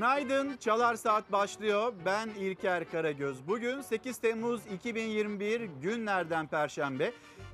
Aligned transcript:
Günaydın, 0.00 0.56
Çalar 0.56 0.94
Saat 0.94 1.32
başlıyor. 1.32 1.92
Ben 2.04 2.28
İlker 2.28 2.90
Karagöz. 2.90 3.48
Bugün 3.48 3.80
8 3.80 4.18
Temmuz 4.18 4.60
2021 4.66 5.60
günlerden 5.82 6.46
Perşembe. 6.46 7.12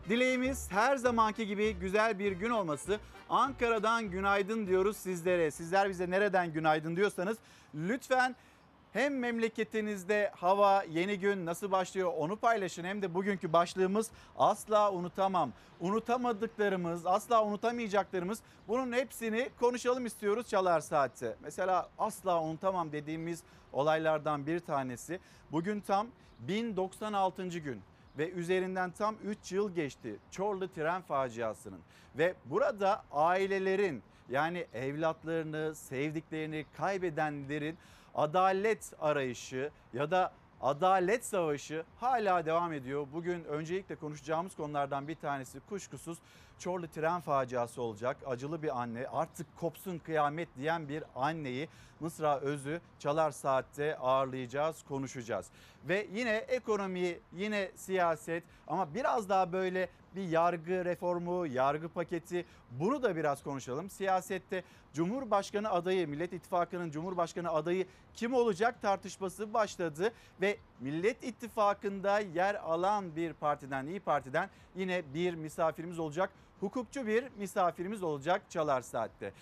Dileğimiz 0.09 0.73
her 0.73 0.97
zamanki 0.97 1.47
gibi 1.47 1.75
güzel 1.75 2.19
bir 2.19 2.33
gün 2.33 2.51
olması. 2.51 3.01
Ankara'dan 3.29 4.11
günaydın 4.11 4.67
diyoruz 4.67 4.97
sizlere. 4.97 5.51
Sizler 5.51 5.89
bize 5.89 6.11
nereden 6.11 6.53
günaydın 6.53 6.97
diyorsanız 6.97 7.39
lütfen 7.75 8.37
hem 8.97 9.19
memleketinizde 9.19 10.33
hava 10.37 10.83
yeni 10.83 11.19
gün 11.19 11.47
nasıl 11.47 11.71
başlıyor 11.71 12.13
onu 12.17 12.37
paylaşın 12.37 12.85
hem 12.85 13.03
de 13.03 13.15
bugünkü 13.15 13.53
başlığımız 13.53 14.11
asla 14.39 14.93
unutamam. 14.93 15.53
Unutamadıklarımız, 15.81 17.07
asla 17.07 17.45
unutamayacaklarımız 17.45 18.39
bunun 18.69 18.93
hepsini 18.93 19.51
konuşalım 19.61 20.07
istiyoruz 20.07 20.49
Çalar 20.49 20.81
Saat'te. 20.81 21.37
Mesela 21.43 21.89
asla 21.99 22.43
unutamam 22.43 22.93
dediğimiz 22.93 23.43
olaylardan 23.73 24.47
bir 24.47 24.61
tanesi 24.61 25.21
bugün 25.53 25.81
tam 25.81 26.07
1096. 26.41 27.49
gün 27.49 27.81
ve 28.19 28.31
üzerinden 28.31 28.91
tam 28.91 29.15
3 29.25 29.53
yıl 29.53 29.75
geçti 29.75 30.17
Çorlu 30.31 30.73
tren 30.73 31.03
faciasının 31.03 31.81
ve 32.19 32.35
burada 32.45 33.05
ailelerin 33.13 34.03
yani 34.31 34.67
evlatlarını, 34.75 35.75
sevdiklerini 35.75 36.67
kaybedenlerin 36.77 37.79
adalet 38.17 38.93
arayışı 39.01 39.71
ya 39.93 40.11
da 40.11 40.33
adalet 40.61 41.25
savaşı 41.25 41.85
hala 42.01 42.47
devam 42.47 42.73
ediyor. 42.73 43.07
Bugün 43.13 43.45
öncelikle 43.45 43.97
konuşacağımız 43.97 44.57
konulardan 44.57 45.09
bir 45.09 45.15
tanesi 45.15 45.61
kuşkusuz 45.61 46.19
Çorlu 46.59 46.89
tren 46.89 47.21
faciası 47.21 47.83
olacak. 47.83 48.17
Acılı 48.27 48.63
bir 48.63 48.81
anne 48.81 49.07
artık 49.09 49.47
kopsun 49.57 49.99
kıyamet 49.99 50.49
diyen 50.57 50.89
bir 50.89 51.05
anneyi 51.17 51.69
Mısra 52.01 52.41
Özü 52.41 52.81
Çalar 52.99 53.31
Saat'te 53.31 53.99
ağırlayacağız, 53.99 54.83
konuşacağız. 54.83 55.47
Ve 55.89 56.07
yine 56.13 56.37
ekonomi, 56.37 57.19
yine 57.33 57.71
siyaset 57.75 58.45
ama 58.67 58.95
biraz 58.95 59.29
daha 59.29 59.53
böyle 59.53 59.89
bir 60.17 60.29
yargı 60.29 60.85
reformu, 60.85 61.47
yargı 61.47 61.89
paketi 61.89 62.45
bunu 62.71 63.03
da 63.03 63.17
biraz 63.17 63.43
konuşalım. 63.43 63.91
Siyasette 63.91 64.65
Cumhurbaşkanı 64.95 65.71
adayı, 65.71 66.09
Millet 66.09 66.33
İttifakı'nın 66.33 66.91
Cumhurbaşkanı 66.91 67.51
adayı 67.51 67.87
kim 68.15 68.35
olacak 68.35 68.83
tartışması 68.83 69.55
başladı 69.55 70.13
ve 70.41 70.57
Millet 70.81 71.25
İttifakı'nda 71.25 72.21
yer 72.21 72.55
alan 72.55 73.17
bir 73.17 73.33
partiden, 73.33 73.87
İyi 73.87 74.01
Parti'den 74.01 74.51
yine 74.77 75.03
bir 75.15 75.35
misafirimiz 75.35 75.99
olacak. 75.99 76.31
Hukukçu 76.61 77.07
bir 77.07 77.25
misafirimiz 77.39 78.03
olacak 78.03 78.43
Çalar 78.51 78.81
Saat'te. 78.81 79.33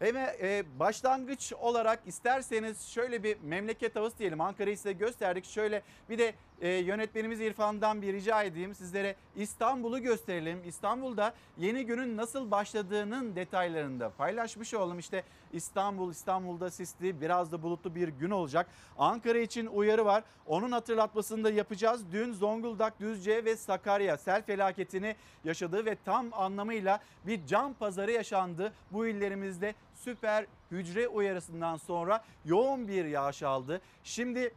Ve 0.00 0.36
e, 0.42 0.64
başlangıç 0.78 1.52
olarak 1.52 2.00
isterseniz 2.06 2.88
şöyle 2.88 3.22
bir 3.22 3.36
memleket 3.40 3.96
havası 3.96 4.18
diyelim. 4.18 4.40
Ankara'yı 4.40 4.76
size 4.76 4.92
gösterdik. 4.92 5.44
Şöyle 5.44 5.82
bir 6.10 6.18
de 6.18 6.34
e, 6.60 6.68
yönetmenimiz 6.68 7.40
İrfan'dan 7.40 8.02
bir 8.02 8.12
rica 8.12 8.42
edeyim. 8.42 8.74
Sizlere 8.74 9.16
İstanbul'u 9.36 10.02
gösterelim. 10.02 10.62
İstanbul'da 10.66 11.34
yeni 11.58 11.86
günün 11.86 12.16
nasıl 12.16 12.50
başladığının 12.50 13.36
detaylarını 13.36 14.00
da 14.00 14.10
paylaşmış 14.10 14.74
olalım. 14.74 14.98
İşte 14.98 15.22
İstanbul, 15.52 16.10
İstanbul'da 16.10 16.70
sisli 16.70 17.20
biraz 17.20 17.52
da 17.52 17.62
bulutlu 17.62 17.94
bir 17.94 18.08
gün 18.08 18.30
olacak. 18.30 18.66
Ankara 18.98 19.38
için 19.38 19.66
uyarı 19.66 20.04
var. 20.04 20.24
Onun 20.46 20.72
hatırlatmasını 20.72 21.44
da 21.44 21.50
yapacağız. 21.50 22.12
Dün 22.12 22.32
Zonguldak, 22.32 23.00
Düzce 23.00 23.44
ve 23.44 23.56
Sakarya 23.56 24.16
sel 24.16 24.42
felaketini 24.42 25.16
yaşadığı 25.44 25.84
ve 25.84 25.96
tam 26.04 26.26
anlamıyla 26.32 27.00
bir 27.26 27.46
can 27.46 27.72
pazarı 27.72 28.12
yaşandı. 28.12 28.72
Bu 28.92 29.06
illerimizde 29.06 29.74
süper 29.94 30.46
hücre 30.70 31.08
uyarısından 31.08 31.76
sonra 31.76 32.24
yoğun 32.44 32.88
bir 32.88 33.04
yağış 33.04 33.42
aldı. 33.42 33.80
Şimdi 34.04 34.52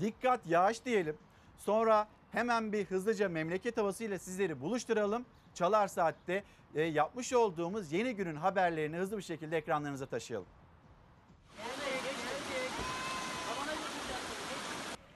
dikkat 0.00 0.46
yağış 0.46 0.84
diyelim. 0.84 1.16
Sonra 1.58 2.08
hemen 2.32 2.72
bir 2.72 2.84
hızlıca 2.84 3.28
memleket 3.28 3.76
havasıyla 3.76 4.18
sizleri 4.18 4.60
buluşturalım. 4.60 5.24
Çalar 5.54 5.88
Saat'te 5.88 6.44
e, 6.74 6.82
yapmış 6.82 7.32
olduğumuz 7.32 7.92
yeni 7.92 8.14
günün 8.14 8.36
haberlerini 8.36 8.96
hızlı 8.96 9.18
bir 9.18 9.22
şekilde 9.22 9.56
ekranlarınıza 9.56 10.06
taşıyalım. 10.06 10.48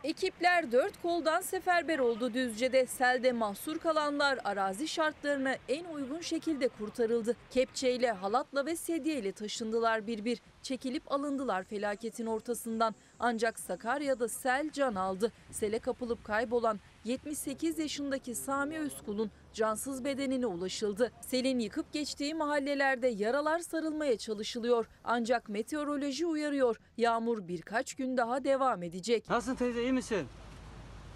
Ekipler 0.05 0.73
dört 0.73 1.03
koldan 1.03 1.41
seferber 1.41 1.99
oldu 1.99 2.35
Düzce'de. 2.35 2.87
Selde 2.87 3.33
mahsur 3.33 3.79
kalanlar 3.79 4.39
arazi 4.45 4.89
şartlarına 4.89 5.57
en 5.69 5.85
uygun 5.85 6.21
şekilde 6.21 6.69
kurtarıldı. 6.69 7.37
Kepçeyle, 7.51 8.11
halatla 8.11 8.67
ve 8.67 8.77
sedyeyle 8.77 9.33
taşındılar 9.33 10.07
bir 10.07 10.25
bir. 10.25 10.41
Çekilip 10.63 11.13
alındılar 11.13 11.65
felaketin 11.65 12.27
ortasından. 12.27 12.95
Ancak 13.21 13.61
Sakarya'da 13.61 14.29
sel 14.29 14.71
can 14.73 14.95
aldı. 14.95 15.33
Sele 15.51 15.79
kapılıp 15.79 16.25
kaybolan 16.25 16.81
78 17.05 17.79
yaşındaki 17.79 18.35
Sami 18.35 18.79
Özkul'un 18.79 19.31
cansız 19.53 20.05
bedenine 20.05 20.47
ulaşıldı. 20.47 21.13
Selin 21.21 21.59
yıkıp 21.59 21.93
geçtiği 21.93 22.35
mahallelerde 22.35 23.09
yaralar 23.09 23.59
sarılmaya 23.59 24.19
çalışılıyor. 24.19 24.87
Ancak 25.05 25.49
meteoroloji 25.49 26.27
uyarıyor. 26.27 26.77
Yağmur 26.97 27.49
birkaç 27.49 27.95
gün 27.95 28.17
daha 28.17 28.45
devam 28.45 28.83
edecek. 28.83 29.31
Nasılsın 29.31 29.55
teyze 29.57 29.83
iyi 29.83 29.93
misin? 29.93 30.27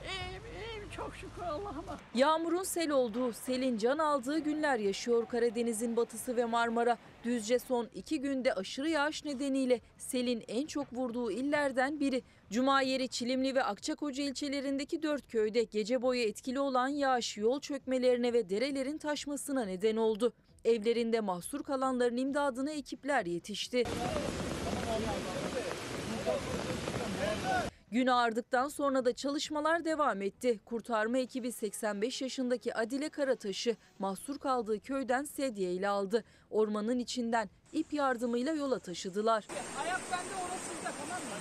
İyiyim 0.04 0.33
çok 0.96 1.16
şükür 1.16 1.42
Allah'ıma. 1.42 1.98
Yağmurun 2.14 2.62
sel 2.62 2.90
olduğu, 2.90 3.32
selin 3.32 3.78
can 3.78 3.98
aldığı 3.98 4.38
günler 4.38 4.78
yaşıyor 4.78 5.26
Karadeniz'in 5.26 5.96
batısı 5.96 6.36
ve 6.36 6.44
Marmara. 6.44 6.98
Düzce 7.24 7.58
son 7.58 7.88
iki 7.94 8.20
günde 8.20 8.54
aşırı 8.54 8.88
yağış 8.88 9.24
nedeniyle 9.24 9.80
selin 9.98 10.44
en 10.48 10.66
çok 10.66 10.92
vurduğu 10.92 11.30
illerden 11.30 12.00
biri. 12.00 12.22
Cuma 12.50 12.82
yeri 12.82 13.08
Çilimli 13.08 13.54
ve 13.54 13.64
Akçakoca 13.64 14.24
ilçelerindeki 14.24 15.02
dört 15.02 15.28
köyde 15.28 15.64
gece 15.64 16.02
boyu 16.02 16.20
etkili 16.20 16.60
olan 16.60 16.88
yağış 16.88 17.36
yol 17.36 17.60
çökmelerine 17.60 18.32
ve 18.32 18.50
derelerin 18.50 18.98
taşmasına 18.98 19.64
neden 19.64 19.96
oldu. 19.96 20.32
Evlerinde 20.64 21.20
mahsur 21.20 21.62
kalanların 21.62 22.16
imdadına 22.16 22.70
ekipler 22.70 23.26
yetişti. 23.26 23.84
Gün 27.94 28.06
ağardıktan 28.06 28.68
sonra 28.68 29.04
da 29.04 29.12
çalışmalar 29.12 29.84
devam 29.84 30.22
etti. 30.22 30.60
Kurtarma 30.64 31.18
ekibi 31.18 31.52
85 31.52 32.22
yaşındaki 32.22 32.74
Adile 32.74 33.08
Karataş'ı 33.08 33.76
mahsur 33.98 34.38
kaldığı 34.38 34.80
köyden 34.80 35.24
sedye 35.24 35.72
ile 35.72 35.88
aldı. 35.88 36.24
Ormanın 36.50 36.98
içinden 36.98 37.50
ip 37.72 37.92
yardımıyla 37.92 38.52
yola 38.52 38.78
taşıdılar. 38.78 39.46
Ayak 39.82 40.00
bende 40.12 40.34
orasında 40.34 40.90
tamam 41.00 41.22
mı? 41.22 41.36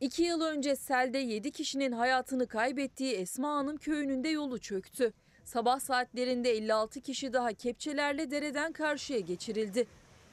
İki 0.00 0.22
yıl 0.22 0.40
önce 0.40 0.76
selde 0.76 1.18
7 1.18 1.50
kişinin 1.50 1.92
hayatını 1.92 2.46
kaybettiği 2.46 3.14
Esma 3.14 3.56
Hanım 3.56 3.76
köyünün 3.76 4.24
de 4.24 4.28
yolu 4.28 4.58
çöktü. 4.58 5.12
Sabah 5.44 5.80
saatlerinde 5.80 6.50
56 6.50 7.00
kişi 7.00 7.32
daha 7.32 7.52
kepçelerle 7.52 8.30
dereden 8.30 8.72
karşıya 8.72 9.20
geçirildi. 9.20 9.86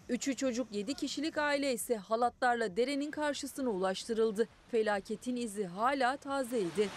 Üçü 0.10 0.36
çocuk 0.36 0.68
7 0.72 0.94
kişilik 0.94 1.38
aile 1.38 1.74
ise 1.74 1.98
halatlarla 1.98 2.78
derenin 2.78 3.12
karşısına 3.12 3.70
ulaştırıldı. 3.70 4.48
Felaketin 4.72 5.36
izi 5.36 5.66
hala 5.66 6.18
tazeydi. 6.18 6.90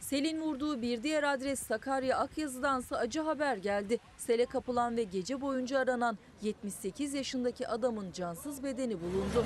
Selin 0.00 0.40
vurduğu 0.40 0.82
bir 0.82 1.02
diğer 1.02 1.22
adres 1.22 1.60
Sakarya 1.60 2.18
Akyazı'dansa 2.18 2.96
acı 2.96 3.20
haber 3.20 3.56
geldi. 3.56 3.98
Sele 4.16 4.46
kapılan 4.46 4.96
ve 4.96 5.02
gece 5.02 5.40
boyunca 5.40 5.78
aranan 5.78 6.18
78 6.42 7.14
yaşındaki 7.14 7.68
adamın 7.68 8.12
cansız 8.12 8.62
bedeni 8.62 9.00
bulundu. 9.00 9.44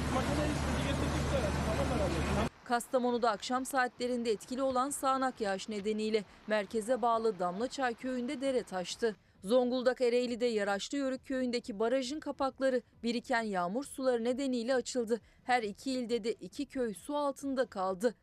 Kastamonu'da 2.64 3.30
akşam 3.30 3.66
saatlerinde 3.66 4.30
etkili 4.30 4.62
olan 4.62 4.90
sağanak 4.90 5.40
yağış 5.40 5.68
nedeniyle 5.68 6.24
merkeze 6.46 7.02
bağlı 7.02 7.38
Damlaçay 7.38 7.94
köyünde 7.94 8.40
dere 8.40 8.62
taştı. 8.62 9.16
Zonguldak 9.44 10.00
Ereğli'de 10.00 10.46
Yaraşlı 10.46 10.98
Yörük 10.98 11.26
köyündeki 11.26 11.78
barajın 11.78 12.20
kapakları 12.20 12.82
biriken 13.02 13.42
yağmur 13.42 13.84
suları 13.84 14.24
nedeniyle 14.24 14.74
açıldı. 14.74 15.20
Her 15.44 15.62
iki 15.62 15.92
ilde 15.92 16.24
de 16.24 16.32
iki 16.32 16.66
köy 16.66 16.94
su 16.94 17.16
altında 17.16 17.66
kaldı. 17.66 18.14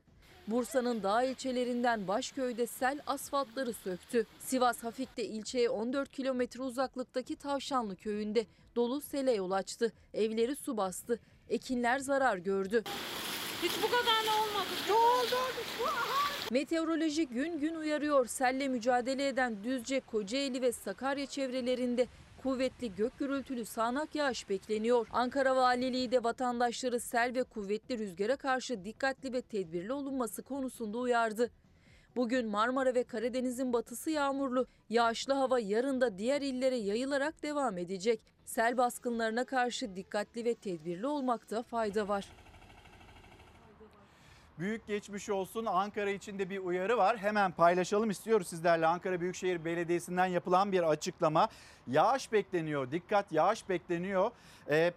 Bursa'nın 0.48 1.04
dağ 1.04 1.24
ilçelerinden 1.24 2.08
Başköy'de 2.08 2.68
sel 2.68 3.00
asfaltları 3.08 3.74
söktü. 3.74 4.26
Sivas 4.40 4.84
Hafik'te 4.84 5.26
ilçeye 5.26 5.70
14 5.70 6.12
kilometre 6.12 6.62
uzaklıktaki 6.62 7.36
Tavşanlı 7.36 7.96
köyünde 7.96 8.46
dolu 8.76 9.02
sele 9.02 9.34
yol 9.34 9.52
açtı. 9.52 9.92
Evleri 10.14 10.56
su 10.56 10.78
bastı. 10.78 11.20
Ekinler 11.50 12.00
zarar 12.00 12.38
gördü. 12.38 12.84
Hiç 13.64 13.72
bu 13.84 13.88
kadar 13.92 14.26
ne 14.26 14.32
olmadı? 14.32 14.70
Ne 14.88 14.94
oldu? 14.94 15.36
Aha. 15.86 16.29
Meteoroloji 16.52 17.28
gün 17.28 17.60
gün 17.60 17.76
uyarıyor. 17.76 18.26
Selle 18.26 18.68
mücadele 18.68 19.28
eden 19.28 19.64
Düzce, 19.64 20.00
Kocaeli 20.00 20.62
ve 20.62 20.72
Sakarya 20.72 21.26
çevrelerinde 21.26 22.08
kuvvetli 22.44 22.96
gök 22.96 23.20
gürültülü 23.20 23.66
sağanak 23.66 24.16
yağış 24.16 24.50
bekleniyor. 24.50 25.08
Ankara 25.12 25.56
Valiliği 25.56 26.12
de 26.12 26.24
vatandaşları 26.24 27.00
sel 27.00 27.36
ve 27.36 27.44
kuvvetli 27.44 27.98
rüzgara 27.98 28.36
karşı 28.36 28.86
dikkatli 28.86 29.34
ve 29.34 29.42
tedbirli 29.42 29.94
olunması 29.94 30.44
konusunda 30.44 30.98
uyardı. 30.98 31.50
Bugün 32.16 32.48
Marmara 32.48 32.96
ve 32.96 33.04
Karadeniz'in 33.04 33.74
batısı 33.74 34.10
yağmurlu. 34.10 34.66
Yağışlı 34.90 35.34
hava 35.34 35.60
yarın 35.60 36.02
da 36.02 36.18
diğer 36.18 36.42
illere 36.42 36.78
yayılarak 36.78 37.44
devam 37.44 37.78
edecek. 37.78 38.22
Sel 38.46 38.78
baskınlarına 38.78 39.46
karşı 39.46 39.96
dikkatli 39.96 40.46
ve 40.46 40.54
tedbirli 40.54 41.08
olmakta 41.08 41.64
fayda 41.64 42.08
var. 42.08 42.30
Büyük 44.60 44.88
geçmiş 44.88 45.30
olsun. 45.30 45.66
Ankara 45.66 46.10
için 46.10 46.40
de 46.40 46.50
bir 46.50 46.60
uyarı 46.60 46.98
var. 46.98 47.18
Hemen 47.18 47.52
paylaşalım 47.52 48.10
istiyoruz 48.10 48.48
sizlerle. 48.48 48.88
Ankara 48.88 49.22
Büyükşehir 49.22 49.66
Belediyesi'nden 49.66 50.26
yapılan 50.26 50.72
bir 50.72 50.90
açıklama. 50.90 51.50
Yağış 51.88 52.32
bekleniyor. 52.32 52.92
Dikkat 52.92 53.32
yağış 53.32 53.70
bekleniyor. 53.70 54.32
Ee, 54.70 54.94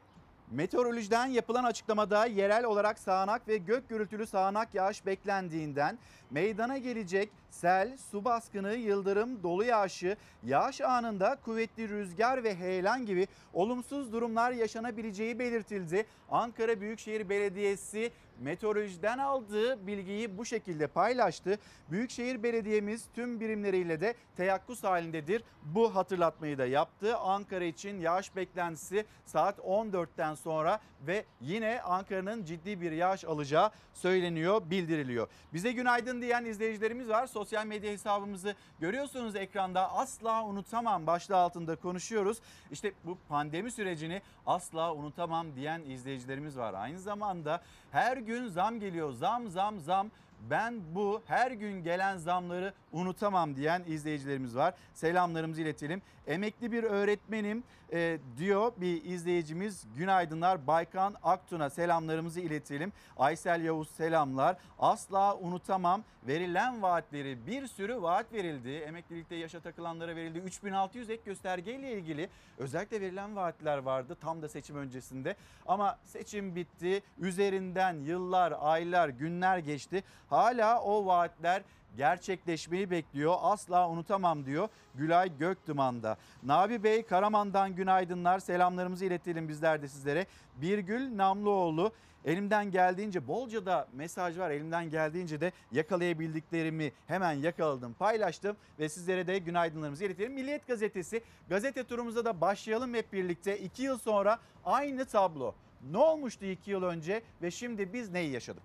Meteorolojiden 0.52 1.26
yapılan 1.26 1.64
açıklamada 1.64 2.26
yerel 2.26 2.64
olarak 2.64 2.98
sağanak 2.98 3.48
ve 3.48 3.56
gök 3.56 3.88
gürültülü 3.88 4.26
sağanak 4.26 4.74
yağış 4.74 5.06
beklendiğinden 5.06 5.98
meydana 6.30 6.78
gelecek 6.78 7.30
sel, 7.50 7.96
su 8.10 8.24
baskını, 8.24 8.74
yıldırım, 8.74 9.42
dolu 9.42 9.64
yağışı, 9.64 10.16
yağış 10.42 10.80
anında 10.80 11.38
kuvvetli 11.44 11.88
rüzgar 11.88 12.44
ve 12.44 12.54
heyelan 12.56 13.06
gibi 13.06 13.26
olumsuz 13.52 14.12
durumlar 14.12 14.52
yaşanabileceği 14.52 15.38
belirtildi. 15.38 16.06
Ankara 16.30 16.80
Büyükşehir 16.80 17.28
Belediyesi 17.28 18.12
meteorolojiden 18.42 19.18
aldığı 19.18 19.86
bilgiyi 19.86 20.38
bu 20.38 20.44
şekilde 20.44 20.86
paylaştı. 20.86 21.58
Büyükşehir 21.90 22.42
Belediye'miz 22.42 23.04
tüm 23.14 23.40
birimleriyle 23.40 24.00
de 24.00 24.14
teyakkuz 24.36 24.84
halindedir. 24.84 25.44
Bu 25.62 25.94
hatırlatmayı 25.94 26.58
da 26.58 26.66
yaptı. 26.66 27.16
Ankara 27.16 27.64
için 27.64 28.00
yağış 28.00 28.36
beklentisi 28.36 29.04
saat 29.26 29.58
14'ten 29.58 30.34
sonra 30.34 30.80
ve 31.06 31.24
yine 31.40 31.82
Ankara'nın 31.82 32.44
ciddi 32.44 32.80
bir 32.80 32.92
yağış 32.92 33.24
alacağı 33.24 33.70
söyleniyor, 33.94 34.62
bildiriliyor. 34.70 35.28
Bize 35.52 35.72
günaydın 35.72 36.22
diyen 36.22 36.44
izleyicilerimiz 36.44 37.08
var. 37.08 37.26
Sosyal 37.26 37.66
medya 37.66 37.92
hesabımızı 37.92 38.54
görüyorsunuz 38.80 39.36
ekranda. 39.36 39.92
Asla 39.92 40.44
unutamam 40.44 41.06
başlığı 41.06 41.36
altında 41.36 41.76
konuşuyoruz. 41.76 42.38
İşte 42.70 42.92
bu 43.04 43.18
pandemi 43.28 43.70
sürecini 43.70 44.22
asla 44.46 44.94
unutamam 44.94 45.46
diyen 45.56 45.82
izleyicilerimiz 45.82 46.58
var. 46.58 46.74
Aynı 46.74 46.98
zamanda 46.98 47.62
her 47.90 48.16
gün 48.16 48.48
zam 48.48 48.80
geliyor. 48.80 49.12
Zam 49.12 49.48
zam 49.48 49.80
zam. 49.80 50.10
Ben 50.50 50.74
bu 50.94 51.22
her 51.26 51.50
gün 51.50 51.82
gelen 51.84 52.16
zamları 52.18 52.74
unutamam 52.92 53.56
diyen 53.56 53.82
izleyicilerimiz 53.86 54.56
var. 54.56 54.74
Selamlarımızı 54.94 55.62
iletelim. 55.62 56.02
Emekli 56.26 56.72
bir 56.72 56.84
öğretmenim 56.84 57.64
e, 57.92 58.18
diyor 58.38 58.72
bir 58.76 59.04
izleyicimiz. 59.04 59.84
Günaydınlar 59.96 60.66
Baykan 60.66 61.14
Aktun'a 61.22 61.70
selamlarımızı 61.70 62.40
iletelim. 62.40 62.92
Aysel 63.16 63.64
Yavuz 63.64 63.88
selamlar. 63.90 64.56
Asla 64.78 65.36
unutamam 65.36 66.04
verilen 66.26 66.82
vaatleri 66.82 67.46
bir 67.46 67.66
sürü 67.66 68.02
vaat 68.02 68.32
verildi. 68.32 68.70
Emeklilikte 68.70 69.34
yaşa 69.34 69.60
takılanlara 69.60 70.16
verildi. 70.16 70.38
3600 70.38 71.10
ek 71.10 71.22
göstergeyle 71.24 71.92
ilgili 71.92 72.28
özellikle 72.58 73.00
verilen 73.00 73.36
vaatler 73.36 73.78
vardı 73.78 74.16
tam 74.20 74.42
da 74.42 74.48
seçim 74.48 74.76
öncesinde. 74.76 75.36
Ama 75.66 75.98
seçim 76.04 76.56
bitti. 76.56 77.02
Üzerinden 77.18 77.94
yıllar, 77.94 78.54
aylar, 78.60 79.08
günler 79.08 79.58
geçti. 79.58 80.04
Hala 80.30 80.82
o 80.82 81.06
vaatler 81.06 81.62
gerçekleşmeyi 81.96 82.90
bekliyor. 82.90 83.34
Asla 83.40 83.88
unutamam 83.88 84.46
diyor 84.46 84.68
Gülay 84.94 85.38
Göktıman'da. 85.38 86.16
Nabi 86.42 86.82
Bey 86.82 87.02
Karaman'dan 87.02 87.74
günaydınlar. 87.74 88.38
Selamlarımızı 88.38 89.04
iletelim 89.04 89.48
bizler 89.48 89.82
de 89.82 89.88
sizlere. 89.88 90.26
Birgül 90.56 91.16
Namlıoğlu 91.16 91.92
elimden 92.24 92.70
geldiğince 92.70 93.28
bolca 93.28 93.66
da 93.66 93.88
mesaj 93.92 94.38
var. 94.38 94.50
Elimden 94.50 94.90
geldiğince 94.90 95.40
de 95.40 95.52
yakalayabildiklerimi 95.72 96.92
hemen 97.06 97.32
yakaladım, 97.32 97.94
paylaştım 97.98 98.56
ve 98.78 98.88
sizlere 98.88 99.26
de 99.26 99.38
günaydınlarımızı 99.38 100.04
iletelim. 100.04 100.32
Milliyet 100.32 100.66
Gazetesi 100.66 101.22
gazete 101.48 101.84
turumuza 101.84 102.24
da 102.24 102.40
başlayalım 102.40 102.94
hep 102.94 103.12
birlikte. 103.12 103.58
İki 103.58 103.82
yıl 103.82 103.98
sonra 103.98 104.38
aynı 104.64 105.04
tablo. 105.04 105.54
Ne 105.90 105.98
olmuştu 105.98 106.44
iki 106.44 106.70
yıl 106.70 106.82
önce 106.82 107.22
ve 107.42 107.50
şimdi 107.50 107.92
biz 107.92 108.10
neyi 108.10 108.32
yaşadık? 108.32 108.62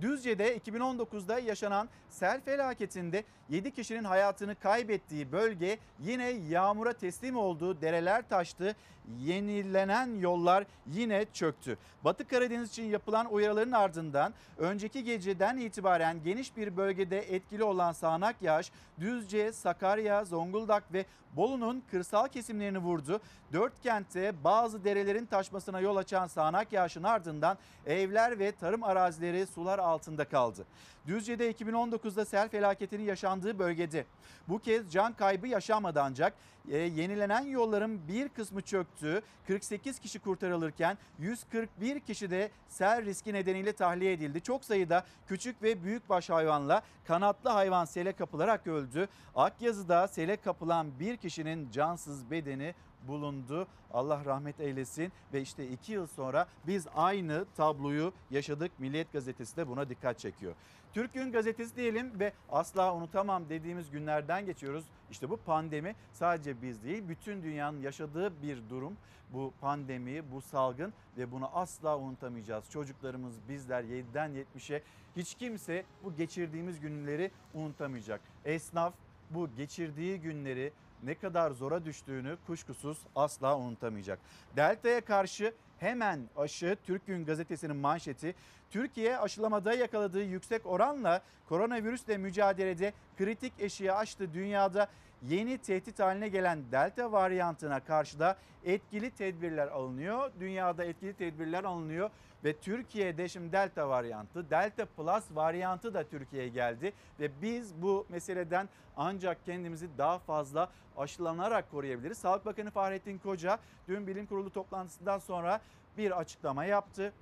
Düzce'de 0.00 0.56
2019'da 0.58 1.38
yaşanan 1.38 1.88
sel 2.10 2.40
felaketinde 2.40 3.24
7 3.48 3.70
kişinin 3.70 4.04
hayatını 4.04 4.54
kaybettiği 4.54 5.32
bölge 5.32 5.78
yine 6.00 6.28
yağmura 6.30 6.92
teslim 6.92 7.36
olduğu 7.36 7.80
dereler 7.80 8.28
taştı. 8.28 8.76
Yenilenen 9.20 10.18
yollar 10.18 10.64
yine 10.86 11.24
çöktü. 11.32 11.78
Batı 12.04 12.28
Karadeniz 12.28 12.68
için 12.70 12.84
yapılan 12.84 13.32
uyarıların 13.32 13.72
ardından 13.72 14.34
önceki 14.58 15.04
geceden 15.04 15.56
itibaren 15.56 16.22
geniş 16.24 16.56
bir 16.56 16.76
bölgede 16.76 17.34
etkili 17.34 17.64
olan 17.64 17.92
sağanak 17.92 18.36
yağış 18.42 18.72
Düzce, 19.00 19.52
Sakarya, 19.52 20.24
Zonguldak 20.24 20.92
ve 20.92 21.04
Bolu'nun 21.36 21.82
kırsal 21.90 22.28
kesimlerini 22.28 22.78
vurdu. 22.78 23.20
Dört 23.52 23.80
kentte 23.82 24.44
bazı 24.44 24.84
derelerin 24.84 25.26
taşmasına 25.26 25.80
yol 25.80 25.96
açan 25.96 26.26
sağanak 26.26 26.72
yağışın 26.72 27.02
ardından 27.02 27.58
evler 27.86 28.38
ve 28.38 28.52
tarım 28.52 28.82
arazileri 28.82 29.46
sular 29.46 29.78
altında 29.78 30.24
kaldı. 30.28 30.66
Düzce'de 31.06 31.52
2019'da 31.52 32.24
sel 32.24 32.48
felaketinin 32.48 33.04
yaşandığı 33.04 33.58
bölgede 33.58 34.04
bu 34.48 34.58
kez 34.58 34.92
can 34.92 35.12
kaybı 35.12 35.46
yaşanmadı 35.46 36.02
ancak 36.02 36.34
e, 36.70 36.76
yenilenen 36.76 37.46
yolların 37.46 38.08
bir 38.08 38.28
kısmı 38.28 38.60
çöktü. 38.60 39.22
48 39.46 39.98
kişi 39.98 40.18
kurtarılırken 40.18 40.98
141 41.18 42.00
kişi 42.00 42.30
de 42.30 42.50
sel 42.68 43.04
riski 43.04 43.32
nedeniyle 43.32 43.72
tahliye 43.72 44.12
edildi. 44.12 44.40
Çok 44.40 44.64
sayıda 44.64 45.04
küçük 45.28 45.62
ve 45.62 45.84
büyükbaş 45.84 46.30
hayvanla 46.30 46.82
kanatlı 47.04 47.50
hayvan 47.50 47.84
sele 47.84 48.12
kapılarak 48.12 48.66
öldü. 48.66 49.08
Akyazı'da 49.34 50.08
sele 50.08 50.36
kapılan 50.36 51.00
bir 51.00 51.16
kişinin 51.16 51.70
cansız 51.70 52.30
bedeni 52.30 52.74
bulundu. 53.08 53.66
Allah 53.92 54.24
rahmet 54.24 54.60
eylesin 54.60 55.12
ve 55.32 55.40
işte 55.40 55.68
iki 55.68 55.92
yıl 55.92 56.06
sonra 56.06 56.46
biz 56.66 56.86
aynı 56.94 57.44
tabloyu 57.56 58.12
yaşadık. 58.30 58.72
Milliyet 58.78 59.12
gazetesi 59.12 59.56
de 59.56 59.68
buna 59.68 59.88
dikkat 59.88 60.18
çekiyor. 60.18 60.54
Türk 60.94 61.14
Gün 61.14 61.32
gazetesi 61.32 61.76
diyelim 61.76 62.20
ve 62.20 62.32
asla 62.50 62.94
unutamam 62.94 63.48
dediğimiz 63.48 63.90
günlerden 63.90 64.46
geçiyoruz. 64.46 64.84
İşte 65.10 65.30
bu 65.30 65.36
pandemi 65.36 65.94
sadece 66.12 66.62
biz 66.62 66.84
değil 66.84 67.02
bütün 67.08 67.42
dünyanın 67.42 67.80
yaşadığı 67.80 68.42
bir 68.42 68.58
durum. 68.70 68.96
Bu 69.32 69.52
pandemi, 69.60 70.32
bu 70.32 70.40
salgın 70.40 70.92
ve 71.16 71.32
bunu 71.32 71.50
asla 71.56 71.98
unutamayacağız. 71.98 72.70
Çocuklarımız 72.70 73.34
bizler 73.48 73.84
7'den 73.84 74.30
70'e 74.30 74.82
hiç 75.16 75.34
kimse 75.34 75.84
bu 76.04 76.16
geçirdiğimiz 76.16 76.80
günleri 76.80 77.30
unutamayacak. 77.54 78.20
Esnaf 78.44 78.94
bu 79.30 79.48
geçirdiği 79.56 80.20
günleri 80.20 80.72
ne 81.04 81.14
kadar 81.14 81.50
zora 81.50 81.84
düştüğünü 81.84 82.36
kuşkusuz 82.46 82.98
asla 83.16 83.58
unutamayacak. 83.58 84.18
Delta'ya 84.56 85.00
karşı 85.00 85.54
hemen 85.78 86.20
aşı 86.36 86.76
Türk 86.86 87.06
Gün 87.06 87.24
gazetesinin 87.24 87.76
manşeti 87.76 88.34
Türkiye 88.70 89.18
aşılamada 89.18 89.74
yakaladığı 89.74 90.22
yüksek 90.22 90.66
oranla 90.66 91.22
koronavirüsle 91.48 92.18
mücadelede 92.18 92.92
kritik 93.18 93.52
eşiği 93.58 93.92
aştı. 93.92 94.34
Dünyada 94.34 94.88
yeni 95.22 95.58
tehdit 95.58 96.00
haline 96.00 96.28
gelen 96.28 96.58
delta 96.72 97.12
varyantına 97.12 97.80
karşı 97.80 98.18
da 98.18 98.36
etkili 98.64 99.10
tedbirler 99.10 99.68
alınıyor. 99.68 100.30
Dünyada 100.40 100.84
etkili 100.84 101.14
tedbirler 101.14 101.64
alınıyor 101.64 102.10
ve 102.44 102.52
Türkiye'de 102.52 103.28
şimdi 103.28 103.52
delta 103.52 103.88
varyantı, 103.88 104.50
delta 104.50 104.86
plus 104.86 105.24
varyantı 105.30 105.94
da 105.94 106.04
Türkiye'ye 106.08 106.48
geldi 106.48 106.92
ve 107.20 107.42
biz 107.42 107.82
bu 107.82 108.06
meseleden 108.08 108.68
ancak 108.96 109.44
kendimizi 109.44 109.88
daha 109.98 110.18
fazla 110.18 110.70
aşılanarak 110.96 111.70
koruyabiliriz. 111.70 112.18
Sağlık 112.18 112.46
Bakanı 112.46 112.70
Fahrettin 112.70 113.18
Koca 113.18 113.58
dün 113.88 114.06
bilim 114.06 114.26
kurulu 114.26 114.50
toplantısından 114.50 115.18
sonra 115.18 115.60
bir 115.98 116.18
açıklama 116.18 116.64
yaptı. 116.64 117.12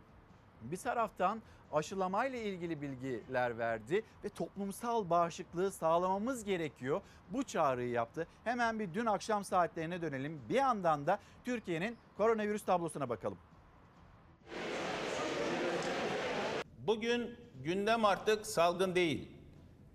Bir 0.62 0.76
taraftan 0.76 1.42
aşılamayla 1.72 2.38
ilgili 2.38 2.82
bilgiler 2.82 3.58
verdi 3.58 4.02
ve 4.24 4.28
toplumsal 4.28 5.10
bağışıklığı 5.10 5.72
sağlamamız 5.72 6.44
gerekiyor. 6.44 7.00
Bu 7.30 7.42
çağrıyı 7.42 7.90
yaptı. 7.90 8.26
Hemen 8.44 8.78
bir 8.78 8.94
dün 8.94 9.06
akşam 9.06 9.44
saatlerine 9.44 10.02
dönelim. 10.02 10.40
Bir 10.48 10.54
yandan 10.54 11.06
da 11.06 11.18
Türkiye'nin 11.44 11.96
koronavirüs 12.16 12.64
tablosuna 12.64 13.08
bakalım. 13.08 13.38
Bugün 16.86 17.36
gündem 17.64 18.04
artık 18.04 18.46
salgın 18.46 18.94
değil. 18.94 19.28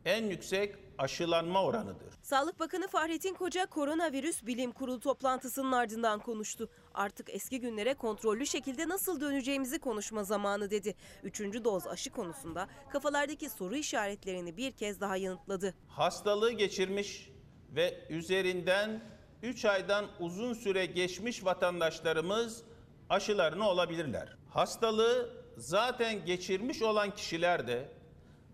En 0.06 0.25
yüksek 0.25 0.75
aşılanma 0.98 1.63
oranıdır. 1.63 2.13
Sağlık 2.22 2.60
Bakanı 2.60 2.88
Fahrettin 2.88 3.34
Koca 3.34 3.65
koronavirüs 3.65 4.46
bilim 4.46 4.72
kurulu 4.72 5.00
toplantısının 5.00 5.72
ardından 5.72 6.20
konuştu. 6.20 6.70
Artık 6.94 7.29
eski 7.29 7.60
günlere 7.60 7.94
kontrollü 7.94 8.46
şekilde 8.46 8.89
nasıl 8.89 9.22
döneceğimizi 9.22 9.79
konuşma 9.79 10.24
zamanı 10.24 10.72
dedi. 10.72 10.96
Üçüncü 11.24 11.63
doz 11.63 11.88
aşı 11.88 12.10
konusunda 12.12 12.67
kafalardaki 12.89 13.50
soru 13.50 13.75
işaretlerini 13.75 14.58
bir 14.58 14.72
kez 14.72 15.01
daha 15.01 15.17
yanıtladı. 15.17 15.74
Hastalığı 15.88 16.51
geçirmiş 16.51 17.29
ve 17.75 18.08
üzerinden 18.10 19.01
3 19.44 19.65
aydan 19.65 20.06
uzun 20.20 20.53
süre 20.53 20.86
geçmiş 20.86 21.46
vatandaşlarımız 21.46 22.63
aşılarını 23.10 23.70
olabilirler. 23.70 24.38
Hastalığı 24.50 25.47
zaten 25.58 26.26
geçirmiş 26.26 26.82
olan 26.82 27.16
kişiler 27.16 27.68
de 27.68 27.90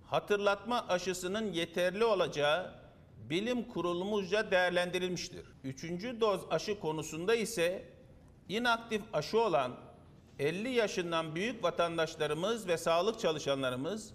hatırlatma 0.06 0.86
aşısının 0.90 1.54
yeterli 1.54 2.06
olacağı 2.06 2.72
bilim 3.30 3.64
kurulumuzca 3.68 4.52
değerlendirilmiştir. 4.52 5.46
Üçüncü 5.64 6.22
doz 6.22 6.42
aşı 6.50 6.80
konusunda 6.80 7.36
ise 7.36 7.86
inaktif 8.50 9.02
aşı 9.14 9.40
olan 9.40 9.72
50 10.40 10.70
yaşından 10.70 11.36
büyük 11.36 11.64
vatandaşlarımız 11.64 12.68
ve 12.68 12.78
sağlık 12.78 13.20
çalışanlarımız 13.20 14.14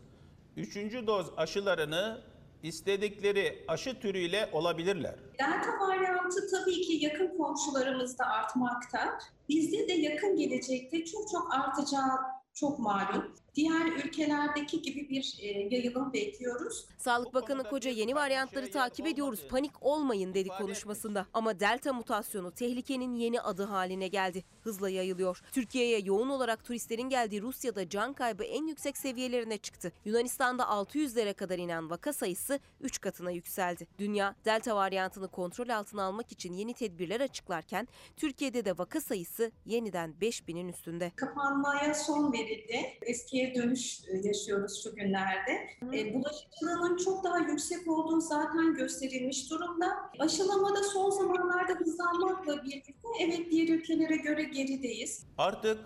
üçüncü 0.57 1.07
doz 1.07 1.27
aşılarını 1.37 2.21
istedikleri 2.63 3.65
aşı 3.69 4.01
türüyle 4.01 4.51
olabilirler. 4.53 5.15
Delta 5.39 5.79
varyantı 5.81 6.51
tabii 6.51 6.81
ki 6.81 7.05
yakın 7.05 7.39
komşularımızda 7.39 8.25
artmakta. 8.27 9.19
Bizde 9.49 9.89
de 9.89 9.93
yakın 9.93 10.37
gelecekte 10.37 11.05
çok 11.05 11.31
çok 11.31 11.55
artacağı 11.55 12.38
çok 12.61 12.79
malum. 12.79 13.35
Diğer 13.59 13.87
ülkelerdeki 13.87 14.83
gibi 14.83 15.09
bir 15.11 15.39
e, 15.41 15.47
yayılım 15.47 16.13
bekliyoruz. 16.13 16.85
Sağlık 16.99 17.35
Bakanı 17.35 17.65
Koca 17.65 17.91
yeni 17.91 18.15
varyantları 18.15 18.71
takip 18.71 19.07
ediyoruz 19.07 19.47
panik 19.49 19.73
olmayın 19.81 20.35
dedi 20.35 20.49
konuşmasında. 20.49 21.27
Ama 21.35 21.61
delta 21.61 21.93
mutasyonu 21.93 22.51
tehlikenin 22.51 23.15
yeni 23.15 23.41
adı 23.41 23.65
haline 23.65 24.09
geldi. 24.09 24.45
Hızla 24.63 24.91
yayılıyor. 24.91 25.43
Türkiye'ye 25.53 25.99
yoğun 25.99 26.29
olarak 26.29 26.65
turistlerin 26.65 27.09
geldiği 27.09 27.43
Rusya'da 27.43 27.89
can 27.89 28.13
kaybı 28.13 28.45
en 28.45 28.67
yüksek 28.67 28.97
seviyelerine 28.97 29.59
çıktı. 29.59 29.93
Yunanistan'da 30.05 30.63
600'lere 30.63 31.35
kadar 31.35 31.59
inen 31.59 31.91
vaka 31.91 32.13
sayısı 32.13 32.61
3 32.81 33.01
katına 33.01 33.31
yükseldi. 33.31 33.87
Dünya 33.99 34.35
delta 34.45 34.77
varyantını 34.77 35.29
kontrol 35.29 35.69
altına 35.69 36.03
almak 36.03 36.33
için 36.33 36.53
yeni 36.53 36.75
tedbirler 36.75 37.21
açıklarken 37.21 37.89
Türkiye'de 38.17 38.65
de 38.65 38.79
vaka 38.79 39.01
sayısı 39.01 39.53
yeniden 39.67 40.15
5000'in 40.21 40.69
üstünde. 40.69 41.13
Kapanmaya 41.17 41.95
son 41.95 42.33
verildi. 42.33 42.99
Eskiye 43.03 43.48
dönüş 43.55 44.01
e, 44.09 44.29
yaşıyoruz 44.29 44.83
şu 44.83 44.95
günlerde. 44.95 45.53
E, 45.95 46.15
bulaşıcılığının 46.15 46.97
çok 46.97 47.25
daha 47.25 47.39
yüksek 47.39 47.89
olduğu 47.89 48.21
zaten 48.21 48.75
gösterilmiş 48.75 49.51
durumda. 49.51 49.87
Aşılamada 50.19 50.83
son 50.83 51.11
zamanlarda 51.11 51.73
hızlanmakla 51.73 52.65
birlikte 52.65 52.93
evet 53.21 53.51
diğer 53.51 53.69
ülkelere 53.69 54.17
göre 54.17 54.43
gerideyiz. 54.43 55.27
Artık 55.39 55.79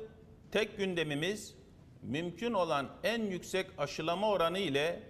tek 0.52 0.78
gündemimiz 0.78 1.54
mümkün 2.02 2.52
olan 2.52 2.88
en 3.02 3.23
yüksek 3.23 3.66
aşılama 3.78 4.31
oranı 4.31 4.59
ile 4.59 5.02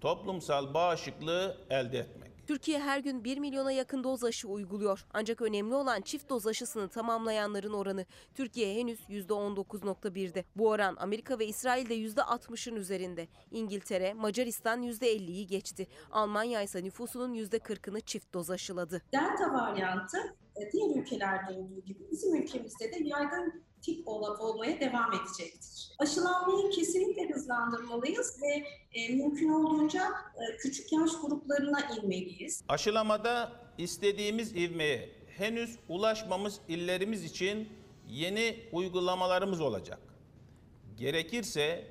toplumsal 0.00 0.74
bağışıklığı 0.74 1.56
elde 1.70 1.98
etmek. 1.98 2.25
Türkiye 2.46 2.78
her 2.78 2.98
gün 2.98 3.24
1 3.24 3.38
milyona 3.38 3.72
yakın 3.72 4.04
doz 4.04 4.24
aşı 4.24 4.48
uyguluyor. 4.48 5.06
Ancak 5.14 5.42
önemli 5.42 5.74
olan 5.74 6.00
çift 6.00 6.28
doz 6.28 6.46
aşısını 6.46 6.88
tamamlayanların 6.88 7.72
oranı. 7.72 8.06
Türkiye 8.34 8.74
henüz 8.74 9.00
%19.1'de. 9.00 10.44
Bu 10.56 10.68
oran 10.68 10.96
Amerika 10.98 11.38
ve 11.38 11.46
İsrail'de 11.46 11.96
%60'ın 11.96 12.76
üzerinde. 12.76 13.28
İngiltere, 13.50 14.14
Macaristan 14.14 14.82
%50'yi 14.82 15.46
geçti. 15.46 15.86
Almanya 16.10 16.62
ise 16.62 16.84
nüfusunun 16.84 17.34
%40'ını 17.34 18.00
çift 18.00 18.34
doz 18.34 18.50
aşıladı. 18.50 19.02
Delta 19.12 19.52
varyantı 19.52 20.18
e, 20.56 20.72
diğer 20.72 21.02
ülkelerde 21.02 21.52
olduğu 21.52 21.80
gibi 21.80 22.10
bizim 22.10 22.42
ülkemizde 22.42 22.92
de 22.92 22.96
yaygın 23.04 23.62
tip 23.86 24.08
ol- 24.08 24.38
olmaya 24.38 24.80
devam 24.80 25.12
edecektir. 25.12 25.88
Aşılanmayı 25.98 26.70
kesinlikle 26.70 27.34
hızlandırmalıyız 27.34 28.42
ve 28.42 28.66
e, 28.94 29.14
mümkün 29.14 29.48
olduğunca 29.48 30.02
e, 30.36 30.56
küçük 30.56 30.92
yaş 30.92 31.10
gruplarına 31.22 31.80
inmeliyiz. 31.96 32.62
Aşılamada 32.68 33.52
istediğimiz 33.78 34.52
ivmeye 34.56 35.10
henüz 35.36 35.78
ulaşmamız 35.88 36.60
illerimiz 36.68 37.24
için 37.24 37.68
yeni 38.08 38.56
uygulamalarımız 38.72 39.60
olacak. 39.60 39.98
Gerekirse 40.96 41.84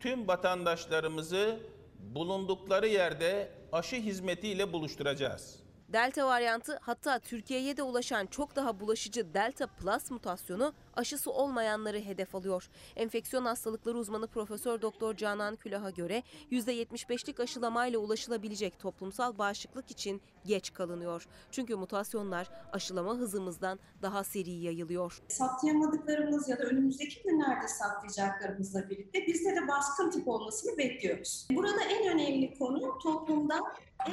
tüm 0.00 0.28
vatandaşlarımızı 0.28 1.60
bulundukları 1.98 2.88
yerde 2.88 3.52
aşı 3.72 3.96
hizmetiyle 3.96 4.72
buluşturacağız. 4.72 5.62
Delta 5.88 6.26
varyantı 6.26 6.78
hatta 6.82 7.18
Türkiye'ye 7.18 7.76
de 7.76 7.82
ulaşan 7.82 8.26
çok 8.26 8.56
daha 8.56 8.80
bulaşıcı 8.80 9.34
Delta 9.34 9.66
Plus 9.66 10.10
mutasyonu 10.10 10.72
aşısı 10.96 11.30
olmayanları 11.30 12.00
hedef 12.00 12.34
alıyor. 12.34 12.70
Enfeksiyon 12.96 13.44
hastalıkları 13.44 13.98
uzmanı 13.98 14.26
Profesör 14.26 14.82
Doktor 14.82 15.16
Canan 15.16 15.56
Külah'a 15.56 15.90
göre 15.90 16.22
%75'lik 16.50 17.40
aşılamayla 17.40 17.98
ulaşılabilecek 17.98 18.78
toplumsal 18.78 19.38
bağışıklık 19.38 19.90
için 19.90 20.22
geç 20.46 20.72
kalınıyor. 20.72 21.26
Çünkü 21.50 21.76
mutasyonlar 21.76 22.50
aşılama 22.72 23.16
hızımızdan 23.16 23.78
daha 24.02 24.24
seri 24.24 24.50
yayılıyor. 24.50 25.22
Saptayamadıklarımız 25.28 26.48
ya 26.48 26.58
da 26.58 26.62
önümüzdeki 26.62 27.22
günlerde 27.22 27.68
saptayacaklarımızla 27.68 28.90
birlikte 28.90 29.26
bizde 29.26 29.56
de 29.56 29.68
baskın 29.68 30.10
tip 30.10 30.28
olmasını 30.28 30.78
bekliyoruz. 30.78 31.48
Burada 31.50 31.84
en 31.84 32.12
önemli 32.14 32.58
konu 32.58 32.98
toplumda 32.98 33.60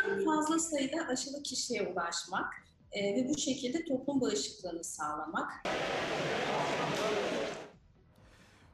en 0.03 0.25
fazla 0.25 0.59
sayıda 0.59 1.07
aşılı 1.07 1.43
kişiye 1.43 1.87
ulaşmak 1.87 2.68
e, 2.91 3.15
ve 3.15 3.29
bu 3.29 3.37
şekilde 3.37 3.85
toplum 3.85 4.21
bağışıklığını 4.21 4.83
sağlamak. 4.83 5.63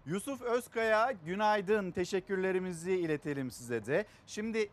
Yusuf 0.05 0.41
Özkaya 0.41 1.11
günaydın. 1.11 1.91
Teşekkürlerimizi 1.91 2.91
iletelim 2.91 3.51
size 3.51 3.85
de. 3.85 4.05
Şimdi 4.27 4.69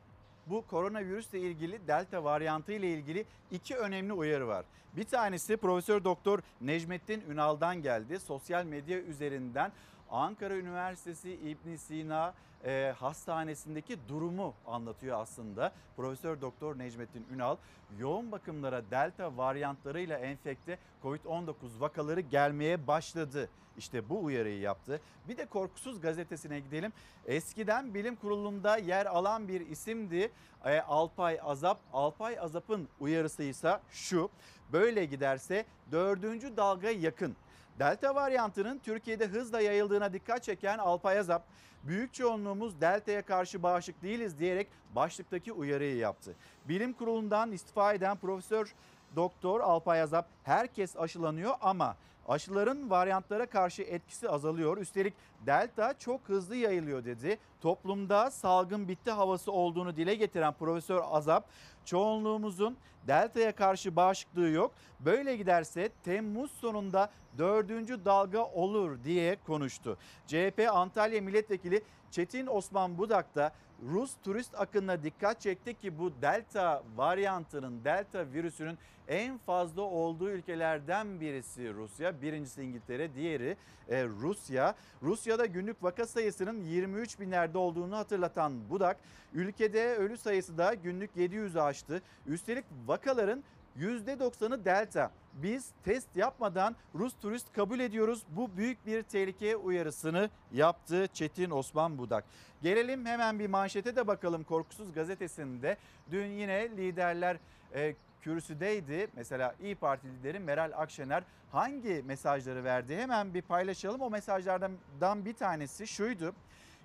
bu 0.47 0.67
koronavirüsle 0.67 1.41
ilgili 1.41 1.87
delta 1.87 2.25
varyantı 2.25 2.73
ile 2.73 2.93
ilgili 2.93 3.25
iki 3.51 3.77
önemli 3.77 4.13
uyarı 4.13 4.49
var. 4.49 4.65
Bir 4.97 5.05
tanesi 5.05 5.57
Profesör 5.57 6.05
Doktor 6.05 6.39
Necmettin 6.61 7.23
Ünal'dan 7.29 7.83
geldi. 7.83 8.21
Sosyal 8.21 8.65
medya 8.65 8.99
üzerinden 8.99 9.73
Ankara 10.11 10.57
Üniversitesi 10.57 11.33
İbn 11.33 11.77
Sina 11.77 12.35
e, 12.65 12.95
hastanesindeki 12.99 13.99
durumu 14.09 14.55
anlatıyor 14.67 15.21
aslında. 15.21 15.73
Profesör 15.97 16.41
Doktor 16.41 16.79
Necmettin 16.79 17.27
Ünal 17.35 17.57
yoğun 17.99 18.33
bakımlara 18.33 18.83
delta 18.91 19.37
varyantlarıyla 19.37 20.19
enfekte 20.19 20.79
COVID-19 21.03 21.53
vakaları 21.81 22.21
gelmeye 22.21 22.87
başladı. 22.87 23.49
İşte 23.79 24.09
bu 24.09 24.25
uyarıyı 24.25 24.61
yaptı. 24.61 25.01
Bir 25.29 25.37
de 25.37 25.47
Korkusuz 25.47 26.01
gazetesine 26.01 26.61
gidelim. 26.61 26.93
Eskiden 27.27 27.95
bilim 27.95 28.17
kurulunda 28.17 28.77
yer 28.77 29.07
alan 29.07 29.49
bir 29.49 29.61
isimdi 29.61 30.31
e, 30.65 30.81
Alpay 30.81 31.39
Azap. 31.43 31.81
Alpay 31.93 32.39
Azap'ın 32.39 32.89
uyarısı 33.01 33.43
ise 33.43 33.81
şu. 33.91 34.31
Böyle 34.73 35.05
giderse 35.05 35.65
dördüncü 35.93 36.57
dalga 36.57 36.91
yakın. 36.91 37.37
Delta 37.79 38.15
varyantının 38.15 38.79
Türkiye'de 38.79 39.27
hızla 39.27 39.61
yayıldığına 39.61 40.13
dikkat 40.13 40.43
çeken 40.43 40.79
Alpay 40.79 41.19
Azap, 41.19 41.45
büyük 41.83 42.15
çoğunluğumuz 42.15 42.81
delta'ya 42.81 43.23
karşı 43.23 43.63
bağışık 43.63 44.03
değiliz 44.03 44.39
diyerek 44.39 44.69
başlıktaki 44.95 45.53
uyarıyı 45.53 45.97
yaptı. 45.97 46.35
Bilim 46.69 46.93
kurulundan 46.93 47.53
istifa 47.53 47.93
eden 47.93 48.17
Profesör 48.17 48.75
Doktor 49.17 49.61
Alpay 49.61 50.03
Azap 50.03 50.29
herkes 50.45 50.97
aşılanıyor 50.97 51.55
ama 51.61 51.97
aşıların 52.29 52.91
varyantlara 52.91 53.47
karşı 53.47 53.83
etkisi 53.83 54.29
azalıyor. 54.29 54.79
Üstelik 54.79 55.15
delta 55.47 55.95
çok 55.99 56.21
hızlı 56.29 56.57
yayılıyor 56.57 57.05
dedi. 57.05 57.39
Toplumda 57.61 58.31
salgın 58.31 58.89
bitti 58.89 59.11
havası 59.11 59.53
olduğunu 59.53 59.97
dile 59.97 60.15
getiren 60.15 60.53
Profesör 60.53 61.01
Azap 61.11 61.49
çoğunluğumuzun 61.85 62.77
delta'ya 63.07 63.53
karşı 63.55 63.97
bağışıklığı 63.97 64.49
yok. 64.49 64.73
Böyle 65.01 65.37
giderse 65.37 65.89
Temmuz 66.05 66.51
sonunda 66.51 67.11
dördüncü 67.39 68.05
dalga 68.05 68.45
olur 68.45 69.05
diye 69.05 69.37
konuştu. 69.47 69.99
CHP 70.27 70.69
Antalya 70.73 71.21
Milletvekili 71.23 71.83
Çetin 72.11 72.47
Osman 72.47 72.99
Budak 72.99 73.35
da 73.35 73.53
Rus 73.91 74.15
turist 74.25 74.61
akınına 74.61 75.03
dikkat 75.03 75.41
çekti 75.41 75.75
ki 75.75 75.99
bu 75.99 76.13
delta 76.23 76.83
varyantının, 76.97 77.85
delta 77.85 78.33
virüsünün 78.33 78.79
en 79.09 79.39
fazla 79.39 79.83
olduğu 79.83 80.31
ülkelerden 80.31 81.21
birisi 81.21 81.75
Rusya. 81.75 82.23
Birincisi 82.23 82.63
İngiltere, 82.63 83.15
diğeri 83.15 83.57
e, 83.89 84.05
Rusya. 84.05 84.75
Rusya'da 85.03 85.47
günlük 85.47 85.83
vaka 85.83 86.07
sayısının 86.07 86.65
23 86.65 87.21
binlerde 87.21 87.59
olduğunu 87.59 87.97
hatırlatan 87.97 88.71
Budak, 88.71 88.97
ülkede 89.33 89.97
ölü 89.97 90.17
sayısı 90.17 90.59
da 90.59 90.75
günlük 90.75 91.11
700'ü 91.17 91.61
aştı. 91.61 92.03
Üstelik 92.27 92.65
vakaların 92.87 93.45
%90'ı 93.79 94.65
delta. 94.65 95.11
Biz 95.33 95.71
test 95.85 96.17
yapmadan 96.17 96.77
Rus 96.95 97.15
turist 97.21 97.53
kabul 97.53 97.81
ediyoruz. 97.81 98.23
Bu 98.29 98.57
büyük 98.57 98.87
bir 98.87 99.03
tehlike 99.03 99.57
uyarısını 99.57 100.31
yaptı 100.53 101.07
Çetin 101.13 101.51
Osman 101.51 101.99
Budak. 101.99 102.25
Gelelim 102.63 103.07
hemen 103.07 103.39
bir 103.39 103.47
manşete 103.47 103.97
de 103.97 104.07
bakalım 104.07 104.45
Korkusuz 104.45 104.93
gazetesinde. 104.93 105.77
Dün 106.11 106.27
yine 106.27 106.69
liderler 106.77 107.37
e, 107.75 107.95
kürsüdeydi. 108.23 109.09
Mesela 109.17 109.55
İyi 109.63 109.75
Parti 109.75 110.09
lideri 110.09 110.39
Meral 110.39 110.73
Akşener 110.77 111.23
hangi 111.53 112.03
mesajları 112.07 112.65
verdi? 112.65 112.97
Hemen 112.97 113.35
bir 113.35 113.43
paylaşalım. 113.43 114.01
O 114.01 114.11
mesajlardan 114.11 115.25
bir 115.25 115.35
tanesi 115.35 115.87
şuydu. 115.87 116.35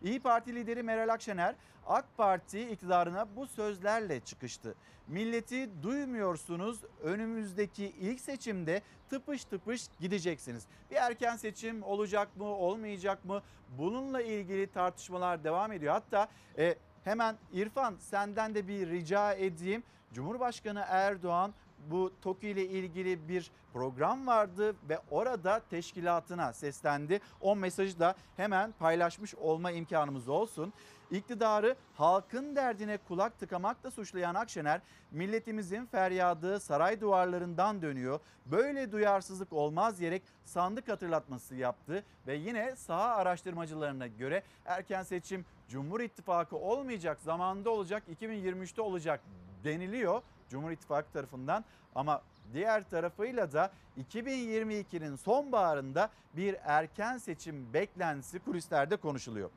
İyi 0.03 0.19
Parti 0.19 0.55
lideri 0.55 0.83
Meral 0.83 1.13
Akşener 1.13 1.55
AK 1.87 2.05
Parti 2.17 2.69
iktidarına 2.69 3.35
bu 3.35 3.47
sözlerle 3.47 4.19
çıkıştı. 4.19 4.75
Milleti 5.07 5.83
duymuyorsunuz. 5.83 6.79
Önümüzdeki 7.03 7.85
ilk 7.85 8.19
seçimde 8.21 8.81
tıpış 9.09 9.45
tıpış 9.45 9.87
gideceksiniz. 9.99 10.63
Bir 10.91 10.95
erken 10.95 11.35
seçim 11.35 11.83
olacak 11.83 12.37
mı, 12.37 12.45
olmayacak 12.45 13.25
mı? 13.25 13.41
Bununla 13.77 14.21
ilgili 14.21 14.71
tartışmalar 14.71 15.43
devam 15.43 15.71
ediyor. 15.71 15.93
Hatta 15.93 16.27
e, 16.57 16.75
Hemen 17.07 17.35
İrfan 17.53 17.95
senden 17.99 18.55
de 18.55 18.67
bir 18.67 18.89
rica 18.89 19.33
edeyim. 19.33 19.83
Cumhurbaşkanı 20.13 20.83
Erdoğan 20.87 21.53
bu 21.91 22.11
TOKİ 22.21 22.47
ile 22.47 22.65
ilgili 22.65 23.27
bir 23.27 23.51
program 23.73 24.27
vardı 24.27 24.75
ve 24.89 24.99
orada 25.11 25.61
teşkilatına 25.69 26.53
seslendi. 26.53 27.19
O 27.41 27.55
mesajı 27.55 27.99
da 27.99 28.15
hemen 28.37 28.71
paylaşmış 28.71 29.35
olma 29.35 29.71
imkanımız 29.71 30.29
olsun. 30.29 30.73
İktidarı 31.11 31.75
halkın 31.93 32.55
derdine 32.55 32.97
kulak 32.97 33.39
tıkamakla 33.39 33.91
suçlayan 33.91 34.35
Akşener, 34.35 34.81
milletimizin 35.11 35.85
feryadı 35.85 36.59
saray 36.59 37.01
duvarlarından 37.01 37.81
dönüyor. 37.81 38.19
Böyle 38.45 38.91
duyarsızlık 38.91 39.53
olmaz 39.53 39.99
diyerek 39.99 40.23
sandık 40.45 40.87
hatırlatması 40.87 41.55
yaptı 41.55 42.03
ve 42.27 42.35
yine 42.35 42.75
saha 42.75 43.15
araştırmacılarına 43.15 44.07
göre 44.07 44.43
erken 44.65 45.03
seçim 45.03 45.45
Cumhur 45.67 45.99
İttifakı 45.99 46.55
olmayacak, 46.55 47.19
zamanında 47.19 47.69
olacak, 47.69 48.03
2023'te 48.19 48.81
olacak 48.81 49.21
deniliyor 49.63 50.21
Cumhur 50.49 50.71
İttifakı 50.71 51.13
tarafından 51.13 51.65
ama 51.95 52.21
diğer 52.53 52.89
tarafıyla 52.89 53.53
da 53.53 53.71
2022'nin 54.11 55.15
sonbaharında 55.15 56.09
bir 56.33 56.55
erken 56.63 57.17
seçim 57.17 57.73
beklentisi 57.73 58.39
kulislerde 58.39 58.95
konuşuluyor. 58.95 59.49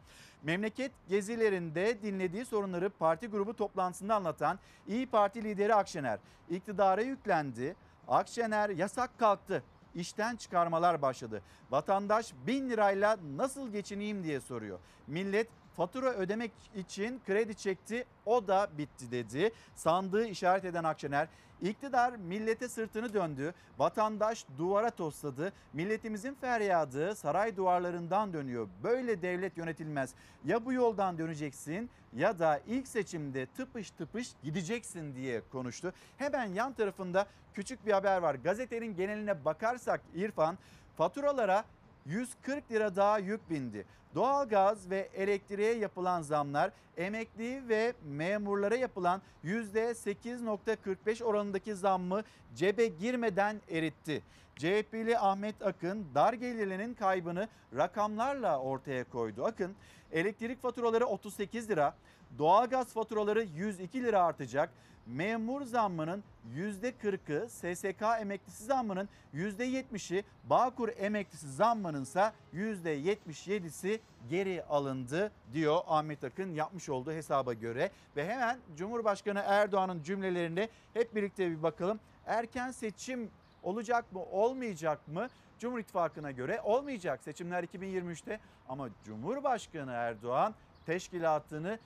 Memleket 0.42 0.92
gezilerinde 1.08 2.02
dinlediği 2.02 2.44
sorunları 2.44 2.90
parti 2.90 3.26
grubu 3.26 3.56
toplantısında 3.56 4.14
anlatan 4.14 4.58
İyi 4.88 5.06
Parti 5.06 5.44
lideri 5.44 5.74
Akşener 5.74 6.18
iktidara 6.50 7.02
yüklendi. 7.02 7.76
Akşener 8.08 8.70
yasak 8.70 9.18
kalktı. 9.18 9.62
İşten 9.94 10.36
çıkarmalar 10.36 11.02
başladı. 11.02 11.42
Vatandaş 11.70 12.34
bin 12.46 12.70
lirayla 12.70 13.16
nasıl 13.36 13.72
geçineyim 13.72 14.24
diye 14.24 14.40
soruyor. 14.40 14.78
Millet 15.06 15.48
fatura 15.76 16.12
ödemek 16.12 16.52
için 16.76 17.20
kredi 17.26 17.54
çekti 17.54 18.04
o 18.26 18.48
da 18.48 18.70
bitti 18.78 19.10
dedi. 19.10 19.50
Sandığı 19.74 20.26
işaret 20.26 20.64
eden 20.64 20.84
Akşener 20.84 21.28
iktidar 21.62 22.16
millete 22.16 22.68
sırtını 22.68 23.14
döndü. 23.14 23.54
Vatandaş 23.78 24.46
duvara 24.58 24.90
tosladı. 24.90 25.52
Milletimizin 25.72 26.34
feryadı 26.34 27.14
saray 27.14 27.56
duvarlarından 27.56 28.32
dönüyor. 28.32 28.68
Böyle 28.82 29.22
devlet 29.22 29.56
yönetilmez. 29.56 30.14
Ya 30.44 30.64
bu 30.64 30.72
yoldan 30.72 31.18
döneceksin 31.18 31.90
ya 32.16 32.38
da 32.38 32.60
ilk 32.66 32.88
seçimde 32.88 33.46
tıpış 33.46 33.90
tıpış 33.90 34.30
gideceksin 34.42 35.14
diye 35.14 35.42
konuştu. 35.52 35.92
Hemen 36.18 36.44
yan 36.44 36.72
tarafında 36.72 37.26
küçük 37.54 37.86
bir 37.86 37.92
haber 37.92 38.18
var. 38.18 38.34
Gazetenin 38.34 38.96
geneline 38.96 39.44
bakarsak 39.44 40.00
İrfan 40.14 40.58
faturalara 40.96 41.64
140 42.06 42.72
lira 42.72 42.96
daha 42.96 43.18
yük 43.18 43.50
bindi. 43.50 43.84
Doğalgaz 44.14 44.90
ve 44.90 45.08
elektriğe 45.14 45.74
yapılan 45.74 46.22
zamlar 46.22 46.70
emekli 46.96 47.68
ve 47.68 47.92
memurlara 48.04 48.76
yapılan 48.76 49.22
%8.45 49.44 51.24
oranındaki 51.24 51.74
zammı 51.74 52.22
cebe 52.56 52.86
girmeden 52.86 53.60
eritti. 53.70 54.22
CHP'li 54.56 55.18
Ahmet 55.18 55.66
Akın 55.66 56.06
dar 56.14 56.32
gelirlinin 56.32 56.94
kaybını 56.94 57.48
rakamlarla 57.76 58.58
ortaya 58.58 59.04
koydu. 59.04 59.44
Akın 59.44 59.74
elektrik 60.12 60.62
faturaları 60.62 61.06
38 61.06 61.70
lira, 61.70 61.94
doğalgaz 62.38 62.92
faturaları 62.92 63.42
102 63.42 64.02
lira 64.02 64.22
artacak. 64.22 64.70
Memur 65.06 65.62
zammının 65.62 66.24
%40'ı, 66.56 67.48
SSK 67.48 68.20
emeklisi 68.20 68.64
zammının 68.64 69.08
%70'i, 69.34 70.24
Bağkur 70.44 70.88
emeklisi 70.98 71.52
zammının 71.52 72.02
ise 72.02 72.32
%77'si 72.54 74.00
geri 74.30 74.64
alındı 74.64 75.32
diyor 75.52 75.80
Ahmet 75.86 76.24
Akın 76.24 76.54
yapmış 76.54 76.88
olduğu 76.88 77.12
hesaba 77.12 77.52
göre. 77.52 77.90
Ve 78.16 78.28
hemen 78.28 78.58
Cumhurbaşkanı 78.76 79.42
Erdoğan'ın 79.46 80.02
cümlelerine 80.02 80.68
hep 80.94 81.14
birlikte 81.14 81.50
bir 81.50 81.62
bakalım. 81.62 82.00
Erken 82.26 82.70
seçim 82.70 83.30
olacak 83.62 84.12
mı 84.12 84.22
olmayacak 84.22 85.08
mı? 85.08 85.28
Cumhur 85.58 85.78
İttifakı'na 85.78 86.30
göre 86.30 86.60
olmayacak 86.60 87.22
seçimler 87.22 87.64
2023'te 87.64 88.40
ama 88.68 88.88
Cumhurbaşkanı 89.04 89.90
Erdoğan 89.90 90.54
teşkilatını 90.86 91.78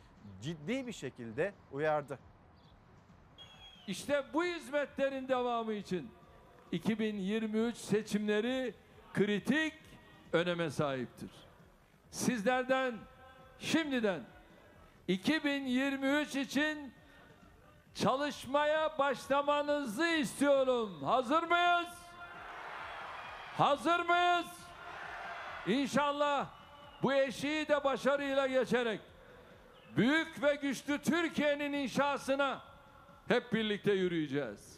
ciddi 0.42 0.86
bir 0.86 0.92
şekilde 0.92 1.52
uyardı. 1.72 2.18
İşte 3.86 4.24
bu 4.32 4.44
hizmetlerin 4.44 5.28
devamı 5.28 5.72
için 5.72 6.10
2023 6.72 7.76
seçimleri 7.76 8.74
kritik 9.14 9.74
öneme 10.32 10.70
sahiptir. 10.70 11.30
Sizlerden 12.10 12.94
şimdiden 13.58 14.20
2023 15.08 16.36
için 16.36 16.94
çalışmaya 17.94 18.98
başlamanızı 18.98 20.06
istiyorum. 20.06 21.02
Hazır 21.04 21.42
mıyız? 21.42 21.88
Hazır 23.56 24.00
mıyız? 24.00 24.46
İnşallah 25.66 26.46
bu 27.02 27.12
eşiği 27.14 27.68
de 27.68 27.84
başarıyla 27.84 28.46
geçerek 28.46 29.00
büyük 29.96 30.42
ve 30.42 30.54
güçlü 30.54 31.02
Türkiye'nin 31.02 31.72
inşasına 31.72 32.73
hep 33.28 33.52
birlikte 33.52 33.92
yürüyeceğiz. 33.92 34.74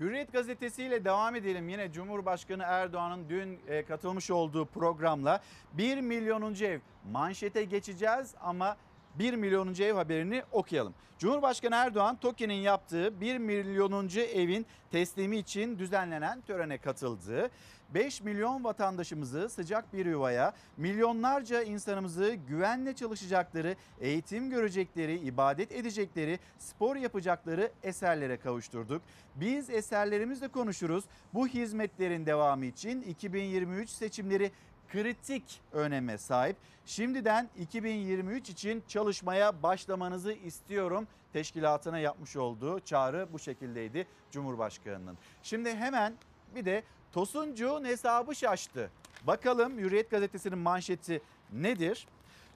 Hürriyet 0.00 0.32
gazetesiyle 0.32 1.04
devam 1.04 1.36
edelim. 1.36 1.68
Yine 1.68 1.92
Cumhurbaşkanı 1.92 2.62
Erdoğan'ın 2.62 3.28
dün 3.28 3.60
e, 3.68 3.84
katılmış 3.84 4.30
olduğu 4.30 4.66
programla 4.66 5.40
1 5.72 6.00
milyonuncu 6.00 6.64
ev 6.64 6.80
manşete 7.12 7.64
geçeceğiz 7.64 8.34
ama 8.40 8.76
1 9.14 9.34
milyonuncu 9.34 9.84
ev 9.84 9.94
haberini 9.94 10.42
okuyalım. 10.52 10.94
Cumhurbaşkanı 11.18 11.74
Erdoğan 11.74 12.16
TOKİ'nin 12.16 12.54
yaptığı 12.54 13.20
1 13.20 13.38
milyonuncu 13.38 14.20
evin 14.20 14.66
teslimi 14.90 15.36
için 15.36 15.78
düzenlenen 15.78 16.40
törene 16.40 16.78
katıldı. 16.78 17.50
5 17.94 18.22
milyon 18.22 18.64
vatandaşımızı 18.64 19.48
sıcak 19.48 19.92
bir 19.92 20.06
yuvaya, 20.06 20.52
milyonlarca 20.76 21.62
insanımızı 21.62 22.34
güvenle 22.48 22.94
çalışacakları, 22.94 23.76
eğitim 24.00 24.50
görecekleri, 24.50 25.18
ibadet 25.18 25.72
edecekleri, 25.72 26.38
spor 26.58 26.96
yapacakları 26.96 27.72
eserlere 27.82 28.36
kavuşturduk. 28.36 29.02
Biz 29.34 29.70
eserlerimizle 29.70 30.48
konuşuruz. 30.48 31.04
Bu 31.34 31.46
hizmetlerin 31.48 32.26
devamı 32.26 32.64
için 32.64 33.02
2023 33.02 33.90
seçimleri 33.90 34.50
kritik 34.88 35.60
öneme 35.72 36.18
sahip. 36.18 36.56
Şimdiden 36.86 37.48
2023 37.58 38.50
için 38.50 38.82
çalışmaya 38.88 39.62
başlamanızı 39.62 40.32
istiyorum. 40.32 41.06
Teşkilatına 41.32 41.98
yapmış 41.98 42.36
olduğu 42.36 42.80
çağrı 42.80 43.28
bu 43.32 43.38
şekildeydi 43.38 44.06
Cumhurbaşkanı'nın. 44.30 45.18
Şimdi 45.42 45.74
hemen 45.74 46.14
bir 46.54 46.64
de 46.64 46.82
Tosuncuğun 47.16 47.84
hesabı 47.84 48.34
şaştı. 48.34 48.90
Bakalım 49.26 49.78
Hürriyet 49.78 50.10
gazetesinin 50.10 50.58
manşeti 50.58 51.22
nedir? 51.52 52.06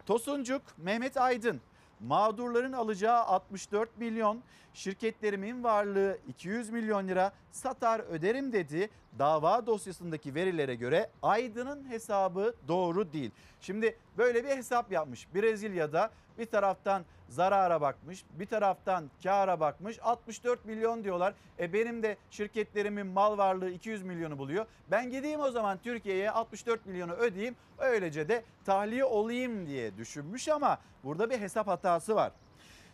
Tosuncuk 0.06 0.62
Mehmet 0.78 1.16
Aydın 1.16 1.60
mağdurların 2.00 2.72
alacağı 2.72 3.20
64 3.20 3.98
milyon, 3.98 4.42
şirketlerimin 4.74 5.64
varlığı 5.64 6.18
200 6.28 6.70
milyon 6.70 7.08
lira 7.08 7.32
satar 7.52 8.00
öderim 8.00 8.52
dedi. 8.52 8.90
Dava 9.18 9.66
dosyasındaki 9.66 10.34
verilere 10.34 10.74
göre 10.74 11.10
Aydın'ın 11.22 11.90
hesabı 11.90 12.54
doğru 12.68 13.12
değil. 13.12 13.30
Şimdi 13.60 13.96
böyle 14.18 14.44
bir 14.44 14.48
hesap 14.48 14.92
yapmış 14.92 15.34
Brezilya'da 15.34 16.10
bir 16.38 16.46
taraftan 16.46 17.04
zarara 17.30 17.80
bakmış 17.80 18.24
bir 18.32 18.46
taraftan 18.46 19.10
kâra 19.22 19.60
bakmış 19.60 19.98
64 20.02 20.64
milyon 20.64 21.04
diyorlar. 21.04 21.34
E 21.58 21.72
benim 21.72 22.02
de 22.02 22.16
şirketlerimin 22.30 23.06
mal 23.06 23.38
varlığı 23.38 23.70
200 23.70 24.02
milyonu 24.02 24.38
buluyor. 24.38 24.66
Ben 24.90 25.10
gideyim 25.10 25.40
o 25.40 25.50
zaman 25.50 25.78
Türkiye'ye 25.78 26.30
64 26.30 26.86
milyonu 26.86 27.12
ödeyeyim 27.12 27.56
öylece 27.78 28.28
de 28.28 28.44
tahliye 28.64 29.04
olayım 29.04 29.66
diye 29.66 29.96
düşünmüş 29.96 30.48
ama 30.48 30.78
burada 31.04 31.30
bir 31.30 31.40
hesap 31.40 31.66
hatası 31.66 32.14
var. 32.14 32.32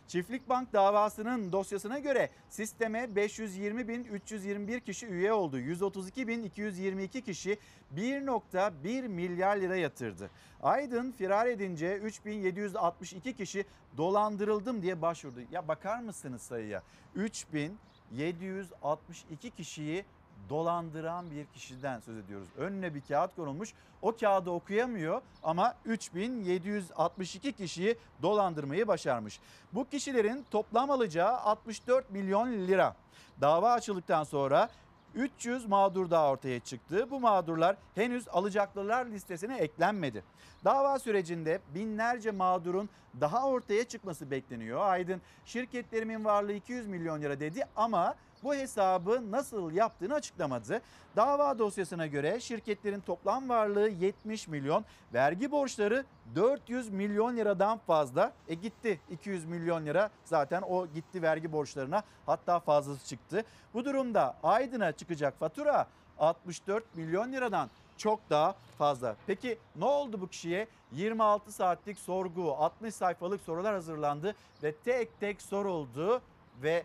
Çiftlik 0.07 0.49
Bank 0.49 0.73
davasının 0.73 1.51
dosyasına 1.51 1.99
göre 1.99 2.29
sisteme 2.49 2.99
520.321 2.99 4.81
kişi 4.81 5.07
üye 5.07 5.33
oldu. 5.33 5.59
132.222 5.59 7.21
kişi 7.21 7.59
1.1 7.95 9.07
milyar 9.07 9.57
lira 9.57 9.75
yatırdı. 9.75 10.29
Aydın 10.61 11.11
firar 11.11 11.47
edince 11.47 11.97
3.762 11.97 13.33
kişi 13.33 13.65
dolandırıldım 13.97 14.81
diye 14.81 15.01
başvurdu. 15.01 15.39
Ya 15.51 15.67
bakar 15.67 15.99
mısınız 15.99 16.41
sayıya? 16.41 16.83
3.762 17.15 19.51
kişiyi 19.57 20.05
dolandıran 20.49 21.31
bir 21.31 21.45
kişiden 21.45 21.99
söz 21.99 22.17
ediyoruz. 22.17 22.47
Önüne 22.57 22.95
bir 22.95 23.01
kağıt 23.01 23.35
konulmuş. 23.35 23.73
O 24.01 24.15
kağıdı 24.15 24.49
okuyamıyor 24.49 25.21
ama 25.43 25.75
3762 25.85 27.51
kişiyi 27.53 27.97
dolandırmayı 28.21 28.87
başarmış. 28.87 29.39
Bu 29.73 29.89
kişilerin 29.89 30.45
toplam 30.51 30.91
alacağı 30.91 31.37
64 31.37 32.11
milyon 32.11 32.51
lira. 32.51 32.95
Dava 33.41 33.71
açıldıktan 33.71 34.23
sonra 34.23 34.69
300 35.15 35.65
mağdur 35.65 36.09
daha 36.09 36.31
ortaya 36.31 36.59
çıktı. 36.59 37.11
Bu 37.11 37.19
mağdurlar 37.19 37.75
henüz 37.95 38.27
alacaklılar 38.27 39.05
listesine 39.05 39.57
eklenmedi. 39.57 40.23
Dava 40.65 40.99
sürecinde 40.99 41.59
binlerce 41.75 42.31
mağdurun 42.31 42.89
daha 43.21 43.47
ortaya 43.47 43.83
çıkması 43.83 44.31
bekleniyor. 44.31 44.81
Aydın 44.81 45.21
şirketlerimin 45.45 46.25
varlığı 46.25 46.53
200 46.53 46.87
milyon 46.87 47.21
lira 47.21 47.39
dedi 47.39 47.63
ama 47.75 48.15
bu 48.43 48.55
hesabı 48.55 49.31
nasıl 49.31 49.71
yaptığını 49.71 50.13
açıklamadı. 50.13 50.81
Dava 51.15 51.59
dosyasına 51.59 52.07
göre 52.07 52.39
şirketlerin 52.39 52.99
toplam 52.99 53.49
varlığı 53.49 53.89
70 53.89 54.47
milyon, 54.47 54.85
vergi 55.13 55.51
borçları 55.51 56.05
400 56.35 56.89
milyon 56.89 57.37
liradan 57.37 57.77
fazla. 57.77 58.33
E 58.47 58.53
gitti 58.53 58.99
200 59.09 59.45
milyon 59.45 59.85
lira 59.85 60.09
zaten 60.25 60.61
o 60.61 60.87
gitti 60.87 61.21
vergi 61.21 61.51
borçlarına 61.51 62.03
hatta 62.25 62.59
fazlası 62.59 63.07
çıktı. 63.07 63.43
Bu 63.73 63.85
durumda 63.85 64.35
Aydın'a 64.43 64.91
çıkacak 64.91 65.39
fatura 65.39 65.87
64 66.19 66.95
milyon 66.95 67.31
liradan 67.31 67.69
çok 67.97 68.29
daha 68.29 68.55
fazla. 68.77 69.15
Peki 69.27 69.57
ne 69.75 69.85
oldu 69.85 70.21
bu 70.21 70.27
kişiye? 70.27 70.67
26 70.91 71.51
saatlik 71.51 71.99
sorgu, 71.99 72.55
60 72.55 72.95
sayfalık 72.95 73.41
sorular 73.41 73.73
hazırlandı 73.73 74.35
ve 74.63 74.75
tek 74.75 75.19
tek 75.19 75.41
soruldu 75.41 76.21
ve 76.61 76.83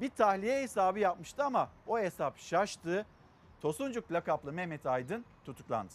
bir 0.00 0.10
tahliye 0.10 0.62
hesabı 0.62 0.98
yapmıştı 0.98 1.44
ama 1.44 1.68
o 1.86 1.98
hesap 1.98 2.38
şaştı. 2.38 3.06
Tosuncuk 3.60 4.12
lakaplı 4.12 4.52
Mehmet 4.52 4.86
Aydın 4.86 5.24
tutuklandı. 5.44 5.92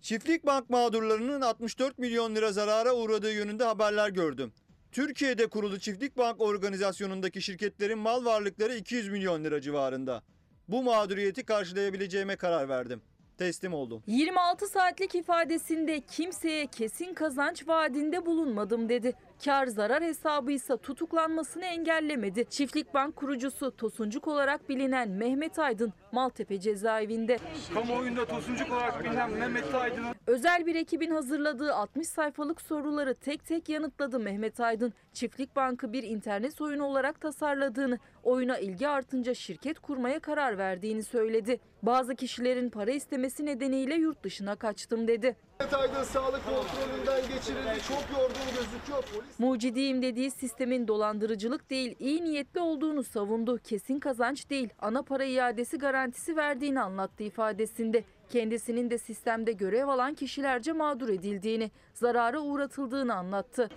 Çiftlik 0.00 0.46
bank 0.46 0.70
mağdurlarının 0.70 1.40
64 1.40 1.98
milyon 1.98 2.34
lira 2.34 2.52
zarara 2.52 2.94
uğradığı 2.94 3.32
yönünde 3.32 3.64
haberler 3.64 4.08
gördüm. 4.08 4.52
Türkiye'de 4.96 5.46
kurulu 5.46 5.78
Çiftlik 5.78 6.16
Bank 6.16 6.40
organizasyonundaki 6.40 7.42
şirketlerin 7.42 7.98
mal 7.98 8.24
varlıkları 8.24 8.74
200 8.74 9.08
milyon 9.08 9.44
lira 9.44 9.60
civarında. 9.60 10.22
Bu 10.68 10.82
mağduriyeti 10.82 11.44
karşılayabileceğime 11.44 12.36
karar 12.36 12.68
verdim. 12.68 13.02
Teslim 13.38 13.74
oldum. 13.74 14.02
26 14.06 14.66
saatlik 14.66 15.14
ifadesinde 15.14 16.00
kimseye 16.00 16.66
kesin 16.66 17.14
kazanç 17.14 17.68
vaadinde 17.68 18.26
bulunmadım 18.26 18.88
dedi. 18.88 19.12
Kar 19.44 19.66
zarar 19.66 20.02
hesabı 20.02 20.52
ise 20.52 20.76
tutuklanmasını 20.76 21.64
engellemedi. 21.64 22.44
Çiftlik 22.50 22.94
Bank 22.94 23.16
kurucusu 23.16 23.76
Tosuncuk 23.76 24.28
olarak 24.28 24.68
bilinen 24.68 25.08
Mehmet 25.08 25.58
Aydın 25.58 25.92
Maltepe 26.12 26.60
cezaevinde. 26.60 27.38
Kamuoyunda 27.74 28.24
tosuncuk 28.24 28.72
olarak 28.72 29.04
bilinen 29.04 29.30
Mehmet 29.30 29.74
Aydın'ın 29.74 30.14
Özel 30.26 30.66
bir 30.66 30.74
ekibin 30.74 31.10
hazırladığı 31.10 31.74
60 31.74 32.08
sayfalık 32.08 32.60
soruları 32.60 33.14
tek 33.14 33.46
tek 33.46 33.68
yanıtladı 33.68 34.18
Mehmet 34.18 34.60
Aydın. 34.60 34.92
Çiftlik 35.12 35.56
Bank'ı 35.56 35.92
bir 35.92 36.02
internet 36.02 36.60
oyunu 36.60 36.84
olarak 36.84 37.20
tasarladığını, 37.20 37.98
oyuna 38.22 38.58
ilgi 38.58 38.88
artınca 38.88 39.34
şirket 39.34 39.78
kurmaya 39.78 40.20
karar 40.20 40.58
verdiğini 40.58 41.02
söyledi. 41.02 41.60
Bazı 41.82 42.14
kişilerin 42.14 42.70
para 42.70 42.90
istemesi 42.90 43.46
nedeniyle 43.46 43.94
yurt 43.94 44.22
dışına 44.22 44.56
kaçtım 44.56 45.08
dedi. 45.08 45.36
Aydın 45.60 46.02
sağlık 46.02 46.42
kontrolünden 46.44 47.22
geçirildi. 47.22 47.82
Çok 47.88 48.18
yorgun 48.18 48.46
gözüküyor. 48.54 49.02
Polis 49.14 49.38
Mucidiyim 49.38 50.02
dediği 50.02 50.30
sistemin 50.30 50.88
dolandırıcılık 50.88 51.70
değil 51.70 51.96
iyi 51.98 52.24
niyetli 52.24 52.60
olduğunu 52.60 53.02
savundu. 53.02 53.58
Kesin 53.58 54.00
kazanç 54.00 54.50
değil 54.50 54.68
ana 54.78 55.02
para 55.02 55.24
iadesi 55.24 55.78
garantisi 55.78 56.36
verdiğini 56.36 56.80
anlattı 56.80 57.22
ifadesinde. 57.22 58.04
Kendisinin 58.28 58.90
de 58.90 58.98
sistemde 58.98 59.52
görev 59.52 59.88
alan 59.88 60.14
kişilerce 60.14 60.72
mağdur 60.72 61.08
edildiğini, 61.08 61.70
zarara 61.94 62.40
uğratıldığını 62.40 63.14
anlattı. 63.14 63.70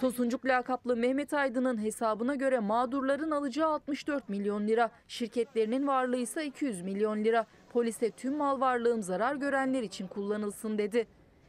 Tosuncuk 0.00 0.46
lakaplı 0.46 0.96
Mehmet 0.96 1.34
Aydın'ın 1.34 1.82
hesabına 1.82 2.34
göre 2.34 2.58
mağdurların 2.58 3.30
alacağı 3.30 3.70
64 3.70 4.28
milyon 4.28 4.68
lira, 4.68 4.90
şirketlerinin 5.08 5.86
varlığı 5.86 6.16
ise 6.16 6.46
200 6.46 6.82
milyon 6.82 7.24
lira. 7.24 7.46
Polise 7.76 8.10
tüm 8.10 8.36
mal 8.36 8.60
varlığım 8.60 9.02
zarar 9.02 9.34
görenler 9.34 9.82
için 9.82 10.06
kullanılsın 10.06 10.78
dedi. 10.78 11.06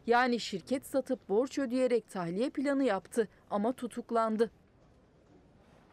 Yani 0.08 0.40
şirket 0.40 0.86
satıp 0.86 1.30
borç 1.30 1.60
ödeyerek 1.60 2.10
tahliye 2.10 2.50
planı 2.50 2.84
yaptı 2.84 3.28
ama 3.50 3.74
tutuklandı. 3.74 4.52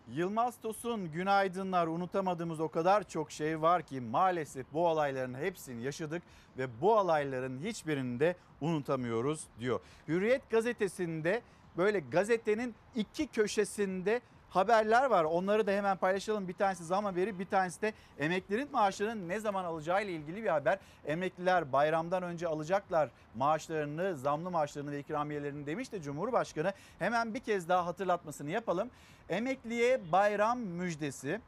Yılmaz 0.08 0.60
Tosun 0.60 1.12
günaydınlar 1.12 1.86
unutamadığımız 1.86 2.60
o 2.60 2.68
kadar 2.68 3.08
çok 3.08 3.32
şey 3.32 3.62
var 3.62 3.82
ki 3.82 4.00
maalesef 4.00 4.66
bu 4.72 4.88
olayların 4.88 5.34
hepsini 5.34 5.82
yaşadık 5.82 6.22
ve 6.58 6.80
bu 6.80 6.98
olayların 6.98 7.58
hiçbirini 7.58 8.20
de 8.20 8.36
unutamıyoruz 8.60 9.44
diyor. 9.60 9.80
Hürriyet 10.08 10.50
gazetesinde 10.50 11.42
böyle 11.76 12.00
gazetenin 12.00 12.74
iki 12.94 13.26
köşesinde 13.26 14.20
haberler 14.54 15.04
var. 15.04 15.24
Onları 15.24 15.66
da 15.66 15.70
hemen 15.70 15.96
paylaşalım. 15.96 16.48
Bir 16.48 16.52
tanesi 16.52 16.84
zam 16.84 17.04
haberi, 17.04 17.38
bir 17.38 17.46
tanesi 17.46 17.82
de 17.82 17.92
emeklilerin 18.18 18.72
maaşlarının 18.72 19.28
ne 19.28 19.40
zaman 19.40 19.64
alacağı 19.64 20.04
ile 20.04 20.12
ilgili 20.12 20.42
bir 20.42 20.48
haber. 20.48 20.78
Emekliler 21.06 21.72
bayramdan 21.72 22.22
önce 22.22 22.48
alacaklar 22.48 23.10
maaşlarını, 23.34 24.16
zamlı 24.16 24.50
maaşlarını 24.50 24.90
ve 24.90 24.98
ikramiyelerini 24.98 25.66
demişti 25.66 26.02
Cumhurbaşkanı. 26.02 26.72
Hemen 26.98 27.34
bir 27.34 27.40
kez 27.40 27.68
daha 27.68 27.86
hatırlatmasını 27.86 28.50
yapalım. 28.50 28.90
Emekliye 29.28 30.12
bayram 30.12 30.58
müjdesi. 30.58 31.40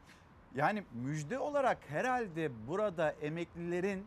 Yani 0.55 0.83
müjde 0.93 1.39
olarak 1.39 1.79
herhalde 1.89 2.51
burada 2.69 3.11
emeklilerin 3.11 4.07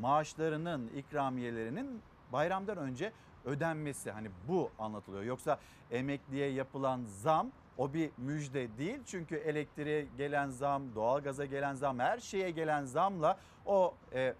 maaşlarının, 0.00 0.90
ikramiyelerinin 0.96 2.02
bayramdan 2.32 2.78
önce 2.78 3.12
ödenmesi 3.44 4.10
hani 4.10 4.28
bu 4.48 4.70
anlatılıyor. 4.78 5.22
Yoksa 5.22 5.58
emekliye 5.90 6.48
yapılan 6.52 7.04
zam 7.04 7.50
o 7.78 7.92
bir 7.92 8.10
müjde 8.18 8.78
değil. 8.78 9.00
Çünkü 9.06 9.36
elektriğe 9.36 10.06
gelen 10.16 10.50
zam, 10.50 10.94
doğalgaza 10.94 11.44
gelen 11.44 11.74
zam, 11.74 11.98
her 11.98 12.18
şeye 12.18 12.50
gelen 12.50 12.84
zamla 12.84 13.38
o 13.66 13.94
e, 14.12 14.34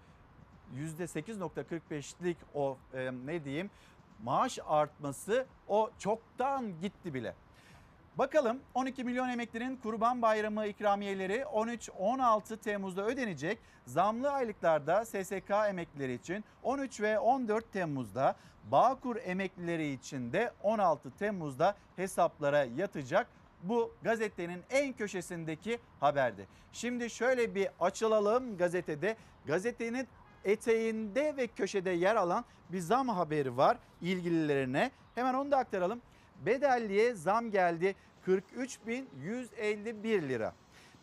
%8.45'lik 0.75 2.37
o 2.53 2.77
e, 2.93 3.11
ne 3.25 3.45
diyeyim 3.45 3.69
maaş 4.23 4.59
artması 4.67 5.45
o 5.67 5.89
çoktan 5.99 6.81
gitti 6.81 7.13
bile. 7.13 7.35
Bakalım 8.17 8.59
12 8.73 9.03
milyon 9.03 9.29
emeklinin 9.29 9.75
Kurban 9.75 10.21
Bayramı 10.21 10.67
ikramiyeleri 10.67 11.35
13-16 11.35 12.57
Temmuz'da 12.57 13.05
ödenecek. 13.05 13.59
Zamlı 13.85 14.31
aylıklarda 14.31 15.05
SSK 15.05 15.51
emeklileri 15.69 16.13
için 16.13 16.43
13 16.63 17.01
ve 17.01 17.19
14 17.19 17.73
Temmuz'da, 17.73 18.35
Bağkur 18.71 19.15
emeklileri 19.25 19.91
için 19.91 20.33
de 20.33 20.51
16 20.63 21.11
Temmuz'da 21.11 21.75
hesaplara 21.95 22.63
yatacak. 22.63 23.27
Bu 23.63 23.93
gazetenin 24.03 24.63
en 24.69 24.93
köşesindeki 24.93 25.79
haberdi. 25.99 26.47
Şimdi 26.73 27.09
şöyle 27.09 27.55
bir 27.55 27.67
açılalım 27.79 28.57
gazetede. 28.57 29.15
Gazetenin 29.45 30.07
eteğinde 30.45 31.37
ve 31.37 31.47
köşede 31.47 31.89
yer 31.89 32.15
alan 32.15 32.45
bir 32.69 32.79
zam 32.79 33.09
haberi 33.09 33.57
var 33.57 33.77
ilgililerine. 34.01 34.91
Hemen 35.15 35.33
onu 35.33 35.51
da 35.51 35.57
aktaralım. 35.57 36.01
Bedelliye 36.45 37.13
zam 37.13 37.51
geldi 37.51 37.95
43.151 38.27 40.29
lira. 40.29 40.53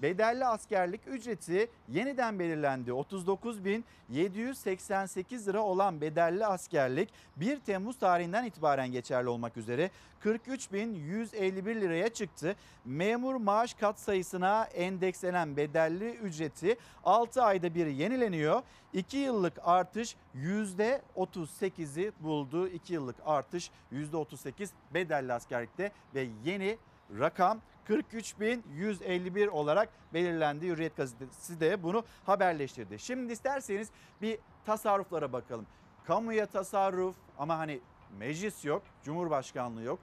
Bedelli 0.03 0.47
askerlik 0.47 1.01
ücreti 1.07 1.71
yeniden 1.89 2.39
belirlendi. 2.39 2.91
39.788 2.91 5.47
lira 5.47 5.63
olan 5.63 6.01
bedelli 6.01 6.47
askerlik 6.47 7.09
1 7.37 7.61
Temmuz 7.61 7.99
tarihinden 7.99 8.45
itibaren 8.45 8.93
geçerli 8.93 9.29
olmak 9.29 9.57
üzere 9.57 9.91
43.151 10.25 11.81
liraya 11.81 12.09
çıktı. 12.09 12.57
Memur 12.85 13.35
maaş 13.35 13.75
kat 13.75 14.01
sayısına 14.01 14.65
endekslenen 14.65 15.57
bedelli 15.57 16.11
ücreti 16.11 16.77
6 17.05 17.43
ayda 17.43 17.75
bir 17.75 17.87
yenileniyor. 17.87 18.63
2 18.93 19.17
yıllık 19.17 19.55
artış 19.65 20.17
%38'i 20.37 22.13
buldu. 22.21 22.69
2 22.69 22.95
yıllık 22.95 23.17
artış 23.27 23.71
%38 23.93 24.69
bedelli 24.95 25.33
askerlikte 25.33 25.93
ve 26.15 26.27
yeni 26.45 26.79
rakam 27.19 27.61
43.151 27.91 29.49
olarak 29.49 29.89
belirlendi. 30.15 30.67
Hürriyet 30.67 30.97
gazetesi 30.97 31.61
de 31.61 31.83
bunu 31.83 32.05
haberleştirdi. 32.27 32.99
Şimdi 32.99 33.33
isterseniz 33.33 33.91
bir 34.23 34.39
tasarruflara 34.67 35.33
bakalım. 35.33 35.67
Kamuya 36.07 36.47
tasarruf 36.47 37.17
ama 37.39 37.59
hani 37.59 37.81
meclis 38.19 38.65
yok, 38.65 38.83
cumhurbaşkanlığı 39.05 39.83
yok. 39.83 39.99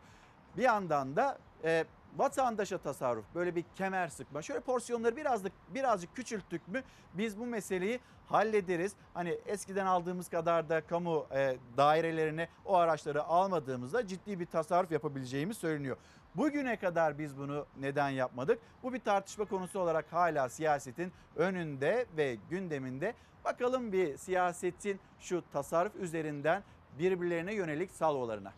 Bir 0.57 0.63
yandan 0.63 1.15
da 1.15 1.37
e, 1.63 1.85
vatandaşa 2.15 2.77
tasarruf 2.77 3.25
böyle 3.35 3.55
bir 3.55 3.65
kemer 3.75 4.07
sıkma. 4.07 4.41
Şöyle 4.41 4.59
porsiyonları 4.59 5.15
birazcık 5.15 5.51
birazcık 5.69 6.15
küçülttük 6.15 6.67
mü 6.67 6.83
biz 7.13 7.39
bu 7.39 7.45
meseleyi 7.45 7.99
hallederiz. 8.25 8.93
Hani 9.13 9.29
eskiden 9.45 9.85
aldığımız 9.85 10.29
kadar 10.29 10.69
da 10.69 10.81
kamu 10.81 11.27
e, 11.31 11.57
dairelerine 11.77 12.49
o 12.65 12.75
araçları 12.75 13.23
almadığımızda 13.23 14.07
ciddi 14.07 14.39
bir 14.39 14.45
tasarruf 14.45 14.91
yapabileceğimiz 14.91 15.57
söyleniyor. 15.57 15.97
Bugüne 16.35 16.75
kadar 16.75 17.19
biz 17.19 17.37
bunu 17.37 17.65
neden 17.79 18.09
yapmadık? 18.09 18.59
Bu 18.83 18.93
bir 18.93 18.99
tartışma 18.99 19.45
konusu 19.45 19.79
olarak 19.79 20.13
hala 20.13 20.49
siyasetin 20.49 21.13
önünde 21.35 22.05
ve 22.17 22.37
gündeminde. 22.49 23.13
Bakalım 23.45 23.91
bir 23.91 24.17
siyasetin 24.17 24.99
şu 25.19 25.43
tasarruf 25.53 25.95
üzerinden 25.95 26.63
birbirlerine 26.99 27.53
yönelik 27.53 27.91
salvolarına. 27.91 28.53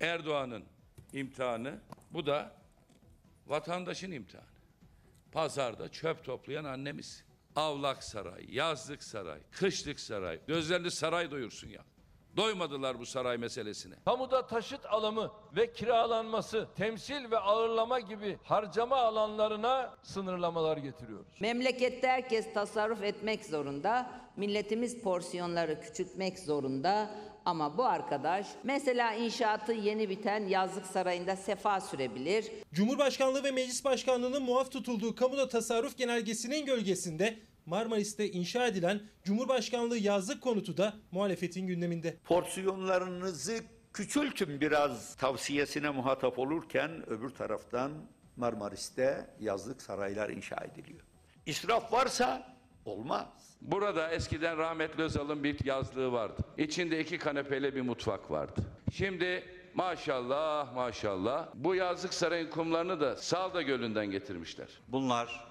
Erdoğan'ın 0.00 0.64
imtihanı 1.12 1.80
bu 2.10 2.26
da 2.26 2.56
Vatandaşın 3.46 4.10
imtihanı. 4.10 4.46
Pazarda 5.32 5.88
çöp 5.88 6.24
toplayan 6.24 6.64
annemiz. 6.64 7.24
Avlak 7.56 8.04
saray, 8.04 8.46
yazlık 8.48 9.02
saray, 9.02 9.40
kışlık 9.50 10.00
saray. 10.00 10.40
Gözlerini 10.46 10.90
saray 10.90 11.30
doyursun 11.30 11.68
ya. 11.68 11.84
Doymadılar 12.36 12.98
bu 12.98 13.06
saray 13.06 13.38
meselesine. 13.38 13.94
Kamuda 14.04 14.46
taşıt 14.46 14.86
alımı 14.86 15.32
ve 15.56 15.72
kiralanması, 15.72 16.68
temsil 16.76 17.30
ve 17.30 17.38
ağırlama 17.38 18.00
gibi 18.00 18.38
harcama 18.42 18.96
alanlarına 18.96 19.94
sınırlamalar 20.02 20.76
getiriyoruz. 20.76 21.26
Memlekette 21.40 22.08
herkes 22.08 22.54
tasarruf 22.54 23.02
etmek 23.02 23.44
zorunda. 23.44 24.10
Milletimiz 24.36 25.02
porsiyonları 25.02 25.80
küçültmek 25.80 26.38
zorunda. 26.38 27.10
Ama 27.46 27.78
bu 27.78 27.84
arkadaş 27.84 28.46
mesela 28.64 29.14
inşaatı 29.14 29.72
yeni 29.72 30.08
biten 30.08 30.46
yazlık 30.46 30.86
sarayında 30.86 31.36
sefa 31.36 31.80
sürebilir. 31.80 32.52
Cumhurbaşkanlığı 32.72 33.44
ve 33.44 33.50
Meclis 33.50 33.84
Başkanlığı'nın 33.84 34.42
muaf 34.42 34.72
tutulduğu 34.72 35.14
kamuda 35.14 35.48
tasarruf 35.48 35.96
genelgesinin 35.96 36.66
gölgesinde 36.66 37.38
Marmaris'te 37.66 38.30
inşa 38.30 38.66
edilen 38.66 39.00
Cumhurbaşkanlığı 39.24 39.98
yazlık 39.98 40.42
konutu 40.42 40.76
da 40.76 40.94
muhalefetin 41.10 41.66
gündeminde. 41.66 42.16
Porsiyonlarınızı 42.24 43.60
küçültün 43.92 44.60
biraz 44.60 45.14
tavsiyesine 45.16 45.90
muhatap 45.90 46.38
olurken 46.38 47.10
öbür 47.10 47.30
taraftan 47.30 47.92
Marmaris'te 48.36 49.30
yazlık 49.40 49.82
saraylar 49.82 50.30
inşa 50.30 50.56
ediliyor. 50.56 51.00
İsraf 51.46 51.92
varsa 51.92 52.56
olmaz. 52.84 53.45
Burada 53.60 54.10
eskiden 54.10 54.58
rahmetli 54.58 55.02
Özal'ın 55.02 55.44
bir 55.44 55.64
yazlığı 55.64 56.12
vardı. 56.12 56.42
İçinde 56.58 57.00
iki 57.00 57.18
kanepeli 57.18 57.74
bir 57.74 57.80
mutfak 57.80 58.30
vardı. 58.30 58.60
Şimdi 58.92 59.44
maşallah 59.74 60.74
maşallah 60.74 61.48
bu 61.54 61.74
yazlık 61.74 62.14
sarayın 62.14 62.50
kumlarını 62.50 63.00
da 63.00 63.16
Salda 63.16 63.62
Gölü'nden 63.62 64.06
getirmişler. 64.06 64.68
Bunlar 64.88 65.46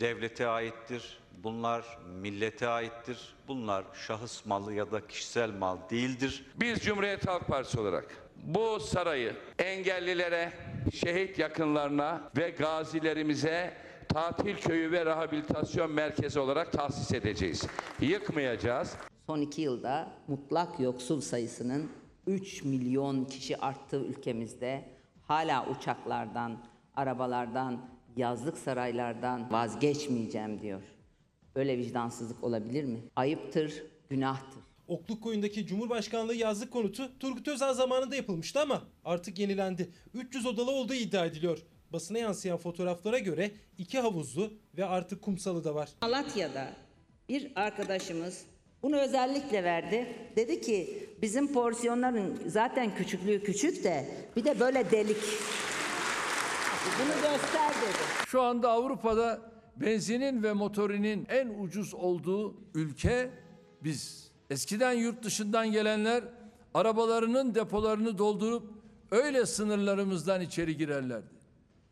devlete 0.00 0.46
aittir. 0.46 1.18
Bunlar 1.42 1.98
millete 2.06 2.68
aittir. 2.68 3.34
Bunlar 3.48 3.84
şahıs 4.06 4.46
malı 4.46 4.74
ya 4.74 4.92
da 4.92 5.06
kişisel 5.06 5.50
mal 5.50 5.76
değildir. 5.90 6.44
Biz 6.60 6.78
Cumhuriyet 6.84 7.28
Halk 7.28 7.46
Partisi 7.46 7.80
olarak 7.80 8.04
bu 8.36 8.80
sarayı 8.80 9.36
engellilere, 9.58 10.52
şehit 10.94 11.38
yakınlarına 11.38 12.30
ve 12.36 12.50
gazilerimize 12.50 13.74
tatil 14.10 14.56
köyü 14.56 14.92
ve 14.92 15.06
rehabilitasyon 15.06 15.92
merkezi 15.92 16.40
olarak 16.40 16.72
tahsis 16.72 17.12
edeceğiz. 17.12 17.66
Yıkmayacağız. 18.00 18.96
Son 19.26 19.40
iki 19.40 19.62
yılda 19.62 20.12
mutlak 20.28 20.80
yoksul 20.80 21.20
sayısının 21.20 21.90
3 22.26 22.64
milyon 22.64 23.24
kişi 23.24 23.56
arttığı 23.56 24.00
ülkemizde 24.04 24.84
hala 25.22 25.66
uçaklardan, 25.66 26.64
arabalardan, 26.96 27.90
yazlık 28.16 28.58
saraylardan 28.58 29.52
vazgeçmeyeceğim 29.52 30.60
diyor. 30.62 30.82
Böyle 31.56 31.78
vicdansızlık 31.78 32.44
olabilir 32.44 32.84
mi? 32.84 32.98
Ayıptır, 33.16 33.82
günahtır. 34.08 34.60
Okluk 34.88 35.22
koyundaki 35.22 35.66
Cumhurbaşkanlığı 35.66 36.34
yazlık 36.34 36.70
konutu 36.70 37.18
Turgut 37.18 37.48
Özal 37.48 37.74
zamanında 37.74 38.16
yapılmıştı 38.16 38.60
ama 38.60 38.82
artık 39.04 39.38
yenilendi. 39.38 39.90
300 40.14 40.46
odalı 40.46 40.70
olduğu 40.70 40.94
iddia 40.94 41.26
ediliyor. 41.26 41.58
Basına 41.92 42.18
yansıyan 42.18 42.58
fotoğraflara 42.58 43.18
göre 43.18 43.50
iki 43.78 43.98
havuzlu 43.98 44.52
ve 44.76 44.84
artık 44.84 45.22
kumsalı 45.22 45.64
da 45.64 45.74
var. 45.74 45.88
Malatya'da 46.02 46.72
bir 47.28 47.52
arkadaşımız 47.54 48.44
bunu 48.82 48.96
özellikle 48.96 49.64
verdi. 49.64 50.16
Dedi 50.36 50.60
ki 50.60 51.08
bizim 51.22 51.52
porsiyonların 51.52 52.42
zaten 52.46 52.94
küçüklüğü 52.94 53.42
küçük 53.42 53.84
de 53.84 54.08
bir 54.36 54.44
de 54.44 54.60
böyle 54.60 54.90
delik. 54.90 55.22
Bunu 56.98 57.14
göster 57.14 57.70
dedi. 57.70 58.26
Şu 58.26 58.42
anda 58.42 58.70
Avrupa'da 58.70 59.40
benzinin 59.76 60.42
ve 60.42 60.52
motorinin 60.52 61.26
en 61.28 61.48
ucuz 61.48 61.94
olduğu 61.94 62.54
ülke 62.74 63.30
biz. 63.84 64.30
Eskiden 64.50 64.92
yurt 64.92 65.24
dışından 65.24 65.72
gelenler 65.72 66.24
arabalarının 66.74 67.54
depolarını 67.54 68.18
doldurup 68.18 68.72
öyle 69.10 69.46
sınırlarımızdan 69.46 70.40
içeri 70.40 70.76
girerlerdi. 70.76 71.39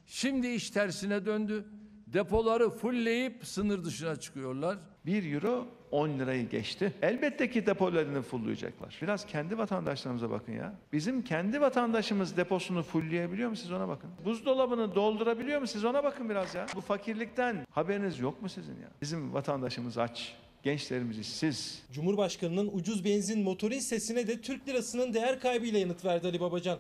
Şimdi 0.09 0.49
iş 0.49 0.71
tersine 0.71 1.27
döndü. 1.27 1.65
Depoları 2.07 2.71
fullleyip 2.71 3.47
sınır 3.47 3.85
dışına 3.85 4.17
çıkıyorlar. 4.17 4.79
1 5.07 5.33
euro 5.33 5.67
10 5.91 6.19
lirayı 6.19 6.49
geçti. 6.49 6.93
Elbette 7.03 7.51
ki 7.51 7.67
depolarını 7.67 8.23
fulleyecekler. 8.23 8.99
Biraz 9.03 9.27
kendi 9.27 9.59
vatandaşlarımıza 9.59 10.31
bakın 10.31 10.53
ya. 10.53 10.75
Bizim 10.93 11.23
kendi 11.25 11.61
vatandaşımız 11.61 12.37
deposunu 12.37 12.83
fullleyebiliyor 12.83 13.51
mu 13.51 13.57
siz 13.57 13.73
ona 13.73 13.89
bakın. 13.89 14.11
Buzdolabını 14.25 14.95
doldurabiliyor 14.95 15.61
mu 15.61 15.67
siz 15.67 15.85
ona 15.85 16.05
bakın 16.05 16.31
biraz 16.31 16.55
ya. 16.55 16.67
Bu 16.77 16.81
fakirlikten 16.81 17.67
haberiniz 17.71 18.19
yok 18.19 18.43
mu 18.43 18.49
sizin 18.49 18.73
ya? 18.73 18.89
Bizim 19.03 19.35
vatandaşımız 19.35 19.99
aç. 19.99 20.35
Gençlerimiz 20.63 21.19
işsiz. 21.19 21.83
Cumhurbaşkanının 21.93 22.71
ucuz 22.73 23.05
benzin 23.05 23.43
motorin 23.43 23.79
sesine 23.79 24.27
de 24.27 24.41
Türk 24.41 24.69
lirasının 24.69 25.15
değer 25.15 25.41
kaybıyla 25.41 25.79
yanıt 25.79 26.05
verdi 26.05 26.27
Ali 26.27 26.41
Babacan. 26.41 26.79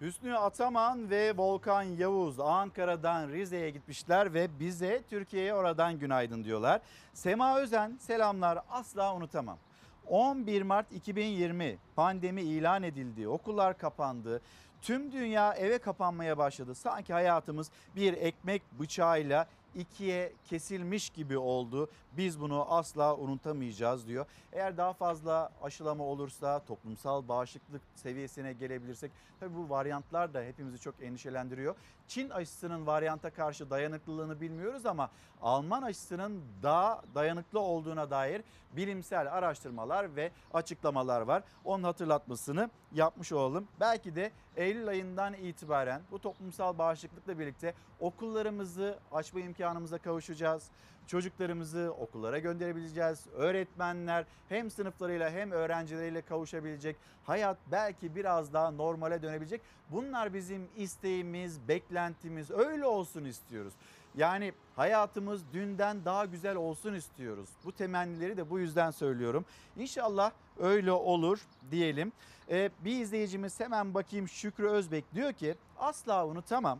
Hüsnü 0.00 0.36
Ataman 0.36 1.10
ve 1.10 1.36
Volkan 1.36 1.82
Yavuz 1.82 2.40
Ankara'dan 2.40 3.28
Rize'ye 3.28 3.70
gitmişler 3.70 4.34
ve 4.34 4.60
bize 4.60 5.02
Türkiye'ye 5.10 5.54
oradan 5.54 5.98
günaydın 5.98 6.44
diyorlar. 6.44 6.80
Sema 7.14 7.58
Özen 7.58 7.96
selamlar 8.00 8.58
asla 8.70 9.14
unutamam. 9.14 9.58
11 10.06 10.62
Mart 10.62 10.92
2020 10.92 11.78
pandemi 11.96 12.42
ilan 12.42 12.82
edildi, 12.82 13.28
okullar 13.28 13.78
kapandı. 13.78 14.40
Tüm 14.82 15.12
dünya 15.12 15.54
eve 15.54 15.78
kapanmaya 15.78 16.38
başladı. 16.38 16.74
Sanki 16.74 17.12
hayatımız 17.12 17.70
bir 17.96 18.12
ekmek 18.12 18.62
bıçağıyla 18.80 19.46
ikiye 19.74 20.32
kesilmiş 20.44 21.10
gibi 21.10 21.38
oldu. 21.38 21.90
Biz 22.16 22.40
bunu 22.40 22.66
asla 22.68 23.16
unutamayacağız 23.16 24.08
diyor. 24.08 24.26
Eğer 24.52 24.76
daha 24.76 24.92
fazla 24.92 25.50
aşılama 25.62 26.04
olursa 26.04 26.64
toplumsal 26.64 27.28
bağışıklık 27.28 27.82
seviyesine 27.94 28.52
gelebilirsek 28.52 29.12
tabii 29.40 29.56
bu 29.56 29.70
varyantlar 29.70 30.34
da 30.34 30.42
hepimizi 30.42 30.78
çok 30.78 31.02
endişelendiriyor. 31.02 31.74
Çin 32.08 32.30
aşısının 32.30 32.86
varyanta 32.86 33.30
karşı 33.30 33.70
dayanıklılığını 33.70 34.40
bilmiyoruz 34.40 34.86
ama 34.86 35.10
Alman 35.42 35.82
aşısının 35.82 36.42
daha 36.62 37.02
dayanıklı 37.14 37.60
olduğuna 37.60 38.10
dair 38.10 38.42
bilimsel 38.72 39.32
araştırmalar 39.32 40.16
ve 40.16 40.30
açıklamalar 40.54 41.20
var. 41.20 41.42
Onun 41.64 41.82
hatırlatmasını 41.82 42.70
yapmış 42.92 43.32
olalım. 43.32 43.68
Belki 43.80 44.16
de 44.16 44.30
Eylül 44.56 44.88
ayından 44.88 45.34
itibaren 45.34 46.02
bu 46.10 46.18
toplumsal 46.18 46.78
bağışıklıkla 46.78 47.38
birlikte 47.38 47.74
okullarımızı 48.00 48.98
açma 49.12 49.40
imkanımıza 49.40 49.98
kavuşacağız. 49.98 50.70
Çocuklarımızı 51.06 51.94
okullara 51.98 52.38
gönderebileceğiz. 52.38 53.26
Öğretmenler 53.34 54.24
hem 54.48 54.70
sınıflarıyla 54.70 55.30
hem 55.30 55.50
öğrencileriyle 55.50 56.22
kavuşabilecek. 56.22 56.96
Hayat 57.24 57.58
belki 57.72 58.16
biraz 58.16 58.52
daha 58.52 58.70
normale 58.70 59.22
dönebilecek. 59.22 59.60
Bunlar 59.90 60.34
bizim 60.34 60.68
isteğimiz, 60.76 61.68
beklentimiz. 61.68 62.50
Öyle 62.50 62.86
olsun 62.86 63.24
istiyoruz. 63.24 63.72
Yani 64.16 64.52
hayatımız 64.76 65.42
dünden 65.52 66.04
daha 66.04 66.24
güzel 66.24 66.56
olsun 66.56 66.94
istiyoruz. 66.94 67.48
Bu 67.64 67.72
temennileri 67.72 68.36
de 68.36 68.50
bu 68.50 68.58
yüzden 68.58 68.90
söylüyorum. 68.90 69.44
İnşallah 69.76 70.30
öyle 70.58 70.92
olur 70.92 71.40
diyelim. 71.70 72.12
Ee, 72.50 72.70
bir 72.84 73.00
izleyicimiz 73.00 73.60
hemen 73.60 73.94
bakayım 73.94 74.28
Şükrü 74.28 74.68
Özbek 74.68 75.14
diyor 75.14 75.32
ki 75.32 75.54
asla 75.78 76.26
unutamam. 76.26 76.78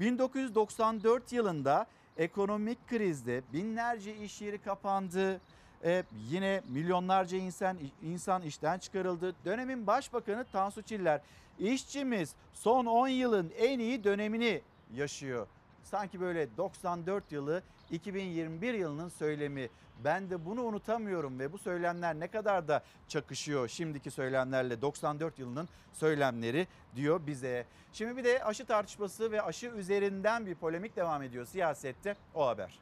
1994 0.00 1.32
yılında 1.32 1.86
ekonomik 2.18 2.88
krizde 2.88 3.42
binlerce 3.52 4.16
iş 4.16 4.40
yeri 4.42 4.58
kapandı. 4.58 5.40
Ee, 5.84 6.04
yine 6.30 6.62
milyonlarca 6.68 7.38
insan 7.38 7.78
insan 8.02 8.42
işten 8.42 8.78
çıkarıldı. 8.78 9.34
Dönemin 9.44 9.86
başbakanı 9.86 10.44
Tansu 10.52 10.82
Çiller 10.82 11.20
işçimiz 11.58 12.34
son 12.52 12.86
10 12.86 13.08
yılın 13.08 13.52
en 13.58 13.78
iyi 13.78 14.04
dönemini 14.04 14.60
yaşıyor. 14.94 15.46
Sanki 15.84 16.20
böyle 16.20 16.56
94 16.56 17.32
yılı 17.32 17.62
2021 17.90 18.74
yılının 18.74 19.08
söylemi. 19.08 19.68
Ben 20.04 20.30
de 20.30 20.44
bunu 20.44 20.62
unutamıyorum 20.62 21.38
ve 21.38 21.52
bu 21.52 21.58
söylemler 21.58 22.20
ne 22.20 22.28
kadar 22.28 22.68
da 22.68 22.82
çakışıyor 23.08 23.68
şimdiki 23.68 24.10
söylemlerle 24.10 24.82
94 24.82 25.38
yılının 25.38 25.68
söylemleri 25.92 26.66
diyor 26.96 27.20
bize. 27.26 27.66
Şimdi 27.92 28.16
bir 28.16 28.24
de 28.24 28.44
aşı 28.44 28.64
tartışması 28.64 29.32
ve 29.32 29.42
aşı 29.42 29.66
üzerinden 29.66 30.46
bir 30.46 30.54
polemik 30.54 30.96
devam 30.96 31.22
ediyor 31.22 31.46
siyasette 31.46 32.16
o 32.34 32.46
haber. 32.46 32.78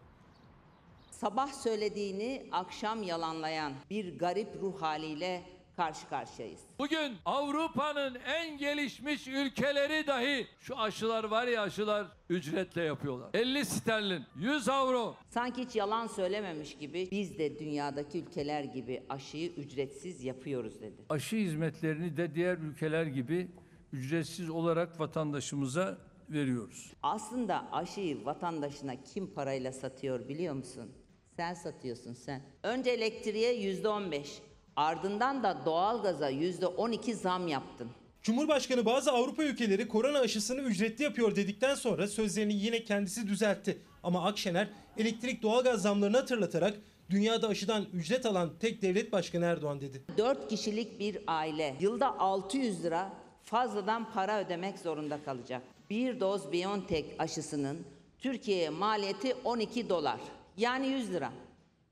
Sabah 1.11 1.53
söylediğini 1.53 2.47
akşam 2.53 3.03
yalanlayan 3.03 3.73
bir 3.91 4.19
garip 4.19 4.49
ruh 4.63 4.83
haliyle 4.83 5.43
karşı 5.77 6.09
karşıyayız. 6.09 6.61
Bugün 6.79 7.17
Avrupa'nın 7.25 8.15
en 8.27 8.59
gelişmiş 8.59 9.29
ülkeleri 9.29 10.07
dahi 10.07 10.47
şu 10.61 10.79
aşılar 10.79 11.25
var 11.25 11.47
ya 11.47 11.63
aşılar 11.63 12.07
ücretle 12.29 12.83
yapıyorlar. 12.83 13.31
50 13.35 13.65
sterlin, 13.65 14.23
100 14.37 14.69
avro. 14.69 15.17
Sanki 15.31 15.63
hiç 15.65 15.77
yalan 15.77 16.07
söylememiş 16.07 16.79
gibi 16.79 17.09
biz 17.11 17.39
de 17.39 17.59
dünyadaki 17.59 18.19
ülkeler 18.19 18.65
gibi 18.65 19.03
aşıyı 19.09 19.51
ücretsiz 19.51 20.25
yapıyoruz 20.25 20.81
dedi. 20.81 21.03
Aşı 21.09 21.37
hizmetlerini 21.37 22.17
de 22.17 22.35
diğer 22.35 22.59
ülkeler 22.59 23.07
gibi 23.07 23.49
ücretsiz 23.93 24.51
olarak 24.51 25.01
vatandaşımıza 25.01 25.99
veriyoruz. 26.29 26.93
Aslında 27.03 27.73
aşıyı 27.73 28.25
vatandaşına 28.25 29.03
kim 29.03 29.35
parayla 29.35 29.73
satıyor 29.73 30.29
biliyor 30.29 30.55
musun? 30.55 30.93
Sen 31.37 31.55
satıyorsun 31.55 32.13
sen. 32.15 32.43
Önce 32.63 32.91
elektriğe 32.91 33.53
yüzde 33.53 33.89
on 33.89 34.13
beş, 34.13 34.43
ardından 34.77 35.43
da 35.43 35.59
doğalgaza 35.65 36.29
yüzde 36.29 36.67
on 36.67 36.93
iki 36.93 37.15
zam 37.15 37.49
yaptın. 37.49 37.89
Cumhurbaşkanı 38.23 38.85
bazı 38.85 39.13
Avrupa 39.13 39.45
ülkeleri 39.45 39.89
korona 39.89 40.19
aşısını 40.19 40.61
ücretli 40.61 41.03
yapıyor 41.03 41.37
dedikten 41.37 41.75
sonra 41.75 42.09
sözlerini 42.09 42.55
yine 42.55 42.85
kendisi 42.85 43.27
düzeltti. 43.27 43.79
Ama 44.03 44.27
Akşener 44.27 44.69
elektrik 44.99 45.43
doğalgaz 45.43 45.83
zamlarını 45.83 46.17
hatırlatarak 46.17 46.75
dünyada 47.11 47.49
aşıdan 47.49 47.87
ücret 47.93 48.27
alan 48.27 48.51
tek 48.61 48.83
devlet 48.83 49.13
başkanı 49.13 49.45
Erdoğan 49.45 49.81
dedi. 49.81 50.03
4 50.19 50.49
kişilik 50.49 51.01
bir 51.01 51.19
aile 51.27 51.77
yılda 51.81 52.19
600 52.19 52.85
lira 52.85 53.13
fazladan 53.45 54.13
para 54.13 54.41
ödemek 54.41 54.79
zorunda 54.79 55.25
kalacak. 55.25 55.63
Bir 55.91 56.21
doz 56.21 56.53
BioNTech 56.53 57.07
aşısının 57.19 57.79
Türkiye'ye 58.19 58.71
maliyeti 58.71 59.35
12 59.45 59.89
dolar. 59.89 60.21
Yani 60.57 60.87
100 60.87 61.13
lira. 61.13 61.33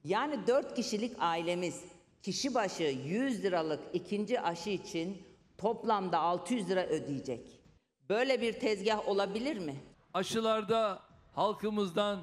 Yani 0.05 0.47
4 0.47 0.77
kişilik 0.77 1.13
ailemiz 1.19 1.81
kişi 2.23 2.55
başı 2.55 2.83
100 2.83 3.43
liralık 3.43 3.81
ikinci 3.93 4.41
aşı 4.41 4.71
için 4.71 5.23
toplamda 5.59 6.19
600 6.19 6.69
lira 6.71 6.87
ödeyecek. 6.87 7.61
Böyle 8.09 8.41
bir 8.41 8.53
tezgah 8.53 9.09
olabilir 9.09 9.59
mi? 9.59 9.75
Aşılarda 10.15 11.03
halkımızdan 11.33 12.21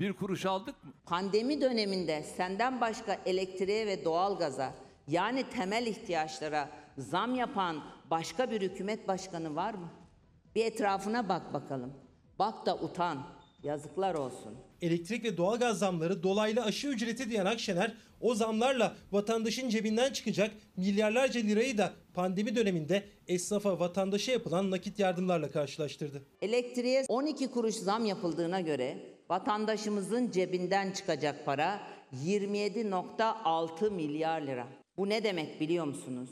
bir 0.00 0.12
kuruş 0.12 0.46
aldık 0.46 0.84
mı? 0.84 0.92
Pandemi 1.06 1.60
döneminde 1.60 2.22
senden 2.22 2.80
başka 2.80 3.18
elektriğe 3.26 3.86
ve 3.86 4.04
doğalgaza 4.04 4.74
yani 5.08 5.50
temel 5.50 5.86
ihtiyaçlara 5.86 6.68
zam 6.98 7.34
yapan 7.34 7.84
başka 8.10 8.50
bir 8.50 8.60
hükümet 8.60 9.08
başkanı 9.08 9.56
var 9.56 9.74
mı? 9.74 9.88
Bir 10.54 10.64
etrafına 10.64 11.28
bak 11.28 11.54
bakalım. 11.54 11.92
Bak 12.38 12.66
da 12.66 12.76
utan. 12.76 13.18
Yazıklar 13.62 14.14
olsun. 14.14 14.54
Elektrik 14.82 15.24
ve 15.24 15.36
doğalgaz 15.36 15.78
zamları 15.78 16.22
dolaylı 16.22 16.62
aşı 16.62 16.88
ücreti 16.88 17.30
diyen 17.30 17.46
Akşener 17.46 17.94
o 18.20 18.34
zamlarla 18.34 18.96
vatandaşın 19.12 19.68
cebinden 19.68 20.12
çıkacak 20.12 20.50
milyarlarca 20.76 21.40
lirayı 21.40 21.78
da 21.78 21.92
pandemi 22.14 22.56
döneminde 22.56 23.04
esnafa 23.28 23.80
vatandaşa 23.80 24.32
yapılan 24.32 24.70
nakit 24.70 24.98
yardımlarla 24.98 25.50
karşılaştırdı. 25.50 26.22
Elektriğe 26.42 27.04
12 27.08 27.50
kuruş 27.50 27.74
zam 27.74 28.04
yapıldığına 28.04 28.60
göre 28.60 28.98
vatandaşımızın 29.30 30.30
cebinden 30.30 30.92
çıkacak 30.92 31.46
para 31.46 31.80
27.6 32.24 33.90
milyar 33.90 34.40
lira. 34.40 34.66
Bu 34.96 35.08
ne 35.08 35.24
demek 35.24 35.60
biliyor 35.60 35.84
musunuz? 35.84 36.30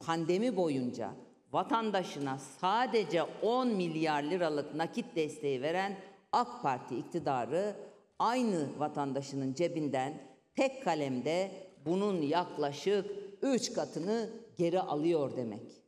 Pandemi 0.00 0.56
boyunca 0.56 1.10
vatandaşına 1.52 2.38
sadece 2.60 3.22
10 3.22 3.68
milyar 3.68 4.22
liralık 4.22 4.74
nakit 4.74 5.16
desteği 5.16 5.62
veren 5.62 5.96
AK 6.34 6.62
Parti 6.62 6.96
iktidarı 6.96 7.76
aynı 8.18 8.78
vatandaşının 8.78 9.54
cebinden 9.54 10.22
tek 10.56 10.84
kalemde 10.84 11.50
bunun 11.86 12.22
yaklaşık 12.22 13.06
3 13.42 13.72
katını 13.72 14.30
geri 14.56 14.80
alıyor 14.80 15.36
demek. 15.36 15.82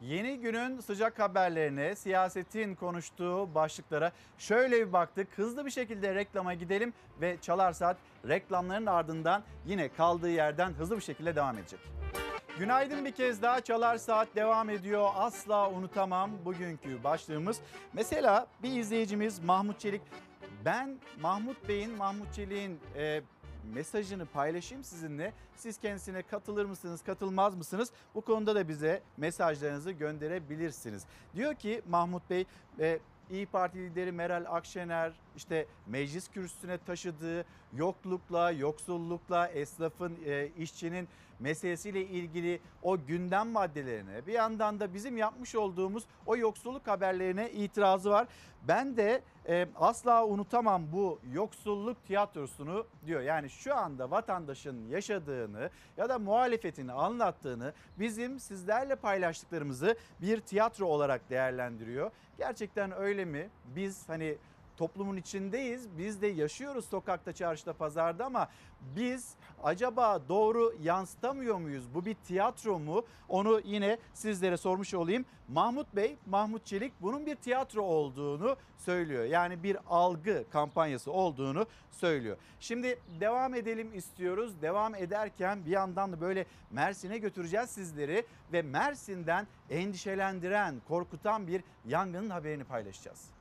Yeni 0.00 0.38
günün 0.40 0.80
sıcak 0.80 1.18
haberlerine, 1.18 1.94
siyasetin 1.94 2.74
konuştuğu 2.74 3.54
başlıklara 3.54 4.12
şöyle 4.38 4.86
bir 4.86 4.92
baktık. 4.92 5.28
Hızlı 5.38 5.66
bir 5.66 5.70
şekilde 5.70 6.14
reklama 6.14 6.54
gidelim 6.54 6.92
ve 7.20 7.36
Çalar 7.42 7.72
Saat 7.72 7.96
reklamların 8.28 8.86
ardından 8.86 9.42
yine 9.66 9.88
kaldığı 9.88 10.30
yerden 10.30 10.72
hızlı 10.72 10.96
bir 10.96 11.02
şekilde 11.02 11.36
devam 11.36 11.58
edecek. 11.58 11.80
Günaydın 12.58 13.04
bir 13.04 13.12
kez 13.12 13.42
daha 13.42 13.60
Çalar 13.60 13.96
Saat 13.96 14.28
devam 14.36 14.70
ediyor. 14.70 15.10
Asla 15.14 15.70
unutamam 15.70 16.30
bugünkü 16.44 17.04
başlığımız. 17.04 17.60
Mesela 17.92 18.46
bir 18.62 18.72
izleyicimiz 18.80 19.38
Mahmut 19.38 19.80
Çelik. 19.80 20.02
Ben 20.64 20.98
Mahmut 21.20 21.68
Bey'in, 21.68 21.96
Mahmut 21.96 22.34
Çelik'in 22.34 22.80
e, 22.96 23.22
mesajını 23.74 24.26
paylaşayım 24.26 24.84
sizinle. 24.84 25.32
Siz 25.56 25.78
kendisine 25.78 26.22
katılır 26.22 26.64
mısınız, 26.64 27.02
katılmaz 27.02 27.54
mısınız? 27.54 27.90
Bu 28.14 28.20
konuda 28.20 28.54
da 28.54 28.68
bize 28.68 29.02
mesajlarınızı 29.16 29.90
gönderebilirsiniz. 29.90 31.04
Diyor 31.36 31.54
ki 31.54 31.82
Mahmut 31.88 32.30
Bey, 32.30 32.44
e, 32.80 32.98
İyi 33.30 33.46
Parti 33.46 33.78
lideri 33.78 34.12
Meral 34.12 34.44
Akşener 34.48 35.12
işte 35.36 35.66
meclis 35.86 36.28
kürsüsüne 36.28 36.78
taşıdığı 36.78 37.44
yoklukla, 37.76 38.50
yoksullukla, 38.50 39.48
esnafın, 39.48 40.18
e, 40.26 40.48
işçinin 40.58 41.08
meselesiyle 41.40 42.00
ilgili 42.00 42.60
o 42.82 43.06
gündem 43.06 43.48
maddelerine 43.48 44.26
bir 44.26 44.32
yandan 44.32 44.80
da 44.80 44.94
bizim 44.94 45.16
yapmış 45.16 45.54
olduğumuz 45.54 46.04
o 46.26 46.36
yoksulluk 46.36 46.86
haberlerine 46.86 47.50
itirazı 47.50 48.10
var. 48.10 48.26
Ben 48.68 48.96
de 48.96 49.22
e, 49.48 49.68
asla 49.76 50.26
unutamam 50.26 50.82
bu 50.92 51.20
yoksulluk 51.32 52.04
tiyatrosunu 52.06 52.86
diyor. 53.06 53.20
Yani 53.20 53.50
şu 53.50 53.74
anda 53.74 54.10
vatandaşın 54.10 54.88
yaşadığını 54.88 55.70
ya 55.96 56.08
da 56.08 56.18
muhalefetin 56.18 56.88
anlattığını 56.88 57.72
bizim 57.98 58.40
sizlerle 58.40 58.96
paylaştıklarımızı 58.96 59.96
bir 60.20 60.40
tiyatro 60.40 60.86
olarak 60.86 61.30
değerlendiriyor. 61.30 62.10
Gerçekten 62.38 62.92
öyle 62.92 63.24
mi? 63.24 63.50
Biz 63.76 64.08
hani 64.08 64.38
toplumun 64.78 65.16
içindeyiz. 65.16 65.98
Biz 65.98 66.22
de 66.22 66.26
yaşıyoruz 66.26 66.84
sokakta, 66.84 67.32
çarşıda, 67.32 67.72
pazarda 67.72 68.24
ama 68.24 68.48
biz 68.96 69.34
acaba 69.62 70.28
doğru 70.28 70.74
yansıtamıyor 70.82 71.58
muyuz? 71.58 71.84
Bu 71.94 72.04
bir 72.04 72.14
tiyatro 72.14 72.78
mu? 72.78 73.04
Onu 73.28 73.60
yine 73.64 73.98
sizlere 74.14 74.56
sormuş 74.56 74.94
olayım. 74.94 75.24
Mahmut 75.48 75.96
Bey, 75.96 76.16
Mahmut 76.26 76.66
Çelik 76.66 76.92
bunun 77.00 77.26
bir 77.26 77.34
tiyatro 77.36 77.82
olduğunu 77.82 78.56
söylüyor. 78.78 79.24
Yani 79.24 79.62
bir 79.62 79.76
algı 79.88 80.44
kampanyası 80.50 81.12
olduğunu 81.12 81.66
söylüyor. 81.90 82.36
Şimdi 82.60 82.98
devam 83.20 83.54
edelim 83.54 83.94
istiyoruz. 83.94 84.62
Devam 84.62 84.94
ederken 84.94 85.66
bir 85.66 85.70
yandan 85.70 86.12
da 86.12 86.20
böyle 86.20 86.46
Mersin'e 86.70 87.18
götüreceğiz 87.18 87.70
sizleri 87.70 88.26
ve 88.52 88.62
Mersin'den 88.62 89.46
endişelendiren, 89.70 90.74
korkutan 90.88 91.46
bir 91.46 91.62
yangının 91.84 92.30
haberini 92.30 92.64
paylaşacağız. 92.64 93.37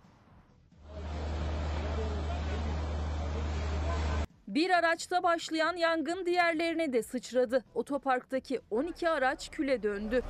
Bir 4.48 4.70
araçta 4.70 5.24
başlayan 5.24 5.76
yangın 5.76 6.26
diğerlerine 6.26 6.94
de 6.94 7.04
sıçradı. 7.04 7.64
Otoparktaki 7.76 8.62
12 8.72 9.10
araç 9.10 9.50
küle 9.52 9.84
döndü. 9.84 10.22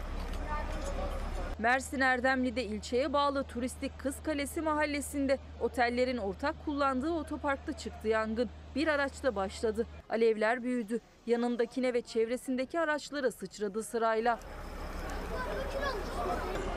Mersin 1.59 1.99
Erdemli'de 1.99 2.63
ilçeye 2.63 3.13
bağlı 3.13 3.43
turistik 3.43 3.99
Kız 3.99 4.15
Kalesi 4.23 4.61
mahallesinde 4.61 5.39
otellerin 5.61 6.17
ortak 6.17 6.65
kullandığı 6.65 7.11
otoparkta 7.11 7.77
çıktı 7.77 8.07
yangın. 8.07 8.49
Bir 8.75 8.87
araçta 8.87 9.35
başladı. 9.35 9.87
Alevler 10.09 10.63
büyüdü. 10.63 10.99
Yanındakine 11.27 11.93
ve 11.93 12.01
çevresindeki 12.01 12.79
araçlara 12.79 13.31
sıçradı 13.31 13.83
sırayla. 13.83 14.39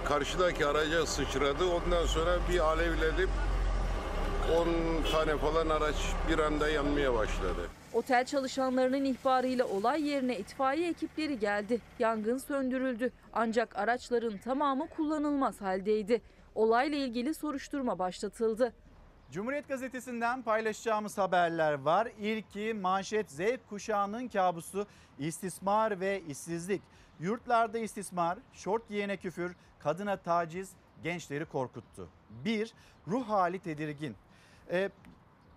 Karşıdaki 0.04 0.66
araca 0.66 1.06
sıçradı. 1.06 1.64
Ondan 1.64 2.06
sonra 2.06 2.38
bir 2.52 2.58
alevlenip 2.58 3.28
10 4.48 4.68
tane 5.12 5.36
falan 5.36 5.68
araç 5.68 5.96
bir 6.28 6.38
anda 6.38 6.68
yanmaya 6.68 7.14
başladı. 7.14 7.68
Otel 7.92 8.24
çalışanlarının 8.24 9.04
ihbarıyla 9.04 9.64
olay 9.64 10.08
yerine 10.08 10.38
itfaiye 10.38 10.90
ekipleri 10.90 11.38
geldi. 11.38 11.80
Yangın 11.98 12.38
söndürüldü. 12.38 13.12
Ancak 13.32 13.76
araçların 13.76 14.38
tamamı 14.38 14.88
kullanılmaz 14.88 15.60
haldeydi. 15.60 16.22
Olayla 16.54 16.98
ilgili 16.98 17.34
soruşturma 17.34 17.98
başlatıldı. 17.98 18.72
Cumhuriyet 19.30 19.68
Gazetesi'nden 19.68 20.42
paylaşacağımız 20.42 21.18
haberler 21.18 21.72
var. 21.72 22.08
İlki 22.20 22.74
manşet 22.74 23.30
Z 23.30 23.40
kuşağının 23.68 24.28
kabusu 24.28 24.86
istismar 25.18 26.00
ve 26.00 26.22
işsizlik. 26.28 26.82
Yurtlarda 27.20 27.78
istismar, 27.78 28.38
şort 28.52 28.88
giyene 28.88 29.16
küfür, 29.16 29.56
kadına 29.78 30.16
taciz 30.16 30.72
gençleri 31.02 31.44
korkuttu. 31.44 32.08
Bir, 32.44 32.74
ruh 33.08 33.28
hali 33.28 33.58
tedirgin. 33.58 34.16
E, 34.72 34.90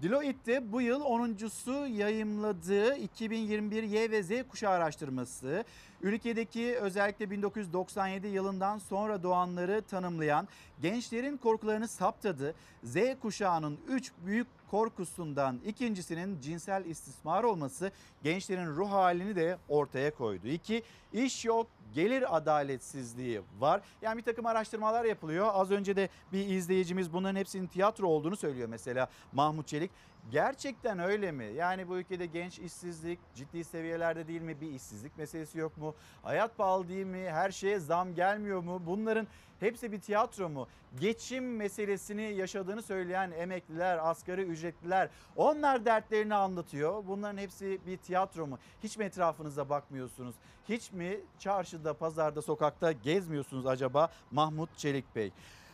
Deloitte 0.03 0.71
bu 0.71 0.81
yıl 0.81 1.01
10.sü 1.01 1.87
yayımladığı 1.87 2.95
2021 2.95 3.83
Y 3.83 4.11
ve 4.11 4.23
Z 4.23 4.31
kuşağı 4.49 4.71
araştırması 4.71 5.63
ülkedeki 6.03 6.77
özellikle 6.77 7.31
1997 7.31 8.27
yılından 8.27 8.77
sonra 8.77 9.23
doğanları 9.23 9.81
tanımlayan 9.81 10.47
gençlerin 10.81 11.37
korkularını 11.37 11.87
saptadı. 11.87 12.55
Z 12.83 12.97
kuşağının 13.21 13.77
3 13.87 14.11
büyük 14.25 14.47
korkusundan 14.71 15.59
ikincisinin 15.65 16.41
cinsel 16.41 16.85
istismar 16.85 17.43
olması 17.43 17.91
gençlerin 18.23 18.67
ruh 18.67 18.91
halini 18.91 19.35
de 19.35 19.57
ortaya 19.69 20.15
koydu. 20.15 20.47
İki, 20.47 20.83
iş 21.13 21.45
yok, 21.45 21.67
gelir 21.93 22.37
adaletsizliği 22.37 23.41
var. 23.59 23.81
Yani 24.01 24.17
bir 24.17 24.23
takım 24.23 24.45
araştırmalar 24.45 25.05
yapılıyor. 25.05 25.49
Az 25.53 25.71
önce 25.71 25.95
de 25.95 26.09
bir 26.33 26.47
izleyicimiz 26.47 27.13
bunların 27.13 27.35
hepsinin 27.35 27.67
tiyatro 27.67 28.07
olduğunu 28.07 28.35
söylüyor 28.35 28.69
mesela 28.69 29.09
Mahmut 29.33 29.67
Çelik. 29.67 29.91
Gerçekten 30.31 30.99
öyle 30.99 31.31
mi? 31.31 31.45
Yani 31.55 31.89
bu 31.89 31.97
ülkede 31.97 32.25
genç 32.25 32.59
işsizlik 32.59 33.19
ciddi 33.35 33.63
seviyelerde 33.63 34.27
değil 34.27 34.41
mi? 34.41 34.61
Bir 34.61 34.71
işsizlik 34.71 35.17
meselesi 35.17 35.57
yok 35.57 35.77
mu? 35.77 35.95
Hayat 36.23 36.57
pahalı 36.57 36.87
değil 36.89 37.05
mi? 37.05 37.29
Her 37.29 37.51
şeye 37.51 37.79
zam 37.79 38.15
gelmiyor 38.15 38.59
mu? 38.63 38.81
Bunların 38.85 39.27
hepsi 39.59 39.91
bir 39.91 40.01
tiyatro 40.01 40.49
mu? 40.49 40.67
Geçim 40.99 41.55
meselesini 41.55 42.21
yaşadığını 42.21 42.81
söyleyen 42.81 43.31
emekliler, 43.31 44.09
asgari 44.09 44.41
ücretliler 44.41 45.09
onlar 45.35 45.85
dertlerini 45.85 46.35
anlatıyor. 46.35 47.03
Bunların 47.07 47.37
hepsi 47.37 47.79
bir 47.87 47.97
tiyatro 47.97 48.47
mu? 48.47 48.59
Hiç 48.83 48.97
mi 48.97 49.05
etrafınıza 49.05 49.69
bakmıyorsunuz? 49.69 50.35
Hiç 50.69 50.91
mi 50.91 51.19
çarşıda, 51.39 51.93
pazarda, 51.93 52.41
sokakta 52.41 52.91
gezmiyorsunuz 52.91 53.65
acaba 53.65 54.09
Mahmut 54.31 54.77
Çelik 54.77 55.15
Bey? 55.15 55.31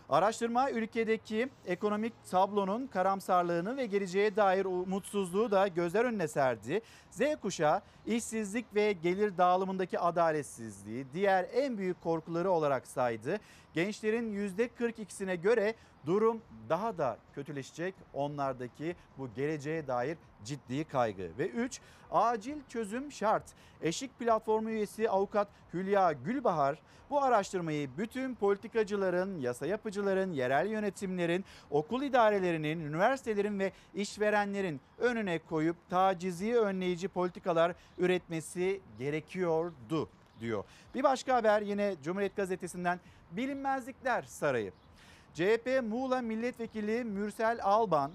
Araştırma 0.09 0.71
ülkedeki 0.71 1.49
ekonomik 1.65 2.13
tablonun 2.31 2.87
karamsarlığını 2.87 3.77
ve 3.77 3.85
geleceğe 3.85 4.35
dair 4.35 4.65
umutsuzluğu 4.65 5.51
da 5.51 5.67
gözler 5.67 6.05
önüne 6.05 6.27
serdi. 6.27 6.81
Z 7.11 7.21
kuşağı 7.41 7.81
işsizlik 8.05 8.75
ve 8.75 8.91
gelir 8.91 9.37
dağılımındaki 9.37 9.99
adaletsizliği 9.99 11.05
diğer 11.13 11.45
en 11.53 11.77
büyük 11.77 12.01
korkuları 12.01 12.51
olarak 12.51 12.87
saydı. 12.87 13.37
Gençlerin 13.79 14.33
%42'sine 14.57 15.35
göre 15.35 15.73
durum 16.05 16.41
daha 16.69 16.97
da 16.97 17.17
kötüleşecek 17.35 17.95
onlardaki 18.13 18.95
bu 19.17 19.29
geleceğe 19.35 19.87
dair 19.87 20.17
ciddi 20.45 20.83
kaygı. 20.83 21.29
Ve 21.37 21.47
3 21.47 21.81
acil 22.11 22.57
çözüm 22.69 23.11
şart. 23.11 23.43
Eşik 23.81 24.19
platformu 24.19 24.69
üyesi 24.69 25.09
avukat 25.09 25.47
Hülya 25.73 26.11
Gülbahar 26.11 26.79
bu 27.09 27.23
araştırmayı 27.23 27.89
bütün 27.97 28.35
politikacıların, 28.35 29.39
yasa 29.39 29.65
yapıcıların, 29.65 30.31
yerel 30.31 30.67
yönetimlerin, 30.67 31.45
okul 31.71 32.03
idarelerinin, 32.03 32.79
üniversitelerin 32.79 33.59
ve 33.59 33.71
işverenlerin 33.93 34.81
önüne 34.97 35.39
koyup 35.39 35.77
tacizi 35.89 36.59
önleyici 36.59 37.07
politikalar 37.07 37.75
üretmesi 37.97 38.81
gerekiyordu 38.97 40.09
diyor. 40.39 40.63
Bir 40.95 41.03
başka 41.03 41.35
haber 41.35 41.61
yine 41.61 41.95
Cumhuriyet 42.03 42.35
Gazetesi'nden 42.35 42.99
Bilinmezlikler 43.31 44.21
Sarayı. 44.21 44.71
CHP 45.33 45.83
Muğla 45.83 46.21
Milletvekili 46.21 47.03
Mürsel 47.03 47.59
Alban 47.63 48.11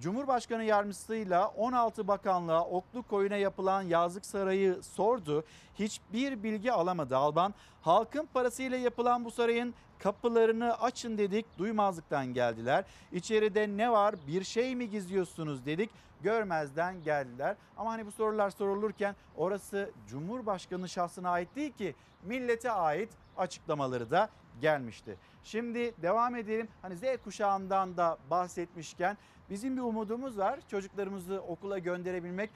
Cumhurbaşkanı 0.00 0.64
yardımcısıyla 0.64 1.48
16 1.48 2.08
bakanlığa 2.08 2.64
oklu 2.64 3.02
koyuna 3.02 3.36
yapılan 3.36 3.82
yazlık 3.82 4.26
sarayı 4.26 4.82
sordu. 4.82 5.44
Hiçbir 5.78 6.42
bilgi 6.42 6.72
alamadı 6.72 7.16
Alban. 7.16 7.54
Halkın 7.82 8.28
parasıyla 8.34 8.76
yapılan 8.76 9.24
bu 9.24 9.30
sarayın 9.30 9.74
kapılarını 9.98 10.80
açın 10.80 11.18
dedik 11.18 11.58
duymazlıktan 11.58 12.26
geldiler. 12.26 12.84
İçeride 13.12 13.68
ne 13.68 13.92
var 13.92 14.14
bir 14.26 14.44
şey 14.44 14.76
mi 14.76 14.90
gizliyorsunuz 14.90 15.66
dedik 15.66 15.90
görmezden 16.22 17.02
geldiler. 17.02 17.56
Ama 17.76 17.90
hani 17.90 18.06
bu 18.06 18.12
sorular 18.12 18.50
sorulurken 18.50 19.16
orası 19.36 19.90
Cumhurbaşkanı 20.08 20.88
şahsına 20.88 21.30
ait 21.30 21.56
değil 21.56 21.72
ki 21.72 21.94
millete 22.22 22.70
ait 22.70 23.10
açıklamaları 23.36 24.10
da 24.10 24.28
gelmişti. 24.60 25.16
Şimdi 25.44 26.02
devam 26.02 26.36
edelim. 26.36 26.68
Hani 26.82 26.96
Z 26.96 27.02
kuşağından 27.24 27.96
da 27.96 28.18
bahsetmişken 28.30 29.16
bizim 29.50 29.76
bir 29.76 29.82
umudumuz 29.82 30.38
var. 30.38 30.60
Çocuklarımızı 30.70 31.40
okula 31.40 31.78
gönderebilmek. 31.78 32.50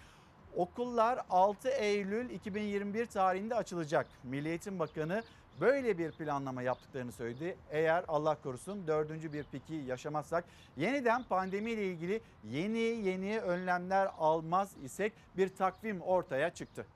Okullar 0.57 1.20
6 1.30 1.68
Eylül 1.68 2.30
2021 2.30 3.07
tarihinde 3.07 3.55
açılacak. 3.55 4.07
Milli 4.24 4.48
Eğitim 4.48 4.78
Bakanı 4.78 5.22
böyle 5.61 5.98
bir 5.98 6.12
planlama 6.12 6.62
yaptıklarını 6.62 7.12
söyledi. 7.12 7.57
Eğer 7.70 8.05
Allah 8.09 8.36
korusun 8.42 8.86
dördüncü 8.86 9.32
bir 9.32 9.44
piki 9.44 9.74
yaşamazsak 9.74 10.44
yeniden 10.76 11.22
pandemiyle 11.22 11.84
ilgili 11.86 12.20
yeni 12.44 12.78
yeni 12.78 13.40
önlemler 13.40 14.09
almaz 14.18 14.72
isek 14.84 15.12
bir 15.36 15.48
takvim 15.48 16.00
ortaya 16.00 16.50
çıktı. 16.50 16.86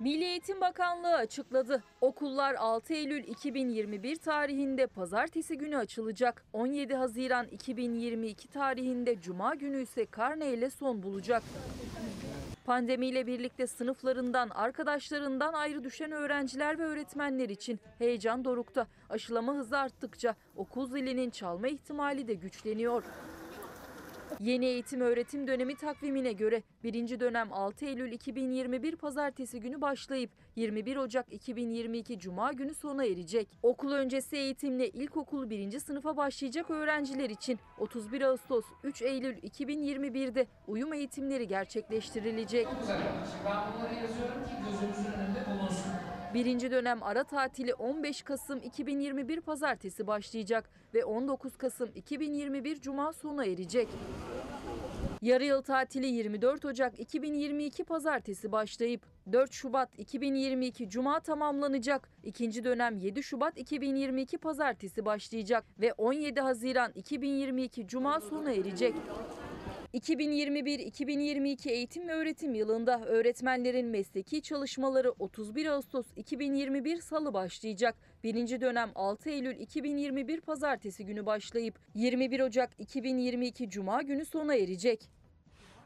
Milli 0.00 0.24
Eğitim 0.24 0.60
Bakanlığı 0.60 1.14
açıkladı. 1.14 1.82
Okullar 2.00 2.54
6 2.54 2.94
Eylül 2.94 3.24
2021 3.24 4.16
tarihinde 4.16 4.86
pazartesi 4.86 5.58
günü 5.58 5.76
açılacak. 5.76 6.44
17 6.52 6.94
Haziran 6.94 7.46
2022 7.46 8.48
tarihinde 8.48 9.20
cuma 9.20 9.54
günü 9.54 9.82
ise 9.82 10.06
karneyle 10.06 10.70
son 10.70 11.02
bulacak. 11.02 11.42
Pandemiyle 12.64 13.26
birlikte 13.26 13.66
sınıflarından, 13.66 14.48
arkadaşlarından 14.48 15.52
ayrı 15.52 15.84
düşen 15.84 16.12
öğrenciler 16.12 16.78
ve 16.78 16.84
öğretmenler 16.84 17.48
için 17.48 17.80
heyecan 17.98 18.44
dorukta. 18.44 18.86
Aşılama 19.10 19.54
hızı 19.54 19.78
arttıkça 19.78 20.34
okul 20.56 20.86
zilinin 20.86 21.30
çalma 21.30 21.68
ihtimali 21.68 22.28
de 22.28 22.34
güçleniyor. 22.34 23.04
Yeni 24.40 24.66
eğitim 24.66 25.00
öğretim 25.00 25.46
dönemi 25.46 25.76
takvimine 25.76 26.32
göre 26.32 26.62
birinci 26.84 27.20
dönem 27.20 27.52
6 27.52 27.86
Eylül 27.86 28.12
2021 28.12 28.96
pazartesi 28.96 29.60
günü 29.60 29.80
başlayıp 29.80 30.30
21 30.56 30.96
Ocak 30.96 31.32
2022 31.32 32.18
Cuma 32.18 32.52
günü 32.52 32.74
sona 32.74 33.04
erecek. 33.04 33.48
Okul 33.62 33.92
öncesi 33.92 34.36
eğitimle 34.36 34.88
ilkokul 34.88 35.50
1. 35.50 35.78
sınıfa 35.78 36.16
başlayacak 36.16 36.70
öğrenciler 36.70 37.30
için 37.30 37.58
31 37.78 38.22
Ağustos 38.22 38.64
3 38.84 39.02
Eylül 39.02 39.36
2021'de 39.36 40.46
uyum 40.66 40.92
eğitimleri 40.92 41.48
gerçekleştirilecek. 41.48 42.66
Ben 43.46 43.56
bunları 43.74 43.94
yazıyorum 43.94 44.44
ki 44.44 44.52
gözümüzün 44.70 45.12
önünde 45.12 45.44
bulunsun. 45.50 45.92
Birinci 46.34 46.70
dönem 46.70 47.02
ara 47.02 47.24
tatili 47.24 47.74
15 47.74 48.22
Kasım 48.22 48.62
2021 48.62 49.40
pazartesi 49.40 50.06
başlayacak 50.06 50.70
ve 50.94 51.04
19 51.04 51.56
Kasım 51.56 51.90
2021 51.94 52.80
Cuma 52.80 53.12
sona 53.12 53.44
erecek. 53.44 53.88
Yarı 55.24 55.44
yıl 55.44 55.62
tatili 55.62 56.06
24 56.06 56.64
Ocak 56.64 57.00
2022 57.00 57.84
pazartesi 57.84 58.52
başlayıp 58.52 59.02
4 59.32 59.52
Şubat 59.52 59.98
2022 59.98 60.88
Cuma 60.88 61.20
tamamlanacak. 61.20 62.08
İkinci 62.22 62.64
dönem 62.64 62.98
7 62.98 63.22
Şubat 63.22 63.58
2022 63.58 64.38
pazartesi 64.38 65.04
başlayacak 65.04 65.64
ve 65.80 65.92
17 65.92 66.40
Haziran 66.40 66.92
2022 66.94 67.86
Cuma 67.86 68.20
sona 68.20 68.52
erecek. 68.52 68.94
2021-2022 69.94 71.70
eğitim 71.70 72.08
ve 72.08 72.12
öğretim 72.12 72.54
yılında 72.54 73.00
öğretmenlerin 73.00 73.86
mesleki 73.86 74.42
çalışmaları 74.42 75.10
31 75.18 75.66
Ağustos 75.66 76.06
2021 76.16 77.00
Salı 77.00 77.34
başlayacak. 77.34 77.94
Birinci 78.24 78.60
dönem 78.60 78.90
6 78.94 79.30
Eylül 79.30 79.60
2021 79.60 80.40
Pazartesi 80.40 81.06
günü 81.06 81.26
başlayıp 81.26 81.78
21 81.94 82.40
Ocak 82.40 82.70
2022 82.78 83.70
Cuma 83.70 84.02
günü 84.02 84.24
sona 84.24 84.54
erecek. 84.54 85.10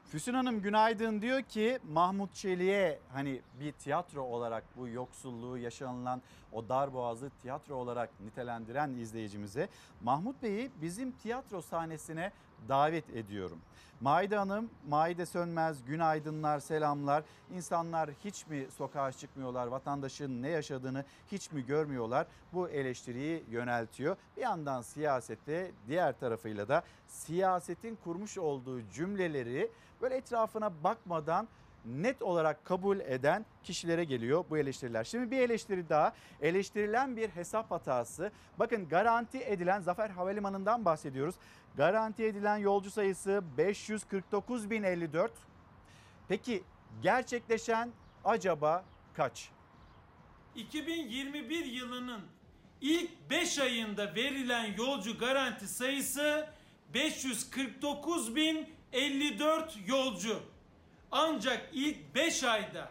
Füsun 0.04 0.34
Hanım 0.34 0.62
günaydın 0.62 1.22
diyor 1.22 1.42
ki 1.42 1.78
Mahmut 1.84 2.34
Çelik'e 2.34 2.98
hani 3.12 3.40
bir 3.61 3.72
tiyatro 3.72 4.22
olarak 4.22 4.64
bu 4.76 4.88
yoksulluğu 4.88 5.59
yaşanılan 5.59 6.22
o 6.52 6.68
darboğazı 6.68 7.30
tiyatro 7.42 7.74
olarak 7.74 8.20
nitelendiren 8.20 8.94
izleyicimize 8.94 9.68
Mahmut 10.02 10.42
Bey'i 10.42 10.70
bizim 10.82 11.12
tiyatro 11.12 11.62
sahnesine 11.62 12.32
davet 12.68 13.11
ediyorum. 13.11 13.59
Maide 14.00 14.36
Hanım, 14.36 14.70
Maide 14.88 15.26
Sönmez, 15.26 15.84
günaydınlar, 15.84 16.61
selamlar. 16.61 17.24
İnsanlar 17.54 18.11
hiç 18.24 18.46
mi 18.46 18.66
sokağa 18.76 19.12
çıkmıyorlar, 19.12 19.66
vatandaşın 19.66 20.42
ne 20.42 20.48
yaşadığını 20.48 21.04
hiç 21.32 21.52
mi 21.52 21.66
görmüyorlar? 21.66 22.26
Bu 22.52 22.68
eleştiriyi 22.68 23.44
yöneltiyor. 23.50 24.16
Bir 24.36 24.42
yandan 24.42 24.82
siyasette, 24.82 25.70
diğer 25.88 26.18
tarafıyla 26.18 26.68
da 26.68 26.82
siyasetin 27.06 27.98
kurmuş 28.04 28.38
olduğu 28.38 28.90
cümleleri 28.90 29.70
böyle 30.02 30.16
etrafına 30.16 30.70
bakmadan 30.84 31.48
net 31.89 32.22
olarak 32.22 32.64
kabul 32.64 33.01
eden 33.01 33.47
kişilere 33.62 34.05
geliyor 34.05 34.45
bu 34.51 34.59
eleştiriler. 34.59 35.05
Şimdi 35.05 35.30
bir 35.30 35.39
eleştiri 35.39 35.89
daha. 35.89 36.12
Eleştirilen 36.43 37.16
bir 37.16 37.28
hesap 37.28 37.70
hatası. 37.70 38.32
Bakın 38.59 38.89
garanti 38.89 39.39
edilen 39.39 39.80
Zafer 39.80 40.11
Havalimanı'ndan 40.11 40.84
bahsediyoruz. 40.84 41.34
Garanti 41.76 42.24
edilen 42.24 42.57
yolcu 42.57 42.91
sayısı 42.91 43.43
549.054. 43.59 45.30
Peki 46.28 46.62
gerçekleşen 47.03 47.91
acaba 48.24 48.84
kaç? 49.14 49.51
2021 50.55 51.64
yılının 51.64 52.20
ilk 52.80 53.30
5 53.30 53.59
ayında 53.59 54.14
verilen 54.14 54.74
yolcu 54.76 55.18
garanti 55.18 55.68
sayısı 55.68 56.49
549.054 56.95 59.68
yolcu. 59.86 60.41
Ancak 61.12 61.70
ilk 61.74 62.14
5 62.14 62.44
ayda 62.44 62.88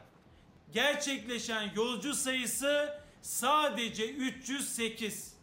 gerçekleşen 0.74 1.70
yolcu 1.76 2.14
sayısı 2.14 2.90
sadece 3.22 4.08
308. 4.10 5.38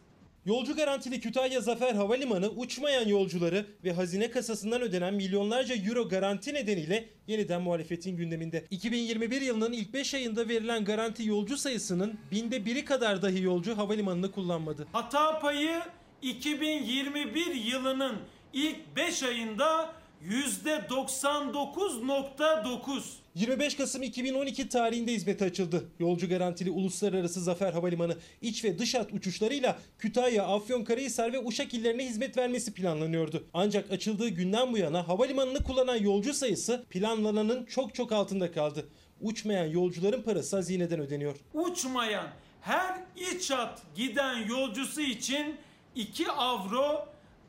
Yolcu 0.45 0.75
garantili 0.75 1.19
Kütahya 1.19 1.61
Zafer 1.61 1.95
Havalimanı 1.95 2.49
uçmayan 2.49 3.07
yolcuları 3.07 3.65
ve 3.83 3.93
hazine 3.93 4.31
kasasından 4.31 4.81
ödenen 4.81 5.13
milyonlarca 5.13 5.75
euro 5.75 6.09
garanti 6.09 6.53
nedeniyle 6.53 7.09
yeniden 7.27 7.61
muhalefetin 7.61 8.17
gündeminde. 8.17 8.65
2021 8.71 9.41
yılının 9.41 9.73
ilk 9.73 9.93
5 9.93 10.13
ayında 10.13 10.49
verilen 10.49 10.85
garanti 10.85 11.25
yolcu 11.25 11.57
sayısının 11.57 12.19
binde 12.31 12.65
biri 12.65 12.85
kadar 12.85 13.21
dahi 13.21 13.41
yolcu 13.41 13.77
havalimanını 13.77 14.31
kullanmadı. 14.31 14.87
Hata 14.91 15.39
payı 15.39 15.81
2021 16.21 17.55
yılının 17.55 18.15
ilk 18.53 18.95
5 18.95 19.23
ayında 19.23 19.93
%99.9. 20.29 23.01
25 23.35 23.75
Kasım 23.75 24.03
2012 24.03 24.69
tarihinde 24.69 25.11
hizmete 25.11 25.45
açıldı. 25.45 25.85
Yolcu 25.99 26.29
garantili 26.29 26.71
Uluslararası 26.71 27.41
Zafer 27.41 27.73
Havalimanı 27.73 28.17
iç 28.41 28.63
ve 28.63 28.79
dış 28.79 28.95
hat 28.95 29.13
uçuşlarıyla 29.13 29.79
Kütahya, 29.99 30.43
Afyonkarahisar 30.43 31.33
ve 31.33 31.39
Uşak 31.39 31.73
illerine 31.73 32.05
hizmet 32.05 32.37
vermesi 32.37 32.73
planlanıyordu. 32.73 33.43
Ancak 33.53 33.91
açıldığı 33.91 34.29
günden 34.29 34.73
bu 34.73 34.77
yana 34.77 35.07
havalimanını 35.07 35.63
kullanan 35.63 35.95
yolcu 35.95 36.33
sayısı 36.33 36.85
planlananın 36.89 37.65
çok 37.65 37.95
çok 37.95 38.11
altında 38.11 38.51
kaldı. 38.51 38.85
Uçmayan 39.21 39.65
yolcuların 39.65 40.21
parası 40.21 40.55
hazineden 40.55 40.99
ödeniyor. 40.99 41.35
Uçmayan 41.53 42.27
her 42.61 42.97
iç 43.15 43.51
hat 43.51 43.81
giden 43.95 44.47
yolcusu 44.47 45.01
için 45.01 45.55
2 45.95 46.31
avro, 46.31 47.07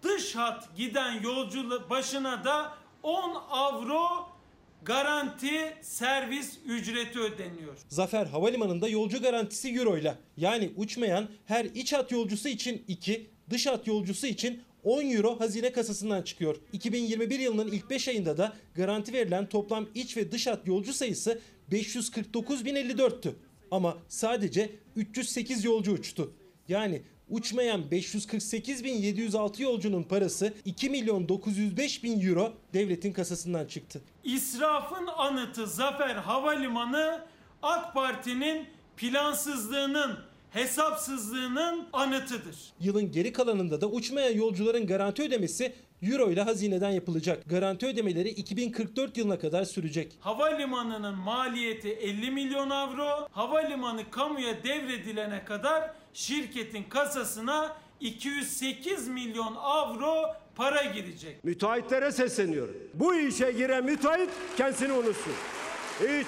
dış 0.08 0.36
hat 0.36 0.76
giden 0.76 1.22
yolcu 1.22 1.90
başına 1.90 2.44
da 2.44 2.74
10 3.02 3.34
avro 3.50 4.08
garanti 4.82 5.76
servis 5.82 6.58
ücreti 6.66 7.20
ödeniyor. 7.20 7.76
Zafer 7.88 8.26
Havalimanı'nda 8.26 8.88
yolcu 8.88 9.22
garantisi 9.22 9.68
euro 9.68 9.98
ile 9.98 10.14
yani 10.36 10.72
uçmayan 10.76 11.28
her 11.46 11.64
iç 11.64 11.92
hat 11.92 12.12
yolcusu 12.12 12.48
için 12.48 12.84
2, 12.88 13.30
dış 13.50 13.66
hat 13.66 13.86
yolcusu 13.86 14.26
için 14.26 14.62
10 14.84 15.10
euro 15.10 15.40
hazine 15.40 15.72
kasasından 15.72 16.22
çıkıyor. 16.22 16.56
2021 16.72 17.38
yılının 17.38 17.68
ilk 17.68 17.90
5 17.90 18.08
ayında 18.08 18.36
da 18.38 18.52
garanti 18.74 19.12
verilen 19.12 19.48
toplam 19.48 19.86
iç 19.94 20.16
ve 20.16 20.32
dış 20.32 20.46
hat 20.46 20.66
yolcu 20.66 20.94
sayısı 20.94 21.40
549.054'tü. 21.72 23.32
Ama 23.70 23.98
sadece 24.08 24.70
308 24.96 25.64
yolcu 25.64 25.92
uçtu. 25.92 26.34
Yani 26.68 27.02
uçmayan 27.30 27.82
548.706 27.90 29.62
yolcunun 29.62 30.02
parası 30.02 30.54
2 30.64 30.90
milyon 30.90 31.28
905 31.28 32.04
bin 32.04 32.20
euro 32.20 32.52
devletin 32.74 33.12
kasasından 33.12 33.66
çıktı. 33.66 34.00
İsrafın 34.24 35.06
anıtı 35.16 35.66
Zafer 35.66 36.14
Havalimanı 36.14 37.20
AK 37.62 37.94
Parti'nin 37.94 38.66
plansızlığının, 38.96 40.18
hesapsızlığının 40.50 41.88
anıtıdır. 41.92 42.56
Yılın 42.80 43.12
geri 43.12 43.32
kalanında 43.32 43.80
da 43.80 43.86
uçmayan 43.86 44.34
yolcuların 44.34 44.86
garanti 44.86 45.22
ödemesi 45.22 45.72
euro 46.02 46.30
ile 46.30 46.42
hazineden 46.42 46.90
yapılacak. 46.90 47.48
Garanti 47.50 47.86
ödemeleri 47.86 48.28
2044 48.28 49.16
yılına 49.16 49.38
kadar 49.38 49.64
sürecek. 49.64 50.16
Havalimanının 50.20 51.18
maliyeti 51.18 51.88
50 51.88 52.30
milyon 52.30 52.70
avro. 52.70 53.28
Havalimanı 53.30 54.10
kamuya 54.10 54.64
devredilene 54.64 55.44
kadar 55.44 55.90
şirketin 56.16 56.82
kasasına 56.82 57.76
208 58.00 59.08
milyon 59.08 59.54
avro 59.58 60.34
para 60.54 60.84
girecek. 60.84 61.44
Müteahhitlere 61.44 62.12
sesleniyorum. 62.12 62.76
Bu 62.94 63.14
işe 63.14 63.52
giren 63.52 63.84
müteahhit 63.84 64.30
kendisini 64.56 64.92
unutsun. 64.92 65.32
Hiç 66.00 66.26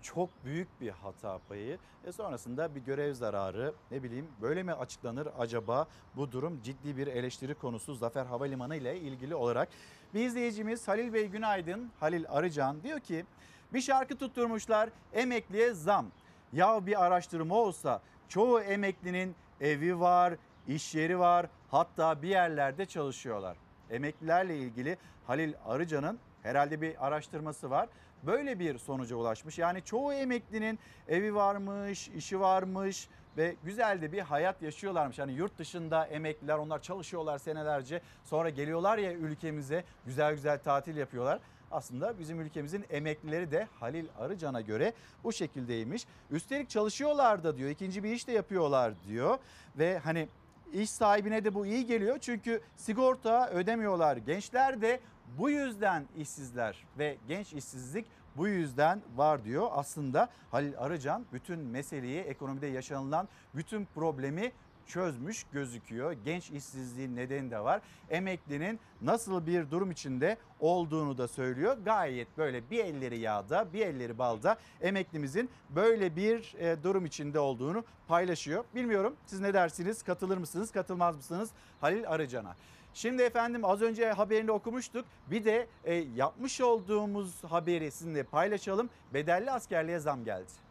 çok 0.03 0.45
büyük 0.45 0.80
bir 0.80 0.91
hata 0.91 1.38
payı 1.49 1.78
ve 2.05 2.12
sonrasında 2.12 2.74
bir 2.74 2.80
görev 2.80 3.14
zararı 3.14 3.74
ne 3.91 4.03
bileyim 4.03 4.28
böyle 4.43 4.62
mi 4.62 4.72
açıklanır 4.72 5.28
acaba 5.38 5.86
bu 6.16 6.32
durum 6.32 6.62
ciddi 6.62 6.97
bir 6.97 7.07
eleştiri 7.07 7.55
konusu 7.55 7.95
Zafer 7.95 8.26
Havalimanı 8.26 8.76
ile 8.76 9.01
ilgili 9.01 9.34
olarak. 9.34 9.68
Bir 10.14 10.26
izleyicimiz 10.26 10.88
Halil 10.88 11.12
Bey 11.12 11.26
Günaydın 11.26 11.91
Halil 12.01 12.24
Arıcan 12.28 12.82
diyor 12.82 13.01
ki 13.01 13.24
bir 13.72 13.80
şarkı 13.80 14.18
tutturmuşlar 14.18 14.91
emekliye 15.12 15.72
zam. 15.72 16.07
Ya 16.53 16.86
bir 16.86 17.05
araştırma 17.05 17.55
olsa 17.55 18.03
çoğu 18.31 18.61
emeklinin 18.61 19.37
evi 19.61 20.01
var, 20.01 20.35
iş 20.68 20.95
yeri 20.95 21.18
var 21.18 21.47
hatta 21.70 22.22
bir 22.22 22.28
yerlerde 22.28 22.87
çalışıyorlar. 22.87 23.57
Emeklilerle 23.91 24.57
ilgili 24.57 24.99
Halil 25.26 25.55
Arıcan'ın 25.66 26.18
herhalde 26.43 26.81
bir 26.81 27.07
araştırması 27.07 27.70
var. 27.70 27.89
Böyle 28.22 28.59
bir 28.59 28.78
sonuca 28.78 29.16
ulaşmış. 29.16 29.59
Yani 29.59 29.83
çoğu 29.85 30.12
emeklinin 30.12 30.78
evi 31.09 31.35
varmış, 31.35 32.09
işi 32.09 32.41
varmış 32.41 33.09
ve 33.37 33.57
güzel 33.64 34.03
de 34.03 34.12
bir 34.12 34.20
hayat 34.20 34.62
yaşıyorlarmış. 34.62 35.18
Hani 35.18 35.33
yurt 35.33 35.59
dışında 35.59 36.07
emekliler 36.07 36.59
onlar 36.59 36.83
çalışıyorlar 36.83 37.39
senelerce 37.39 38.01
sonra 38.24 38.51
geliyorlar 38.51 38.99
ya 38.99 39.12
ülkemize 39.12 39.85
güzel 40.07 40.35
güzel 40.35 40.59
tatil 40.59 40.97
yapıyorlar. 40.97 41.41
Aslında 41.71 42.18
bizim 42.18 42.41
ülkemizin 42.41 42.85
emeklileri 42.91 43.51
de 43.51 43.68
Halil 43.81 44.07
Arıcan'a 44.18 44.61
göre 44.61 44.93
bu 45.25 45.33
şekildeymiş. 45.33 46.07
Üstelik 46.31 46.71
çalışıyorlar 46.71 47.45
da 47.45 47.57
diyor 47.57 47.71
ikinci 47.71 48.05
bir 48.05 48.12
iş 48.12 48.27
de 48.27 48.33
yapıyorlar 48.33 48.95
diyor 49.09 49.39
ve 49.79 49.99
hani 49.99 50.29
iş 50.73 50.91
sahibine 50.91 51.45
de 51.45 51.55
bu 51.55 51.66
iyi 51.66 51.87
geliyor 51.87 52.18
çünkü 52.18 52.61
sigorta 52.77 53.51
ödemiyorlar. 53.51 54.16
Gençler 54.16 54.83
de 54.83 55.01
bu 55.39 55.51
yüzden 55.51 56.07
işsizler 56.16 56.85
ve 56.99 57.16
genç 57.29 57.53
işsizlik 57.53 58.07
bu 58.37 58.49
yüzden 58.49 59.03
var 59.16 59.45
diyor. 59.45 59.68
Aslında 59.71 60.29
Halil 60.51 60.79
Arıcan 60.79 61.27
bütün 61.33 61.59
meseleyi 61.59 62.21
ekonomide 62.21 62.66
yaşanılan 62.66 63.29
bütün 63.55 63.85
problemi 63.85 64.53
çözmüş 64.91 65.45
gözüküyor. 65.53 66.12
Genç 66.12 66.51
işsizliğin 66.51 67.16
nedeni 67.16 67.51
de 67.51 67.61
var. 67.61 67.80
Emeklinin 68.11 68.80
nasıl 69.03 69.47
bir 69.47 69.70
durum 69.70 69.91
içinde 69.91 70.36
olduğunu 70.61 71.18
da 71.18 71.28
söylüyor. 71.28 71.76
Gayet 71.84 72.38
böyle 72.38 72.70
bir 72.70 72.84
elleri 72.84 73.18
yağda 73.18 73.72
bir 73.72 73.86
elleri 73.86 74.18
balda 74.18 74.57
emeklimizin 74.80 75.51
böyle 75.70 76.16
bir 76.16 76.55
e, 76.59 76.82
durum 76.82 77.07
içinde 77.07 77.38
olduğunu 77.38 77.84
paylaşıyor. 78.09 78.64
Bilmiyorum 78.74 79.16
siz 79.26 79.41
ne 79.41 79.55
dersiniz 79.55 80.03
katılır 80.03 80.38
mısınız 80.38 80.70
katılmaz 80.70 81.16
mısınız 81.16 81.51
Halil 81.80 82.09
Arıcan'a? 82.09 82.57
Şimdi 82.95 83.22
efendim 83.22 83.64
az 83.64 83.82
önce 83.82 84.12
haberini 84.12 84.51
okumuştuk. 84.51 85.05
Bir 85.30 85.45
de 85.45 85.66
e, 85.84 85.95
yapmış 85.95 86.61
olduğumuz 86.61 87.45
haberi 87.45 87.91
sizinle 87.91 88.22
paylaşalım. 88.22 88.91
Bedelli 89.14 89.51
askerliğe 89.51 89.99
zam 89.99 90.24
geldi. 90.24 90.70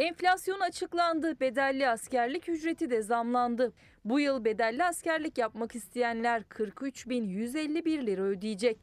Enflasyon 0.00 0.60
açıklandı. 0.60 1.40
Bedelli 1.40 1.88
askerlik 1.88 2.48
ücreti 2.48 2.90
de 2.90 3.02
zamlandı. 3.02 3.72
Bu 4.04 4.20
yıl 4.20 4.44
bedelli 4.44 4.84
askerlik 4.84 5.38
yapmak 5.38 5.74
isteyenler 5.74 6.42
43.151 6.42 8.06
lira 8.06 8.22
ödeyecek. 8.22 8.78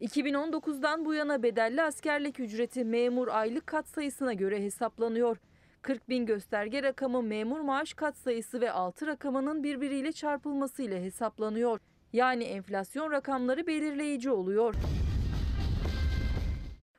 2019'dan 0.00 1.04
bu 1.04 1.14
yana 1.14 1.42
bedelli 1.42 1.82
askerlik 1.82 2.40
ücreti 2.40 2.84
memur 2.84 3.28
aylık 3.28 3.66
katsayısına 3.66 4.32
göre 4.32 4.62
hesaplanıyor. 4.62 5.36
40 5.82 6.08
bin 6.08 6.26
gösterge 6.26 6.82
rakamı 6.82 7.22
memur 7.22 7.60
maaş 7.60 7.94
katsayısı 7.94 8.60
ve 8.60 8.72
6 8.72 9.06
rakamının 9.06 9.62
birbiriyle 9.62 10.12
çarpılmasıyla 10.12 10.98
hesaplanıyor. 10.98 11.80
Yani 12.12 12.44
enflasyon 12.44 13.10
rakamları 13.10 13.66
belirleyici 13.66 14.30
oluyor. 14.30 14.74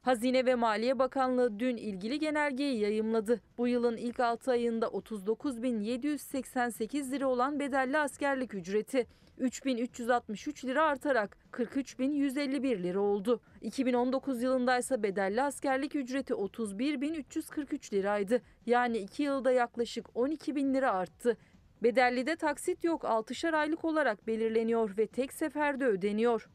Hazine 0.07 0.45
ve 0.45 0.55
Maliye 0.55 0.99
Bakanlığı 0.99 1.59
dün 1.59 1.77
ilgili 1.77 2.19
genelgeyi 2.19 2.79
yayımladı. 2.79 3.41
Bu 3.57 3.67
yılın 3.67 3.97
ilk 3.97 4.19
6 4.19 4.51
ayında 4.51 4.85
39.788 4.85 7.11
lira 7.11 7.27
olan 7.27 7.59
bedelli 7.59 7.97
askerlik 7.97 8.53
ücreti 8.53 9.07
3.363 9.39 10.67
lira 10.67 10.85
artarak 10.85 11.37
43.151 11.51 12.83
lira 12.83 12.99
oldu. 12.99 13.41
2019 13.61 14.43
yılında 14.43 14.77
ise 14.77 15.03
bedelli 15.03 15.41
askerlik 15.41 15.95
ücreti 15.95 16.33
31.343 16.33 17.93
liraydı. 17.93 18.41
Yani 18.65 18.97
2 18.97 19.23
yılda 19.23 19.51
yaklaşık 19.51 20.05
12.000 20.05 20.73
lira 20.73 20.93
arttı. 20.93 21.37
Bedellide 21.83 22.35
taksit 22.35 22.83
yok 22.83 23.03
6'şar 23.03 23.55
aylık 23.55 23.85
olarak 23.85 24.27
belirleniyor 24.27 24.97
ve 24.97 25.07
tek 25.07 25.33
seferde 25.33 25.85
ödeniyor. 25.85 26.49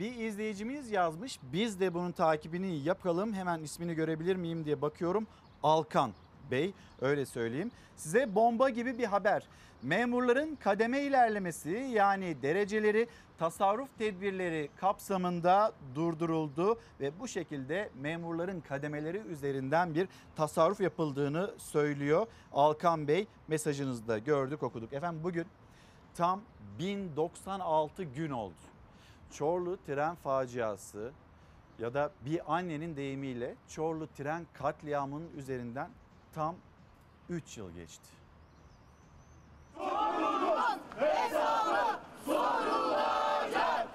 Bir 0.00 0.14
izleyicimiz 0.14 0.90
yazmış. 0.90 1.38
Biz 1.52 1.80
de 1.80 1.94
bunun 1.94 2.12
takibini 2.12 2.76
yapalım. 2.76 3.34
Hemen 3.34 3.62
ismini 3.62 3.94
görebilir 3.94 4.36
miyim 4.36 4.64
diye 4.64 4.82
bakıyorum. 4.82 5.26
Alkan 5.62 6.12
Bey 6.50 6.72
öyle 7.00 7.26
söyleyeyim. 7.26 7.70
Size 7.96 8.34
bomba 8.34 8.70
gibi 8.70 8.98
bir 8.98 9.04
haber. 9.04 9.42
Memurların 9.82 10.56
kademe 10.56 11.00
ilerlemesi 11.00 11.70
yani 11.70 12.42
dereceleri 12.42 13.08
tasarruf 13.38 13.98
tedbirleri 13.98 14.70
kapsamında 14.76 15.72
durduruldu 15.94 16.78
ve 17.00 17.20
bu 17.20 17.28
şekilde 17.28 17.90
memurların 18.00 18.60
kademeleri 18.60 19.18
üzerinden 19.18 19.94
bir 19.94 20.08
tasarruf 20.36 20.80
yapıldığını 20.80 21.50
söylüyor. 21.58 22.26
Alkan 22.52 23.08
Bey 23.08 23.26
mesajınızda 23.48 24.18
gördük 24.18 24.62
okuduk. 24.62 24.92
Efendim 24.92 25.20
bugün 25.24 25.46
tam 26.14 26.40
1096 26.78 28.02
gün 28.04 28.30
oldu. 28.30 28.69
Çorlu 29.32 29.78
tren 29.86 30.14
faciası 30.14 31.12
ya 31.78 31.94
da 31.94 32.12
bir 32.24 32.54
annenin 32.54 32.96
deyimiyle 32.96 33.54
Çorlu 33.68 34.06
tren 34.06 34.46
katliamının 34.52 35.30
üzerinden 35.36 35.90
tam 36.34 36.56
3 37.28 37.58
yıl 37.58 37.70
geçti. 37.70 38.08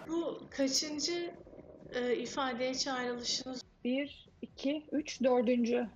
Bu 0.08 0.40
kaçıncı 0.50 1.36
e, 1.94 2.16
ifadeye 2.16 2.76
çağrılışınız? 2.76 3.62
Bir, 3.84 4.30
iki, 4.42 4.86
üç, 4.92 5.24
dördüncü 5.24 5.90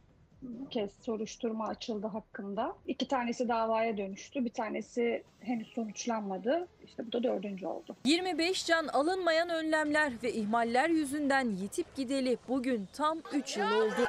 kez 0.70 0.92
soruşturma 1.02 1.68
açıldı 1.68 2.08
hakkında. 2.08 2.76
İki 2.88 3.08
tanesi 3.08 3.50
davaya 3.50 3.98
dönüştü. 3.98 4.46
Bir 4.46 4.54
tanesi 4.54 5.24
henüz 5.40 5.68
sonuçlanmadı. 5.68 6.68
İşte 6.86 7.08
bu 7.08 7.12
da 7.12 7.24
dördüncü 7.24 7.68
oldu. 7.68 7.96
25 8.06 8.66
can 8.66 8.88
alınmayan 8.88 9.50
önlemler 9.50 10.14
ve 10.24 10.34
ihmaller 10.34 10.90
yüzünden 10.90 11.50
yitip 11.50 11.96
gideli 11.96 12.38
bugün 12.48 12.88
tam 12.94 13.18
3 13.34 13.58
yıl 13.58 13.72
oldu. 13.72 14.08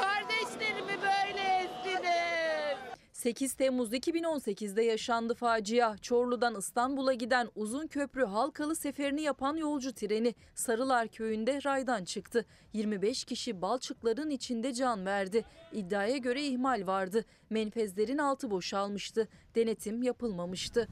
Kardeşlerimi 0.00 1.02
böyle 1.02 1.42
ezdiniz. 1.42 2.78
8 3.20 3.52
Temmuz 3.52 3.92
2018'de 3.92 4.82
yaşandı 4.82 5.34
facia. 5.34 5.98
Çorlu'dan 5.98 6.54
İstanbul'a 6.54 7.12
giden 7.12 7.48
uzun 7.54 7.86
köprü 7.86 8.24
Halkalı 8.24 8.76
seferini 8.76 9.22
yapan 9.22 9.56
yolcu 9.56 9.94
treni 9.94 10.34
Sarılar 10.54 11.08
köyünde 11.08 11.58
raydan 11.64 12.04
çıktı. 12.04 12.44
25 12.72 13.24
kişi 13.24 13.62
balçıkların 13.62 14.30
içinde 14.30 14.72
can 14.74 15.06
verdi. 15.06 15.44
İddiaya 15.72 16.16
göre 16.16 16.44
ihmal 16.44 16.86
vardı. 16.86 17.24
Menfezlerin 17.50 18.18
altı 18.18 18.50
boşalmıştı. 18.50 19.28
Denetim 19.54 20.02
yapılmamıştı. 20.02 20.88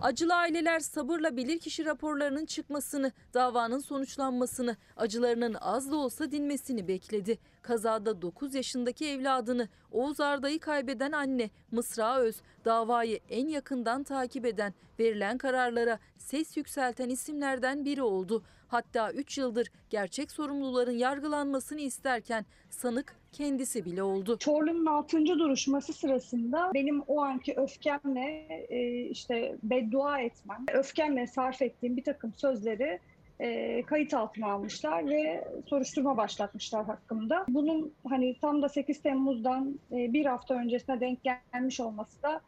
Acılı 0.00 0.34
aileler 0.34 0.80
sabırla 0.80 1.36
bilirkişi 1.36 1.84
raporlarının 1.84 2.46
çıkmasını, 2.46 3.12
davanın 3.34 3.78
sonuçlanmasını, 3.78 4.76
acılarının 4.96 5.54
az 5.60 5.90
da 5.90 5.96
olsa 5.96 6.30
dinmesini 6.30 6.88
bekledi. 6.88 7.38
Kazada 7.62 8.22
9 8.22 8.54
yaşındaki 8.54 9.08
evladını 9.08 9.68
Oğuz 9.92 10.20
Arda'yı 10.20 10.60
kaybeden 10.60 11.12
anne 11.12 11.50
Mısra 11.70 12.18
Öz, 12.18 12.36
davayı 12.64 13.20
en 13.30 13.48
yakından 13.48 14.02
takip 14.02 14.46
eden, 14.46 14.74
verilen 14.98 15.38
kararlara 15.38 15.98
ses 16.18 16.56
yükselten 16.56 17.08
isimlerden 17.08 17.84
biri 17.84 18.02
oldu. 18.02 18.42
Hatta 18.68 19.12
3 19.12 19.38
yıldır 19.38 19.70
gerçek 19.90 20.30
sorumluların 20.30 20.92
yargılanmasını 20.92 21.80
isterken 21.80 22.44
sanık 22.70 23.16
kendisi 23.32 23.84
bile 23.84 24.02
oldu. 24.02 24.38
Çorlu'nun 24.38 24.86
6. 24.86 25.26
duruşması 25.26 25.92
sırasında 25.92 26.70
benim 26.74 27.00
o 27.00 27.20
anki 27.20 27.54
öfkemle 27.54 28.46
e, 28.68 29.00
işte 29.00 29.56
beddua 29.62 30.20
etmem, 30.20 30.64
öfkemle 30.72 31.26
sarf 31.26 31.62
ettiğim 31.62 31.96
bir 31.96 32.04
takım 32.04 32.32
sözleri 32.34 33.00
e, 33.40 33.82
kayıt 33.82 34.14
altına 34.14 34.52
almışlar 34.52 35.06
ve 35.06 35.48
soruşturma 35.66 36.16
başlatmışlar 36.16 36.84
hakkımda. 36.84 37.44
Bunun 37.48 37.92
hani 38.08 38.36
tam 38.40 38.62
da 38.62 38.68
8 38.68 39.02
Temmuz'dan 39.02 39.80
e, 39.92 40.12
bir 40.12 40.26
hafta 40.26 40.54
öncesine 40.54 41.00
denk 41.00 41.18
gelmiş 41.24 41.80
olması 41.80 42.22
da 42.22 42.40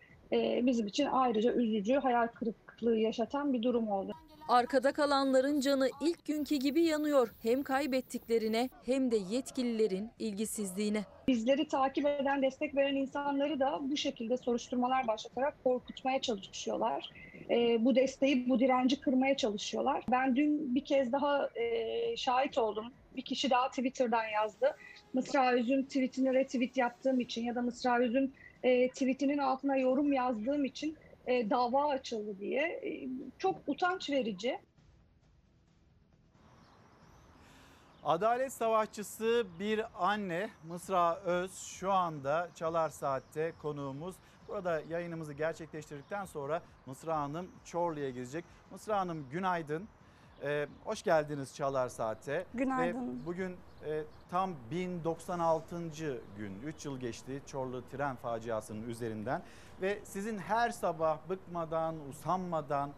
bizim 0.66 0.86
için 0.86 1.06
ayrıca 1.06 1.52
üzücü, 1.52 1.94
hayal 1.94 2.26
kırıklığı 2.26 2.96
yaşatan 2.96 3.52
bir 3.52 3.62
durum 3.62 3.88
oldu. 3.88 4.12
Arkada 4.50 4.92
kalanların 4.92 5.60
canı 5.60 5.88
ilk 6.00 6.24
günkü 6.24 6.56
gibi 6.56 6.82
yanıyor. 6.82 7.34
Hem 7.42 7.62
kaybettiklerine 7.62 8.68
hem 8.86 9.10
de 9.10 9.16
yetkililerin 9.16 10.10
ilgisizliğine. 10.18 11.04
Bizleri 11.28 11.68
takip 11.68 12.06
eden, 12.06 12.42
destek 12.42 12.76
veren 12.76 12.94
insanları 12.94 13.60
da 13.60 13.78
bu 13.82 13.96
şekilde 13.96 14.36
soruşturmalar 14.36 15.06
başlatarak 15.06 15.64
korkutmaya 15.64 16.20
çalışıyorlar. 16.20 17.10
Ee, 17.50 17.84
bu 17.84 17.94
desteği, 17.94 18.48
bu 18.48 18.60
direnci 18.60 19.00
kırmaya 19.00 19.36
çalışıyorlar. 19.36 20.04
Ben 20.10 20.36
dün 20.36 20.74
bir 20.74 20.84
kez 20.84 21.12
daha 21.12 21.50
e, 21.54 22.16
şahit 22.16 22.58
oldum. 22.58 22.92
Bir 23.16 23.22
kişi 23.22 23.50
daha 23.50 23.68
Twitter'dan 23.68 24.24
yazdı. 24.24 24.76
Mısra 25.12 25.56
Üzüm 25.56 25.84
tweetini 25.84 26.34
retweet 26.34 26.76
yaptığım 26.76 27.20
için 27.20 27.44
ya 27.44 27.54
da 27.54 27.62
Mısra 27.62 28.00
Üzüm 28.00 28.32
e, 28.62 28.88
tweetinin 28.88 29.38
altına 29.38 29.76
yorum 29.76 30.12
yazdığım 30.12 30.64
için 30.64 30.96
e, 31.30 31.50
dava 31.50 31.88
açıldı 31.88 32.38
diye. 32.38 32.62
E, 32.62 33.08
çok 33.38 33.56
utanç 33.66 34.10
verici. 34.10 34.60
Adalet 38.04 38.52
savaşçısı 38.52 39.46
bir 39.58 39.84
anne 39.94 40.50
Mısra 40.68 41.16
Öz 41.16 41.54
şu 41.54 41.92
anda 41.92 42.48
Çalar 42.54 42.88
Saat'te 42.88 43.52
konuğumuz. 43.62 44.16
Burada 44.48 44.80
yayınımızı 44.88 45.32
gerçekleştirdikten 45.32 46.24
sonra 46.24 46.62
Mısra 46.86 47.16
Hanım 47.16 47.50
Çorlu'ya 47.64 48.10
gidecek. 48.10 48.44
Mısra 48.70 49.00
Hanım 49.00 49.26
günaydın. 49.30 49.88
Ee, 50.42 50.66
hoş 50.84 51.02
geldiniz 51.02 51.54
Çalar 51.54 51.88
Saat'e. 51.88 52.44
Günaydın. 52.54 53.20
Ve 53.20 53.26
bugün 53.26 53.56
e, 53.86 54.04
tam 54.30 54.50
1096. 54.70 55.76
gün 56.36 56.62
3 56.66 56.84
yıl 56.84 56.98
geçti 57.00 57.42
Çorlu 57.46 57.82
tren 57.92 58.16
faciasının 58.16 58.88
üzerinden. 58.88 59.42
Ve 59.82 59.98
sizin 60.04 60.38
her 60.38 60.70
sabah 60.70 61.18
bıkmadan, 61.28 61.94
usanmadan 62.10 62.90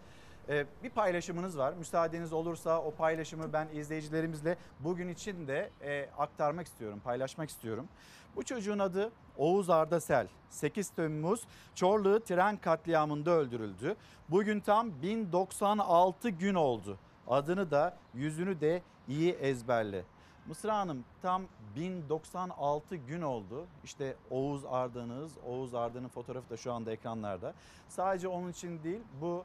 e, 0.49 0.67
bir 0.83 0.91
paylaşımınız 0.91 1.59
var. 1.59 1.73
Müsaadeniz 1.73 2.33
olursa 2.33 2.83
o 2.83 2.91
paylaşımı 2.91 3.53
ben 3.53 3.69
izleyicilerimizle 3.75 4.57
bugün 4.81 5.09
için 5.09 5.47
de 5.49 5.71
e, 5.83 6.09
aktarmak 6.19 6.67
istiyorum, 6.67 7.01
paylaşmak 7.05 7.51
istiyorum. 7.51 7.89
Bu 8.37 8.45
çocuğun 8.45 8.79
adı 8.79 9.13
Oğuz 9.37 9.71
Arda 9.71 10.01
Sel. 10.01 10.27
8 10.51 10.91
Temmuz 10.91 11.47
Çorlu 11.75 12.21
tren 12.21 12.57
katliamında 12.57 13.31
öldürüldü. 13.31 13.97
Bugün 14.29 14.61
tam 14.61 15.03
1096 15.03 16.29
gün 16.29 16.55
oldu. 16.55 16.99
Adını 17.29 17.71
da 17.71 17.97
yüzünü 18.15 18.61
de 18.61 18.83
iyi 19.09 19.33
ezberle. 19.33 20.05
Mısra 20.47 20.79
Hanım 20.79 21.05
tam 21.23 21.43
1096 21.77 22.97
gün 22.97 23.23
oldu. 23.23 23.67
İşte 23.85 24.17
Oğuz 24.31 24.65
Arda'nız, 24.65 25.33
Oğuz 25.47 25.75
Arda'nın 25.75 26.09
fotoğrafı 26.09 26.51
da 26.51 26.57
şu 26.57 26.73
anda 26.73 26.93
ekranlarda. 26.93 27.55
Sadece 27.89 28.29
onun 28.29 28.51
için 28.51 28.83
değil 28.83 29.01
bu 29.21 29.45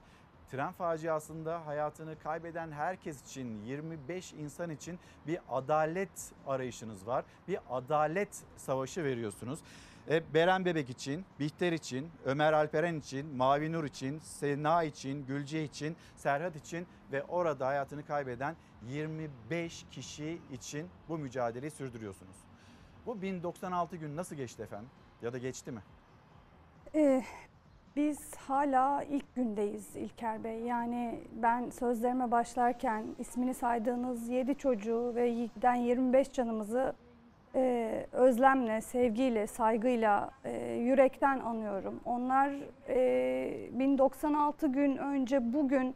tren 0.51 0.71
faciasında 0.71 1.65
hayatını 1.65 2.19
kaybeden 2.19 2.71
herkes 2.71 3.25
için 3.25 3.65
25 3.65 4.33
insan 4.33 4.69
için 4.69 4.99
bir 5.27 5.39
adalet 5.49 6.31
arayışınız 6.47 7.07
var. 7.07 7.25
Bir 7.47 7.59
adalet 7.69 8.43
savaşı 8.57 9.03
veriyorsunuz. 9.03 9.59
E, 10.09 10.33
Beren 10.33 10.65
Bebek 10.65 10.89
için, 10.89 11.25
Bihter 11.39 11.71
için, 11.71 12.09
Ömer 12.25 12.53
Alperen 12.53 12.95
için, 12.95 13.35
Mavi 13.35 13.71
Nur 13.71 13.83
için, 13.83 14.19
Sena 14.19 14.83
için, 14.83 15.25
Gülce 15.25 15.63
için, 15.63 15.95
Serhat 16.15 16.55
için 16.55 16.87
ve 17.11 17.23
orada 17.23 17.67
hayatını 17.67 18.05
kaybeden 18.05 18.55
25 18.89 19.85
kişi 19.91 20.39
için 20.51 20.87
bu 21.09 21.17
mücadeleyi 21.17 21.71
sürdürüyorsunuz. 21.71 22.35
Bu 23.05 23.21
1096 23.21 23.97
gün 23.97 24.15
nasıl 24.15 24.35
geçti 24.35 24.63
efendim? 24.63 24.89
Ya 25.21 25.33
da 25.33 25.37
geçti 25.37 25.71
mi? 25.71 25.81
Ee, 26.95 27.23
biz 27.95 28.35
hala 28.35 29.03
ilk 29.03 29.35
gündeyiz 29.35 29.95
İlker 29.95 30.43
Bey. 30.43 30.59
Yani 30.59 31.23
ben 31.31 31.69
sözlerime 31.69 32.31
başlarken 32.31 33.15
ismini 33.19 33.53
saydığınız 33.53 34.29
7 34.29 34.57
çocuğu 34.57 35.15
ve 35.15 35.29
giden 35.55 35.75
25 35.75 36.31
canımızı 36.31 36.95
e, 37.55 38.05
özlemle, 38.11 38.81
sevgiyle, 38.81 39.47
saygıyla, 39.47 40.31
e, 40.43 40.73
yürekten 40.73 41.39
anıyorum. 41.39 41.99
Onlar 42.05 42.51
e, 42.89 43.79
1096 43.79 44.67
gün 44.67 44.97
önce 44.97 45.53
bugün 45.53 45.95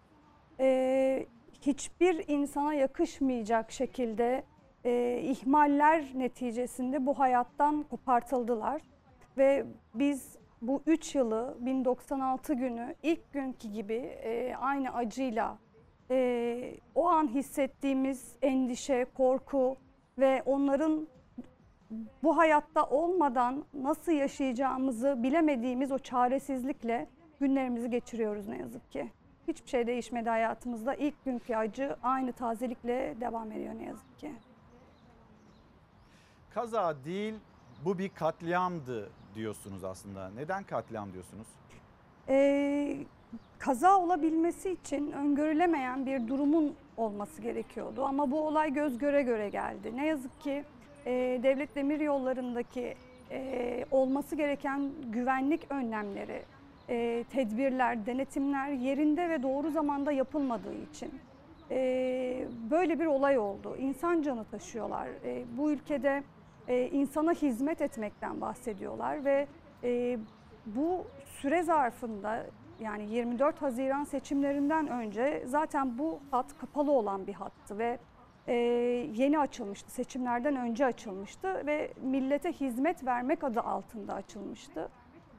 e, 0.60 1.26
hiçbir 1.62 2.28
insana 2.28 2.74
yakışmayacak 2.74 3.72
şekilde 3.72 4.44
e, 4.86 5.22
ihmaller 5.24 6.06
neticesinde 6.16 7.06
bu 7.06 7.20
hayattan 7.20 7.84
kopartıldılar. 7.84 8.82
Ve 9.38 9.66
biz 9.96 10.38
bu 10.62 10.82
3 10.86 11.16
yılı 11.16 11.58
1096 11.60 12.54
günü 12.54 12.96
ilk 13.04 13.34
günkü 13.34 13.68
gibi 13.68 13.94
e, 14.24 14.56
aynı 14.56 14.94
acıyla 14.94 15.58
e, 16.12 16.76
o 16.96 17.08
an 17.08 17.28
hissettiğimiz 17.28 18.36
endişe, 18.42 19.06
korku 19.18 19.78
ve 20.18 20.44
onların 20.46 21.08
bu 22.24 22.38
hayatta 22.38 22.86
olmadan 22.86 23.66
nasıl 23.74 24.12
yaşayacağımızı 24.12 25.24
bilemediğimiz 25.24 25.92
o 25.92 26.00
çaresizlikle 26.00 27.08
günlerimizi 27.40 27.90
geçiriyoruz 27.90 28.48
ne 28.48 28.58
yazık 28.58 28.92
ki. 28.92 29.12
Hiçbir 29.48 29.70
şey 29.70 29.88
değişmedi 29.88 30.30
hayatımızda. 30.30 30.96
İlk 30.96 31.26
günkü 31.26 31.56
acı 31.56 31.96
aynı 32.04 32.34
tazelikle 32.34 33.16
devam 33.22 33.52
ediyor 33.52 33.74
ne 33.74 33.86
yazık 33.86 34.20
ki. 34.20 34.32
Kaza 36.54 36.96
değil 37.06 37.34
bu 37.86 37.98
bir 37.98 38.10
katliamdı 38.10 39.10
diyorsunuz 39.36 39.84
aslında. 39.84 40.30
Neden 40.30 40.64
katliam 40.64 41.14
diyorsunuz? 41.14 41.48
Ee, 42.30 42.98
kaza 43.60 44.00
olabilmesi 44.00 44.72
için 44.72 45.12
öngörülemeyen 45.12 46.06
bir 46.06 46.28
durumun 46.28 46.76
olması 46.98 47.42
gerekiyordu. 47.42 48.06
Ama 48.06 48.32
bu 48.32 48.48
olay 48.48 48.74
göz 48.74 48.98
göre 48.98 49.24
göre 49.24 49.50
geldi. 49.50 49.98
Ne 49.98 50.06
yazık 50.06 50.42
ki 50.42 50.64
e, 51.06 51.40
devlet 51.44 51.76
demir 51.76 52.00
yollarındaki 52.00 52.96
e, 53.32 53.86
olması 53.92 54.36
gereken 54.36 54.92
güvenlik 55.10 55.72
önlemleri, 55.72 56.42
e, 56.90 57.24
tedbirler, 57.30 58.06
denetimler 58.06 58.70
yerinde 58.70 59.30
ve 59.30 59.44
doğru 59.44 59.72
zamanda 59.72 60.12
yapılmadığı 60.12 60.74
için 60.74 61.12
e, 61.72 62.48
böyle 62.72 63.00
bir 63.00 63.06
olay 63.06 63.38
oldu. 63.38 63.76
İnsan 63.80 64.22
canı 64.22 64.46
taşıyorlar. 64.46 65.08
E, 65.26 65.44
bu 65.58 65.72
ülkede 65.72 66.24
e, 66.68 66.88
insana 66.88 67.34
hizmet 67.34 67.82
etmekten 67.82 68.42
bahsediyorlar 68.42 69.26
ve 69.26 69.48
e, 69.84 70.18
bu 70.66 71.06
süre 71.26 71.64
zarfında 71.64 72.46
yani 72.80 73.10
24 73.10 73.62
Haziran 73.62 74.04
seçimlerinden 74.04 74.88
önce 74.88 75.44
zaten 75.46 75.98
bu 75.98 76.20
hat 76.32 76.58
kapalı 76.58 76.92
olan 76.92 77.28
bir 77.28 77.34
hattı 77.34 77.78
ve 77.78 77.98
e, 78.48 78.54
yeni 79.16 79.40
açılmıştı. 79.40 79.92
Seçimlerden 79.92 80.56
önce 80.56 80.86
açılmıştı 80.86 81.66
ve 81.66 81.92
millete 82.02 82.52
hizmet 82.52 83.06
vermek 83.06 83.44
adı 83.44 83.60
altında 83.60 84.14
açılmıştı. 84.14 84.90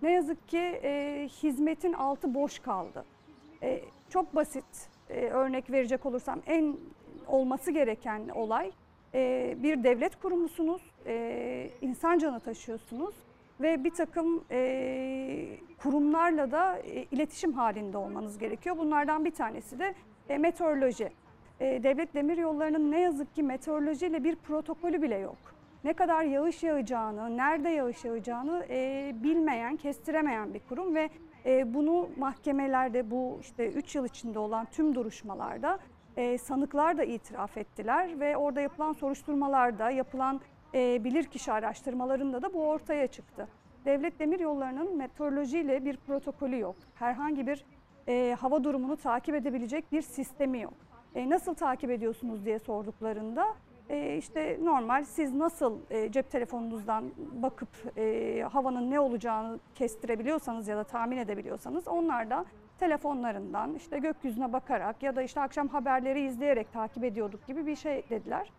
Ne 0.02 0.12
yazık 0.12 0.48
ki 0.48 0.58
e, 0.58 1.28
hizmetin 1.42 1.92
altı 1.92 2.34
boş 2.34 2.58
kaldı. 2.58 3.04
E, 3.62 3.82
çok 4.08 4.34
basit 4.34 4.64
e, 5.10 5.26
örnek 5.26 5.70
verecek 5.70 6.06
olursam 6.06 6.40
en 6.46 6.76
olması 7.26 7.70
gereken 7.70 8.28
olay 8.28 8.72
e, 9.14 9.54
bir 9.62 9.84
devlet 9.84 10.16
kurumusunuz, 10.16 10.82
e, 11.06 11.70
insan 11.80 12.18
canı 12.18 12.40
taşıyorsunuz 12.40 13.14
ve 13.60 13.84
bir 13.84 13.90
takım 13.90 14.44
e, 14.50 15.58
kurumlarla 15.82 16.50
da 16.50 16.78
e, 16.78 17.02
iletişim 17.02 17.52
halinde 17.52 17.98
olmanız 17.98 18.38
gerekiyor. 18.38 18.78
Bunlardan 18.78 19.24
bir 19.24 19.30
tanesi 19.30 19.78
de 19.78 19.94
e, 20.28 20.38
meteoroloji. 20.38 21.10
E, 21.62 21.82
devlet 21.82 22.14
demir 22.14 22.38
yollarının 22.38 22.90
ne 22.90 23.00
yazık 23.00 23.34
ki 23.34 23.42
meteorolojiyle 23.42 24.24
bir 24.24 24.36
protokolü 24.36 25.02
bile 25.02 25.18
yok. 25.18 25.36
Ne 25.84 25.92
kadar 25.92 26.24
yağış 26.24 26.62
yağacağını, 26.62 27.36
nerede 27.36 27.68
yağış 27.68 28.04
yağacağını 28.04 28.66
e, 28.70 29.12
bilmeyen, 29.22 29.76
kestiremeyen 29.76 30.54
bir 30.54 30.60
kurum 30.68 30.94
ve 30.94 31.10
e, 31.46 31.74
bunu 31.74 32.08
mahkemelerde 32.16 33.10
bu 33.10 33.38
işte 33.40 33.68
3 33.68 33.94
yıl 33.94 34.04
içinde 34.04 34.38
olan 34.38 34.66
tüm 34.72 34.94
duruşmalarda 34.94 35.78
sanıklar 36.42 36.98
da 36.98 37.04
itiraf 37.04 37.56
ettiler 37.56 38.20
ve 38.20 38.36
orada 38.36 38.60
yapılan 38.60 38.92
soruşturmalarda, 38.92 39.90
yapılan 39.90 40.40
bilirkişi 40.74 41.52
araştırmalarında 41.52 42.42
da 42.42 42.54
bu 42.54 42.68
ortaya 42.68 43.06
çıktı. 43.06 43.48
Devlet 43.84 44.18
Demir 44.18 44.40
Yolları'nın 44.40 44.96
meteorolojiyle 44.96 45.84
bir 45.84 45.96
protokolü 45.96 46.58
yok. 46.58 46.76
Herhangi 46.94 47.46
bir 47.46 47.64
e, 48.08 48.36
hava 48.40 48.64
durumunu 48.64 48.96
takip 48.96 49.34
edebilecek 49.34 49.92
bir 49.92 50.02
sistemi 50.02 50.60
yok. 50.60 50.74
E, 51.14 51.30
nasıl 51.30 51.54
takip 51.54 51.90
ediyorsunuz 51.90 52.44
diye 52.44 52.58
sorduklarında 52.58 53.46
e, 53.88 54.16
işte 54.16 54.58
normal 54.62 55.04
siz 55.04 55.34
nasıl 55.34 55.78
e, 55.90 56.12
cep 56.12 56.30
telefonunuzdan 56.30 57.04
bakıp 57.32 57.68
havanın 58.52 58.90
ne 58.90 59.00
olacağını 59.00 59.58
kestirebiliyorsanız 59.74 60.68
ya 60.68 60.76
da 60.76 60.84
tahmin 60.84 61.16
edebiliyorsanız 61.16 61.88
onlar 61.88 62.30
da 62.30 62.44
telefonlarından 62.78 63.74
işte 63.74 63.98
gökyüzüne 63.98 64.52
bakarak 64.52 65.02
ya 65.02 65.16
da 65.16 65.22
işte 65.22 65.40
akşam 65.40 65.68
haberleri 65.68 66.20
izleyerek 66.20 66.72
takip 66.72 67.04
ediyorduk 67.04 67.46
gibi 67.46 67.66
bir 67.66 67.76
şey 67.76 68.04
dediler. 68.10 68.52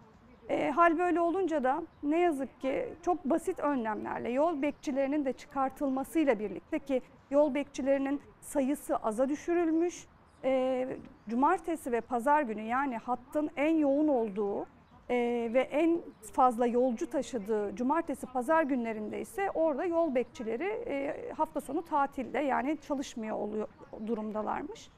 E, 0.50 0.70
hal 0.70 1.00
böyle 1.00 1.20
olunca 1.22 1.64
da 1.64 1.84
ne 2.04 2.20
yazık 2.20 2.62
ki 2.62 2.90
çok 3.02 3.26
basit 3.26 3.60
önlemlerle 3.60 4.30
yol 4.30 4.62
bekçilerinin 4.62 5.26
de 5.26 5.34
çıkartılmasıyla 5.34 6.40
birlikte 6.40 6.80
ki 6.80 7.02
yol 7.32 7.54
bekçilerinin 7.54 8.22
sayısı 8.42 8.98
aza 8.98 9.30
düşürülmüş. 9.30 10.08
E, 10.44 10.88
cumartesi 11.30 11.92
ve 11.92 12.02
pazar 12.02 12.42
günü 12.42 12.62
yani 12.62 12.98
hattın 12.98 13.50
en 13.58 13.78
yoğun 13.78 14.08
olduğu 14.08 14.66
e, 15.10 15.50
ve 15.54 15.62
en 15.72 16.02
fazla 16.34 16.66
yolcu 16.66 17.10
taşıdığı 17.10 17.76
cumartesi 17.76 18.26
pazar 18.26 18.64
günlerinde 18.64 19.22
ise 19.22 19.52
orada 19.54 19.86
yol 19.86 20.16
bekçileri 20.16 20.68
e, 20.88 21.30
hafta 21.38 21.62
sonu 21.62 21.86
tatilde 21.86 22.40
yani 22.40 22.78
çalışmıyor 22.88 23.38
oluyor 23.38 23.68
durumdalarmış. 24.08 24.90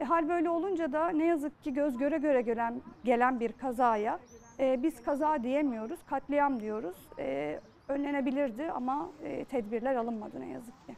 E, 0.00 0.04
hal 0.04 0.28
böyle 0.28 0.50
olunca 0.50 0.92
da 0.92 1.08
ne 1.08 1.24
yazık 1.24 1.62
ki 1.62 1.74
göz 1.74 1.98
göre 1.98 2.18
göre 2.18 2.42
gelen, 2.42 2.82
gelen 3.04 3.40
bir 3.40 3.52
kazaya 3.52 4.18
e, 4.60 4.82
biz 4.82 5.02
kaza 5.02 5.42
diyemiyoruz, 5.42 6.02
katliam 6.06 6.60
diyoruz. 6.60 6.96
E, 7.18 7.60
önlenebilirdi 7.88 8.70
ama 8.70 9.10
e, 9.24 9.44
tedbirler 9.44 9.96
alınmadı 9.96 10.40
ne 10.40 10.48
yazık 10.48 10.86
ki. 10.86 10.96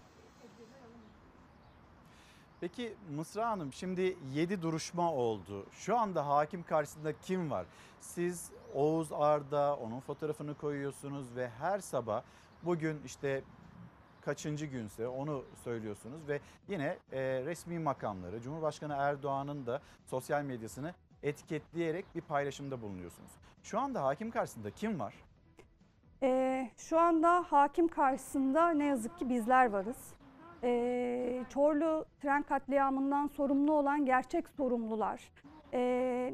Peki 2.65 2.95
Mısra 3.17 3.51
Hanım 3.51 3.73
şimdi 3.73 4.17
7 4.35 4.63
duruşma 4.63 5.13
oldu. 5.13 5.67
Şu 5.73 5.99
anda 5.99 6.27
hakim 6.27 6.63
karşısında 6.63 7.19
kim 7.19 7.51
var? 7.51 7.67
Siz 8.01 8.51
Oğuz 8.75 9.13
Arda 9.13 9.77
onun 9.77 10.01
fotoğrafını 10.01 10.55
koyuyorsunuz 10.55 11.37
ve 11.37 11.49
her 11.49 11.81
sabah 11.81 12.23
bugün 12.63 13.01
işte 13.05 13.43
kaçıncı 14.21 14.67
günse 14.67 15.09
onu 15.09 15.45
söylüyorsunuz 15.65 16.29
ve 16.29 16.41
yine 16.69 16.99
e, 17.13 17.21
resmi 17.45 17.79
makamları 17.79 18.41
Cumhurbaşkanı 18.41 18.95
Erdoğan'ın 18.99 19.67
da 19.67 19.81
sosyal 20.07 20.43
medyasını 20.43 20.95
etiketleyerek 21.23 22.05
bir 22.15 22.21
paylaşımda 22.21 22.83
bulunuyorsunuz. 22.83 23.31
Şu 23.63 23.79
anda 23.79 24.05
hakim 24.05 24.31
karşısında 24.31 24.71
kim 24.71 25.01
var? 25.01 25.15
E, 26.23 26.71
şu 26.77 27.01
anda 27.01 27.45
hakim 27.49 27.89
karşısında 27.89 28.71
ne 28.71 28.87
yazık 28.87 29.19
ki 29.19 29.29
bizler 29.29 29.71
varız. 29.71 30.15
E, 30.65 31.45
Çorlu 31.49 32.05
tren 32.21 32.43
katliamından 32.43 33.27
sorumlu 33.27 33.73
olan 33.73 34.05
gerçek 34.05 34.49
sorumlular 34.49 35.33
e, 35.73 35.81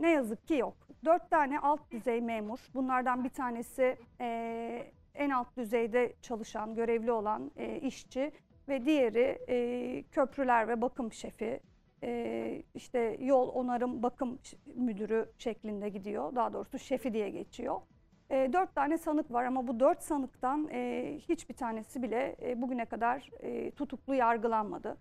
ne 0.01 0.11
yazık 0.11 0.49
ki 0.49 0.55
yok. 0.55 0.75
Dört 1.05 1.31
tane 1.31 1.61
alt 1.61 1.91
düzey 1.91 2.21
memur, 2.21 2.59
bunlardan 2.75 3.25
bir 3.25 3.29
tanesi 3.29 3.97
e, 4.21 4.93
en 5.15 5.31
alt 5.31 5.57
düzeyde 5.57 6.13
çalışan, 6.23 6.75
görevli 6.75 7.13
olan 7.13 7.51
e, 7.57 7.81
işçi 7.81 8.33
ve 8.69 8.85
diğeri 8.85 9.39
e, 9.49 10.03
köprüler 10.03 10.69
ve 10.69 10.83
bakım 10.83 11.13
şefi, 11.13 11.61
e, 12.03 12.63
işte 12.75 13.17
yol 13.21 13.49
onarım 13.49 14.03
bakım 14.03 14.39
müdürü 14.75 15.31
şeklinde 15.39 15.89
gidiyor. 15.89 16.35
Daha 16.35 16.53
doğrusu 16.53 16.79
şefi 16.79 17.13
diye 17.13 17.31
geçiyor. 17.31 17.81
E, 18.31 18.53
dört 18.53 18.75
tane 18.75 18.99
sanık 18.99 19.33
var 19.33 19.45
ama 19.45 19.67
bu 19.69 19.81
dört 19.81 20.03
sanıktan 20.03 20.69
e, 20.73 21.15
hiçbir 21.29 21.55
tanesi 21.55 22.03
bile 22.03 22.37
e, 22.43 22.63
bugüne 22.63 22.85
kadar 22.85 23.31
e, 23.41 23.71
tutuklu 23.71 24.15
yargılanmadı. 24.15 24.97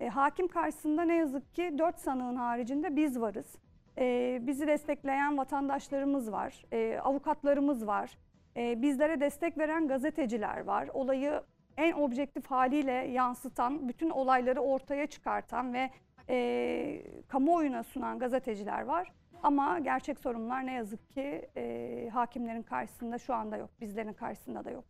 E, 0.00 0.08
hakim 0.08 0.48
karşısında 0.48 1.02
ne 1.02 1.16
yazık 1.16 1.54
ki 1.54 1.74
dört 1.78 1.98
sanığın 1.98 2.36
haricinde 2.36 2.96
biz 2.96 3.20
varız. 3.20 3.56
E, 3.98 4.38
bizi 4.42 4.66
destekleyen 4.66 5.38
vatandaşlarımız 5.38 6.32
var, 6.32 6.64
e, 6.72 6.98
avukatlarımız 7.02 7.86
var, 7.86 8.18
e, 8.56 8.82
bizlere 8.82 9.20
destek 9.20 9.58
veren 9.58 9.88
gazeteciler 9.88 10.64
var. 10.64 10.88
Olayı 10.94 11.42
en 11.76 11.92
objektif 11.92 12.46
haliyle 12.46 12.92
yansıtan, 12.92 13.88
bütün 13.88 14.10
olayları 14.10 14.60
ortaya 14.60 15.06
çıkartan 15.06 15.74
ve 15.74 15.90
e, 16.28 17.02
kamuoyuna 17.28 17.82
sunan 17.82 18.18
gazeteciler 18.18 18.82
var. 18.82 19.12
Ama 19.42 19.78
gerçek 19.78 20.18
sorunlar 20.18 20.66
ne 20.66 20.72
yazık 20.72 21.10
ki 21.10 21.48
e, 21.56 22.10
hakimlerin 22.12 22.62
karşısında 22.62 23.18
şu 23.18 23.34
anda 23.34 23.56
yok, 23.56 23.70
bizlerin 23.80 24.12
karşısında 24.12 24.64
da 24.64 24.70
yok. 24.70 24.84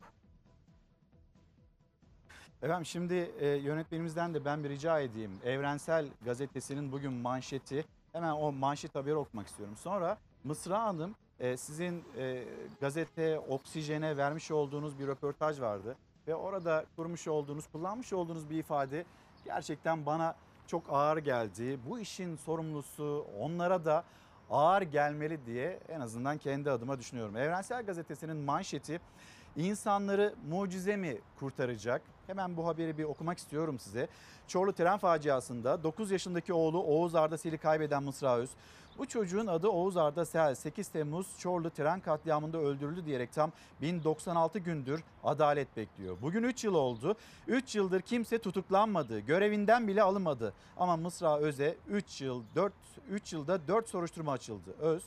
Efendim 2.62 2.86
şimdi 2.86 3.14
e, 3.40 3.46
yönetmenimizden 3.46 4.34
de 4.34 4.44
ben 4.44 4.64
bir 4.64 4.70
rica 4.70 5.00
edeyim. 5.00 5.30
Evrensel 5.44 6.06
Gazetesi'nin 6.24 6.92
bugün 6.92 7.12
manşeti 7.12 7.84
hemen 8.12 8.32
o 8.32 8.52
manşet 8.52 8.94
haberi 8.94 9.14
okumak 9.14 9.46
istiyorum. 9.46 9.76
Sonra 9.76 10.18
Mısra 10.44 10.82
Hanım 10.82 11.14
e, 11.40 11.56
sizin 11.56 12.04
e, 12.18 12.44
gazete 12.80 13.38
Oksijen'e 13.38 14.16
vermiş 14.16 14.50
olduğunuz 14.50 14.98
bir 14.98 15.06
röportaj 15.06 15.60
vardı. 15.60 15.96
Ve 16.26 16.34
orada 16.34 16.84
kurmuş 16.96 17.28
olduğunuz, 17.28 17.66
kullanmış 17.66 18.12
olduğunuz 18.12 18.50
bir 18.50 18.58
ifade 18.58 19.04
gerçekten 19.44 20.06
bana 20.06 20.34
çok 20.66 20.82
ağır 20.88 21.16
geldi. 21.16 21.78
Bu 21.88 21.98
işin 21.98 22.36
sorumlusu 22.36 23.26
onlara 23.40 23.84
da 23.84 24.04
ağır 24.50 24.82
gelmeli 24.82 25.46
diye 25.46 25.80
en 25.88 26.00
azından 26.00 26.38
kendi 26.38 26.70
adıma 26.70 26.98
düşünüyorum. 26.98 27.36
Evrensel 27.36 27.86
Gazetesi'nin 27.86 28.36
manşeti 28.36 29.00
insanları 29.56 30.34
mucize 30.48 30.96
mi 30.96 31.18
kurtaracak? 31.38 32.02
Hemen 32.26 32.56
bu 32.56 32.66
haberi 32.66 32.98
bir 32.98 33.04
okumak 33.04 33.38
istiyorum 33.38 33.78
size. 33.78 34.08
Çorlu 34.48 34.72
tren 34.72 34.98
faciasında 34.98 35.82
9 35.82 36.10
yaşındaki 36.10 36.52
oğlu 36.52 36.82
Oğuz 36.82 37.14
Arda 37.14 37.38
Sel'i 37.38 37.58
kaybeden 37.58 38.02
Mısra 38.02 38.36
Öz, 38.36 38.50
bu 38.98 39.06
çocuğun 39.06 39.46
adı 39.46 39.68
Oğuz 39.68 39.96
Arda 39.96 40.24
Sel 40.24 40.54
8 40.54 40.88
Temmuz 40.88 41.26
Çorlu 41.38 41.70
tren 41.70 42.00
katliamında 42.00 42.58
öldürüldü 42.58 43.06
diyerek 43.06 43.32
tam 43.32 43.52
1096 43.82 44.58
gündür 44.58 45.04
adalet 45.24 45.76
bekliyor. 45.76 46.16
Bugün 46.22 46.42
3 46.42 46.64
yıl 46.64 46.74
oldu. 46.74 47.16
3 47.48 47.74
yıldır 47.74 48.00
kimse 48.00 48.38
tutuklanmadı. 48.38 49.20
Görevinden 49.20 49.88
bile 49.88 50.02
alınmadı. 50.02 50.52
Ama 50.76 50.96
Mısra 50.96 51.38
Öz'e 51.38 51.76
3 51.88 52.20
yıl 52.20 52.42
4 52.54 52.72
3 53.10 53.32
yılda 53.32 53.68
4 53.68 53.88
soruşturma 53.88 54.32
açıldı. 54.32 54.74
Öz 54.80 55.02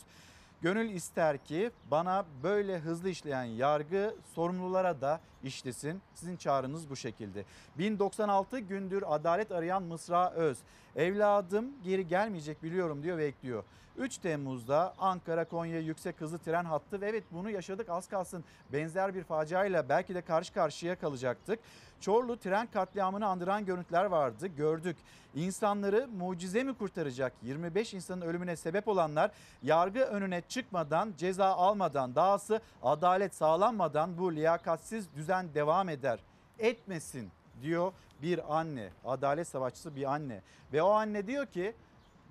Gönül 0.61 0.89
ister 0.89 1.37
ki 1.37 1.71
bana 1.91 2.25
böyle 2.43 2.79
hızlı 2.79 3.09
işleyen 3.09 3.43
yargı 3.43 4.15
sorumlulara 4.35 5.01
da 5.01 5.19
işlesin. 5.43 6.01
Sizin 6.13 6.37
çağrınız 6.37 6.89
bu 6.89 6.95
şekilde. 6.95 7.45
1096 7.77 8.59
gündür 8.59 9.03
adalet 9.07 9.51
arayan 9.51 9.83
Mısra 9.83 10.31
Öz 10.31 10.57
Evladım 10.95 11.71
geri 11.83 12.07
gelmeyecek 12.07 12.63
biliyorum 12.63 13.03
diyor 13.03 13.17
ve 13.17 13.25
ekliyor. 13.25 13.63
3 13.97 14.17
Temmuz'da 14.17 14.93
Ankara 14.99 15.45
Konya 15.45 15.79
yüksek 15.79 16.21
hızlı 16.21 16.37
tren 16.37 16.65
hattı 16.65 17.01
ve 17.01 17.09
evet 17.09 17.23
bunu 17.31 17.49
yaşadık 17.49 17.89
az 17.89 18.07
kalsın 18.07 18.43
benzer 18.73 19.15
bir 19.15 19.23
faciayla 19.23 19.89
belki 19.89 20.15
de 20.15 20.21
karşı 20.21 20.53
karşıya 20.53 20.95
kalacaktık. 20.95 21.59
Çorlu 22.01 22.37
tren 22.37 22.67
katliamını 22.67 23.27
andıran 23.27 23.65
görüntüler 23.65 24.05
vardı 24.05 24.47
gördük. 24.47 24.97
İnsanları 25.35 26.07
mucize 26.17 26.63
mi 26.63 26.73
kurtaracak? 26.73 27.33
25 27.41 27.93
insanın 27.93 28.21
ölümüne 28.21 28.55
sebep 28.55 28.87
olanlar 28.87 29.31
yargı 29.63 29.99
önüne 29.99 30.41
çıkmadan, 30.49 31.13
ceza 31.17 31.45
almadan, 31.45 32.15
dahası 32.15 32.61
adalet 32.83 33.35
sağlanmadan 33.35 34.17
bu 34.17 34.35
liyakatsiz 34.35 35.15
düzen 35.15 35.53
devam 35.53 35.89
eder. 35.89 36.19
Etmesin 36.59 37.31
diyor 37.61 37.91
bir 38.21 38.57
anne, 38.57 38.89
adalet 39.05 39.47
savaşçısı 39.47 39.95
bir 39.95 40.13
anne. 40.13 40.41
Ve 40.73 40.81
o 40.81 40.89
anne 40.89 41.27
diyor 41.27 41.45
ki 41.45 41.73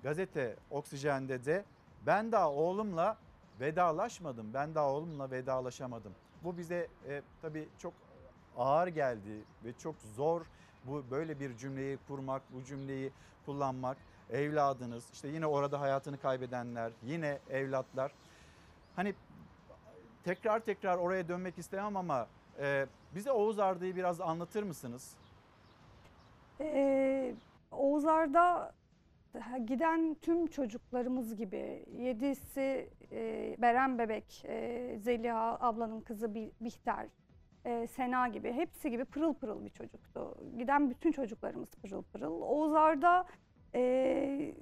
gazete 0.07 0.55
Oksijen'de 0.71 1.45
de 1.45 1.63
ben 2.05 2.31
daha 2.31 2.51
oğlumla 2.51 3.17
vedalaşmadım. 3.59 4.53
Ben 4.53 4.75
daha 4.75 4.89
oğlumla 4.89 5.31
vedalaşamadım. 5.31 6.11
Bu 6.43 6.57
bize 6.57 6.87
e, 7.09 7.21
tabii 7.41 7.67
çok 7.77 7.93
ağır 8.57 8.87
geldi 8.87 9.43
ve 9.65 9.73
çok 9.73 9.95
zor 10.15 10.41
bu 10.85 11.03
böyle 11.11 11.39
bir 11.39 11.57
cümleyi 11.57 11.97
kurmak, 12.07 12.41
bu 12.53 12.63
cümleyi 12.63 13.11
kullanmak. 13.45 13.97
Evladınız, 14.31 15.09
işte 15.13 15.27
yine 15.27 15.45
orada 15.45 15.81
hayatını 15.81 16.17
kaybedenler, 16.17 16.91
yine 17.03 17.39
evlatlar. 17.49 18.11
Hani 18.95 19.15
tekrar 20.23 20.59
tekrar 20.59 20.97
oraya 20.97 21.27
dönmek 21.27 21.57
istemem 21.57 21.97
ama 21.97 22.27
e, 22.59 22.85
bize 23.15 23.31
Oğuz 23.31 23.59
Arda'yı 23.59 23.95
biraz 23.95 24.21
anlatır 24.21 24.63
mısınız? 24.63 25.13
Ee, 26.59 27.35
Oğuz 27.71 28.05
Arda 28.05 28.73
giden 29.65 30.15
tüm 30.21 30.47
çocuklarımız 30.47 31.35
gibi 31.35 31.85
yedisi 31.97 32.89
e, 33.11 33.55
Beren 33.57 33.99
Bebek, 33.99 34.43
e, 34.47 34.95
Zeliha 34.99 35.57
ablanın 35.61 36.01
kızı 36.01 36.35
Bi- 36.35 36.51
Bihter, 36.61 37.07
e, 37.65 37.87
Sena 37.87 38.27
gibi 38.27 38.53
hepsi 38.53 38.89
gibi 38.91 39.05
pırıl 39.05 39.33
pırıl 39.33 39.65
bir 39.65 39.69
çocuktu. 39.69 40.37
Giden 40.57 40.89
bütün 40.89 41.11
çocuklarımız 41.11 41.71
pırıl 41.75 42.03
pırıl. 42.03 42.41
Oğuz 42.41 42.73
Arda 42.73 43.25
e, 43.75 44.53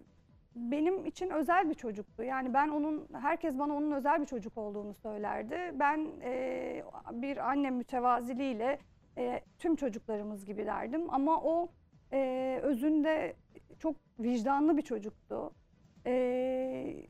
benim 0.55 1.05
için 1.05 1.29
özel 1.29 1.69
bir 1.69 1.73
çocuktu. 1.73 2.23
Yani 2.23 2.53
ben 2.53 2.67
onun, 2.69 3.07
herkes 3.13 3.59
bana 3.59 3.73
onun 3.75 3.91
özel 3.91 4.21
bir 4.21 4.25
çocuk 4.25 4.57
olduğunu 4.57 4.93
söylerdi. 4.93 5.57
Ben 5.73 6.07
e, 6.23 6.83
bir 7.11 7.49
anne 7.49 7.69
mütevaziliğiyle 7.69 8.79
e, 9.17 9.41
tüm 9.59 9.75
çocuklarımız 9.75 10.45
gibi 10.45 10.65
derdim. 10.65 11.01
Ama 11.09 11.41
o 11.41 11.69
e, 12.13 12.59
özünde 12.63 13.35
çok 13.79 13.95
vicdanlı 14.19 14.77
bir 14.77 14.81
çocuktu. 14.81 15.51
E, 16.05 17.07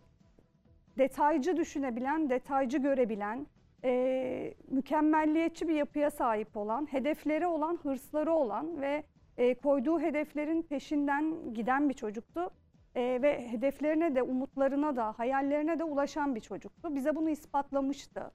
detaycı 0.98 1.58
düşünebilen, 1.58 2.30
detaycı 2.30 2.78
görebilen, 2.78 3.48
e, 3.84 4.54
mükemmelliyetçi 4.68 5.68
bir 5.68 5.74
yapıya 5.74 6.12
sahip 6.12 6.58
olan, 6.58 6.94
hedefleri 6.94 7.48
olan, 7.48 7.80
hırsları 7.84 8.34
olan 8.34 8.82
ve 8.82 9.04
e, 9.38 9.54
koyduğu 9.54 10.00
hedeflerin 10.00 10.62
peşinden 10.62 11.54
giden 11.54 11.90
bir 11.90 11.94
çocuktu. 11.94 12.50
E, 12.96 13.20
ve 13.22 13.52
hedeflerine 13.52 14.16
de, 14.16 14.22
umutlarına 14.24 14.96
da, 14.96 15.14
hayallerine 15.18 15.80
de 15.80 15.84
ulaşan 15.84 16.36
bir 16.36 16.42
çocuktu. 16.42 16.96
Bize 16.96 17.16
bunu 17.16 17.30
ispatlamıştı. 17.30 18.32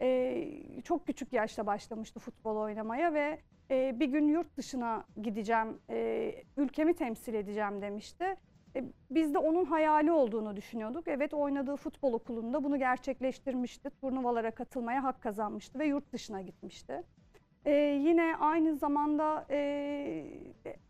E, 0.00 0.82
çok 0.84 1.06
küçük 1.06 1.32
yaşta 1.32 1.66
başlamıştı 1.66 2.20
futbol 2.20 2.56
oynamaya 2.56 3.14
ve 3.14 3.38
e, 3.70 4.00
bir 4.00 4.06
gün 4.06 4.28
yurt 4.28 4.56
dışına 4.56 5.04
gideceğim, 5.22 5.78
e, 5.90 6.34
ülkemi 6.56 6.94
temsil 6.94 7.34
edeceğim 7.34 7.82
demişti. 7.82 8.36
E, 8.76 8.84
biz 9.10 9.34
de 9.34 9.38
onun 9.38 9.64
hayali 9.64 10.12
olduğunu 10.12 10.56
düşünüyorduk. 10.56 11.08
Evet 11.08 11.34
oynadığı 11.34 11.76
futbol 11.76 12.12
okulunda 12.12 12.64
bunu 12.64 12.78
gerçekleştirmişti. 12.78 13.90
Turnuvalara 13.90 14.50
katılmaya 14.50 15.04
hak 15.04 15.20
kazanmıştı 15.20 15.78
ve 15.78 15.86
yurt 15.86 16.12
dışına 16.12 16.40
gitmişti. 16.40 17.02
E, 17.64 17.72
yine 18.02 18.36
aynı 18.36 18.76
zamanda 18.76 19.46
e, 19.50 20.24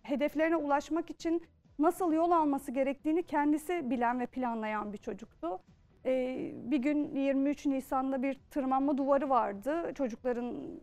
hedeflerine 0.02 0.56
ulaşmak 0.56 1.10
için 1.10 1.42
nasıl 1.78 2.12
yol 2.12 2.30
alması 2.30 2.72
gerektiğini 2.72 3.22
kendisi 3.22 3.90
bilen 3.90 4.20
ve 4.20 4.26
planlayan 4.26 4.92
bir 4.92 4.98
çocuktu. 4.98 5.58
E, 6.06 6.36
bir 6.54 6.78
gün 6.78 7.14
23 7.14 7.66
Nisan'da 7.66 8.22
bir 8.22 8.34
tırmanma 8.50 8.98
duvarı 8.98 9.30
vardı. 9.30 9.92
Çocukların 9.94 10.80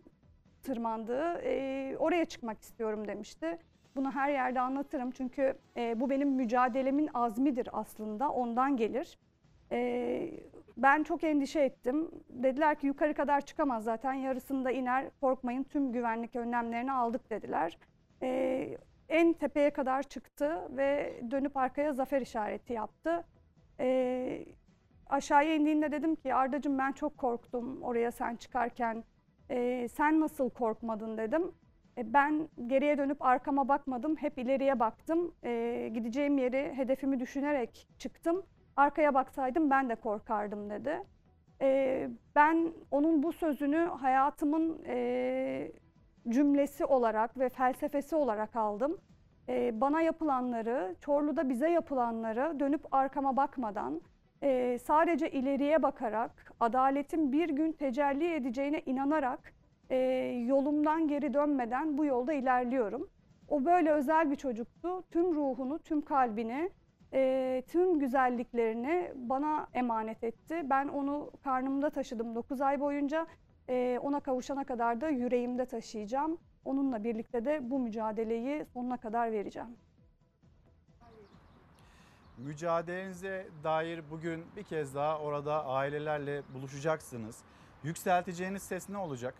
tırmandığı. 0.68 1.40
E, 1.44 1.96
oraya 1.98 2.24
çıkmak 2.24 2.62
istiyorum 2.62 3.08
demişti. 3.08 3.58
Bunu 3.96 4.10
her 4.10 4.30
yerde 4.30 4.60
anlatırım 4.60 5.10
çünkü 5.10 5.54
e, 5.76 6.00
bu 6.00 6.10
benim 6.10 6.28
mücadelemin 6.30 7.10
azmidir 7.14 7.68
aslında. 7.72 8.30
Ondan 8.30 8.76
gelir. 8.76 9.18
E, 9.72 10.30
ben 10.76 11.02
çok 11.02 11.24
endişe 11.24 11.60
ettim. 11.60 12.10
Dediler 12.30 12.78
ki 12.78 12.86
yukarı 12.86 13.14
kadar 13.14 13.40
çıkamaz 13.40 13.84
zaten 13.84 14.12
yarısında 14.12 14.70
iner. 14.70 15.10
Korkmayın 15.20 15.64
tüm 15.64 15.92
güvenlik 15.92 16.36
önlemlerini 16.36 16.92
aldık 16.92 17.30
dediler. 17.30 17.78
E, 18.22 18.78
en 19.08 19.32
tepeye 19.32 19.70
kadar 19.70 20.02
çıktı 20.02 20.68
ve 20.70 21.20
dönüp 21.30 21.56
arkaya 21.56 21.92
zafer 21.92 22.20
işareti 22.20 22.72
yaptı. 22.72 23.24
E, 23.80 24.44
aşağıya 25.06 25.54
indiğinde 25.54 25.92
dedim 25.92 26.16
ki 26.16 26.34
Ardacığım 26.34 26.78
ben 26.78 26.92
çok 26.92 27.18
korktum 27.18 27.82
oraya 27.82 28.12
sen 28.12 28.36
çıkarken. 28.36 29.04
E, 29.50 29.88
sen 29.88 30.20
nasıl 30.20 30.50
korkmadın 30.50 31.18
dedim. 31.18 31.52
E, 31.98 32.12
ben 32.12 32.48
geriye 32.66 32.98
dönüp 32.98 33.22
arkama 33.22 33.68
bakmadım, 33.68 34.16
hep 34.16 34.38
ileriye 34.38 34.80
baktım. 34.80 35.34
E, 35.44 35.90
gideceğim 35.94 36.38
yeri, 36.38 36.72
hedefimi 36.76 37.20
düşünerek 37.20 37.88
çıktım. 37.98 38.42
Arkaya 38.76 39.14
baksaydım 39.14 39.70
ben 39.70 39.88
de 39.88 39.94
korkardım 39.94 40.70
dedi. 40.70 41.02
E, 41.62 42.10
ben 42.34 42.72
onun 42.90 43.22
bu 43.22 43.32
sözünü 43.32 43.76
hayatımın 44.00 44.84
e, 44.86 45.72
cümlesi 46.28 46.84
olarak 46.84 47.38
ve 47.38 47.48
felsefesi 47.48 48.16
olarak 48.16 48.56
aldım. 48.56 48.98
E, 49.48 49.80
bana 49.80 50.02
yapılanları, 50.02 50.94
Çorlu'da 51.00 51.48
bize 51.48 51.70
yapılanları 51.70 52.60
dönüp 52.60 52.94
arkama 52.94 53.36
bakmadan, 53.36 54.00
e, 54.42 54.78
sadece 54.78 55.30
ileriye 55.30 55.82
bakarak, 55.82 56.52
adaletin 56.60 57.32
bir 57.32 57.48
gün 57.48 57.72
tecelli 57.72 58.34
edeceğine 58.34 58.82
inanarak 58.86 59.52
e, 59.90 59.96
yolumdan 60.46 61.08
geri 61.08 61.34
dönmeden 61.34 61.98
bu 61.98 62.04
yolda 62.04 62.32
ilerliyorum. 62.32 63.08
O 63.48 63.64
böyle 63.64 63.92
özel 63.92 64.30
bir 64.30 64.36
çocuktu. 64.36 65.02
Tüm 65.10 65.34
ruhunu, 65.34 65.78
tüm 65.78 66.00
kalbini, 66.00 66.70
e, 67.12 67.62
tüm 67.68 67.98
güzelliklerini 67.98 69.12
bana 69.14 69.66
emanet 69.74 70.24
etti. 70.24 70.62
Ben 70.64 70.88
onu 70.88 71.30
karnımda 71.44 71.90
taşıdım 71.90 72.34
9 72.34 72.60
ay 72.60 72.80
boyunca. 72.80 73.26
E, 73.68 73.98
ona 74.02 74.20
kavuşana 74.20 74.64
kadar 74.64 75.00
da 75.00 75.08
yüreğimde 75.08 75.66
taşıyacağım. 75.66 76.38
Onunla 76.64 77.04
birlikte 77.04 77.44
de 77.44 77.70
bu 77.70 77.78
mücadeleyi 77.78 78.64
sonuna 78.64 78.96
kadar 78.96 79.32
vereceğim. 79.32 79.68
Mücadelenize 82.38 83.46
dair 83.64 84.02
bugün 84.10 84.44
bir 84.56 84.62
kez 84.62 84.94
daha 84.94 85.18
orada 85.18 85.64
ailelerle 85.66 86.42
buluşacaksınız. 86.54 87.38
Yükselteceğiniz 87.84 88.62
ses 88.62 88.88
ne 88.88 88.98
olacak? 88.98 89.34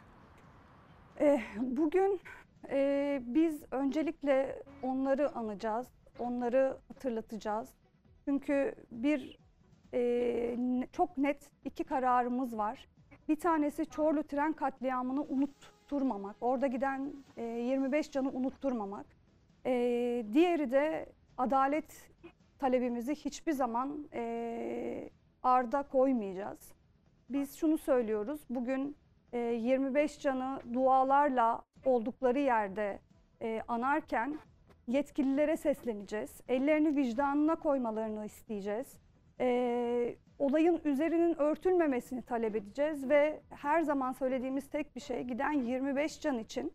Eh, 1.20 1.42
Bugün 1.61 2.20
eh, 2.68 3.20
biz 3.22 3.62
öncelikle 3.70 4.62
onları 4.82 5.36
anacağız, 5.36 5.86
onları 6.18 6.76
hatırlatacağız. 6.88 7.68
Çünkü 8.24 8.74
bir 8.92 9.38
ne- 9.92 10.86
çok 10.92 11.18
net 11.18 11.51
iki 11.64 11.84
kararımız 11.84 12.57
var. 12.59 12.88
Bir 13.28 13.36
tanesi 13.40 13.86
Çorlu 13.86 14.22
tren 14.22 14.53
katliamını 14.53 15.22
unutturmamak, 15.22 16.36
orada 16.40 16.66
giden 16.66 17.12
eh, 17.36 17.66
25 17.68 18.11
canı 18.11 18.30
unutturmamak. 18.30 19.07
Eh, 19.64 19.72
Diğeri 20.34 20.70
de 20.72 21.07
adalet 21.38 22.11
talebimizi 22.59 23.14
hiçbir 23.14 23.52
zaman 23.52 24.09
eh, 24.12 25.09
arda 25.42 25.82
koymayacağız. 25.82 26.72
Biz 27.30 27.56
şunu 27.56 27.78
söylüyoruz, 27.78 28.40
bugün 28.50 28.96
e, 29.32 29.38
25 29.38 30.18
canı 30.20 30.61
dualarla 30.72 31.62
oldukları 31.84 32.38
yerde 32.38 32.98
e, 33.42 33.62
anarken 33.68 34.38
yetkililere 34.86 35.56
sesleneceğiz. 35.56 36.40
Ellerini 36.48 36.96
vicdanına 36.96 37.56
koymalarını 37.56 38.26
isteyeceğiz. 38.26 38.98
E, 39.40 40.16
olayın 40.38 40.80
üzerinin 40.84 41.40
örtülmemesini 41.40 42.22
talep 42.22 42.56
edeceğiz 42.56 43.09
ve 43.09 43.40
her 43.50 43.82
zaman 43.82 44.12
söylediğimiz 44.12 44.70
tek 44.70 44.96
bir 44.96 45.00
şey 45.00 45.22
giden 45.22 45.52
25 45.52 46.20
can 46.20 46.38
için 46.38 46.72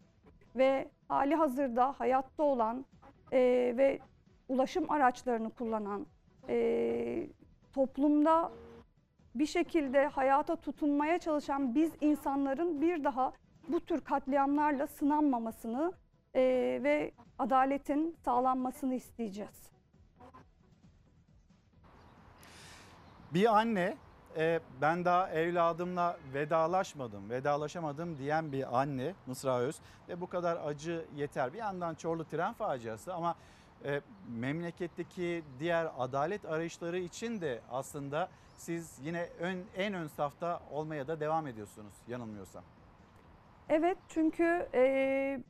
ve 0.55 0.89
hali 1.07 1.36
hazırda 1.36 1.91
hayatta 1.91 2.43
olan 2.43 2.86
e, 3.31 3.39
ve 3.77 3.99
ulaşım 4.54 4.91
araçlarını 4.91 5.49
kullanan, 5.49 6.06
e, 6.49 7.28
toplumda 7.74 8.51
bir 9.36 9.45
şekilde 9.45 10.08
hayata 10.08 10.56
tutunmaya 10.56 11.20
çalışan 11.20 11.76
biz 11.76 11.91
insanların 12.01 12.82
bir 12.82 13.04
daha 13.04 13.34
bu 13.68 13.80
tür 13.80 14.01
katliamlarla 14.01 14.88
sınanmamasını 14.88 15.93
e, 16.36 16.41
ve 16.84 17.12
adaletin 17.39 18.16
sağlanmasını 18.26 18.95
isteyeceğiz. 18.95 19.74
Bir 23.34 23.58
anne 23.60 23.97
e, 24.38 24.60
ben 24.82 25.06
daha 25.06 25.30
evladımla 25.30 26.18
vedalaşmadım, 26.34 27.30
vedalaşamadım 27.30 28.18
diyen 28.18 28.51
bir 28.51 28.82
anne 28.82 29.14
Mısra 29.28 29.60
Öz 29.60 29.80
ve 30.10 30.22
bu 30.22 30.28
kadar 30.28 30.58
acı 30.66 31.06
yeter. 31.16 31.54
Bir 31.54 31.58
yandan 31.58 31.95
Çorlu 31.95 32.26
tren 32.26 32.54
faciası 32.54 33.14
ama 33.14 33.36
e, 33.86 34.01
memleketteki 34.27 35.43
diğer 35.59 35.88
adalet 35.97 36.45
arayışları 36.45 36.99
için 36.99 37.41
de 37.41 37.61
aslında 37.71 38.29
siz 38.57 38.99
yine 39.03 39.29
ön, 39.39 39.57
en 39.77 39.93
ön 39.93 40.07
safta 40.07 40.59
olmaya 40.71 41.07
da 41.07 41.19
devam 41.19 41.47
ediyorsunuz 41.47 41.93
yanılmıyorsam. 42.07 42.63
Evet 43.69 43.97
çünkü 44.09 44.67
e, 44.73 45.43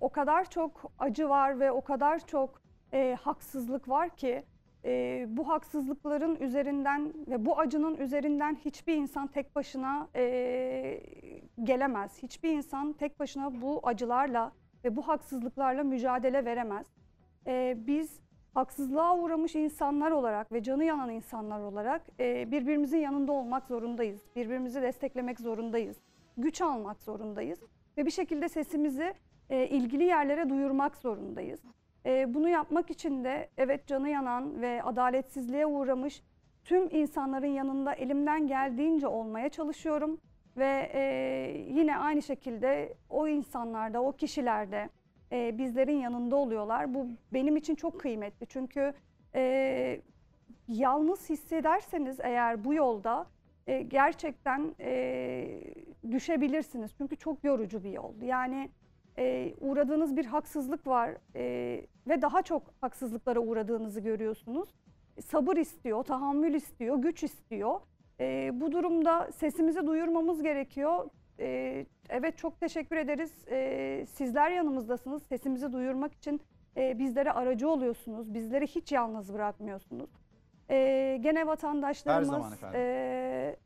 o 0.00 0.08
kadar 0.08 0.50
çok 0.50 0.92
acı 0.98 1.28
var 1.28 1.60
ve 1.60 1.72
o 1.72 1.80
kadar 1.80 2.26
çok 2.26 2.60
e, 2.92 3.16
haksızlık 3.20 3.88
var 3.88 4.16
ki 4.16 4.44
e, 4.84 5.24
bu 5.28 5.48
haksızlıkların 5.48 6.36
üzerinden 6.36 7.14
ve 7.28 7.46
bu 7.46 7.58
acının 7.58 7.96
üzerinden 7.96 8.54
hiçbir 8.64 8.94
insan 8.94 9.26
tek 9.26 9.56
başına 9.56 10.08
e, 10.16 11.02
gelemez. 11.64 12.22
Hiçbir 12.22 12.50
insan 12.50 12.92
tek 12.92 13.20
başına 13.20 13.62
bu 13.62 13.80
acılarla 13.82 14.52
ve 14.84 14.96
bu 14.96 15.08
haksızlıklarla 15.08 15.84
mücadele 15.84 16.44
veremez. 16.44 16.86
E, 17.48 17.76
biz 17.86 18.20
haksızlığa 18.54 19.18
uğramış 19.18 19.54
insanlar 19.54 20.10
olarak 20.10 20.52
ve 20.52 20.62
canı 20.62 20.84
yanan 20.84 21.10
insanlar 21.10 21.60
olarak 21.60 22.02
e, 22.20 22.50
birbirimizin 22.50 22.98
yanında 22.98 23.32
olmak 23.32 23.66
zorundayız. 23.66 24.20
Birbirimizi 24.36 24.82
desteklemek 24.82 25.40
zorundayız. 25.40 25.96
Güç 26.36 26.62
almak 26.62 27.02
zorundayız 27.02 27.58
ve 27.96 28.06
bir 28.06 28.10
şekilde 28.10 28.48
sesimizi 28.48 29.14
e, 29.50 29.66
ilgili 29.66 30.04
yerlere 30.04 30.50
duyurmak 30.50 30.96
zorundayız. 30.96 31.60
E, 32.06 32.34
bunu 32.34 32.48
yapmak 32.48 32.90
için 32.90 33.24
de 33.24 33.48
evet 33.58 33.86
canı 33.86 34.08
yanan 34.08 34.60
ve 34.60 34.82
adaletsizliğe 34.82 35.66
uğramış 35.66 36.22
tüm 36.64 36.88
insanların 36.90 37.46
yanında 37.46 37.92
elimden 37.92 38.46
geldiğince 38.46 39.06
olmaya 39.06 39.48
çalışıyorum 39.48 40.20
ve 40.56 40.90
e, 40.94 41.02
yine 41.68 41.96
aynı 41.96 42.22
şekilde 42.22 42.94
o 43.10 43.28
insanlarda, 43.28 44.02
o 44.02 44.12
kişilerde 44.12 44.88
e, 45.32 45.58
bizlerin 45.58 46.00
yanında 46.00 46.36
oluyorlar. 46.36 46.94
Bu 46.94 47.06
benim 47.32 47.56
için 47.56 47.74
çok 47.74 48.00
kıymetli 48.00 48.46
çünkü 48.46 48.92
e, 49.34 50.00
yalnız 50.68 51.30
hissederseniz 51.30 52.20
eğer 52.20 52.64
bu 52.64 52.74
yolda 52.74 53.26
e, 53.66 53.82
gerçekten 53.82 54.74
e, 54.80 55.60
düşebilirsiniz. 56.10 56.90
Çünkü 56.98 57.16
çok 57.16 57.44
yorucu 57.44 57.84
bir 57.84 57.90
yol. 57.90 58.22
Yani 58.22 58.70
e, 59.18 59.54
uğradığınız 59.60 60.16
bir 60.16 60.24
haksızlık 60.24 60.86
var 60.86 61.10
e, 61.36 61.86
ve 62.08 62.22
daha 62.22 62.42
çok 62.42 62.62
haksızlıklara 62.80 63.40
uğradığınızı 63.40 64.00
görüyorsunuz. 64.00 64.68
Sabır 65.24 65.56
istiyor, 65.56 66.04
tahammül 66.04 66.54
istiyor, 66.54 66.96
güç 66.96 67.22
istiyor. 67.22 67.80
E, 68.20 68.50
bu 68.60 68.72
durumda 68.72 69.32
sesimizi 69.32 69.86
duyurmamız 69.86 70.42
gerekiyor. 70.42 71.10
E, 71.40 71.86
evet 72.08 72.38
çok 72.38 72.60
teşekkür 72.60 72.96
ederiz. 72.96 73.32
E, 73.50 74.06
sizler 74.08 74.50
yanımızdasınız. 74.50 75.22
Sesimizi 75.22 75.72
duyurmak 75.72 76.14
için 76.14 76.40
e, 76.76 76.98
bizlere 76.98 77.32
aracı 77.32 77.70
oluyorsunuz. 77.70 78.34
Bizleri 78.34 78.66
hiç 78.66 78.92
yalnız 78.92 79.34
bırakmıyorsunuz. 79.34 80.10
E, 80.70 81.18
gene 81.20 81.46
vatandaşlarımız, 81.46 82.62
e, 82.74 83.56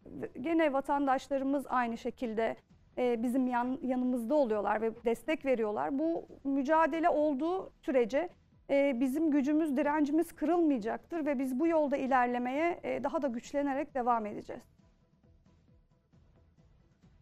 gene 0.41 0.73
vatandaşlarımız 0.73 1.67
aynı 1.69 1.99
şekilde 1.99 2.57
e, 2.99 3.23
bizim 3.23 3.47
yan, 3.47 3.79
yanımızda 3.83 4.35
oluyorlar 4.35 4.81
ve 4.81 5.05
destek 5.05 5.45
veriyorlar. 5.45 5.99
Bu 5.99 6.27
mücadele 6.45 7.09
olduğu 7.09 7.71
sürece 7.81 8.29
e, 8.71 9.01
bizim 9.01 9.31
gücümüz, 9.31 9.77
direncimiz 9.77 10.33
kırılmayacaktır 10.33 11.27
ve 11.27 11.39
biz 11.39 11.61
bu 11.61 11.67
yolda 11.67 11.97
ilerlemeye 11.97 12.81
e, 12.83 13.05
daha 13.05 13.23
da 13.23 13.29
güçlenerek 13.29 13.95
devam 13.95 14.27
edeceğiz. 14.27 14.63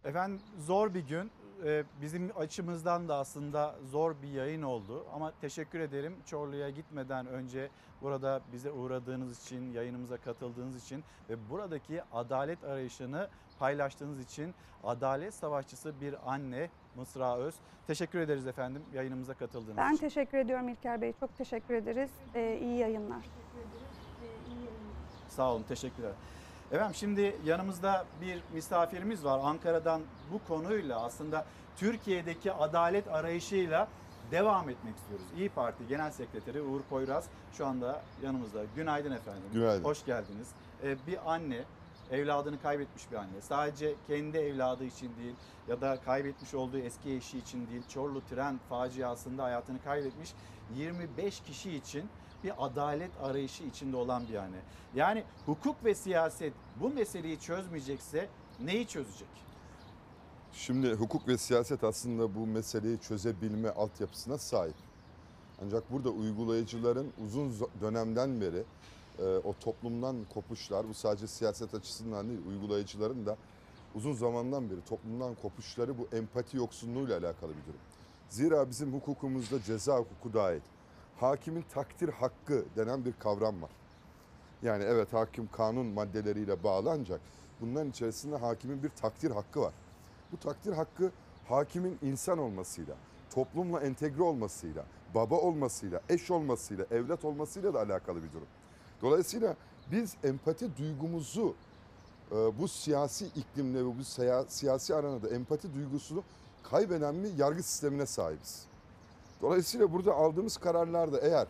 Efendim 0.04 0.40
zor 0.58 0.94
bir 0.94 1.00
gün. 1.08 1.30
Ee, 1.64 1.84
Bizim 2.02 2.30
açımızdan 2.38 3.08
da 3.08 3.16
aslında 3.16 3.74
zor 3.90 4.14
bir 4.22 4.28
yayın 4.28 4.62
oldu. 4.62 5.04
Ama 5.14 5.32
teşekkür 5.40 5.80
ederim 5.80 6.16
Çorlu'ya 6.26 6.70
gitmeden 6.70 7.26
önce 7.26 7.68
burada 8.02 8.40
bize 8.52 8.70
uğradığınız 8.72 9.42
için, 9.44 9.72
yayınımıza 9.72 10.16
katıldığınız 10.16 10.84
için 10.84 11.04
ve 11.30 11.34
buradaki 11.50 12.02
adalet 12.12 12.64
arayışını 12.64 13.28
paylaştığınız 13.58 14.20
için 14.20 14.54
adalet 14.84 15.34
savaşçısı 15.34 16.00
bir 16.00 16.32
anne 16.32 16.70
Mısra 16.96 17.36
Öz. 17.36 17.54
Teşekkür 17.86 18.18
ederiz 18.20 18.46
efendim 18.46 18.82
yayınımıza 18.94 19.34
katıldığınız 19.34 19.76
Ben 19.76 19.88
için. 19.94 20.00
teşekkür 20.00 20.38
ediyorum 20.38 20.68
İlker 20.68 21.00
Bey. 21.00 21.12
Çok 21.20 21.36
teşekkür 21.36 21.74
ederiz. 21.74 22.10
E, 22.34 22.58
iyi 22.62 22.78
yayınlar. 22.78 23.24
Sağ 25.28 25.52
olun, 25.52 25.62
teşekkürler. 25.68 26.12
Efendim 26.72 26.94
şimdi 26.94 27.36
yanımızda 27.44 28.04
bir 28.20 28.42
misafirimiz 28.54 29.24
var. 29.24 29.40
Ankara'dan 29.42 30.02
bu 30.32 30.40
konuyla 30.48 31.02
aslında 31.02 31.46
Türkiye'deki 31.76 32.52
adalet 32.52 33.08
arayışıyla 33.08 33.88
devam 34.30 34.68
etmek 34.68 34.96
istiyoruz. 34.96 35.26
İyi 35.36 35.48
Parti 35.48 35.86
Genel 35.88 36.10
Sekreteri 36.10 36.62
Uğur 36.62 36.80
Poyraz 36.82 37.24
şu 37.52 37.66
anda 37.66 38.02
yanımızda. 38.22 38.64
Günaydın 38.76 39.12
efendim. 39.12 39.42
Günaydın. 39.52 39.84
Hoş 39.84 40.04
geldiniz. 40.04 40.48
Ee, 40.84 40.96
bir 41.06 41.32
anne, 41.32 41.64
evladını 42.10 42.62
kaybetmiş 42.62 43.10
bir 43.10 43.16
anne. 43.16 43.40
Sadece 43.40 43.94
kendi 44.06 44.38
evladı 44.38 44.84
için 44.84 45.10
değil 45.16 45.34
ya 45.68 45.80
da 45.80 46.00
kaybetmiş 46.04 46.54
olduğu 46.54 46.78
eski 46.78 47.14
eşi 47.14 47.38
için 47.38 47.68
değil. 47.68 47.82
Çorlu 47.88 48.22
tren 48.30 48.60
faciasında 48.68 49.44
hayatını 49.44 49.82
kaybetmiş 49.84 50.32
25 50.76 51.40
kişi 51.40 51.76
için 51.76 52.08
bir 52.44 52.52
adalet 52.58 53.10
arayışı 53.22 53.64
içinde 53.64 53.96
olan 53.96 54.28
bir 54.28 54.34
anne. 54.34 54.60
Yani 54.94 55.24
hukuk 55.46 55.84
ve 55.84 55.94
siyaset 55.94 56.52
bu 56.80 56.90
meseleyi 56.90 57.40
çözmeyecekse 57.40 58.28
neyi 58.60 58.86
çözecek? 58.86 59.28
Şimdi 60.52 60.92
hukuk 60.92 61.28
ve 61.28 61.38
siyaset 61.38 61.84
aslında 61.84 62.34
bu 62.34 62.46
meseleyi 62.46 62.98
çözebilme 62.98 63.70
altyapısına 63.70 64.38
sahip. 64.38 64.74
Ancak 65.64 65.92
burada 65.92 66.10
uygulayıcıların 66.10 67.12
uzun 67.24 67.54
dönemden 67.80 68.40
beri 68.40 68.64
e, 69.18 69.24
o 69.24 69.54
toplumdan 69.60 70.16
kopuşlar, 70.34 70.88
bu 70.88 70.94
sadece 70.94 71.26
siyaset 71.26 71.74
açısından 71.74 72.28
değil, 72.28 72.40
uygulayıcıların 72.48 73.26
da 73.26 73.36
uzun 73.94 74.12
zamandan 74.12 74.70
beri 74.70 74.80
toplumdan 74.88 75.34
kopuşları 75.34 75.98
bu 75.98 76.16
empati 76.16 76.56
yoksunluğuyla 76.56 77.18
alakalı 77.18 77.50
bir 77.50 77.66
durum. 77.66 77.80
Zira 78.28 78.70
bizim 78.70 78.92
hukukumuzda 78.92 79.62
ceza 79.62 79.98
hukuku 79.98 80.32
dahil 80.32 80.60
hakimin 81.20 81.64
takdir 81.74 82.08
hakkı 82.08 82.64
denen 82.76 83.04
bir 83.04 83.12
kavram 83.12 83.62
var. 83.62 83.70
Yani 84.62 84.84
evet 84.84 85.12
hakim 85.12 85.48
kanun 85.52 85.86
maddeleriyle 85.86 86.64
bağlı 86.64 86.90
ancak 86.90 87.20
bunların 87.60 87.90
içerisinde 87.90 88.36
hakimin 88.36 88.82
bir 88.82 88.88
takdir 88.88 89.30
hakkı 89.30 89.60
var. 89.60 89.72
Bu 90.32 90.36
takdir 90.36 90.72
hakkı 90.72 91.10
hakimin 91.48 91.98
insan 92.02 92.38
olmasıyla, 92.38 92.94
toplumla 93.34 93.80
entegre 93.80 94.22
olmasıyla, 94.22 94.84
baba 95.14 95.34
olmasıyla, 95.34 96.00
eş 96.08 96.30
olmasıyla, 96.30 96.86
evlat 96.90 97.24
olmasıyla 97.24 97.74
da 97.74 97.80
alakalı 97.80 98.22
bir 98.22 98.32
durum. 98.32 98.48
Dolayısıyla 99.02 99.56
biz 99.92 100.16
empati 100.24 100.76
duygumuzu 100.76 101.54
e, 102.32 102.58
bu 102.58 102.68
siyasi 102.68 103.26
iklimle 103.26 103.78
ve 103.78 103.98
bu 103.98 104.04
siyasi 104.48 104.94
aranada 104.94 105.28
empati 105.28 105.74
duygusunu 105.74 106.22
kaybeden 106.62 107.24
bir 107.24 107.38
yargı 107.38 107.62
sistemine 107.62 108.06
sahibiz. 108.06 108.69
Dolayısıyla 109.42 109.92
burada 109.92 110.14
aldığımız 110.14 110.56
kararlarda 110.56 111.18
eğer 111.18 111.46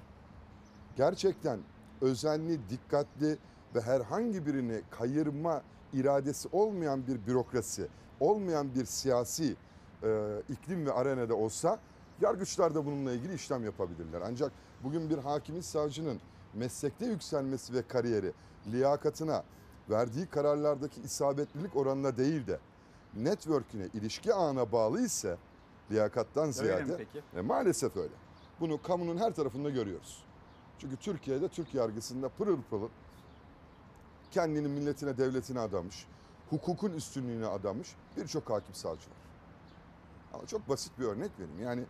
gerçekten 0.97 1.61
özenli, 2.01 2.59
dikkatli 2.71 3.39
ve 3.75 3.81
herhangi 3.81 4.47
birini 4.47 4.83
kayırma 4.91 5.63
iradesi 5.93 6.49
olmayan 6.53 7.07
bir 7.07 7.27
bürokrasi, 7.27 7.89
olmayan 8.21 8.75
bir 8.75 8.85
siyasi 8.85 9.57
e, 10.03 10.43
iklim 10.49 10.87
ve 10.87 10.93
arenada 10.93 11.35
olsa 11.35 11.79
yargıçlar 12.21 12.75
da 12.75 12.87
bununla 12.87 13.13
ilgili 13.13 13.35
işlem 13.35 13.65
yapabilirler. 13.65 14.21
Ancak 14.25 14.53
bugün 14.85 15.11
bir 15.11 15.19
hakimin 15.19 15.61
savcının 15.61 16.21
meslekte 16.55 17.07
yükselmesi 17.07 17.75
ve 17.75 17.83
kariyeri 17.83 18.33
liyakatına, 18.73 19.45
verdiği 19.91 20.27
kararlardaki 20.27 21.01
isabetlilik 21.01 21.77
oranına 21.77 22.17
değil 22.17 22.47
de 22.47 22.59
network'üne, 23.17 23.87
ilişki 23.95 24.35
ağına 24.35 24.73
bağlı 24.73 25.01
ise 25.03 25.37
liyakattan 25.91 26.43
Öyle 26.45 26.53
ziyade 26.53 26.97
peki? 26.97 27.23
e, 27.37 27.41
maalesef 27.41 27.97
öyle. 27.97 28.15
Bunu 28.61 28.83
kamunun 28.83 29.19
her 29.19 29.35
tarafında 29.35 29.71
görüyoruz. 29.71 30.25
Çünkü 30.79 30.97
Türkiye'de 30.97 31.49
Türk 31.49 31.75
yargısında 31.75 32.29
pırıl 32.29 32.63
pırıl 32.71 32.89
kendini 34.31 34.69
milletine, 34.69 35.19
devletine 35.19 35.61
adamış, 35.61 36.07
hukukun 36.51 36.93
üstünlüğüne 36.93 37.47
adamış 37.47 37.89
birçok 38.17 38.51
hakim 38.51 38.75
savcı 38.75 39.11
var. 39.11 39.17
Ama 40.33 40.47
çok 40.47 40.69
basit 40.69 40.93
bir 40.99 41.05
örnek 41.05 41.31
vereyim. 41.39 41.61
Yani 41.63 41.85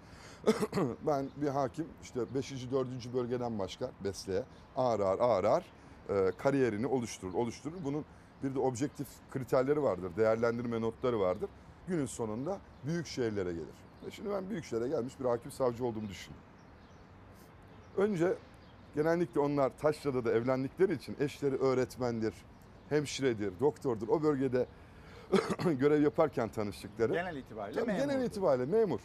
ben 1.07 1.28
bir 1.36 1.48
hakim 1.48 1.86
işte 2.03 2.34
5. 2.34 2.53
4. 2.72 3.14
bölgeden 3.14 3.59
başka 3.59 3.90
Besle'ye 4.05 4.44
ağır 4.76 5.01
ağır 5.01 5.18
ağır 5.18 5.44
ağır 5.44 5.64
e, 6.09 6.32
kariyerini 6.38 6.86
oluşturur, 6.86 7.34
oluşturur. 7.34 7.76
Bunun 7.84 8.05
bir 8.42 8.55
de 8.55 8.59
objektif 8.59 9.07
kriterleri 9.30 9.82
vardır, 9.82 10.11
değerlendirme 10.16 10.80
notları 10.80 11.20
vardır. 11.20 11.51
Günün 11.88 12.07
sonunda 12.07 12.59
büyük 12.86 13.07
şehirlere 13.07 13.53
gelir. 13.53 13.74
Ve 14.07 14.11
şimdi 14.11 14.30
ben 14.30 14.51
büyük 14.51 14.64
şehre 14.64 14.88
gelmiş 14.88 15.20
bir 15.20 15.24
hakim 15.24 15.51
savcı 15.53 15.84
olduğumu 15.84 16.09
düşün. 16.09 16.34
Önce 17.96 18.34
genellikle 18.94 19.40
onlar 19.40 19.72
Taşra'da 19.78 20.24
da 20.24 20.32
evlendikleri 20.32 20.92
için 20.92 21.16
eşleri 21.20 21.57
öğretmendir, 21.57 22.34
hemşiredir, 22.88 23.53
doktordur. 23.61 24.09
O 24.09 24.22
bölgede 24.22 24.66
görev 25.78 26.03
yaparken 26.03 26.48
tanıştıkları. 26.48 27.12
Genel 27.12 27.36
itibariyle 27.36 27.82
memur. 27.82 28.01
genel 28.01 28.24
itibariyle 28.24 28.66
memur. 28.66 29.01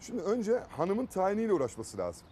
Şimdi 0.00 0.22
önce 0.22 0.58
hanımın 0.76 1.06
tayiniyle 1.06 1.52
uğraşması 1.52 1.98
lazım. 1.98 2.26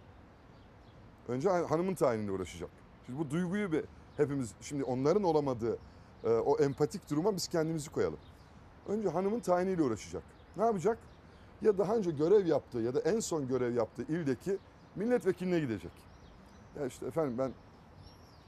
Önce 1.28 1.48
han- 1.48 1.64
hanımın 1.64 1.94
tayiniyle 1.94 2.32
uğraşacak. 2.32 2.70
Şimdi 3.06 3.18
bu 3.18 3.30
duyguyu 3.30 3.72
bir 3.72 3.84
hepimiz 4.16 4.54
şimdi 4.60 4.84
onların 4.84 5.22
olamadığı 5.22 5.78
e, 6.24 6.28
o 6.28 6.58
empatik 6.58 7.10
duruma 7.10 7.36
biz 7.36 7.48
kendimizi 7.48 7.90
koyalım. 7.90 8.18
Önce 8.88 9.08
hanımın 9.08 9.40
tayiniyle 9.40 9.82
uğraşacak. 9.82 10.22
Ne 10.56 10.64
yapacak? 10.64 10.98
Ya 11.62 11.78
daha 11.78 11.96
önce 11.96 12.10
görev 12.10 12.46
yaptığı 12.46 12.78
ya 12.78 12.94
da 12.94 13.00
en 13.00 13.20
son 13.20 13.48
görev 13.48 13.74
yaptığı 13.74 14.02
ildeki 14.02 14.58
milletvekiline 14.96 15.60
gidecek. 15.60 15.90
Ya 16.80 16.86
işte 16.86 17.06
efendim 17.06 17.34
ben 17.38 17.52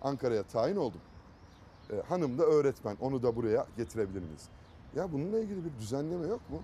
Ankara'ya 0.02 0.42
tayin 0.42 0.76
oldum. 0.76 1.00
E, 1.92 2.02
hanım 2.08 2.38
da 2.38 2.42
öğretmen. 2.44 2.96
Onu 3.00 3.22
da 3.22 3.36
buraya 3.36 3.66
getirebilir 3.76 4.20
miyiz? 4.22 4.48
Ya 4.96 5.12
bununla 5.12 5.38
ilgili 5.38 5.64
bir 5.64 5.78
düzenleme 5.80 6.26
yok 6.28 6.50
mu? 6.50 6.62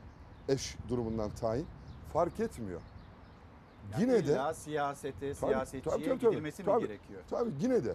Eş 0.48 0.76
durumundan 0.88 1.30
tayin 1.30 1.66
fark 2.12 2.40
etmiyor. 2.40 2.80
Yani 3.92 4.02
yine 4.02 4.26
de 4.26 4.54
siyasete, 4.54 5.18
Tabii, 5.20 5.34
siyasetçiye 5.34 5.94
tabii, 5.94 6.04
tabii, 6.04 6.18
tabii. 6.18 6.30
gidilmesi 6.30 6.62
mi 6.62 6.66
Tabii, 6.66 6.86
gerekiyor? 6.86 7.20
Tabii 7.30 7.50
yine 7.60 7.84
de. 7.84 7.94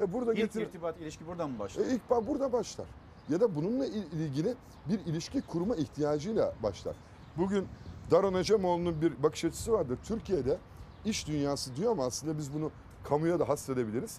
E 0.00 0.12
burada 0.12 0.32
İlk 0.32 0.38
getir 0.38 0.60
irtibat 0.62 1.00
ilişki 1.00 1.26
buradan 1.26 1.50
mı 1.50 1.58
başlıyor? 1.58 1.88
e 1.90 1.94
ilk 1.94 2.10
burada 2.26 2.52
başlar. 2.52 2.86
Ya 3.28 3.40
da 3.40 3.54
bununla 3.54 3.86
il- 3.86 4.12
ilgili 4.12 4.54
bir 4.88 4.98
ilişki 5.00 5.42
kurma 5.42 5.76
ihtiyacıyla 5.76 6.54
başlar. 6.62 6.96
Bugün 7.36 7.68
Daron 8.10 8.34
Acemoğlu'nun 8.34 9.02
bir 9.02 9.22
bakış 9.22 9.44
açısı 9.44 9.72
vardır. 9.72 9.98
Türkiye'de 10.04 10.58
iş 11.04 11.26
dünyası 11.26 11.76
diyor 11.76 11.92
ama 11.92 12.04
aslında 12.04 12.38
biz 12.38 12.54
bunu 12.54 12.70
kamuya 13.04 13.38
da 13.38 13.48
hasredebiliriz. 13.48 14.18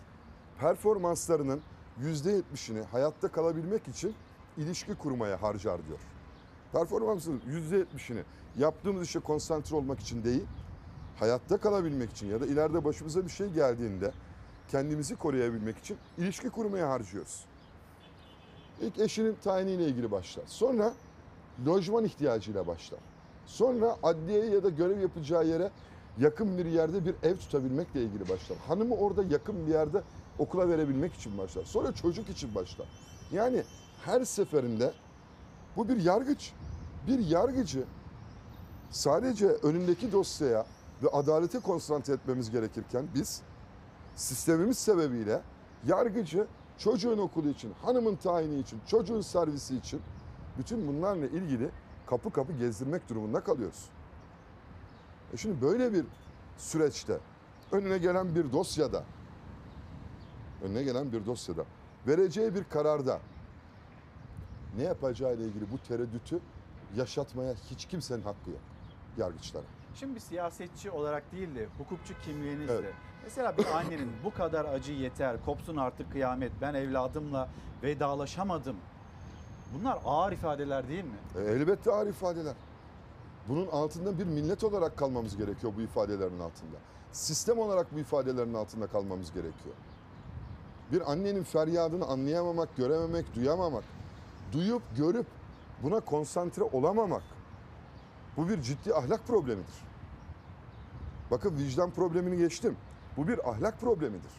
Performanslarının 0.60 1.62
%70'ini 2.02 2.84
hayatta 2.84 3.28
kalabilmek 3.28 3.88
için 3.88 4.16
ilişki 4.58 4.96
kurmaya 4.96 5.42
harcar 5.42 5.88
diyor. 5.88 6.00
Performansın 6.72 7.42
%70'ini 7.50 8.24
yaptığımız 8.58 9.04
işe 9.04 9.20
konsantre 9.20 9.76
olmak 9.76 10.00
için 10.00 10.24
değil, 10.24 10.46
hayatta 11.20 11.58
kalabilmek 11.58 12.12
için 12.12 12.28
ya 12.28 12.42
da 12.42 12.46
ileride 12.46 12.86
başımıza 12.86 13.26
bir 13.26 13.32
şey 13.32 13.50
geldiğinde 13.50 14.12
kendimizi 14.68 15.16
koruyabilmek 15.16 15.78
için 15.78 15.98
ilişki 16.18 16.50
kurmaya 16.50 16.90
harcıyoruz. 16.90 17.46
İlk 18.82 19.00
eşinin 19.00 19.36
tayiniyle 19.44 19.86
ilgili 19.86 20.12
başlar. 20.12 20.44
Sonra 20.48 20.94
lojman 21.66 22.06
ihtiyacıyla 22.06 22.68
başlar. 22.68 23.00
Sonra 23.50 23.98
adliyeye 24.04 24.46
ya 24.46 24.64
da 24.64 24.70
görev 24.70 25.00
yapacağı 25.00 25.48
yere 25.48 25.72
yakın 26.20 26.58
bir 26.58 26.66
yerde 26.66 27.06
bir 27.06 27.16
ev 27.24 27.38
tutabilmekle 27.38 28.04
ilgili 28.04 28.30
başlar. 28.30 28.58
Hanımı 28.68 28.96
orada 28.96 29.24
yakın 29.24 29.68
bir 29.68 29.72
yerde 29.72 30.02
okula 30.40 30.70
verebilmek 30.70 31.14
için 31.14 31.38
başlar. 31.38 31.64
Sonra 31.64 31.92
çocuk 31.92 32.30
için 32.30 32.56
başlar. 32.56 32.88
Yani 33.32 33.64
her 34.06 34.24
seferinde 34.24 34.94
bu 35.78 35.90
bir 35.90 35.98
yargıç. 36.04 36.54
Bir 37.08 37.20
yargıcı 37.20 37.84
sadece 38.90 39.48
önündeki 39.48 40.12
dosyaya 40.12 40.66
ve 41.04 41.10
adalete 41.10 41.60
konsantre 41.60 42.14
etmemiz 42.14 42.52
gerekirken 42.52 43.08
biz 43.16 43.42
sistemimiz 44.16 44.78
sebebiyle 44.78 45.42
yargıcı 45.88 46.48
çocuğun 46.78 47.18
okulu 47.18 47.50
için, 47.50 47.74
hanımın 47.82 48.16
tayini 48.16 48.60
için, 48.60 48.80
çocuğun 48.88 49.22
servisi 49.22 49.76
için 49.78 50.02
bütün 50.58 50.88
bunlarla 50.88 51.26
ilgili 51.28 51.70
kapı 52.10 52.32
kapı 52.32 52.54
gezdirmek 52.54 53.10
durumunda 53.10 53.40
kalıyoruz. 53.40 53.86
E 55.34 55.38
şimdi 55.38 55.62
böyle 55.62 55.94
bir 55.94 56.06
süreçte 56.58 57.18
önüne 57.72 57.98
gelen 57.98 58.36
bir 58.36 58.52
dosyada 58.52 59.04
önüne 60.64 60.84
gelen 60.84 61.12
bir 61.12 61.26
dosyada 61.26 61.64
vereceği 62.08 62.56
bir 62.56 62.64
kararda 62.64 63.20
ne 64.78 64.84
yapacağı 64.84 65.36
ile 65.36 65.44
ilgili 65.44 65.72
bu 65.72 65.78
tereddütü 65.78 66.40
yaşatmaya 66.96 67.54
hiç 67.70 67.86
kimsenin 67.86 68.22
hakkı 68.22 68.50
yok 68.50 68.60
yargıçlara. 69.18 69.66
Şimdi 69.96 70.16
bir 70.16 70.20
siyasetçi 70.20 70.92
olarak 70.92 71.32
değil 71.32 71.56
de 71.56 71.68
hukukçu 71.78 72.14
kimliğinizle. 72.26 72.74
Evet. 72.74 72.94
Mesela 73.24 73.58
bir 73.58 73.66
annenin 73.66 74.12
bu 74.24 74.34
kadar 74.34 74.66
acı 74.66 74.92
yeter, 74.94 75.46
kopsun 75.46 75.78
artık 75.78 76.12
kıyamet, 76.12 76.52
ben 76.62 76.74
evladımla 76.74 77.50
vedalaşamadım. 77.84 78.76
Bunlar 79.74 80.00
ağır 80.06 80.32
ifadeler 80.32 80.88
değil 80.88 81.04
mi? 81.04 81.18
E, 81.36 81.42
elbette 81.42 81.92
ağır 81.92 82.08
ifadeler. 82.08 82.54
Bunun 83.48 83.68
altında 83.68 84.20
bir 84.20 84.26
millet 84.26 84.64
olarak 84.64 84.98
kalmamız 84.98 85.38
gerekiyor 85.38 85.74
bu 85.78 85.82
ifadelerin 85.82 86.40
altında. 86.40 86.78
Sistem 87.12 87.60
olarak 87.60 87.96
bu 87.96 88.00
ifadelerin 88.00 88.54
altında 88.54 88.88
kalmamız 88.88 89.34
gerekiyor. 89.34 89.76
Bir 90.92 91.12
annenin 91.12 91.44
feryadını 91.44 92.06
anlayamamak, 92.06 92.78
görememek, 92.78 93.36
duyamamak, 93.36 93.84
duyup 94.52 94.82
görüp 94.98 95.26
buna 95.84 96.00
konsantre 96.00 96.64
olamamak. 96.64 97.24
Bu 98.38 98.50
bir 98.50 98.62
ciddi 98.62 98.94
ahlak 98.94 99.28
problemidir. 99.28 99.76
Bakın 101.32 101.58
vicdan 101.58 101.92
problemini 101.92 102.38
geçtim. 102.38 102.78
Bu 103.18 103.28
bir 103.28 103.50
ahlak 103.50 103.82
problemidir. 103.82 104.32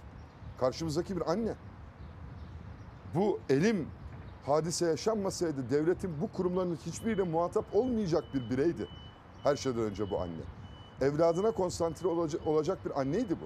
Karşımızdaki 0.61 1.17
bir 1.17 1.31
anne. 1.31 1.55
Bu 3.15 3.41
elim 3.49 3.89
hadise 4.47 4.87
yaşanmasaydı 4.87 5.71
devletin 5.71 6.21
bu 6.21 6.33
kurumların 6.33 6.79
hiçbiriyle 6.87 7.23
muhatap 7.23 7.65
olmayacak 7.75 8.25
bir 8.35 8.51
bireydi. 8.51 8.89
Her 9.43 9.57
şeyden 9.57 9.81
önce 9.81 10.11
bu 10.11 10.21
anne. 10.21 10.43
Evladına 11.01 11.51
konsantre 11.51 12.09
olacak, 12.47 12.85
bir 12.85 13.01
anneydi 13.01 13.37
bu. 13.41 13.45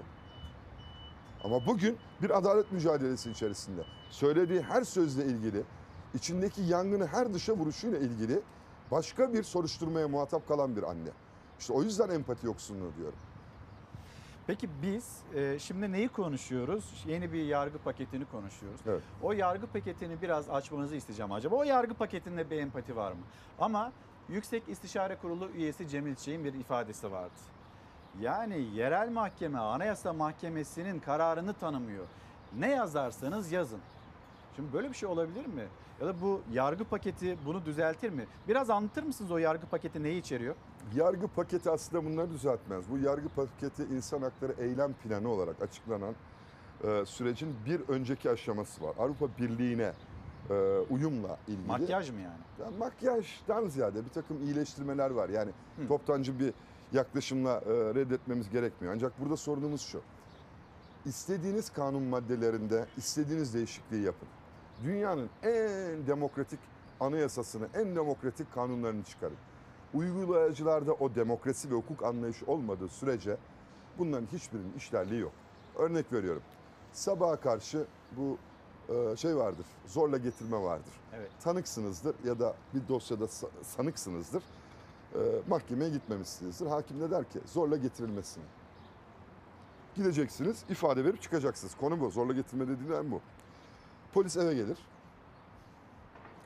Ama 1.43 1.65
bugün 1.65 1.97
bir 2.21 2.37
adalet 2.37 2.71
mücadelesi 2.71 3.31
içerisinde 3.31 3.81
söylediği 4.09 4.61
her 4.61 4.83
sözle 4.83 5.25
ilgili, 5.25 5.63
içindeki 6.13 6.61
yangını 6.61 7.07
her 7.07 7.33
dışa 7.33 7.53
vuruşuyla 7.53 7.97
ilgili 7.97 8.41
başka 8.91 9.33
bir 9.33 9.43
soruşturmaya 9.43 10.07
muhatap 10.07 10.47
kalan 10.47 10.75
bir 10.75 10.83
anne. 10.83 11.09
İşte 11.59 11.73
o 11.73 11.83
yüzden 11.83 12.09
empati 12.09 12.45
yoksunluğu 12.45 12.91
diyorum. 12.97 13.19
Peki 14.47 14.69
biz 14.81 15.17
e, 15.35 15.59
şimdi 15.59 15.91
neyi 15.91 16.07
konuşuyoruz? 16.07 17.03
Yeni 17.07 17.33
bir 17.33 17.45
yargı 17.45 17.77
paketini 17.77 18.25
konuşuyoruz. 18.25 18.81
Evet. 18.87 19.01
O 19.21 19.31
yargı 19.31 19.67
paketini 19.67 20.21
biraz 20.21 20.49
açmanızı 20.49 20.95
isteyeceğim 20.95 21.31
acaba. 21.31 21.55
O 21.55 21.63
yargı 21.63 21.93
paketinde 21.93 22.49
bir 22.49 22.57
empati 22.57 22.95
var 22.95 23.11
mı? 23.11 23.21
Ama 23.59 23.91
Yüksek 24.29 24.69
İstişare 24.69 25.15
Kurulu 25.15 25.49
üyesi 25.49 25.87
Cemil 25.89 26.15
Çiğ'in 26.15 26.43
bir 26.43 26.53
ifadesi 26.53 27.11
vardı. 27.11 27.33
Yani 28.21 28.61
yerel 28.73 29.09
mahkeme 29.09 29.59
Anayasa 29.59 30.13
Mahkemesi'nin 30.13 30.99
kararını 30.99 31.53
tanımıyor. 31.53 32.05
Ne 32.59 32.69
yazarsanız 32.69 33.51
yazın. 33.51 33.79
Şimdi 34.55 34.73
böyle 34.73 34.89
bir 34.89 34.95
şey 34.95 35.09
olabilir 35.09 35.45
mi? 35.45 35.67
Ya 36.01 36.07
da 36.07 36.21
bu 36.21 36.41
yargı 36.53 36.83
paketi 36.85 37.37
bunu 37.45 37.65
düzeltir 37.65 38.09
mi? 38.09 38.25
Biraz 38.47 38.69
anlatır 38.69 39.03
mısınız 39.03 39.31
o 39.31 39.37
yargı 39.37 39.65
paketi 39.65 40.03
neyi 40.03 40.21
içeriyor? 40.21 40.55
Yargı 40.93 41.27
paketi 41.27 41.69
aslında 41.69 42.05
bunları 42.05 42.29
düzeltmez. 42.29 42.85
Bu 42.89 42.97
yargı 42.97 43.29
paketi 43.29 43.83
insan 43.83 44.21
hakları 44.21 44.53
eylem 44.59 44.93
planı 44.93 45.29
olarak 45.29 45.61
açıklanan 45.61 46.15
e, 46.83 47.05
sürecin 47.05 47.55
bir 47.65 47.81
önceki 47.87 48.29
aşaması 48.29 48.83
var. 48.83 48.95
Avrupa 48.99 49.25
Birliği'ne 49.39 49.91
e, 50.49 50.53
uyumla 50.89 51.37
ilgili. 51.47 51.67
Makyaj 51.67 52.09
mı 52.09 52.19
yani? 52.19 52.39
Ya 52.59 52.77
makyajdan 52.79 53.67
ziyade 53.67 54.05
bir 54.05 54.09
takım 54.09 54.43
iyileştirmeler 54.43 55.11
var. 55.11 55.29
Yani 55.29 55.51
Hı. 55.77 55.87
toptancı 55.87 56.39
bir 56.39 56.53
yaklaşımla 56.91 57.51
e, 57.51 57.71
reddetmemiz 57.95 58.49
gerekmiyor. 58.49 58.93
Ancak 58.93 59.21
burada 59.21 59.37
sorunumuz 59.37 59.81
şu. 59.81 60.01
İstediğiniz 61.05 61.69
kanun 61.69 62.03
maddelerinde 62.03 62.85
istediğiniz 62.97 63.53
değişikliği 63.53 64.03
yapın. 64.03 64.27
Dünyanın 64.83 65.29
en 65.43 66.07
demokratik 66.07 66.59
anayasasını, 66.99 67.67
en 67.73 67.95
demokratik 67.95 68.53
kanunlarını 68.53 69.03
çıkarın. 69.03 69.37
Uygulayıcılarda 69.95 70.93
o 70.93 71.15
demokrasi 71.15 71.71
ve 71.71 71.75
hukuk 71.75 72.03
anlayışı 72.03 72.45
olmadığı 72.45 72.89
sürece 72.89 73.37
bunların 73.97 74.27
hiçbirinin 74.33 74.73
işlerliği 74.77 75.21
yok. 75.21 75.31
Örnek 75.75 76.13
veriyorum. 76.13 76.41
Sabaha 76.93 77.35
karşı 77.35 77.85
bu 78.17 78.37
e, 78.93 79.15
şey 79.15 79.37
vardır, 79.37 79.65
zorla 79.87 80.17
getirme 80.17 80.61
vardır. 80.61 80.93
Evet. 81.13 81.29
Tanıksınızdır 81.43 82.15
ya 82.25 82.39
da 82.39 82.55
bir 82.73 82.87
dosyada 82.87 83.23
sa- 83.25 83.63
sanıksınızdır. 83.63 84.43
E, 85.15 85.19
mahkemeye 85.49 85.89
gitmemişsinizdir. 85.89 86.67
Hakim 86.67 86.99
de 86.99 87.11
der 87.11 87.29
ki 87.29 87.39
zorla 87.45 87.77
getirilmesini. 87.77 88.43
Gideceksiniz, 89.95 90.63
ifade 90.69 91.05
verip 91.05 91.21
çıkacaksınız. 91.21 91.75
Konu 91.75 91.99
bu. 91.99 92.09
Zorla 92.09 92.33
getirme 92.33 92.67
dediğinden 92.67 93.11
bu. 93.11 93.21
Polis 94.13 94.37
eve 94.37 94.53
gelir. 94.53 94.77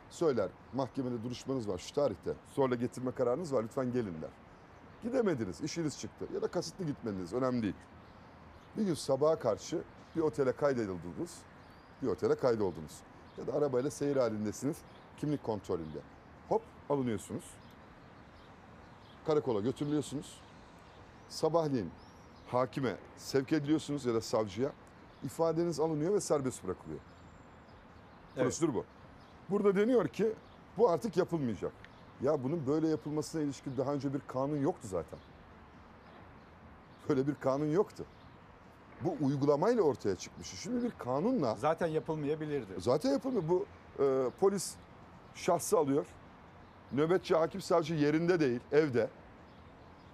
Söyler, 0.09 0.49
mahkemede 0.73 1.23
duruşmanız 1.23 1.69
var 1.69 1.77
şu 1.77 1.93
tarihte. 1.93 2.33
Zorla 2.55 2.75
getirme 2.75 3.11
kararınız 3.11 3.53
var, 3.53 3.63
lütfen 3.63 3.91
gelin 3.91 4.21
der. 4.21 4.29
Gidemediniz, 5.03 5.61
işiniz 5.61 5.99
çıktı. 5.99 6.25
Ya 6.33 6.41
da 6.41 6.47
kasıtlı 6.47 6.85
gitmediniz, 6.85 7.33
önemli 7.33 7.63
değil. 7.63 7.75
Bir 8.77 8.83
gün 8.83 8.93
sabaha 8.93 9.39
karşı 9.39 9.81
bir 10.15 10.21
otele 10.21 10.51
kaydedildiniz. 10.51 11.37
Bir 12.01 12.07
otele 12.07 12.35
kaydoldunuz. 12.35 12.99
Ya 13.37 13.47
da 13.47 13.53
arabayla 13.53 13.91
seyir 13.91 14.15
halindesiniz, 14.15 14.77
kimlik 15.17 15.43
kontrolünde. 15.43 15.99
Hop, 16.49 16.61
alınıyorsunuz. 16.89 17.43
Karakola 19.25 19.59
götürülüyorsunuz. 19.59 20.41
Sabahleyin 21.29 21.91
hakime 22.47 22.95
sevk 23.17 23.53
ediliyorsunuz 23.53 24.05
ya 24.05 24.13
da 24.13 24.21
savcıya. 24.21 24.71
İfadeniz 25.23 25.79
alınıyor 25.79 26.13
ve 26.13 26.21
serbest 26.21 26.63
bırakılıyor. 26.63 26.99
Prosedür 28.35 28.73
bu. 28.73 28.85
Burada 29.49 29.75
deniyor 29.75 30.07
ki 30.07 30.33
bu 30.77 30.89
artık 30.89 31.17
yapılmayacak. 31.17 31.71
Ya 32.21 32.43
bunun 32.43 32.67
böyle 32.67 32.87
yapılmasına 32.87 33.41
ilişkin 33.41 33.77
daha 33.77 33.93
önce 33.93 34.13
bir 34.13 34.21
kanun 34.27 34.57
yoktu 34.57 34.87
zaten. 34.87 35.19
Böyle 37.09 37.27
bir 37.27 37.35
kanun 37.35 37.65
yoktu. 37.71 38.05
Bu 39.01 39.25
uygulamayla 39.25 39.83
ortaya 39.83 40.15
çıkmış. 40.15 40.47
Şimdi 40.47 40.83
bir 40.83 40.91
kanunla 40.99 41.55
Zaten 41.55 41.87
yapılmayabilirdi. 41.87 42.73
zaten 42.77 43.11
yapılmıyor. 43.11 43.43
Bu 43.49 43.65
e, 44.03 44.29
polis 44.39 44.75
şahsı 45.35 45.77
alıyor. 45.77 46.05
Nöbetçi 46.91 47.35
hakim 47.35 47.61
savcı 47.61 47.93
yerinde 47.93 48.39
değil, 48.39 48.59
evde. 48.71 49.09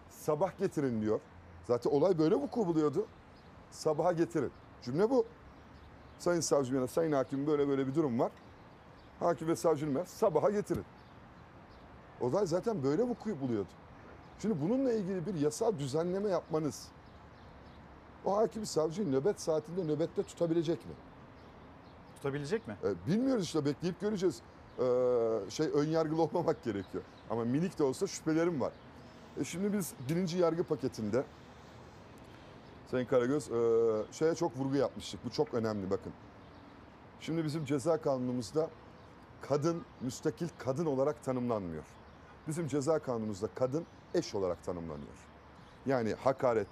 Sabah 0.09 0.57
getirin 0.59 1.01
diyor. 1.01 1.19
Zaten 1.67 1.91
olay 1.91 2.17
böyle 2.19 2.35
vuku 2.35 2.67
buluyordu. 2.67 3.05
Sabaha 3.71 4.11
getirin. 4.11 4.51
Cümle 4.81 5.09
bu. 5.09 5.25
Sayın 6.19 6.41
savcım 6.41 6.75
ya 6.75 6.81
da 6.81 6.87
sayın 6.87 7.11
hakim 7.11 7.47
böyle 7.47 7.67
böyle 7.67 7.87
bir 7.87 7.95
durum 7.95 8.19
var. 8.19 8.31
Hakim 9.19 9.47
ve 9.47 9.55
savcının 9.55 9.99
ya 9.99 10.05
sabaha 10.05 10.49
getirin. 10.49 10.85
Olay 12.21 12.47
zaten 12.47 12.83
böyle 12.83 13.03
vuku 13.03 13.41
buluyordu. 13.41 13.69
Şimdi 14.39 14.61
bununla 14.61 14.93
ilgili 14.93 15.25
bir 15.25 15.33
yasal 15.33 15.79
düzenleme 15.79 16.29
yapmanız 16.29 16.87
o 18.25 18.37
hakim 18.37 18.65
savcıyı 18.65 19.11
nöbet 19.11 19.41
saatinde 19.41 19.83
nöbette 19.93 20.23
tutabilecek 20.23 20.85
mi? 20.85 20.91
Tutabilecek 22.15 22.67
mi? 22.67 22.75
E, 22.83 23.11
bilmiyoruz 23.11 23.43
işte 23.43 23.65
bekleyip 23.65 24.01
göreceğiz. 24.01 24.41
E, 24.79 24.83
şey 25.49 25.67
ön 25.73 25.87
yargılı 25.87 26.21
olmamak 26.21 26.63
gerekiyor. 26.63 27.03
Ama 27.29 27.43
minik 27.43 27.79
de 27.79 27.83
olsa 27.83 28.07
şüphelerim 28.07 28.61
var. 28.61 28.73
E, 29.39 29.43
şimdi 29.43 29.73
biz 29.73 29.93
birinci 30.09 30.37
yargı 30.37 30.63
paketinde 30.63 31.23
Sayın 32.91 33.05
Karagöz 33.05 33.51
e, 33.51 34.13
şeye 34.13 34.35
çok 34.35 34.57
vurgu 34.57 34.75
yapmıştık. 34.75 35.25
Bu 35.25 35.29
çok 35.29 35.53
önemli 35.53 35.89
bakın. 35.89 36.13
Şimdi 37.21 37.45
bizim 37.45 37.65
ceza 37.65 37.97
kanunumuzda 37.97 38.69
kadın 39.41 39.83
müstakil 40.01 40.47
kadın 40.57 40.85
olarak 40.85 41.23
tanımlanmıyor. 41.23 41.83
Bizim 42.47 42.67
ceza 42.67 42.99
kanunumuzda 42.99 43.47
kadın 43.55 43.85
eş 44.13 44.35
olarak 44.35 44.63
tanımlanıyor. 44.63 45.15
Yani 45.85 46.13
hakaret, 46.13 46.67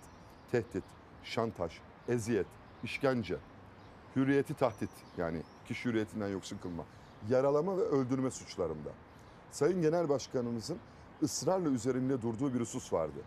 tehdit, 0.51 0.83
şantaj, 1.23 1.71
eziyet, 2.07 2.47
işkence, 2.83 3.37
hürriyeti 4.15 4.53
tahdit 4.53 4.89
yani 5.17 5.41
kişi 5.67 5.89
hürriyetinden 5.89 6.27
yoksun 6.27 6.57
kılma, 6.57 6.83
yaralama 7.29 7.77
ve 7.77 7.81
öldürme 7.81 8.31
suçlarında. 8.31 8.89
Sayın 9.51 9.81
Genel 9.81 10.09
Başkanımızın 10.09 10.77
ısrarla 11.23 11.69
üzerinde 11.69 12.21
durduğu 12.21 12.53
bir 12.53 12.59
husus 12.59 12.93
vardı. 12.93 13.19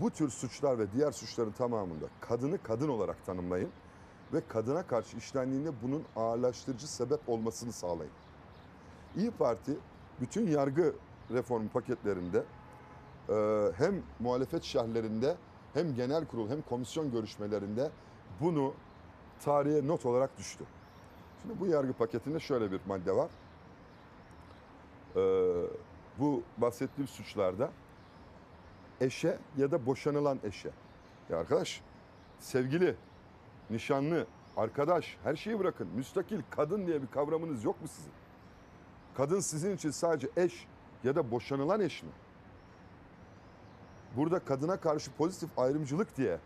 Bu 0.00 0.10
tür 0.10 0.30
suçlar 0.30 0.78
ve 0.78 0.92
diğer 0.92 1.12
suçların 1.12 1.52
tamamında 1.52 2.06
kadını 2.20 2.62
kadın 2.62 2.88
olarak 2.88 3.26
tanımlayın 3.26 3.70
ve 4.32 4.42
kadına 4.48 4.86
karşı 4.86 5.16
işlendiğinde 5.16 5.70
bunun 5.82 6.04
ağırlaştırıcı 6.16 6.92
sebep 6.92 7.28
olmasını 7.28 7.72
sağlayın. 7.72 8.12
İyi 9.18 9.30
Parti 9.30 9.76
bütün 10.20 10.46
yargı 10.46 10.94
reformu 11.30 11.68
paketlerinde 11.68 12.44
e, 13.28 13.34
hem 13.76 14.02
muhalefet 14.20 14.62
şerhlerinde 14.62 15.36
hem 15.74 15.94
genel 15.94 16.26
kurul 16.26 16.50
hem 16.50 16.62
komisyon 16.62 17.10
görüşmelerinde 17.10 17.90
bunu 18.40 18.74
tarihe 19.44 19.86
not 19.86 20.06
olarak 20.06 20.38
düştü. 20.38 20.64
Şimdi 21.42 21.60
bu 21.60 21.66
yargı 21.66 21.92
paketinde 21.92 22.40
şöyle 22.40 22.72
bir 22.72 22.80
madde 22.86 23.16
var. 23.16 23.30
Ee, 25.16 25.20
bu 26.18 26.42
bahsettiğim 26.58 27.08
suçlarda 27.08 27.70
eşe 29.00 29.38
ya 29.56 29.70
da 29.70 29.86
boşanılan 29.86 30.38
eşe. 30.44 30.70
Ya 31.30 31.38
arkadaş, 31.38 31.80
sevgili, 32.38 32.96
nişanlı, 33.70 34.26
arkadaş 34.56 35.16
her 35.24 35.36
şeyi 35.36 35.58
bırakın. 35.58 35.88
Müstakil 35.94 36.40
kadın 36.50 36.86
diye 36.86 37.02
bir 37.02 37.06
kavramınız 37.06 37.64
yok 37.64 37.82
mu 37.82 37.88
sizin? 37.88 38.12
Kadın 39.18 39.40
sizin 39.40 39.76
için 39.76 39.90
sadece 39.90 40.28
eş 40.36 40.66
ya 41.04 41.16
da 41.16 41.30
boşanılan 41.30 41.80
eş 41.80 42.02
mi? 42.02 42.10
Burada 44.16 44.38
kadına 44.38 44.80
karşı 44.80 45.12
pozitif 45.12 45.58
ayrımcılık 45.58 46.16
diye 46.16 46.38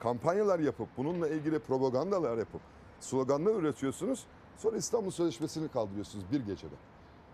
kampanyalar 0.00 0.58
yapıp 0.58 0.88
bununla 0.96 1.28
ilgili 1.28 1.58
propagandalar 1.58 2.38
yapıp 2.38 2.60
sloganlar 3.00 3.54
üretiyorsunuz. 3.54 4.26
Sonra 4.56 4.76
İstanbul 4.76 5.10
Sözleşmesi'ni 5.10 5.68
kaldırıyorsunuz 5.68 6.24
bir 6.32 6.40
gecede. 6.40 6.74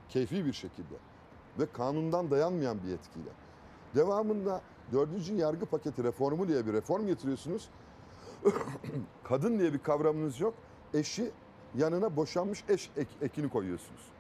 Keyfi 0.08 0.46
bir 0.46 0.52
şekilde. 0.52 0.94
Ve 1.58 1.72
kanundan 1.72 2.30
dayanmayan 2.30 2.82
bir 2.82 2.88
yetkiyle. 2.88 3.30
Devamında 3.94 4.60
dördüncü 4.92 5.34
yargı 5.34 5.66
paketi 5.66 6.04
reformu 6.04 6.48
diye 6.48 6.66
bir 6.66 6.72
reform 6.72 7.06
getiriyorsunuz. 7.06 7.68
Kadın 9.24 9.58
diye 9.58 9.72
bir 9.72 9.78
kavramınız 9.78 10.40
yok. 10.40 10.54
Eşi 10.94 11.30
yanına 11.74 12.16
boşanmış 12.16 12.64
eş 12.68 12.90
ek- 12.96 13.10
ekini 13.20 13.48
koyuyorsunuz. 13.48 14.17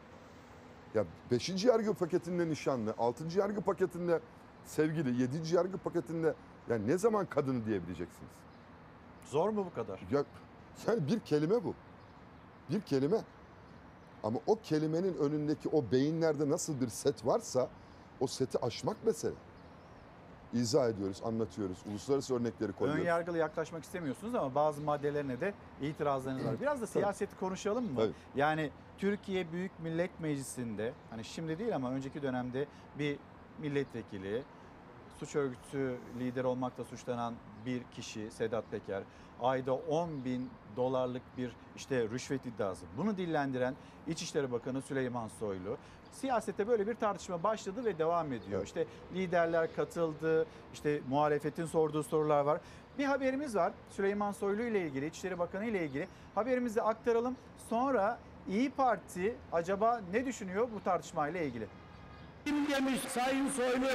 Ya 0.94 1.04
beşinci 1.30 1.68
yargı 1.68 1.94
paketinde 1.94 2.48
nişanlı, 2.48 2.94
altıncı 2.98 3.38
yargı 3.38 3.60
paketinde 3.60 4.20
sevgili, 4.64 5.22
yedinci 5.22 5.56
yargı 5.56 5.78
paketinde 5.78 6.34
yani 6.70 6.86
ne 6.86 6.98
zaman 6.98 7.26
kadını 7.26 7.66
diyebileceksiniz? 7.66 8.30
Zor 9.30 9.48
mu 9.48 9.66
bu 9.70 9.74
kadar? 9.74 10.00
Ya, 10.10 10.24
yani 10.86 11.08
bir 11.08 11.20
kelime 11.20 11.64
bu. 11.64 11.74
Bir 12.70 12.80
kelime. 12.80 13.18
Ama 14.22 14.38
o 14.46 14.58
kelimenin 14.62 15.16
önündeki 15.16 15.68
o 15.68 15.84
beyinlerde 15.92 16.50
nasıl 16.50 16.80
bir 16.80 16.88
set 16.88 17.26
varsa 17.26 17.68
o 18.20 18.26
seti 18.26 18.58
aşmak 18.58 19.06
mesele. 19.06 19.34
İzah 20.54 20.88
ediyoruz, 20.88 21.20
anlatıyoruz. 21.24 21.78
Uluslararası 21.90 22.34
örnekleri 22.34 22.68
Ön 22.68 22.72
koyuyoruz. 22.72 23.04
yargılı 23.06 23.38
yaklaşmak 23.38 23.84
istemiyorsunuz 23.84 24.34
ama 24.34 24.54
bazı 24.54 24.82
maddelerine 24.82 25.40
de 25.40 25.54
itirazlarınız 25.82 26.44
var. 26.44 26.60
Biraz 26.60 26.80
da 26.82 26.86
siyaseti 26.86 27.36
konuşalım 27.36 27.84
mı? 27.84 27.96
Tabii. 27.96 28.12
Yani 28.36 28.70
Türkiye 28.98 29.52
Büyük 29.52 29.80
Millet 29.80 30.20
Meclisi'nde 30.20 30.92
hani 31.10 31.24
şimdi 31.24 31.58
değil 31.58 31.76
ama 31.76 31.90
önceki 31.90 32.22
dönemde 32.22 32.66
bir 32.98 33.18
milletvekili 33.58 34.42
suç 35.20 35.36
örgütü 35.36 35.96
lideri 36.18 36.46
olmakla 36.46 36.84
suçlanan 36.84 37.34
bir 37.66 37.82
kişi 37.82 38.30
Sedat 38.30 38.70
Peker 38.70 39.02
ayda 39.42 39.74
10 39.74 40.24
bin 40.24 40.50
dolarlık 40.76 41.22
bir 41.36 41.50
işte 41.76 42.08
rüşvet 42.08 42.46
iddiası. 42.46 42.86
Bunu 42.96 43.16
dillendiren 43.16 43.74
İçişleri 44.06 44.52
Bakanı 44.52 44.82
Süleyman 44.82 45.28
Soylu 45.28 45.76
siyasette 46.12 46.68
böyle 46.68 46.86
bir 46.86 46.94
tartışma 46.94 47.42
başladı 47.42 47.84
ve 47.84 47.98
devam 47.98 48.32
ediyor. 48.32 48.64
İşte 48.64 48.86
liderler 49.14 49.74
katıldı, 49.76 50.46
işte 50.72 51.00
muhalefetin 51.08 51.66
sorduğu 51.66 52.02
sorular 52.02 52.40
var. 52.40 52.60
Bir 52.98 53.04
haberimiz 53.04 53.56
var 53.56 53.72
Süleyman 53.90 54.32
Soylu 54.32 54.62
ile 54.62 54.86
ilgili, 54.86 55.06
İçişleri 55.06 55.38
Bakanı 55.38 55.64
ile 55.64 55.84
ilgili. 55.84 56.08
Haberimizi 56.34 56.82
aktaralım. 56.82 57.36
Sonra 57.70 58.18
İyi 58.48 58.70
Parti 58.70 59.36
acaba 59.52 60.00
ne 60.12 60.26
düşünüyor 60.26 60.68
bu 60.74 60.84
tartışmayla 60.84 61.40
ilgili? 61.40 61.66
Kim 62.44 62.68
demiş 62.70 63.00
Sayın 63.00 63.48
Soylu 63.48 63.88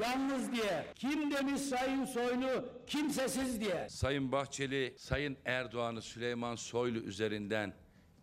yalnız 0.00 0.52
diye? 0.52 0.84
Kim 0.94 1.30
demiş 1.30 1.60
Sayın 1.60 2.04
Soylu 2.04 2.64
kimsesiz 2.86 3.60
diye? 3.60 3.86
Sayın 3.88 4.32
Bahçeli, 4.32 4.94
Sayın 4.98 5.36
Erdoğan'ı 5.44 6.02
Süleyman 6.02 6.54
Soylu 6.54 6.98
üzerinden 6.98 7.72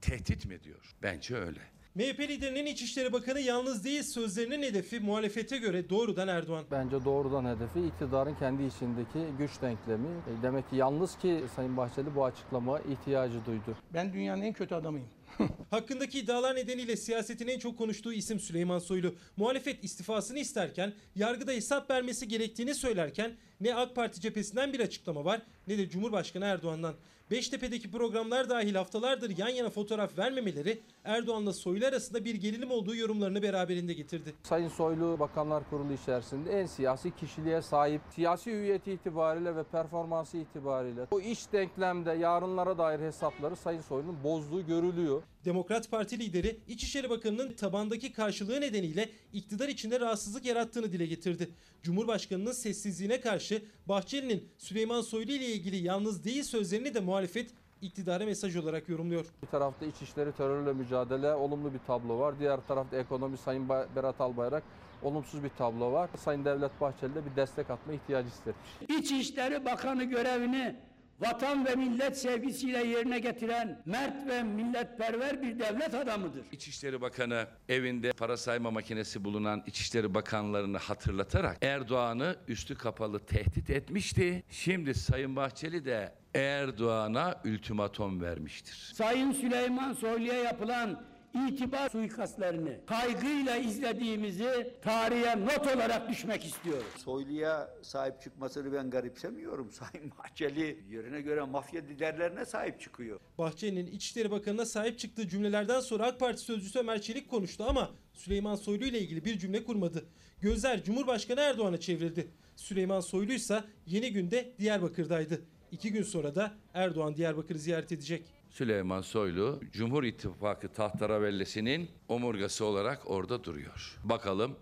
tehdit 0.02 0.46
mi 0.46 0.54
ediyor? 0.54 0.96
Bence 1.04 1.36
öyle. 1.36 1.60
MHP 1.96 2.20
liderinin 2.20 2.66
İçişleri 2.66 3.14
Bakanı 3.14 3.40
yalnız 3.40 3.84
değil 3.84 4.04
sözlerinin 4.04 4.64
hedefi 4.64 5.00
muhalefete 5.00 5.58
göre 5.58 5.90
doğrudan 5.90 6.28
Erdoğan. 6.28 6.66
Bence 6.72 7.06
doğrudan 7.06 7.56
hedefi 7.56 7.80
iktidarın 7.88 8.36
kendi 8.36 8.64
içindeki 8.64 9.20
güç 9.38 9.62
denklemi. 9.62 10.08
E, 10.08 10.44
Demek 10.44 10.70
ki 10.70 10.76
yalnız 10.76 11.18
ki 11.18 11.44
Sayın 11.56 11.78
Bahçeli 11.78 12.16
bu 12.16 12.26
açıklama 12.26 12.80
ihtiyacı 12.80 13.46
duydu. 13.46 13.78
Ben 13.94 14.14
dünyanın 14.14 14.42
en 14.42 14.54
kötü 14.54 14.76
adamıyım. 14.76 15.08
Hakkındaki 15.70 16.20
iddialar 16.20 16.56
nedeniyle 16.56 16.96
siyasetin 16.96 17.48
en 17.48 17.60
çok 17.60 17.78
konuştuğu 17.78 18.14
isim 18.14 18.40
Süleyman 18.40 18.80
Soylu. 18.80 19.16
Muhalefet 19.38 19.84
istifasını 19.84 20.40
isterken, 20.40 20.94
yargıda 21.16 21.52
hesap 21.52 21.90
vermesi 21.90 22.28
gerektiğini 22.28 22.76
söylerken 22.76 23.36
ne 23.62 23.76
AK 23.76 23.96
Parti 23.96 24.22
cephesinden 24.22 24.74
bir 24.74 24.80
açıklama 24.80 25.26
var 25.26 25.42
ne 25.68 25.78
de 25.78 25.90
Cumhurbaşkanı 25.90 26.46
Erdoğan'dan. 26.46 26.96
Beştepe'deki 27.32 27.92
programlar 27.92 28.50
dahil 28.50 28.76
haftalardır 28.76 29.38
yan 29.38 29.50
yana 29.50 29.70
fotoğraf 29.70 30.18
vermemeleri 30.18 30.82
Erdoğan'la 31.04 31.54
Soylu 31.54 31.86
arasında 31.86 32.26
bir 32.26 32.36
gerilim 32.36 32.72
olduğu 32.72 32.96
yorumlarını 32.96 33.42
beraberinde 33.42 33.94
getirdi. 33.94 34.34
Sayın 34.44 34.68
Soylu 34.68 35.20
Bakanlar 35.20 35.70
Kurulu 35.70 35.94
içerisinde 35.94 36.62
en 36.62 36.66
siyasi 36.66 37.16
kişiliğe 37.16 37.62
sahip, 37.62 38.02
siyasi 38.10 38.52
hüviyeti 38.52 38.92
itibariyle 38.92 39.56
ve 39.56 39.64
performansı 39.64 40.38
itibariyle 40.38 41.08
o 41.12 41.20
iç 41.20 41.52
denklemde 41.54 42.12
yarınlara 42.12 42.78
dair 42.78 43.00
hesapları 43.00 43.56
Sayın 43.56 43.82
Soylu'nun 43.82 44.24
bozduğu 44.24 44.66
görülüyor. 44.66 45.24
Demokrat 45.46 45.92
Parti 45.92 46.20
lideri 46.20 46.60
İçişleri 46.68 47.10
Bakanı'nın 47.10 47.54
tabandaki 47.54 48.14
karşılığı 48.14 48.62
nedeniyle 48.62 49.10
iktidar 49.34 49.68
içinde 49.68 50.00
rahatsızlık 50.00 50.46
yarattığını 50.46 50.92
dile 50.92 51.06
getirdi. 51.06 51.50
Cumhurbaşkanının 51.84 52.52
sessizliğine 52.52 53.22
karşı 53.22 53.62
Bahçeli'nin 53.88 54.50
Süleyman 54.58 55.02
Soylu 55.02 55.32
ile 55.32 55.46
ilgili 55.46 55.76
yalnız 55.76 56.24
değil 56.24 56.44
sözlerini 56.44 56.94
de 56.94 57.00
muhalefet 57.00 57.52
iktidara 57.82 58.26
mesaj 58.26 58.56
olarak 58.56 58.90
yorumluyor. 58.90 59.26
Bir 59.42 59.48
tarafta 59.48 59.86
içişleri 59.86 60.32
terörle 60.32 60.74
mücadele 60.74 61.34
olumlu 61.34 61.74
bir 61.74 61.80
tablo 61.88 62.20
var. 62.20 62.40
Diğer 62.40 62.60
tarafta 62.68 62.98
ekonomi 62.98 63.38
Sayın 63.38 63.70
Berat 63.70 64.22
Albayrak 64.22 64.64
olumsuz 65.04 65.44
bir 65.44 65.50
tablo 65.50 65.92
var. 65.92 66.10
Sayın 66.18 66.46
Devlet 66.46 66.82
Bahçeli 66.82 67.16
de 67.16 67.26
bir 67.26 67.36
destek 67.36 67.70
atma 67.70 67.94
ihtiyacı 67.94 68.28
hissetmiş. 68.28 69.00
İçişleri 69.00 69.66
Bakanı 69.66 70.04
görevini 70.04 70.76
vatan 71.20 71.66
ve 71.66 71.76
millet 71.76 72.18
sevgisiyle 72.18 72.88
yerine 72.88 73.20
getiren 73.20 73.82
mert 73.86 74.28
ve 74.28 74.44
milletperver 74.44 75.42
bir 75.42 75.60
devlet 75.60 75.94
adamıdır. 75.94 76.46
İçişleri 76.52 77.02
Bakanı 77.02 77.48
evinde 77.70 78.12
para 78.12 78.38
sayma 78.38 78.72
makinesi 78.72 79.24
bulunan 79.24 79.64
İçişleri 79.68 80.14
Bakanlarını 80.14 80.78
hatırlatarak 80.78 81.58
Erdoğan'ı 81.62 82.36
üstü 82.48 82.76
kapalı 82.76 83.20
tehdit 83.20 83.70
etmişti. 83.70 84.44
Şimdi 84.50 84.94
Sayın 84.94 85.36
Bahçeli 85.36 85.86
de 85.86 86.14
Erdoğan'a 86.36 87.42
ultimatom 87.46 88.22
vermiştir. 88.22 88.92
Sayın 88.94 89.32
Süleyman 89.32 89.94
Soylu'ya 89.94 90.44
yapılan 90.44 91.15
itibar 91.36 91.90
suikastlerini 91.90 92.80
kaygıyla 92.86 93.58
izlediğimizi 93.58 94.74
tarihe 94.82 95.46
not 95.46 95.76
olarak 95.76 96.10
düşmek 96.10 96.46
istiyoruz. 96.46 96.88
Soylu'ya 96.98 97.70
sahip 97.82 98.22
çıkmasını 98.22 98.74
ben 98.74 98.90
garipsemiyorum. 98.90 99.72
Sayın 99.72 100.12
Bahçeli 100.20 100.84
yerine 100.90 101.22
göre 101.22 101.42
mafya 101.42 101.82
liderlerine 101.82 102.46
sahip 102.46 102.82
çıkıyor. 102.82 103.20
Bahçeli'nin 103.38 103.88
İçişleri 103.88 104.32
Bakanı'na 104.32 104.66
sahip 104.66 105.00
çıktığı 105.00 105.28
cümlelerden 105.28 105.80
sonra 105.80 106.06
AK 106.06 106.20
Parti 106.20 106.42
sözcüsü 106.42 106.80
Ömer 106.80 107.02
Çelik 107.02 107.30
konuştu 107.30 107.66
ama 107.68 107.92
Süleyman 108.14 108.56
Soylu 108.56 108.86
ile 108.86 109.00
ilgili 109.00 109.26
bir 109.26 109.40
cümle 109.40 109.64
kurmadı. 109.64 110.06
Gözler 110.42 110.84
Cumhurbaşkanı 110.84 111.40
Erdoğan'a 111.40 111.80
çevrildi. 111.80 112.28
Süleyman 112.56 113.00
Soylu 113.00 113.34
ise 113.34 113.64
yeni 113.86 114.14
günde 114.14 114.54
Diyarbakır'daydı. 114.60 115.42
İki 115.72 115.92
gün 115.92 116.04
sonra 116.04 116.36
da 116.36 116.54
Erdoğan 116.74 117.16
Diyarbakır'ı 117.16 117.60
ziyaret 117.60 117.92
edecek. 117.92 118.26
Süleyman 118.56 119.02
Soylu 119.02 119.60
Cumhur 119.72 120.04
İttifakı 120.04 120.74
tahteravellesinin 120.74 121.92
omurgası 122.10 122.66
olarak 122.66 123.02
orada 123.06 123.44
duruyor. 123.44 123.98
Bakalım 124.04 124.56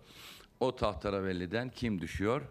o 0.59 0.75
tahteravelliden 0.75 1.69
kim 1.69 2.01
düşüyor? 2.01 2.41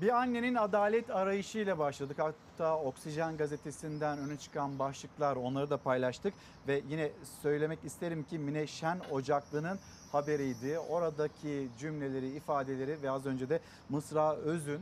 Bir 0.00 0.08
annenin 0.08 0.54
adalet 0.54 1.10
arayışıyla 1.10 1.78
başladık. 1.78 2.16
Hatta 2.18 2.78
Oksijen 2.78 3.36
gazetesinden 3.36 4.18
öne 4.18 4.36
çıkan 4.36 4.78
başlıklar 4.78 5.36
onları 5.36 5.70
da 5.70 5.76
paylaştık. 5.76 6.34
Ve 6.68 6.82
yine 6.88 7.10
söylemek 7.42 7.78
isterim 7.84 8.24
ki 8.24 8.38
Mine 8.38 8.66
Şen 8.66 9.00
Ocaklı'nın 9.10 9.78
haberiydi. 10.12 10.78
Oradaki 10.78 11.68
cümleleri, 11.78 12.28
ifadeleri 12.28 13.02
ve 13.02 13.10
az 13.10 13.26
önce 13.26 13.48
de 13.48 13.60
Mısra 13.88 14.34
Öz'ün 14.36 14.80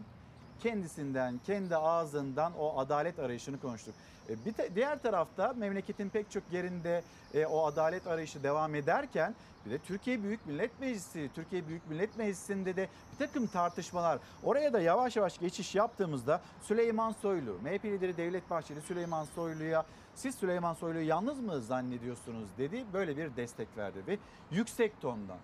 kendisinden, 0.63 1.41
kendi 1.47 1.77
ağzından 1.77 2.53
o 2.59 2.79
adalet 2.79 3.19
arayışını 3.19 3.61
konuştuk. 3.61 3.95
E, 4.31 4.45
Bir 4.45 4.53
te- 4.53 4.75
diğer 4.75 5.03
tarafta 5.03 5.53
memleketin 5.57 6.09
pek 6.09 6.31
çok 6.31 6.43
yerinde 6.53 7.03
e, 7.35 7.47
o 7.47 7.67
adalet 7.67 8.07
arayışı 8.07 8.43
devam 8.43 8.75
ederken 8.75 9.35
bir 9.67 9.71
de 9.71 9.79
Türkiye 9.79 10.23
Büyük 10.23 10.47
Millet 10.47 10.81
Meclisi, 10.81 11.31
Türkiye 11.35 11.69
Büyük 11.69 11.91
Millet 11.91 12.19
Meclisi'nde 12.19 12.77
de 12.77 12.89
bir 13.13 13.27
takım 13.27 13.47
tartışmalar. 13.47 14.19
Oraya 14.45 14.73
da 14.73 14.81
yavaş 14.81 15.17
yavaş 15.17 15.39
geçiş 15.39 15.75
yaptığımızda 15.75 16.41
Süleyman 16.63 17.13
Soylu, 17.13 17.59
MHP 17.63 17.85
lideri 17.85 18.17
Devlet 18.17 18.51
Bahçeli 18.51 18.81
Süleyman 18.81 19.25
Soylu'ya 19.25 19.85
siz 20.15 20.35
Süleyman 20.35 20.75
Soylu'yu 20.75 21.07
yalnız 21.07 21.41
mı 21.41 21.61
zannediyorsunuz 21.61 22.49
dedi. 22.59 22.85
Böyle 22.93 23.17
bir 23.17 23.37
destek 23.37 23.69
verdi 23.77 23.99
ve 24.07 24.19
yüksek 24.51 25.01
tondan. 25.01 25.39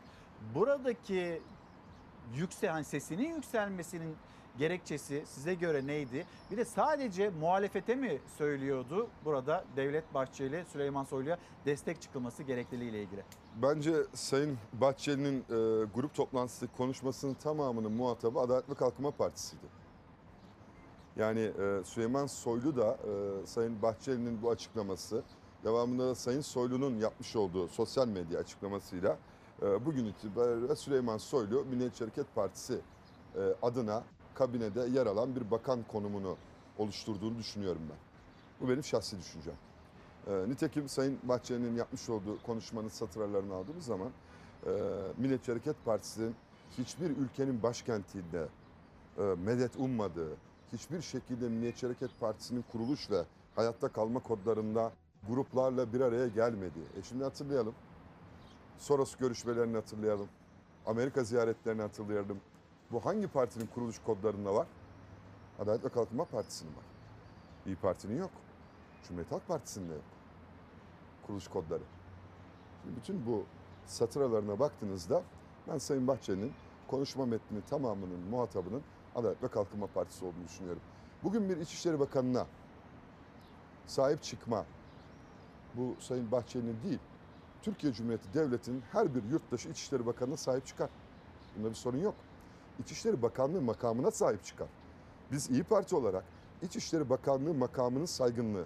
Buradaki 0.55 1.43
yüksel 2.35 2.71
hani 2.71 2.85
sesinin 2.85 3.35
yükselmesinin 3.35 4.17
gerekçesi 4.59 5.23
size 5.27 5.55
göre 5.55 5.87
neydi? 5.87 6.27
Bir 6.51 6.57
de 6.57 6.65
sadece 6.65 7.31
muhalefete 7.41 7.95
mi 7.95 8.19
söylüyordu 8.39 9.09
burada 9.25 9.65
Devlet 9.77 10.15
Bahçeli 10.15 10.65
Süleyman 10.73 11.05
Soylu'ya 11.05 11.39
destek 11.67 12.03
çıkılması 12.03 12.43
gerekliliğiyle 12.43 13.03
ilgili? 13.03 13.25
Bence 13.63 13.95
Sayın 14.15 14.59
Bahçeli'nin 14.73 15.39
e, 15.39 15.85
grup 15.95 16.15
toplantısı 16.15 16.69
konuşmasının 16.77 17.35
tamamının 17.35 17.93
muhatabı 17.93 18.41
Adalet 18.41 18.71
ve 18.71 18.75
Kalkınma 18.75 19.11
Partisi'ydi. 19.11 19.67
Yani 21.17 21.41
e, 21.41 21.85
Süleyman 21.85 22.27
Soylu 22.27 22.77
da 22.77 22.99
e, 23.43 23.47
Sayın 23.47 23.83
Bahçeli'nin 23.83 24.43
bu 24.43 24.51
açıklaması, 24.51 25.23
devamında 25.65 26.07
da 26.09 26.15
Sayın 26.15 26.41
Soylu'nun 26.41 26.97
yapmış 26.97 27.37
olduğu 27.37 27.69
sosyal 27.69 28.09
medya 28.09 28.41
açıklamasıyla 28.41 29.19
e, 29.63 29.87
bugün 29.87 30.05
itibariyle 30.05 30.77
Süleyman 30.77 31.19
Soylu 31.19 31.65
Milliyetçi 31.65 32.05
Hareket 32.05 32.35
Partisi 32.35 32.81
e, 33.37 33.41
adına 33.63 34.05
kabinede 34.39 34.81
yer 34.81 35.07
alan 35.07 35.37
bir 35.37 35.51
bakan 35.51 35.85
konumunu 35.93 36.37
oluşturduğunu 36.79 37.39
düşünüyorum 37.39 37.83
ben. 37.91 37.97
Bu 38.61 38.71
benim 38.71 38.85
şahsi 38.85 39.19
düşüncem. 39.19 39.55
E, 40.27 40.49
nitekim 40.49 40.89
Sayın 40.89 41.19
Bahçeli'nin 41.23 41.77
yapmış 41.77 42.09
olduğu 42.09 42.43
konuşmanın 42.43 42.89
satırlarını 42.89 43.55
aldığımız 43.55 43.85
zaman 43.85 44.11
e, 44.67 44.71
Milliyetçi 45.19 45.53
Hareket 45.53 45.85
Partisi'nin 45.85 46.35
hiçbir 46.79 47.11
ülkenin 47.11 47.63
başkentinde 47.63 48.49
e, 49.19 49.23
medet 49.23 49.77
ummadığı, 49.77 50.37
hiçbir 50.73 51.03
şekilde 51.03 51.49
Milliyetçi 51.49 51.87
Hareket 51.87 52.21
Partisi'nin 52.21 52.65
kuruluş 52.73 53.11
ve 53.11 53.23
hayatta 53.57 53.89
kalma 53.89 54.21
kodlarında 54.21 54.93
gruplarla 55.29 55.93
bir 55.93 56.01
araya 56.01 56.29
gelmediği. 56.29 56.85
E 56.99 57.03
şimdi 57.03 57.25
hatırlayalım. 57.25 57.75
Soros 58.79 59.17
görüşmelerini 59.17 59.77
hatırlayalım. 59.77 60.29
Amerika 60.87 61.25
ziyaretlerini 61.25 61.83
hatırlayalım. 61.83 62.41
Bu 62.93 63.05
hangi 63.05 63.27
partinin 63.27 63.67
kuruluş 63.67 63.99
kodlarında 63.99 64.55
var? 64.55 64.67
Adalet 65.59 65.85
ve 65.85 65.89
Kalkınma 65.89 66.25
Partisi'nin 66.25 66.71
var. 66.71 66.85
İyi 67.67 67.77
Parti'nin 67.77 68.19
yok. 68.19 68.31
Cumhuriyet 69.03 69.33
Halk 69.33 69.49
Partisi'nin 69.49 69.89
de 69.89 69.93
yok. 69.93 70.03
Kuruluş 71.27 71.49
kodları. 71.49 71.83
Şimdi 72.83 72.97
bütün 72.97 73.27
bu 73.27 73.45
satıralarına 73.87 74.59
baktığınızda 74.59 75.23
ben 75.69 75.79
Sayın 75.79 76.09
Bahçeli'nin 76.09 76.53
konuşma 76.89 77.27
metninin 77.27 77.63
tamamının 77.71 78.21
muhatabının 78.31 78.83
Adalet 79.15 79.43
ve 79.43 79.49
Kalkınma 79.49 79.87
Partisi 79.87 80.25
olduğunu 80.25 80.45
düşünüyorum. 80.45 80.83
Bugün 81.23 81.49
bir 81.49 81.57
İçişleri 81.57 82.01
Bakanı'na 82.01 82.47
sahip 83.87 84.23
çıkma 84.23 84.65
bu 85.75 85.97
Sayın 86.01 86.33
Bahçeli'nin 86.33 86.83
değil, 86.85 86.99
Türkiye 87.63 87.93
Cumhuriyeti 87.93 88.35
Devleti'nin 88.35 88.83
her 88.93 89.15
bir 89.15 89.25
yurttaşı 89.25 89.69
İçişleri 89.69 90.07
Bakanı'na 90.07 90.37
sahip 90.37 90.67
çıkar. 90.67 90.91
Bunda 91.57 91.71
bir 91.71 91.75
sorun 91.75 91.99
yok. 91.99 92.15
İçişleri 92.79 93.23
Bakanlığı 93.23 93.63
makamına 93.63 94.11
sahip 94.11 94.45
çıkar. 94.45 94.69
Biz 95.33 95.51
İyi 95.51 95.63
Parti 95.63 95.97
olarak 95.97 96.25
İçişleri 96.63 97.11
Bakanlığı 97.11 97.55
makamının 97.55 98.07
saygınlığı, 98.07 98.65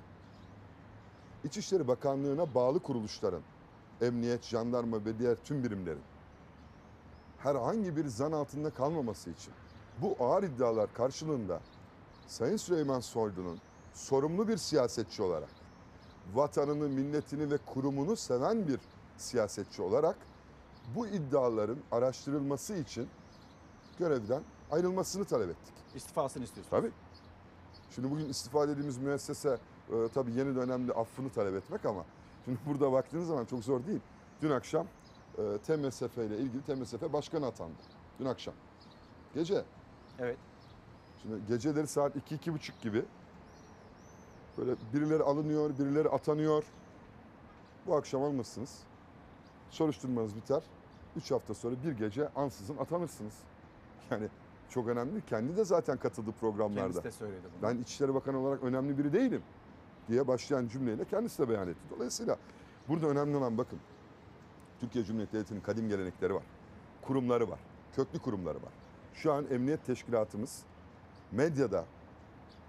İçişleri 1.44 1.88
Bakanlığı'na 1.88 2.54
bağlı 2.54 2.78
kuruluşların, 2.80 3.42
emniyet, 4.00 4.44
jandarma 4.44 5.04
ve 5.04 5.18
diğer 5.18 5.36
tüm 5.36 5.64
birimlerin 5.64 6.02
herhangi 7.38 7.96
bir 7.96 8.06
zan 8.06 8.32
altında 8.32 8.70
kalmaması 8.70 9.30
için 9.30 9.52
bu 10.02 10.16
ağır 10.20 10.42
iddialar 10.42 10.94
karşılığında 10.94 11.60
Sayın 12.26 12.56
Süleyman 12.56 13.00
Soylu'nun 13.00 13.58
sorumlu 13.94 14.48
bir 14.48 14.56
siyasetçi 14.56 15.22
olarak 15.22 15.50
vatanını, 16.34 16.88
milletini 16.88 17.50
ve 17.50 17.58
kurumunu 17.66 18.16
seven 18.16 18.68
bir 18.68 18.80
siyasetçi 19.16 19.82
olarak 19.82 20.16
bu 20.96 21.06
iddiaların 21.06 21.78
araştırılması 21.92 22.74
için 22.74 23.08
görevden 24.00 24.42
ayrılmasını 24.70 25.24
talep 25.24 25.50
ettik. 25.50 25.74
İstifasını 25.94 26.44
istiyorsunuz. 26.44 26.82
Tabii. 26.82 26.92
Şimdi 27.94 28.10
bugün 28.10 28.28
istifa 28.28 28.68
dediğimiz 28.68 28.98
müessese 28.98 29.58
e, 29.92 30.08
tabii 30.14 30.32
yeni 30.32 30.56
dönemde 30.56 30.92
affını 30.92 31.30
talep 31.30 31.54
etmek 31.54 31.84
ama 31.84 32.04
şimdi 32.44 32.58
burada 32.66 32.92
baktığınız 32.92 33.26
zaman 33.26 33.44
çok 33.44 33.64
zor 33.64 33.86
değil. 33.86 34.00
Dün 34.42 34.50
akşam 34.50 34.86
e, 35.38 35.58
TMSF 35.58 36.18
ile 36.18 36.38
ilgili 36.38 36.62
TMSF 36.62 37.12
başkanı 37.12 37.46
atandı. 37.46 37.82
Dün 38.18 38.24
akşam. 38.24 38.54
Gece. 39.34 39.64
Evet. 40.18 40.38
Şimdi 41.22 41.46
geceleri 41.48 41.86
saat 41.86 42.16
2-2.30 42.16 42.82
gibi 42.82 43.04
böyle 44.58 44.74
birileri 44.92 45.22
alınıyor, 45.22 45.78
birileri 45.78 46.08
atanıyor. 46.08 46.64
Bu 47.86 47.96
akşam 47.96 48.22
alınırsınız. 48.22 48.78
Soruşturmanız 49.70 50.36
biter. 50.36 50.62
3 51.16 51.30
hafta 51.30 51.54
sonra 51.54 51.74
bir 51.84 51.92
gece 51.92 52.28
ansızın 52.28 52.76
atanırsınız. 52.76 53.34
Yani 54.10 54.28
çok 54.70 54.88
önemli. 54.88 55.24
Kendi 55.26 55.56
de 55.56 55.64
zaten 55.64 55.96
katıldı 55.96 56.30
programlarda. 56.40 56.82
Kendisi 56.82 57.04
de 57.04 57.10
söyledi 57.10 57.42
bunu. 57.44 57.70
Ben 57.70 57.78
İçişleri 57.78 58.14
Bakanı 58.14 58.38
olarak 58.38 58.62
önemli 58.62 58.98
biri 58.98 59.12
değilim 59.12 59.42
diye 60.08 60.28
başlayan 60.28 60.68
cümleyle 60.68 61.04
kendisi 61.04 61.42
de 61.42 61.48
beyan 61.48 61.68
etti. 61.68 61.80
Dolayısıyla 61.90 62.36
burada 62.88 63.06
önemli 63.06 63.36
olan 63.36 63.58
bakın 63.58 63.78
Türkiye 64.80 65.04
Cumhuriyeti 65.04 65.32
Devleti'nin 65.32 65.60
kadim 65.60 65.88
gelenekleri 65.88 66.34
var. 66.34 66.42
Kurumları 67.02 67.50
var. 67.50 67.58
Köklü 67.96 68.18
kurumları 68.18 68.56
var. 68.56 68.72
Şu 69.14 69.32
an 69.32 69.46
emniyet 69.50 69.86
teşkilatımız 69.86 70.62
medyada, 71.32 71.84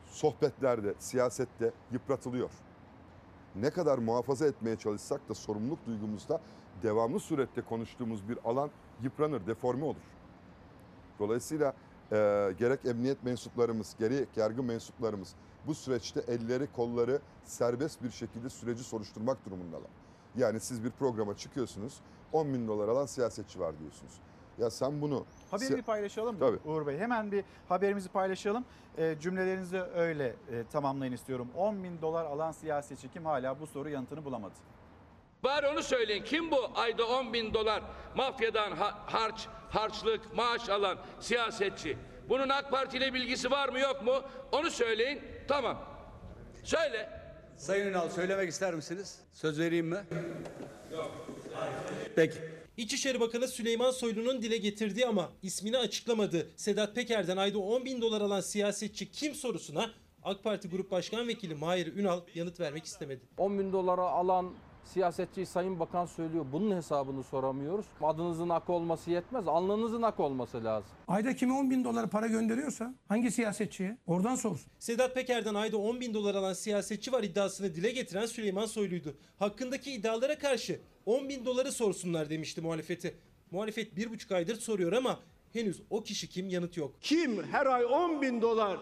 sohbetlerde, 0.06 0.94
siyasette 1.00 1.72
yıpratılıyor. 1.92 2.50
Ne 3.56 3.70
kadar 3.70 3.98
muhafaza 3.98 4.48
etmeye 4.48 4.76
çalışsak 4.76 5.30
da 5.30 5.34
sorumluluk 5.34 5.86
duygumuzda 5.86 6.42
devamlı 6.84 7.20
surette 7.20 7.62
konuştuğumuz 7.62 8.30
bir 8.30 8.38
alan 8.46 8.70
yıpranır, 9.02 9.48
deforme 9.48 9.86
olur. 9.86 10.11
Dolayısıyla 11.22 11.74
e, 12.12 12.16
gerek 12.58 12.86
emniyet 12.86 13.24
mensuplarımız, 13.24 13.96
gerek 14.00 14.38
yargı 14.38 14.64
mensuplarımız 14.64 15.36
bu 15.68 15.76
süreçte 15.76 16.20
elleri 16.28 16.68
kolları 16.76 17.20
serbest 17.44 18.04
bir 18.04 18.12
şekilde 18.12 18.50
süreci 18.50 18.84
soruşturmak 18.84 19.46
durumundalar. 19.46 19.90
Yani 20.38 20.60
siz 20.60 20.84
bir 20.84 20.92
programa 20.92 21.38
çıkıyorsunuz 21.38 22.02
10 22.34 22.54
bin 22.54 22.68
dolar 22.68 22.88
alan 22.88 23.06
siyasetçi 23.06 23.60
var 23.60 23.80
diyorsunuz. 23.80 24.14
Ya 24.58 24.70
sen 24.70 25.02
bunu... 25.02 25.26
Haberi 25.52 25.78
bir 25.78 25.82
paylaşalım 25.82 26.40
Tabii. 26.40 26.58
Uğur 26.66 26.88
Bey? 26.88 26.98
Hemen 26.98 27.32
bir 27.32 27.44
haberimizi 27.70 28.10
paylaşalım. 28.10 28.66
E, 28.98 29.16
cümlelerinizi 29.20 29.82
öyle 29.82 30.36
e, 30.52 30.64
tamamlayın 30.72 31.14
istiyorum. 31.14 31.48
10 31.56 31.84
bin 31.84 32.02
dolar 32.02 32.26
alan 32.26 32.52
siyasetçi 32.52 33.12
kim 33.12 33.26
hala 33.26 33.60
bu 33.60 33.68
soru 33.68 33.90
yanıtını 33.90 34.26
bulamadı. 34.26 34.54
Bari 35.44 35.68
onu 35.68 35.84
söyleyin. 35.84 36.24
Kim 36.24 36.52
bu 36.52 36.70
ayda 36.76 37.08
10 37.08 37.34
bin 37.34 37.54
dolar 37.54 37.84
mafyadan 38.16 38.72
ha- 38.72 39.04
harç, 39.06 39.48
harçlık, 39.70 40.34
maaş 40.36 40.70
alan 40.70 40.98
siyasetçi? 41.20 41.98
Bunun 42.30 42.50
AK 42.50 42.72
Parti 42.72 42.98
ile 42.98 43.14
bilgisi 43.14 43.52
var 43.52 43.70
mı 43.70 43.80
yok 43.80 44.02
mu? 44.06 44.22
Onu 44.52 44.72
söyleyin. 44.72 45.22
Tamam. 45.48 45.86
Söyle. 46.64 47.10
Sayın 47.58 47.88
Ünal 47.88 48.10
söylemek 48.10 48.50
ister 48.50 48.74
misiniz? 48.74 49.20
Söz 49.34 49.60
vereyim 49.60 49.86
mi? 49.88 49.98
Peki. 52.16 52.38
İçişleri 52.78 53.20
Bakanı 53.20 53.48
Süleyman 53.48 53.92
Soylu'nun 53.92 54.42
dile 54.42 54.58
getirdiği 54.58 55.08
ama 55.08 55.30
ismini 55.42 55.78
açıklamadığı 55.78 56.48
Sedat 56.56 56.96
Peker'den 56.96 57.38
ayda 57.38 57.60
10 57.60 57.86
bin 57.86 58.02
dolar 58.02 58.22
alan 58.22 58.42
siyasetçi 58.42 59.12
kim 59.12 59.36
sorusuna 59.36 59.92
AK 60.24 60.44
Parti 60.44 60.70
Grup 60.70 60.92
Başkan 60.92 61.28
Vekili 61.28 61.56
Mahir 61.56 61.96
Ünal 61.96 62.22
yanıt 62.36 62.60
vermek 62.60 62.86
istemedi. 62.86 63.22
10 63.38 63.60
bin 63.60 63.74
dolara 63.74 64.02
alan 64.02 64.54
siyasetçi 64.84 65.46
Sayın 65.46 65.80
Bakan 65.80 66.06
söylüyor. 66.06 66.46
Bunun 66.52 66.76
hesabını 66.76 67.24
soramıyoruz. 67.24 67.86
Adınızın 68.02 68.50
ak 68.50 68.70
olması 68.70 69.12
yetmez. 69.12 69.48
Alnınızın 69.48 70.02
ak 70.02 70.20
olması 70.20 70.64
lazım. 70.64 70.90
Ayda 71.08 71.36
kime 71.36 71.54
10 71.54 71.70
bin 71.72 71.84
dolar 71.84 72.10
para 72.10 72.28
gönderiyorsa 72.28 72.94
hangi 73.08 73.32
siyasetçiye 73.32 73.98
oradan 74.08 74.36
sorsun. 74.36 74.72
Sedat 74.80 75.16
Peker'den 75.16 75.56
ayda 75.56 75.78
10 75.78 76.00
bin 76.02 76.14
dolar 76.14 76.36
alan 76.36 76.54
siyasetçi 76.54 77.12
var 77.12 77.24
iddiasını 77.24 77.76
dile 77.76 77.92
getiren 77.92 78.26
Süleyman 78.26 78.66
Soylu'ydu. 78.66 79.18
Hakkındaki 79.40 79.92
iddialara 79.92 80.38
karşı 80.38 80.80
10 81.06 81.30
bin 81.30 81.46
doları 81.46 81.72
sorsunlar 81.72 82.30
demişti 82.30 82.62
muhalefeti. 82.62 83.18
Muhalefet 83.52 83.96
bir 83.96 84.10
buçuk 84.10 84.32
aydır 84.32 84.56
soruyor 84.56 84.94
ama 84.94 85.20
henüz 85.54 85.82
o 85.90 86.04
kişi 86.04 86.30
kim 86.30 86.50
yanıt 86.50 86.78
yok. 86.78 86.94
Kim 87.02 87.44
her 87.44 87.66
ay 87.66 87.86
10 87.86 88.22
bin 88.22 88.42
dolar 88.42 88.80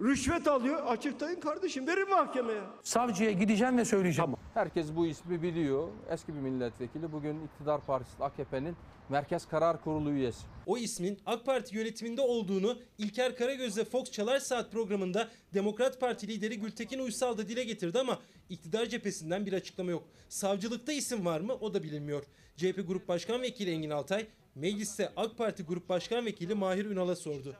rüşvet 0.00 0.48
alıyor 0.48 0.86
açıklayın 0.86 1.40
kardeşim 1.40 1.86
verin 1.86 2.10
mahkemeye. 2.10 2.60
Savcıya 2.82 3.32
gideceğim 3.32 3.78
ve 3.78 3.84
söyleyeceğim. 3.84 4.30
Herkes 4.54 4.96
bu 4.96 5.06
ismi 5.06 5.42
biliyor. 5.42 5.88
Eski 6.10 6.34
bir 6.34 6.40
milletvekili. 6.40 7.12
Bugün 7.12 7.44
iktidar 7.44 7.80
partisi 7.80 8.24
AKP'nin 8.24 8.76
Merkez 9.08 9.48
Karar 9.48 9.80
Kurulu 9.84 10.10
üyesi. 10.10 10.46
O 10.66 10.78
ismin 10.78 11.18
AK 11.26 11.46
Parti 11.46 11.76
yönetiminde 11.76 12.20
olduğunu 12.20 12.78
İlker 12.98 13.36
Karagöz'le 13.36 13.84
Fox 13.84 14.10
Çalar 14.10 14.38
Saat 14.38 14.72
programında 14.72 15.28
Demokrat 15.54 16.00
Parti 16.00 16.28
lideri 16.28 16.60
Gültekin 16.60 16.98
Uysal 16.98 17.38
da 17.38 17.48
dile 17.48 17.64
getirdi 17.64 17.98
ama 17.98 18.18
iktidar 18.48 18.86
cephesinden 18.86 19.46
bir 19.46 19.52
açıklama 19.52 19.90
yok. 19.90 20.04
Savcılıkta 20.28 20.92
isim 20.92 21.26
var 21.26 21.40
mı 21.40 21.54
o 21.54 21.74
da 21.74 21.82
bilinmiyor. 21.82 22.22
CHP 22.56 22.88
Grup 22.88 23.08
Başkan 23.08 23.42
Vekili 23.42 23.70
Engin 23.70 23.90
Altay 23.90 24.26
mecliste 24.54 25.12
AK 25.16 25.38
Parti 25.38 25.62
Grup 25.62 25.88
Başkan 25.88 26.26
Vekili 26.26 26.54
Mahir 26.54 26.84
Ünal'a 26.84 27.16
sordu. 27.16 27.56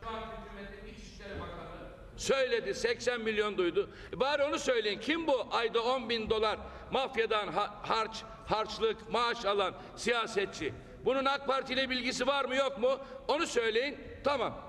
Söyledi 2.17 2.75
80 2.75 3.21
milyon 3.21 3.59
duydu. 3.59 3.91
E 4.13 4.21
Bari 4.21 4.43
onu 4.43 4.59
söyleyin. 4.59 5.01
Kim 5.01 5.27
bu 5.27 5.47
ayda 5.51 5.83
10 5.83 6.09
bin 6.09 6.31
dolar 6.31 6.59
mafyadan 6.93 7.49
ha- 7.49 7.79
harç, 7.83 8.23
harçlık, 8.47 9.11
maaş 9.11 9.45
alan 9.45 9.75
siyasetçi? 9.97 10.73
Bunun 11.05 11.25
AK 11.25 11.47
Parti 11.47 11.73
ile 11.75 11.91
bilgisi 11.91 12.27
var 12.27 12.45
mı 12.45 12.57
yok 12.57 12.79
mu? 12.79 12.99
Onu 13.29 13.47
söyleyin. 13.47 13.97
Tamam. 14.25 14.61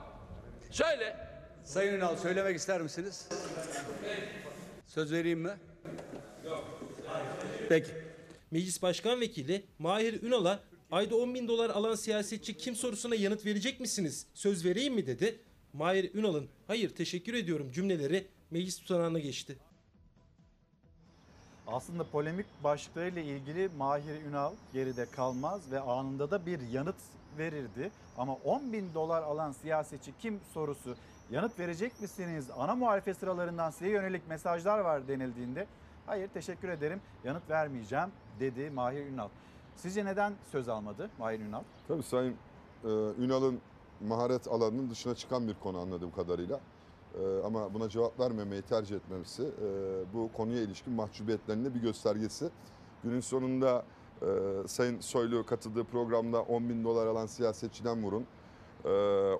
Söyle. 0.71 1.27
Sayın 1.63 1.93
Ünal 1.93 2.17
söylemek 2.17 2.55
ister 2.57 2.81
misiniz? 2.81 3.29
Söz 4.87 5.11
vereyim 5.11 5.39
mi? 5.39 5.51
Peki. 7.69 7.91
Meclis 8.51 8.81
Başkan 8.81 9.21
Vekili 9.21 9.65
Mahir 9.79 10.23
Ünal'a 10.23 10.59
ayda 10.91 11.15
10 11.15 11.33
bin 11.35 11.47
dolar 11.47 11.69
alan 11.69 11.95
siyasetçi 11.95 12.57
kim 12.57 12.75
sorusuna 12.75 13.15
yanıt 13.15 13.45
verecek 13.45 13.79
misiniz? 13.79 14.27
Söz 14.33 14.65
vereyim 14.65 14.93
mi 14.93 15.07
dedi. 15.07 15.39
Mahir 15.77 16.13
Ünal'ın 16.13 16.47
hayır 16.67 16.95
teşekkür 16.95 17.33
ediyorum 17.33 17.71
cümleleri 17.71 18.27
meclis 18.51 18.79
tutanağına 18.79 19.19
geçti. 19.19 19.57
Aslında 21.67 22.03
polemik 22.03 22.45
başlıklarıyla 22.63 23.21
ilgili 23.21 23.69
Mahir 23.77 24.21
Ünal 24.29 24.53
geride 24.73 25.05
kalmaz 25.05 25.71
ve 25.71 25.79
anında 25.79 26.31
da 26.31 26.45
bir 26.45 26.59
yanıt 26.59 26.95
verirdi. 27.37 27.91
Ama 28.17 28.33
10 28.33 28.73
bin 28.73 28.93
dolar 28.93 29.23
alan 29.23 29.51
siyasetçi 29.51 30.11
kim 30.19 30.39
sorusu 30.53 30.95
yanıt 31.31 31.59
verecek 31.59 32.01
misiniz? 32.01 32.47
Ana 32.57 32.75
muhalefet 32.75 33.17
sıralarından 33.17 33.69
size 33.69 33.89
yönelik 33.89 34.27
mesajlar 34.27 34.79
var 34.79 35.07
denildiğinde 35.07 35.67
hayır 36.05 36.27
teşekkür 36.27 36.69
ederim 36.69 37.01
yanıt 37.23 37.49
vermeyeceğim 37.49 38.09
dedi 38.39 38.69
Mahir 38.69 39.05
Ünal. 39.05 39.29
Sizce 39.75 40.05
neden 40.05 40.33
söz 40.51 40.69
almadı 40.69 41.09
Mahir 41.19 41.39
Ünal? 41.39 41.63
Tabii 41.87 42.03
Sayın 42.03 42.35
e, 42.83 42.87
Ünal'ın 43.19 43.61
maharet 44.01 44.47
alanının 44.47 44.89
dışına 44.89 45.15
çıkan 45.15 45.47
bir 45.47 45.53
konu 45.53 45.79
anladığım 45.79 46.11
kadarıyla. 46.11 46.59
E, 47.15 47.43
ama 47.45 47.73
buna 47.73 47.89
cevap 47.89 48.19
vermemeyi 48.19 48.61
tercih 48.61 48.95
etmemesi 48.95 49.43
e, 49.43 49.67
bu 50.13 50.29
konuya 50.33 50.61
ilişkin 50.61 50.93
mahcubiyetlerinin 50.93 51.75
bir 51.75 51.79
göstergesi. 51.79 52.49
Günün 53.03 53.19
sonunda 53.19 53.85
e, 54.21 54.27
Sayın 54.67 54.99
Soylu 54.99 55.45
katıldığı 55.45 55.83
programda 55.83 56.41
10 56.41 56.69
bin 56.69 56.83
dolar 56.83 57.07
alan 57.07 57.25
siyasetçiden 57.25 58.03
vurun. 58.03 58.25
E, 58.85 58.89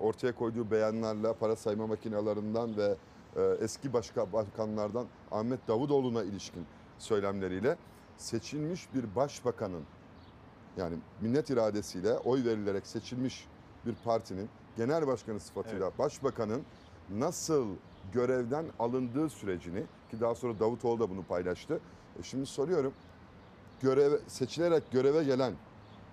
ortaya 0.00 0.34
koyduğu 0.34 0.70
beyanlarla 0.70 1.32
para 1.32 1.56
sayma 1.56 1.86
makinelerinden 1.86 2.76
ve 2.76 2.96
e, 3.36 3.42
eski 3.60 3.92
başka 3.92 4.32
bakanlardan 4.32 5.06
Ahmet 5.30 5.68
Davutoğlu'na 5.68 6.22
ilişkin 6.22 6.66
söylemleriyle 6.98 7.76
seçilmiş 8.16 8.94
bir 8.94 9.16
başbakanın 9.16 9.84
yani 10.76 10.96
millet 11.20 11.50
iradesiyle 11.50 12.18
oy 12.18 12.44
verilerek 12.44 12.86
seçilmiş 12.86 13.46
bir 13.86 13.94
partinin 14.04 14.48
genel 14.76 15.06
başkanı 15.06 15.40
sıfatıyla 15.40 15.90
başbakanın 15.98 16.62
nasıl 17.10 17.66
görevden 18.12 18.64
alındığı 18.78 19.28
sürecini 19.28 19.82
ki 20.10 20.20
daha 20.20 20.34
sonra 20.34 20.60
Davutoğlu 20.60 21.00
da 21.00 21.10
bunu 21.10 21.22
paylaştı. 21.22 21.80
E 22.20 22.22
şimdi 22.22 22.46
soruyorum 22.46 22.92
görev 23.80 24.18
seçilerek 24.26 24.90
göreve 24.90 25.24
gelen 25.24 25.54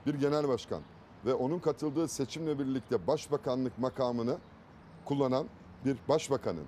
bir 0.06 0.14
genel 0.14 0.48
başkan 0.48 0.82
ve 1.26 1.34
onun 1.34 1.60
katıldığı 1.60 2.08
seçimle 2.08 2.60
birlikte 2.60 3.08
başbakanlık 3.08 3.80
makamını 3.80 4.38
kullanan 5.06 5.46
bir 5.86 5.98
başbakanın 6.10 6.66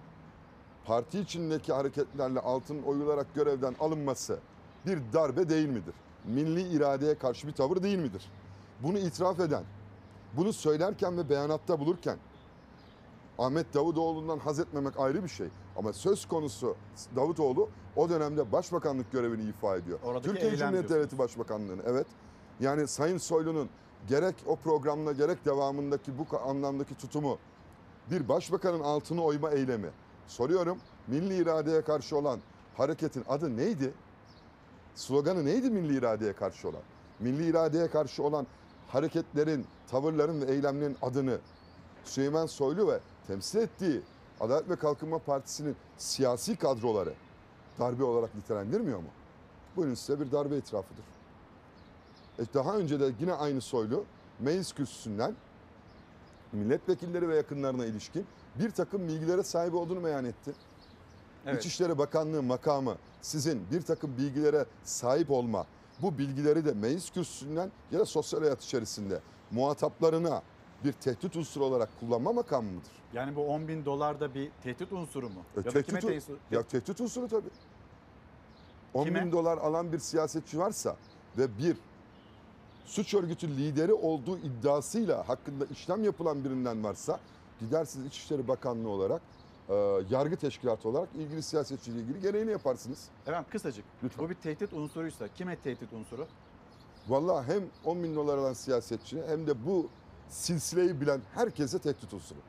parti 0.85 1.19
içindeki 1.19 1.73
hareketlerle 1.73 2.39
altın 2.39 2.83
oyularak 2.83 3.35
görevden 3.35 3.75
alınması 3.79 4.39
bir 4.85 4.99
darbe 5.13 5.49
değil 5.49 5.69
midir? 5.69 5.95
Milli 6.25 6.61
iradeye 6.61 7.15
karşı 7.17 7.47
bir 7.47 7.53
tavır 7.53 7.83
değil 7.83 7.99
midir? 7.99 8.31
Bunu 8.83 8.97
itiraf 8.97 9.39
eden, 9.39 9.63
bunu 10.33 10.53
söylerken 10.53 11.17
ve 11.17 11.29
beyanatta 11.29 11.79
bulurken 11.79 12.17
Ahmet 13.37 13.73
Davutoğlu'ndan 13.73 14.39
haz 14.39 14.59
etmemek 14.59 14.99
ayrı 14.99 15.23
bir 15.23 15.29
şey. 15.29 15.47
Ama 15.75 15.93
söz 15.93 16.27
konusu 16.27 16.75
Davutoğlu 17.15 17.69
o 17.95 18.09
dönemde 18.09 18.51
başbakanlık 18.51 19.11
görevini 19.11 19.49
ifa 19.49 19.77
ediyor. 19.77 19.99
Oradaki 20.03 20.27
Türkiye 20.27 20.57
Cumhuriyeti. 20.57 20.89
Devleti 20.89 21.17
Başbakanlığı'nı 21.17 21.81
evet. 21.85 22.07
Yani 22.59 22.87
Sayın 22.87 23.17
Soylu'nun 23.17 23.69
gerek 24.07 24.35
o 24.47 24.55
programla 24.55 25.11
gerek 25.11 25.45
devamındaki 25.45 26.11
bu 26.17 26.37
anlamdaki 26.37 26.95
tutumu 26.95 27.37
bir 28.11 28.29
başbakanın 28.29 28.79
altını 28.79 29.23
oyma 29.23 29.51
eylemi. 29.51 29.89
Soruyorum 30.27 30.77
milli 31.07 31.35
iradeye 31.35 31.81
karşı 31.81 32.17
olan 32.17 32.39
hareketin 32.77 33.23
adı 33.29 33.57
neydi? 33.57 33.93
Sloganı 34.95 35.45
neydi 35.45 35.69
milli 35.69 35.97
iradeye 35.97 36.33
karşı 36.33 36.69
olan? 36.69 36.81
Milli 37.19 37.49
iradeye 37.49 37.87
karşı 37.89 38.23
olan 38.23 38.47
hareketlerin, 38.87 39.65
tavırların 39.87 40.41
ve 40.41 40.51
eylemlerin 40.51 40.97
adını 41.01 41.39
Süleyman 42.03 42.45
Soylu 42.45 42.87
ve 42.87 42.99
temsil 43.27 43.59
ettiği 43.59 44.01
Adalet 44.39 44.69
ve 44.69 44.75
Kalkınma 44.75 45.19
Partisi'nin 45.19 45.75
siyasi 45.97 46.55
kadroları 46.55 47.13
darbe 47.79 48.03
olarak 48.03 48.35
nitelendirmiyor 48.35 48.99
mu? 48.99 49.09
Buyurun 49.75 49.93
size 49.93 50.19
bir 50.19 50.31
darbe 50.31 50.57
itirafıdır. 50.57 51.03
E 52.39 52.43
daha 52.53 52.77
önce 52.77 52.99
de 52.99 53.11
yine 53.19 53.33
aynı 53.33 53.61
Soylu 53.61 54.03
meclis 54.39 54.73
kürsüsünden 54.73 55.35
milletvekilleri 56.51 57.29
ve 57.29 57.35
yakınlarına 57.35 57.85
ilişkin 57.85 58.25
bir 58.55 58.71
takım 58.71 59.07
bilgilere 59.07 59.43
sahip 59.43 59.75
olduğunu 59.75 60.03
beyan 60.03 60.25
etti. 60.25 60.51
Evet. 61.45 61.65
İçişleri 61.65 61.97
Bakanlığı 61.97 62.43
makamı 62.43 62.95
sizin 63.21 63.71
bir 63.71 63.81
takım 63.81 64.17
bilgilere 64.17 64.65
sahip 64.83 65.31
olma, 65.31 65.65
bu 66.01 66.17
bilgileri 66.17 66.65
de 66.65 66.71
meclis 66.73 67.09
kürsüsünden 67.09 67.71
ya 67.91 67.99
da 67.99 68.05
sosyal 68.05 68.41
hayat 68.41 68.63
içerisinde 68.63 69.19
muhataplarına 69.51 70.41
bir 70.83 70.91
tehdit 70.91 71.35
unsuru 71.35 71.65
olarak 71.65 71.89
kullanma 71.99 72.33
makamı 72.33 72.71
mıdır? 72.71 72.91
Yani 73.13 73.35
bu 73.35 73.47
10 73.47 73.67
bin 73.67 73.85
dolar 73.85 74.19
da 74.19 74.33
bir 74.33 74.51
tehdit 74.63 74.91
unsuru 74.91 75.29
mu? 75.29 75.39
E, 75.55 75.59
ya 75.59 75.63
tehdit, 75.63 75.85
kime 75.87 75.99
tehdit? 75.99 76.29
ya 76.51 76.63
tehdit 76.63 77.01
unsuru 77.01 77.27
tabii. 77.27 77.49
10 78.93 79.03
Kime? 79.03 79.25
bin 79.25 79.31
dolar 79.31 79.57
alan 79.57 79.91
bir 79.91 79.99
siyasetçi 79.99 80.59
varsa 80.59 80.95
ve 81.37 81.57
bir 81.57 81.77
suç 82.85 83.13
örgütü 83.13 83.47
lideri 83.57 83.93
olduğu 83.93 84.37
iddiasıyla 84.37 85.29
hakkında 85.29 85.65
işlem 85.65 86.03
yapılan 86.03 86.43
birinden 86.43 86.83
varsa 86.83 87.19
gidersiniz 87.59 88.07
İçişleri 88.07 88.47
Bakanlığı 88.47 88.89
olarak 88.89 89.21
e, 89.69 89.73
yargı 90.09 90.35
teşkilatı 90.35 90.89
olarak 90.89 91.09
ilgili 91.15 91.43
siyasetçiyle 91.43 91.99
ilgili 91.99 92.21
gereğini 92.21 92.51
yaparsınız. 92.51 93.07
Efendim 93.27 93.45
kısacık. 93.51 93.85
Bu 94.17 94.29
bir 94.29 94.35
tehdit 94.35 94.73
unsuruysa 94.73 95.27
kime 95.27 95.55
tehdit 95.55 95.93
unsuru? 95.93 96.27
Vallahi 97.07 97.53
hem 97.53 97.63
10 97.85 98.03
bin 98.03 98.15
dolar 98.15 98.37
alan 98.37 98.53
siyasetçi 98.53 99.23
hem 99.27 99.47
de 99.47 99.65
bu 99.65 99.89
silsileyi 100.29 101.01
bilen 101.01 101.21
herkese 101.33 101.79
tehdit 101.79 102.13
unsuru. 102.13 102.39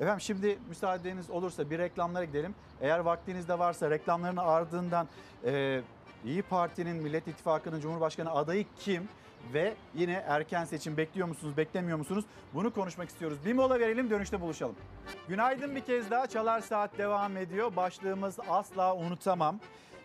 Efendim 0.00 0.20
şimdi 0.20 0.58
müsaadeniz 0.68 1.30
olursa 1.30 1.70
bir 1.70 1.78
reklamlara 1.78 2.24
gidelim. 2.24 2.54
Eğer 2.80 2.98
vaktiniz 2.98 3.48
de 3.48 3.58
varsa 3.58 3.90
reklamların 3.90 4.36
ardından 4.36 5.08
e, 5.44 5.82
İyi 6.24 6.42
Parti'nin 6.42 6.96
Millet 6.96 7.28
İttifakı'nın 7.28 7.80
Cumhurbaşkanı 7.80 8.32
adayı 8.32 8.66
kim? 8.78 9.08
Ve 9.54 9.74
yine 9.94 10.24
erken 10.26 10.64
seçim 10.64 10.96
bekliyor 10.96 11.28
musunuz, 11.28 11.56
beklemiyor 11.56 11.98
musunuz? 11.98 12.24
Bunu 12.54 12.74
konuşmak 12.74 13.08
istiyoruz. 13.08 13.38
Bir 13.44 13.52
mola 13.52 13.80
verelim, 13.80 14.10
dönüşte 14.10 14.40
buluşalım. 14.40 14.76
Günaydın 15.28 15.76
bir 15.76 15.80
kez 15.80 16.10
daha. 16.10 16.26
Çalar 16.26 16.60
Saat 16.60 16.98
devam 16.98 17.36
ediyor. 17.36 17.76
Başlığımız 17.76 18.38
asla 18.48 18.96
unutamam. 18.96 19.60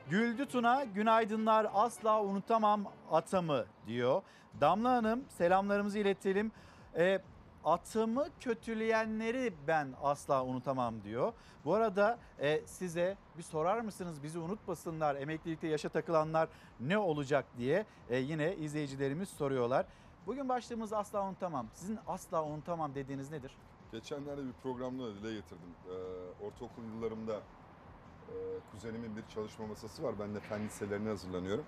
Güldü 0.09 0.45
Tuna, 0.45 0.83
günaydınlar 0.83 1.67
asla 1.73 2.23
unutamam 2.23 2.83
atamı 3.11 3.65
diyor. 3.87 4.21
Damla 4.61 4.91
Hanım 4.91 5.23
selamlarımızı 5.29 5.99
iletelim. 5.99 6.51
Ee, 6.97 7.19
atımı 7.67 8.27
kötüleyenleri 8.39 9.53
ben 9.67 9.93
asla 10.03 10.45
unutamam 10.45 11.03
diyor. 11.03 11.33
Bu 11.65 11.73
arada 11.73 12.19
e, 12.39 12.67
size 12.67 13.17
bir 13.37 13.43
sorar 13.43 13.81
mısınız 13.81 14.23
bizi 14.23 14.39
unutmasınlar 14.39 15.15
emeklilikte 15.15 15.67
yaşa 15.67 15.89
takılanlar 15.89 16.49
ne 16.79 16.97
olacak 16.97 17.45
diye 17.57 17.85
e, 18.09 18.17
yine 18.17 18.55
izleyicilerimiz 18.55 19.29
soruyorlar. 19.29 19.85
Bugün 20.27 20.49
başlığımız 20.49 20.93
asla 20.93 21.27
unutamam. 21.27 21.67
Sizin 21.73 21.99
asla 22.07 22.43
unutamam 22.43 22.95
dediğiniz 22.95 23.31
nedir? 23.31 23.57
Geçenlerde 23.91 24.45
bir 24.45 24.53
programda 24.63 25.03
da 25.03 25.15
dile 25.15 25.33
getirdim. 25.33 25.75
Ee, 25.89 26.45
ortaokul 26.45 26.83
yıllarımda 26.83 27.33
e, 27.33 28.33
kuzenimin 28.71 29.17
bir 29.17 29.23
çalışma 29.35 29.67
masası 29.67 30.03
var. 30.03 30.15
Ben 30.19 30.35
de 30.35 30.39
fen 30.39 30.65
liselerine 30.65 31.09
hazırlanıyorum. 31.09 31.65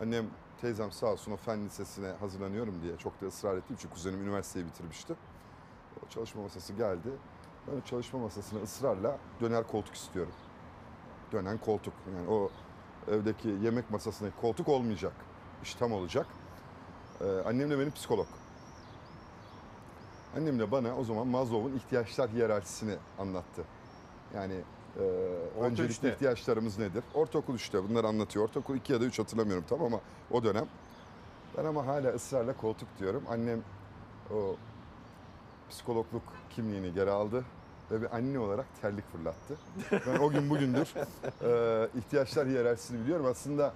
Annem, 0.00 0.26
teyzem 0.60 0.92
sağ 0.92 1.06
olsun 1.06 1.32
o 1.32 1.36
fen 1.36 1.64
lisesine 1.64 2.08
hazırlanıyorum 2.20 2.82
diye 2.82 2.96
çok 2.96 3.20
da 3.20 3.26
ısrar 3.26 3.56
ettiğim 3.56 3.76
için 3.76 3.88
kuzenim 3.88 4.22
üniversiteyi 4.22 4.66
bitirmişti. 4.66 5.14
O 6.06 6.08
çalışma 6.08 6.42
masası 6.42 6.72
geldi. 6.72 7.08
Ben 7.66 7.76
o 7.76 7.80
çalışma 7.80 8.18
masasına 8.18 8.62
ısrarla 8.62 9.18
döner 9.40 9.66
koltuk 9.66 9.94
istiyorum. 9.94 10.32
Dönen 11.32 11.58
koltuk. 11.58 11.94
Yani 12.14 12.28
o 12.28 12.50
evdeki 13.08 13.48
yemek 13.48 13.90
masasındaki 13.90 14.40
koltuk 14.40 14.68
olmayacak. 14.68 15.12
İş 15.62 15.74
tam 15.74 15.92
olacak. 15.92 16.26
Ee, 17.20 17.24
annem 17.46 17.70
de 17.70 17.78
benim 17.78 17.90
psikolog. 17.90 18.26
Annem 20.36 20.58
de 20.58 20.70
bana 20.70 20.96
o 20.96 21.04
zaman 21.04 21.26
Maslow'un 21.26 21.76
ihtiyaçlar 21.76 22.30
hiyerarşisini 22.30 22.94
anlattı. 23.18 23.64
Yani 24.34 24.54
e, 24.98 25.02
öncelikli 25.60 25.92
üçte. 25.92 26.12
ihtiyaçlarımız 26.12 26.78
nedir? 26.78 27.04
Ortaokul 27.14 27.54
3'te 27.54 27.88
bunları 27.88 28.06
anlatıyor. 28.06 28.44
Ortaokul 28.44 28.76
2 28.76 28.92
ya 28.92 29.00
da 29.00 29.04
3 29.04 29.18
hatırlamıyorum 29.18 29.64
tam 29.68 29.82
ama 29.82 30.00
o 30.30 30.44
dönem. 30.44 30.66
Ben 31.58 31.64
ama 31.64 31.86
hala 31.86 32.08
ısrarla 32.08 32.56
koltuk 32.56 32.88
diyorum. 32.98 33.22
Annem 33.28 33.62
o 34.34 34.56
psikologluk 35.70 36.22
kimliğini 36.50 36.94
geri 36.94 37.10
aldı 37.10 37.44
ve 37.90 38.02
bir 38.02 38.16
anne 38.16 38.38
olarak 38.38 38.66
terlik 38.80 39.12
fırlattı. 39.12 39.56
Ben 40.06 40.18
o 40.18 40.30
gün 40.30 40.50
bugündür 40.50 40.94
e, 41.42 41.88
ihtiyaçlar 41.98 42.48
hiyerarşisini 42.48 43.04
biliyorum. 43.04 43.26
Aslında 43.26 43.72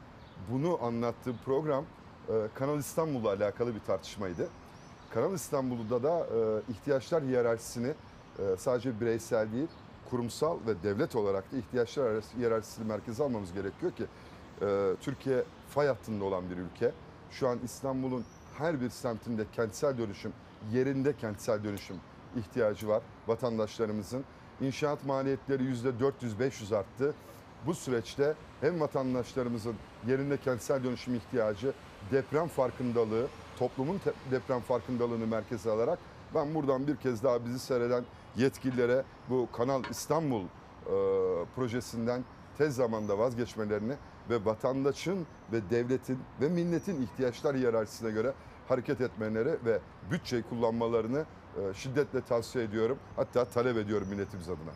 bunu 0.50 0.78
anlattığım 0.82 1.36
program 1.44 1.84
e, 2.28 2.32
Kanal 2.54 2.78
İstanbul'la 2.78 3.32
alakalı 3.32 3.74
bir 3.74 3.80
tartışmaydı. 3.80 4.48
Kanal 5.14 5.34
İstanbul'da 5.34 6.02
da 6.02 6.18
e, 6.18 6.72
ihtiyaçlar 6.72 7.22
hiyerarşisini 7.22 7.94
e, 8.38 8.56
sadece 8.58 9.00
bireysel 9.00 9.52
değil, 9.52 9.68
kurumsal 10.10 10.58
ve 10.66 10.82
devlet 10.82 11.16
olarak 11.16 11.52
da 11.52 11.56
ihtiyaçlar 11.56 12.24
hiyerarşisini 12.38 12.86
merkeze 12.86 13.24
almamız 13.24 13.52
gerekiyor 13.52 13.92
ki 13.92 14.04
e, 14.62 14.94
Türkiye 15.00 15.44
fay 15.68 15.86
hattında 15.86 16.24
olan 16.24 16.50
bir 16.50 16.56
ülke. 16.56 16.92
Şu 17.30 17.48
an 17.48 17.58
İstanbul'un 17.64 18.24
her 18.58 18.80
bir 18.80 18.90
semtinde 18.90 19.44
kentsel 19.52 19.98
dönüşüm, 19.98 20.32
yerinde 20.72 21.16
kentsel 21.16 21.64
dönüşüm 21.64 21.96
ihtiyacı 22.36 22.88
var 22.88 23.02
vatandaşlarımızın. 23.26 24.24
İnşaat 24.60 25.06
maliyetleri 25.06 25.62
%400-500 25.62 26.76
arttı. 26.76 27.14
Bu 27.66 27.74
süreçte 27.74 28.34
hem 28.60 28.80
vatandaşlarımızın 28.80 29.74
yerinde 30.06 30.36
kentsel 30.36 30.84
dönüşüm 30.84 31.14
ihtiyacı, 31.14 31.72
deprem 32.12 32.48
farkındalığı, 32.48 33.26
toplumun 33.58 34.00
deprem 34.30 34.60
farkındalığını 34.60 35.26
merkeze 35.26 35.70
alarak 35.70 35.98
ben 36.34 36.54
buradan 36.54 36.86
bir 36.86 36.96
kez 36.96 37.22
daha 37.22 37.44
bizi 37.44 37.58
seyreden 37.58 38.04
yetkililere 38.36 39.04
bu 39.30 39.48
Kanal 39.52 39.82
İstanbul 39.90 40.42
e, 40.42 40.46
projesinden 41.56 42.24
tez 42.58 42.74
zamanda 42.74 43.18
vazgeçmelerini 43.18 43.94
ve 44.30 44.44
vatandaşın 44.44 45.26
ve 45.52 45.70
devletin 45.70 46.18
ve 46.40 46.48
milletin 46.48 47.02
ihtiyaçlar 47.02 47.56
hiyerarşisine 47.56 48.10
göre 48.10 48.32
hareket 48.68 49.00
etmeleri 49.00 49.58
ve 49.64 49.80
bütçeyi 50.10 50.42
kullanmalarını 50.42 51.24
e, 51.56 51.74
şiddetle 51.74 52.20
tavsiye 52.20 52.64
ediyorum. 52.64 52.98
Hatta 53.16 53.44
talep 53.44 53.76
ediyorum 53.76 54.08
milletimiz 54.10 54.48
adına. 54.48 54.70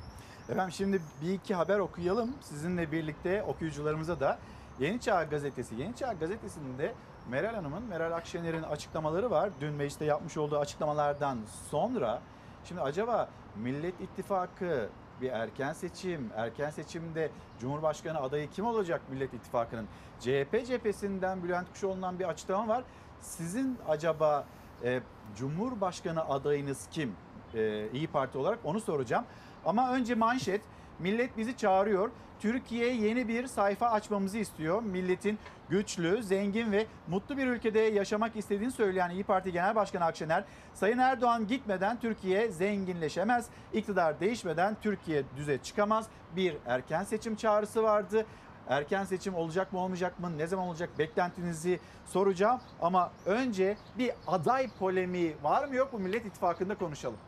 Efendim 0.49 0.73
şimdi 0.73 1.01
bir 1.23 1.33
iki 1.33 1.55
haber 1.55 1.79
okuyalım 1.79 2.31
sizinle 2.41 2.93
birlikte 2.93 3.43
okuyucularımıza 3.43 4.21
da. 4.21 4.39
Yeni 4.79 5.01
Çağ 5.01 5.25
Gazetesi. 5.25 5.75
Yeni 5.75 5.97
Çağ 5.97 6.13
Gazetesi'nde 6.13 6.95
Meral 7.31 7.55
Hanım'ın, 7.55 7.83
Meral 7.83 8.13
Akşener'in 8.13 8.63
açıklamaları 8.63 9.31
var. 9.31 9.51
Dün 9.61 9.75
mecliste 9.75 10.05
yapmış 10.05 10.37
olduğu 10.37 10.59
açıklamalardan 10.59 11.39
sonra. 11.71 12.23
Şimdi 12.65 12.81
acaba 12.81 13.29
Millet 13.57 14.01
İttifakı 14.01 14.89
bir 15.21 15.31
erken 15.31 15.73
seçim, 15.73 16.31
erken 16.37 16.71
seçimde 16.71 17.31
Cumhurbaşkanı 17.61 18.21
adayı 18.21 18.51
kim 18.51 18.67
olacak 18.67 19.01
Millet 19.11 19.35
İttifakı'nın? 19.35 19.89
CHP 20.21 20.67
cephesinden 20.67 21.43
Bülent 21.43 21.73
Kuşoğlu'ndan 21.73 22.19
bir 22.19 22.29
açıklama 22.29 22.69
var. 22.69 22.85
Sizin 23.21 23.79
acaba 23.89 24.45
e, 24.85 25.01
Cumhurbaşkanı 25.37 26.29
adayınız 26.29 26.87
kim? 26.91 27.15
E, 27.55 27.89
İyi 27.93 28.07
Parti 28.07 28.39
olarak 28.39 28.59
onu 28.65 28.81
soracağım. 28.81 29.25
Ama 29.65 29.93
önce 29.93 30.15
manşet. 30.15 30.61
Millet 31.01 31.37
bizi 31.37 31.57
çağırıyor. 31.57 32.11
Türkiye 32.41 32.95
yeni 32.95 33.29
bir 33.29 33.47
sayfa 33.47 33.91
açmamızı 33.91 34.39
istiyor. 34.39 34.83
Milletin 34.83 35.39
güçlü, 35.69 36.23
zengin 36.23 36.73
ve 36.73 36.87
mutlu 37.09 37.37
bir 37.37 37.47
ülkede 37.47 37.79
yaşamak 37.79 38.37
istediğini 38.37 38.73
söyleyen 38.73 39.11
İyi 39.11 39.25
Parti 39.25 39.53
Genel 39.53 39.75
Başkanı 39.75 40.05
Akşener, 40.05 40.45
Sayın 40.75 40.99
Erdoğan 40.99 41.47
gitmeden 41.47 42.01
Türkiye 42.01 42.51
zenginleşemez, 42.51 43.47
iktidar 43.73 44.21
değişmeden 44.21 44.77
Türkiye 44.83 45.25
düze 45.37 45.59
çıkamaz. 45.59 46.07
Bir 46.37 46.57
erken 46.67 47.05
seçim 47.05 47.37
çağrısı 47.37 47.83
vardı. 47.83 48.27
Erken 48.69 49.05
seçim 49.05 49.35
olacak 49.35 49.73
mı 49.73 49.79
olmayacak 49.79 50.21
mı? 50.21 50.39
Ne 50.39 50.47
zaman 50.47 50.67
olacak? 50.67 50.91
Beklentinizi 50.99 51.81
soracağım. 52.07 52.61
Ama 52.83 53.13
önce 53.27 53.77
bir 53.99 54.13
aday 54.27 54.71
polemiği 54.79 55.37
var 55.43 55.65
mı 55.65 55.77
yok 55.77 55.93
mu 55.93 55.99
Millet 55.99 56.27
İttifakı'nda 56.27 56.75
konuşalım. 56.75 57.19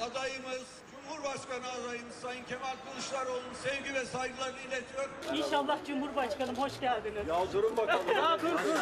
Adayımız 0.00 0.79
Cumhurbaşkanı 1.10 1.72
adayımız 1.72 2.14
Sayın 2.22 2.44
Kemal 2.44 2.74
Kılıçdaroğlu'nun 2.86 3.54
sevgi 3.64 3.94
ve 3.94 4.06
saygılarını 4.06 4.58
iletiyor. 4.60 5.08
İnşallah 5.34 5.78
Cumhurbaşkanım 5.86 6.56
hoş 6.56 6.80
geldiniz. 6.80 7.28
Ya 7.28 7.52
durun 7.52 7.76
bakalım. 7.76 8.04
ya 8.16 8.38
dur 8.42 8.48
dur. 8.48 8.76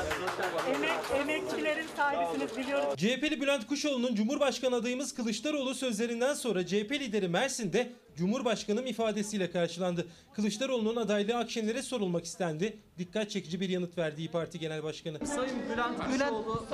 Emek, 0.75 0.91
emekçilerin 1.21 1.87
sahibisiniz 1.97 2.57
biliyorum. 2.57 2.97
CHP'li 2.97 3.41
Bülent 3.41 3.67
Kuşoğlu'nun 3.67 4.15
Cumhurbaşkanı 4.15 4.77
adayımız 4.77 5.15
Kılıçdaroğlu 5.15 5.75
sözlerinden 5.75 6.35
sonra 6.35 6.67
CHP 6.67 6.93
lideri 6.93 7.29
Mersin'de 7.29 7.93
Cumhurbaşkanım 8.19 8.87
ifadesiyle 8.87 9.51
karşılandı. 9.51 10.07
Kılıçdaroğlu'nun 10.33 10.97
adaylığı 10.97 11.37
Akşener'e 11.37 11.83
sorulmak 11.83 12.25
istendi. 12.25 12.77
Dikkat 12.99 13.31
çekici 13.31 13.61
bir 13.61 13.69
yanıt 13.69 13.99
verdi 13.99 14.21
İyi 14.21 14.31
Parti 14.31 14.59
Genel 14.59 14.83
Başkanı. 14.83 15.27
Sayın 15.27 15.57
Bülent 15.73 15.99
Kuşoğlu. 15.99 16.67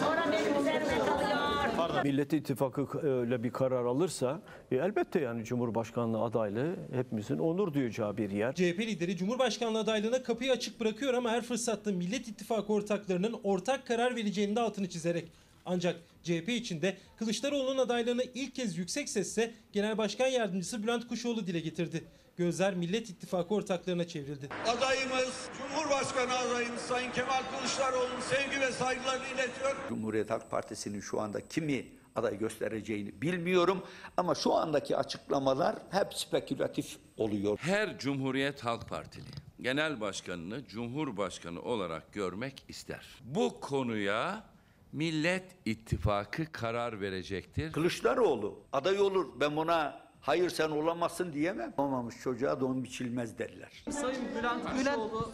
Sonra 0.00 0.24
benim 0.32 0.60
üzerime 0.60 0.98
kalıyor. 0.98 2.04
Millet 2.04 2.32
İttifakı 2.32 2.98
öyle 3.02 3.42
bir 3.42 3.50
karar 3.50 3.84
alırsa 3.84 4.40
e, 4.70 4.76
elbette 4.76 5.20
yani 5.20 5.44
Cumhurbaşkanlığı 5.44 6.22
adaylığı 6.22 6.76
hepimizin 6.92 7.38
onur 7.38 7.74
duyacağı 7.74 8.16
bir 8.16 8.30
yer. 8.30 8.52
CHP 8.54 8.78
lideri 8.80 9.16
Cumhurbaşkanlığı 9.16 9.78
adaylığına 9.78 10.22
kapıyı 10.22 10.52
açık 10.52 10.80
bırakıyor 10.80 11.14
ama 11.14 11.30
her 11.30 11.42
fırsatta 11.42 11.92
Millet 11.92 12.28
İttifakı 12.28 12.72
ortaklarının 12.72 13.40
ortak 13.44 13.86
karar 13.86 14.16
vereceğini 14.16 14.56
de 14.56 14.60
altını 14.60 14.88
çizerek. 14.88 15.32
Ancak 15.64 15.96
CHP 16.22 16.48
içinde 16.48 16.96
Kılıçdaroğlu'nun 17.16 17.78
adaylığını 17.78 18.22
ilk 18.34 18.54
kez 18.54 18.78
yüksek 18.78 19.08
sesle 19.08 19.54
Genel 19.72 19.98
Başkan 19.98 20.26
Yardımcısı 20.26 20.82
Bülent 20.82 21.08
Kuşoğlu 21.08 21.46
dile 21.46 21.60
getirdi. 21.60 22.04
Gözler 22.36 22.74
Millet 22.74 23.10
İttifakı 23.10 23.54
ortaklarına 23.54 24.06
çevrildi. 24.08 24.48
Adayımız 24.66 25.48
Cumhurbaşkanı 25.58 26.36
adayımız 26.38 26.80
Sayın 26.80 27.12
Kemal 27.12 27.42
Kılıçdaroğlu'nun 27.58 28.20
sevgi 28.20 28.60
ve 28.60 28.72
saygılarını 28.72 29.24
iletiyor. 29.34 29.76
Cumhuriyet 29.88 30.30
Halk 30.30 30.50
Partisi'nin 30.50 31.00
şu 31.00 31.20
anda 31.20 31.48
kimi 31.48 31.86
aday 32.14 32.38
göstereceğini 32.38 33.22
bilmiyorum 33.22 33.82
ama 34.16 34.34
şu 34.34 34.52
andaki 34.52 34.96
açıklamalar 34.96 35.76
hep 35.90 36.14
spekülatif 36.14 36.96
oluyor. 37.16 37.58
Her 37.62 37.98
Cumhuriyet 37.98 38.64
Halk 38.64 38.88
Partili 38.88 39.24
genel 39.60 40.00
başkanını 40.00 40.66
Cumhurbaşkanı 40.68 41.62
olarak 41.62 42.12
görmek 42.12 42.64
ister. 42.68 43.06
Bu 43.24 43.60
konuya 43.60 44.44
Millet 44.94 45.44
İttifakı 45.64 46.52
karar 46.52 47.00
verecektir. 47.00 47.72
Kılıçdaroğlu 47.72 48.60
aday 48.72 49.00
olur 49.00 49.26
ben 49.40 49.56
buna 49.56 50.00
hayır 50.20 50.50
sen 50.50 50.70
olamazsın 50.70 51.32
diyemem. 51.32 51.74
Olmamış 51.76 52.14
çocuğa 52.22 52.60
don 52.60 52.84
biçilmez 52.84 53.38
derler. 53.38 53.84
Sayın 53.90 54.22
Bülent 54.38 54.64
Kuşoğlu. 54.64 55.32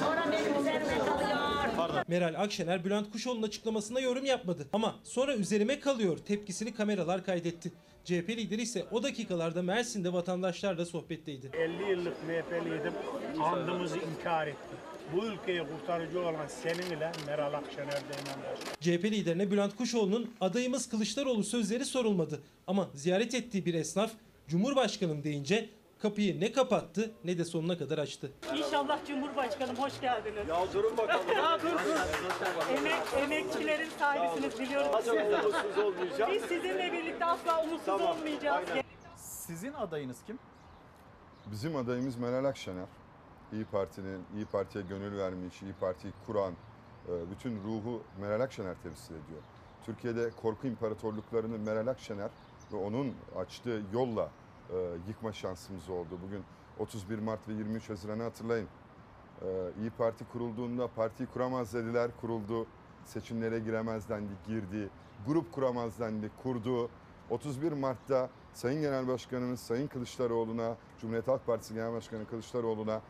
Sonra 0.00 0.24
benim 0.32 0.60
üzerime 0.60 0.98
kalıyor. 0.98 2.04
Meral 2.08 2.34
Akşener 2.42 2.84
Bülent 2.84 3.12
Kuşoğlu'nun 3.12 3.46
açıklamasına 3.46 4.00
yorum 4.00 4.24
yapmadı. 4.24 4.68
Ama 4.72 4.94
sonra 5.04 5.34
üzerime 5.34 5.80
kalıyor 5.80 6.18
tepkisini 6.18 6.74
kameralar 6.74 7.24
kaydetti. 7.24 7.72
CHP 8.04 8.28
lideri 8.28 8.62
ise 8.62 8.84
o 8.90 9.02
dakikalarda 9.02 9.62
Mersin'de 9.62 10.12
vatandaşlarla 10.12 10.86
sohbetteydi. 10.86 11.50
50 11.52 11.90
yıllık 11.90 12.16
MHP'liydim. 12.28 12.92
Andımızı 13.42 13.98
inkar 13.98 14.46
etti. 14.46 14.93
Bu 15.12 15.26
ülkeyi 15.26 15.62
kurtarıcı 15.68 16.20
olan 16.20 16.46
senin 16.46 16.96
ile 16.96 17.12
Meral 17.26 17.52
Akşener 17.54 17.86
Başkan. 17.88 18.74
CHP 18.80 19.04
liderine 19.04 19.50
Bülent 19.50 19.76
Kuşoğlu'nun 19.76 20.34
adayımız 20.40 20.88
Kılıçdaroğlu 20.88 21.44
sözleri 21.44 21.84
sorulmadı. 21.84 22.40
Ama 22.66 22.88
ziyaret 22.94 23.34
ettiği 23.34 23.66
bir 23.66 23.74
esnaf 23.74 24.10
Cumhurbaşkanım 24.48 25.24
deyince 25.24 25.68
kapıyı 25.98 26.40
ne 26.40 26.52
kapattı 26.52 27.10
ne 27.24 27.38
de 27.38 27.44
sonuna 27.44 27.78
kadar 27.78 27.98
açtı. 27.98 28.32
İnşallah 28.56 29.06
Cumhurbaşkanım 29.08 29.76
hoş 29.76 30.00
geldiniz. 30.00 30.48
Ya 30.48 30.72
durun 30.74 30.96
bakalım. 30.96 31.28
ya 31.36 31.58
dur 31.62 31.70
dur. 31.70 32.76
Emek, 32.78 32.94
emekçilerin 33.24 33.88
sahibisiniz 33.98 34.60
biliyorum. 34.60 34.92
Nasıl 34.92 35.16
umutsuz 35.16 35.78
olmayacağım? 35.84 36.32
Biz 36.32 36.42
sizinle 36.42 36.92
birlikte 36.92 37.24
asla 37.24 37.62
umutsuz 37.62 37.86
Tamam, 37.86 38.16
olmayacağız. 38.16 38.68
aynen. 38.70 38.82
Sizin 39.16 39.72
adayınız 39.72 40.16
kim? 40.26 40.38
Bizim 41.52 41.76
adayımız 41.76 42.16
Meral 42.16 42.44
Akşener. 42.44 42.84
İyi 43.54 43.64
Parti'nin, 43.64 44.22
İyi 44.34 44.44
Parti'ye 44.44 44.84
gönül 44.84 45.18
vermiş, 45.18 45.62
İyi 45.62 45.72
Parti'yi 45.72 46.12
kuran, 46.26 46.52
e, 47.08 47.30
bütün 47.30 47.62
ruhu 47.64 48.02
Meral 48.20 48.40
Akşener 48.40 48.74
temsil 48.82 49.14
ediyor. 49.14 49.42
Türkiye'de 49.86 50.30
korku 50.42 50.66
imparatorluklarını 50.66 51.58
Meral 51.58 51.86
Akşener 51.86 52.30
ve 52.72 52.76
onun 52.76 53.14
açtığı 53.36 53.82
yolla 53.92 54.30
e, 54.70 54.76
yıkma 55.08 55.32
şansımız 55.32 55.88
oldu. 55.88 56.18
Bugün 56.26 56.44
31 56.78 57.18
Mart 57.18 57.48
ve 57.48 57.52
23 57.52 57.90
Haziran'ı 57.90 58.22
hatırlayın. 58.22 58.68
E, 59.42 59.46
İyi 59.80 59.90
Parti 59.90 60.24
kurulduğunda 60.24 60.88
partiyi 60.88 61.28
kuramaz 61.28 61.74
dediler, 61.74 62.10
kuruldu. 62.20 62.66
Seçimlere 63.04 63.58
giremez 63.58 64.08
dendi, 64.08 64.32
girdi. 64.46 64.90
Grup 65.26 65.52
kuramaz 65.52 66.00
dendi, 66.00 66.30
kurdu. 66.42 66.90
31 67.30 67.72
Mart'ta 67.72 68.30
Sayın 68.54 68.80
Genel 68.80 69.08
Başkanımız 69.08 69.60
Sayın 69.60 69.86
Kılıçdaroğlu'na, 69.86 70.76
Cumhuriyet 71.00 71.28
Halk 71.28 71.46
Partisi 71.46 71.74
Genel 71.74 71.92
Başkanı 71.92 72.26
Kılıçdaroğlu'na 72.26 73.00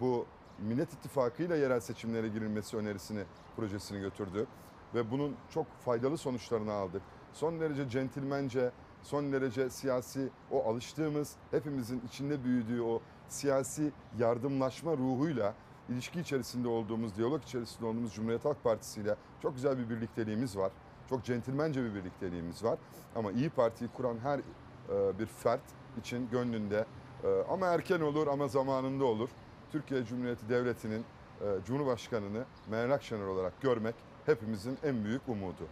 bu 0.00 0.26
Millet 0.58 0.92
İttifakı 0.92 1.42
ile 1.42 1.56
yerel 1.56 1.80
seçimlere 1.80 2.28
girilmesi 2.28 2.76
önerisini, 2.76 3.24
projesini 3.56 4.00
götürdü. 4.00 4.46
Ve 4.94 5.10
bunun 5.10 5.36
çok 5.50 5.66
faydalı 5.80 6.18
sonuçlarını 6.18 6.72
aldık. 6.72 7.02
Son 7.32 7.60
derece 7.60 7.88
centilmence, 7.88 8.70
son 9.02 9.32
derece 9.32 9.70
siyasi, 9.70 10.28
o 10.50 10.64
alıştığımız, 10.70 11.36
hepimizin 11.50 12.02
içinde 12.08 12.44
büyüdüğü 12.44 12.82
o 12.82 13.00
siyasi 13.28 13.92
yardımlaşma 14.18 14.92
ruhuyla 14.92 15.54
ilişki 15.88 16.20
içerisinde 16.20 16.68
olduğumuz, 16.68 17.16
diyalog 17.16 17.42
içerisinde 17.42 17.86
olduğumuz 17.86 18.14
Cumhuriyet 18.14 18.44
Halk 18.44 18.64
Partisi 18.64 19.00
ile 19.00 19.14
çok 19.42 19.54
güzel 19.54 19.78
bir 19.78 19.90
birlikteliğimiz 19.90 20.56
var. 20.56 20.72
Çok 21.10 21.24
centilmence 21.24 21.84
bir 21.84 21.94
birlikteliğimiz 21.94 22.64
var. 22.64 22.78
Ama 23.16 23.32
İyi 23.32 23.50
Parti'yi 23.50 23.90
kuran 23.90 24.18
her 24.18 24.38
e, 24.38 25.18
bir 25.18 25.26
fert 25.26 25.62
için 26.00 26.30
gönlünde 26.30 26.86
e, 27.24 27.28
ama 27.50 27.66
erken 27.66 28.00
olur 28.00 28.26
ama 28.26 28.48
zamanında 28.48 29.04
olur. 29.04 29.28
Türkiye 29.72 30.04
Cumhuriyeti 30.04 30.48
Devleti'nin 30.48 31.04
e, 31.40 31.44
Cumhurbaşkanını 31.66 32.44
Meral 32.70 32.90
Akşener 32.90 33.26
olarak 33.26 33.60
görmek 33.60 33.94
hepimizin 34.26 34.78
en 34.82 35.04
büyük 35.04 35.28
umudu. 35.28 35.66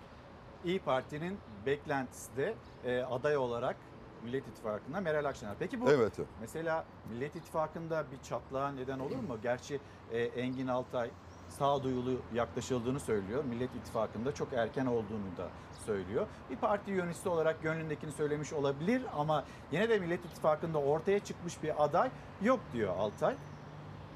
İyi 0.65 0.81
Parti'nin 0.81 1.39
beklentisi 1.67 2.37
de 2.37 2.55
e, 2.85 3.03
aday 3.03 3.37
olarak 3.37 3.77
Millet 4.25 4.49
İttifakı'nda 4.49 5.01
Meral 5.01 5.25
Akşener. 5.25 5.55
Peki 5.59 5.81
bu 5.81 5.91
Evet. 5.91 6.13
mesela 6.41 6.85
Millet 7.11 7.37
İttifakı'nda 7.37 8.05
bir 8.13 8.23
çatlağa 8.23 8.73
neden 8.73 8.99
olur 8.99 9.17
mu? 9.17 9.39
Gerçi 9.43 9.81
e, 10.13 10.19
Engin 10.23 10.67
Altay 10.67 11.11
sağduyulu 11.49 12.21
yaklaşıldığını 12.35 13.01
söylüyor. 13.01 13.45
Millet 13.45 13.75
İttifakı'nda 13.77 14.35
çok 14.35 14.53
erken 14.53 14.87
olduğunu 14.87 15.37
da 15.39 15.49
söylüyor. 15.87 16.27
Bir 16.51 16.57
parti 16.57 16.91
yöneticisi 16.91 17.29
olarak 17.29 17.63
gönlündekini 17.63 18.13
söylemiş 18.13 18.53
olabilir 18.53 19.03
ama 19.17 19.45
yine 19.73 19.89
de 19.89 19.99
Millet 19.99 20.25
İttifakı'nda 20.25 20.79
ortaya 20.79 21.19
çıkmış 21.21 21.63
bir 21.63 21.85
aday 21.85 22.11
yok 22.43 22.61
diyor 22.73 22.97
Altay. 22.97 23.35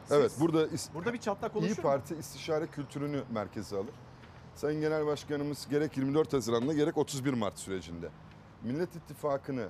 Siz- 0.05 0.17
Evet 0.17 0.33
burada 0.41 0.67
burada 0.95 1.13
bir 1.13 1.19
çatlak 1.19 1.55
İyi 1.55 1.59
oluşur 1.59 1.77
mu? 1.77 1.83
Parti 1.83 2.15
istişare 2.17 2.67
kültürünü 2.67 3.23
merkeze 3.31 3.77
alır. 3.77 3.95
Sayın 4.55 4.81
Genel 4.81 5.07
Başkanımız 5.07 5.69
gerek 5.69 5.97
24 5.97 6.33
Haziran'da 6.33 6.73
gerek 6.73 6.99
31 6.99 7.35
Mart 7.35 7.59
sürecinde 7.59 8.09
Millet 8.63 8.97
İttifakı'nı 8.97 9.69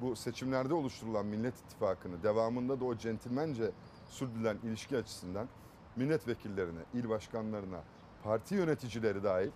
bu 0.00 0.16
seçimlerde 0.16 0.74
oluşturulan 0.74 1.26
Millet 1.26 1.54
İttifakı'nı 1.58 2.22
devamında 2.22 2.80
da 2.80 2.84
o 2.84 2.96
centilmence 2.96 3.70
sürdürülen 4.06 4.56
ilişki 4.62 4.96
açısından 4.96 5.48
milletvekillerine, 5.96 6.80
il 6.94 7.08
başkanlarına, 7.08 7.80
parti 8.24 8.54
yöneticileri 8.54 9.24
dahil 9.24 9.50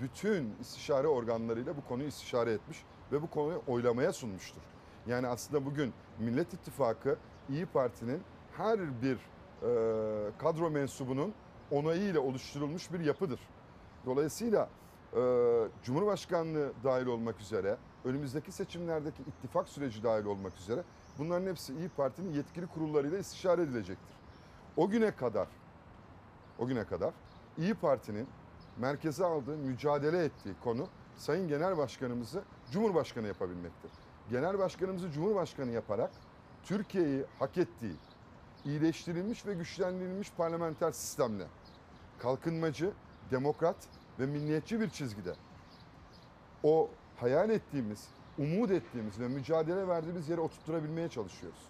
bütün 0.00 0.54
istişare 0.60 1.06
organlarıyla 1.08 1.76
bu 1.76 1.84
konuyu 1.88 2.08
istişare 2.08 2.52
etmiş 2.52 2.84
ve 3.12 3.22
bu 3.22 3.30
konuyu 3.30 3.62
oylamaya 3.66 4.12
sunmuştur. 4.12 4.62
Yani 5.06 5.26
aslında 5.26 5.66
bugün 5.66 5.92
Millet 6.18 6.54
İttifakı 6.54 7.16
İyi 7.48 7.66
Parti'nin 7.66 8.22
her 8.56 9.02
bir 9.02 9.18
kadro 10.38 10.70
mensubunun 10.70 11.34
onayıyla 11.70 12.20
oluşturulmuş 12.20 12.92
bir 12.92 13.00
yapıdır. 13.00 13.40
Dolayısıyla 14.06 14.68
e, 15.16 15.20
Cumhurbaşkanlığı 15.82 16.72
dahil 16.84 17.06
olmak 17.06 17.40
üzere, 17.40 17.76
önümüzdeki 18.04 18.52
seçimlerdeki 18.52 19.22
ittifak 19.22 19.68
süreci 19.68 20.02
dahil 20.02 20.24
olmak 20.24 20.56
üzere 20.56 20.82
bunların 21.18 21.46
hepsi 21.46 21.74
İyi 21.74 21.88
Parti'nin 21.88 22.32
yetkili 22.32 22.66
kurullarıyla 22.66 23.18
istişare 23.18 23.62
edilecektir. 23.62 24.16
O 24.76 24.88
güne 24.88 25.10
kadar, 25.10 25.48
o 26.58 26.66
güne 26.66 26.84
kadar 26.84 27.14
İyi 27.58 27.74
Parti'nin 27.74 28.28
merkeze 28.78 29.24
aldığı, 29.24 29.56
mücadele 29.56 30.24
ettiği 30.24 30.54
konu 30.64 30.86
Sayın 31.16 31.48
Genel 31.48 31.78
Başkanımızı 31.78 32.42
Cumhurbaşkanı 32.70 33.26
yapabilmektir. 33.26 33.90
Genel 34.30 34.58
Başkanımızı 34.58 35.10
Cumhurbaşkanı 35.10 35.70
yaparak 35.70 36.10
Türkiye'yi 36.64 37.24
hak 37.38 37.58
ettiği, 37.58 37.96
iyileştirilmiş 38.64 39.46
ve 39.46 39.54
güçlendirilmiş 39.54 40.32
parlamenter 40.36 40.92
sistemle 40.92 41.44
kalkınmacı, 42.18 42.90
demokrat 43.30 43.76
ve 44.20 44.26
milliyetçi 44.26 44.80
bir 44.80 44.90
çizgide 44.90 45.34
o 46.62 46.90
hayal 47.16 47.50
ettiğimiz, 47.50 48.08
umut 48.38 48.70
ettiğimiz 48.70 49.20
ve 49.20 49.28
mücadele 49.28 49.88
verdiğimiz 49.88 50.28
yere 50.28 50.40
oturtturabilmeye 50.40 51.08
çalışıyoruz. 51.08 51.60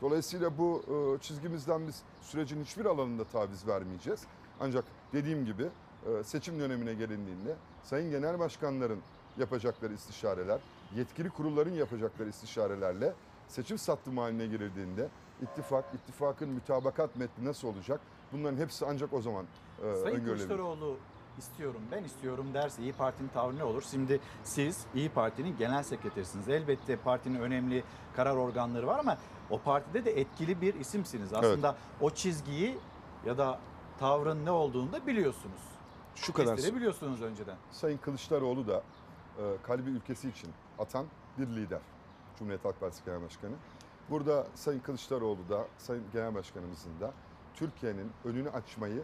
Dolayısıyla 0.00 0.58
bu 0.58 0.82
e, 0.88 1.22
çizgimizden 1.22 1.86
biz 1.88 2.02
sürecin 2.22 2.64
hiçbir 2.64 2.84
alanında 2.84 3.24
taviz 3.24 3.66
vermeyeceğiz. 3.66 4.20
Ancak 4.60 4.84
dediğim 5.12 5.46
gibi 5.46 5.68
e, 6.06 6.24
seçim 6.24 6.60
dönemine 6.60 6.94
gelindiğinde 6.94 7.56
Sayın 7.82 8.10
Genel 8.10 8.38
Başkanların 8.38 9.00
yapacakları 9.38 9.94
istişareler, 9.94 10.60
yetkili 10.96 11.30
kurulların 11.30 11.72
yapacakları 11.72 12.28
istişarelerle 12.28 13.12
seçim 13.48 13.78
sattımı 13.78 14.20
haline 14.20 14.46
girildiğinde 14.46 15.08
ittifak, 15.42 15.84
ittifakın 15.94 16.48
mütabakat 16.48 17.16
metni 17.16 17.44
nasıl 17.44 17.68
olacak? 17.68 18.00
Bunların 18.32 18.56
hepsi 18.56 18.86
ancak 18.86 19.12
o 19.12 19.22
zaman 19.22 19.46
e, 19.84 19.94
Sayın. 19.96 20.24
Kılıçdaroğlu 20.24 20.96
istiyorum 21.38 21.80
ben 21.92 22.04
istiyorum 22.04 22.46
derse 22.54 22.82
İyi 22.82 22.92
Parti'nin 22.92 23.28
tavrı 23.28 23.56
ne 23.56 23.64
olur? 23.64 23.82
Şimdi 23.90 24.20
siz 24.44 24.86
İyi 24.94 25.08
Parti'nin 25.08 25.56
genel 25.58 25.82
sekreterisiniz. 25.82 26.48
Elbette 26.48 26.96
partinin 26.96 27.40
önemli 27.40 27.84
karar 28.16 28.36
organları 28.36 28.86
var 28.86 28.98
ama 28.98 29.18
o 29.50 29.58
partide 29.58 30.04
de 30.04 30.20
etkili 30.20 30.60
bir 30.60 30.74
isimsiniz. 30.74 31.32
Aslında 31.34 31.76
o 32.00 32.10
çizgiyi 32.10 32.78
ya 33.26 33.38
da 33.38 33.58
tavrın 34.00 34.44
ne 34.44 34.50
olduğunu 34.50 34.92
da 34.92 35.06
biliyorsunuz. 35.06 35.60
Şu 36.14 36.32
kadar. 36.32 36.56
biliyorsunuz 36.58 37.22
önceden. 37.22 37.56
Sayın 37.70 37.98
Kılıçdaroğlu 37.98 38.66
da 38.66 38.82
e, 39.38 39.42
kalbi 39.62 39.90
ülkesi 39.90 40.28
için 40.28 40.50
atan 40.78 41.06
bir 41.38 41.46
lider. 41.46 41.80
Cumhuriyet 42.38 42.64
Halk 42.64 42.80
Partisi 42.80 43.04
Genel 43.04 43.22
Başkanı. 43.22 43.52
Burada 44.10 44.46
Sayın 44.54 44.80
Kılıçdaroğlu 44.80 45.48
da, 45.48 45.66
Sayın 45.78 46.04
Genel 46.12 46.34
Başkanımızın 46.34 47.00
da 47.00 47.12
Türkiye'nin 47.54 48.12
önünü 48.24 48.50
açmayı, 48.50 49.02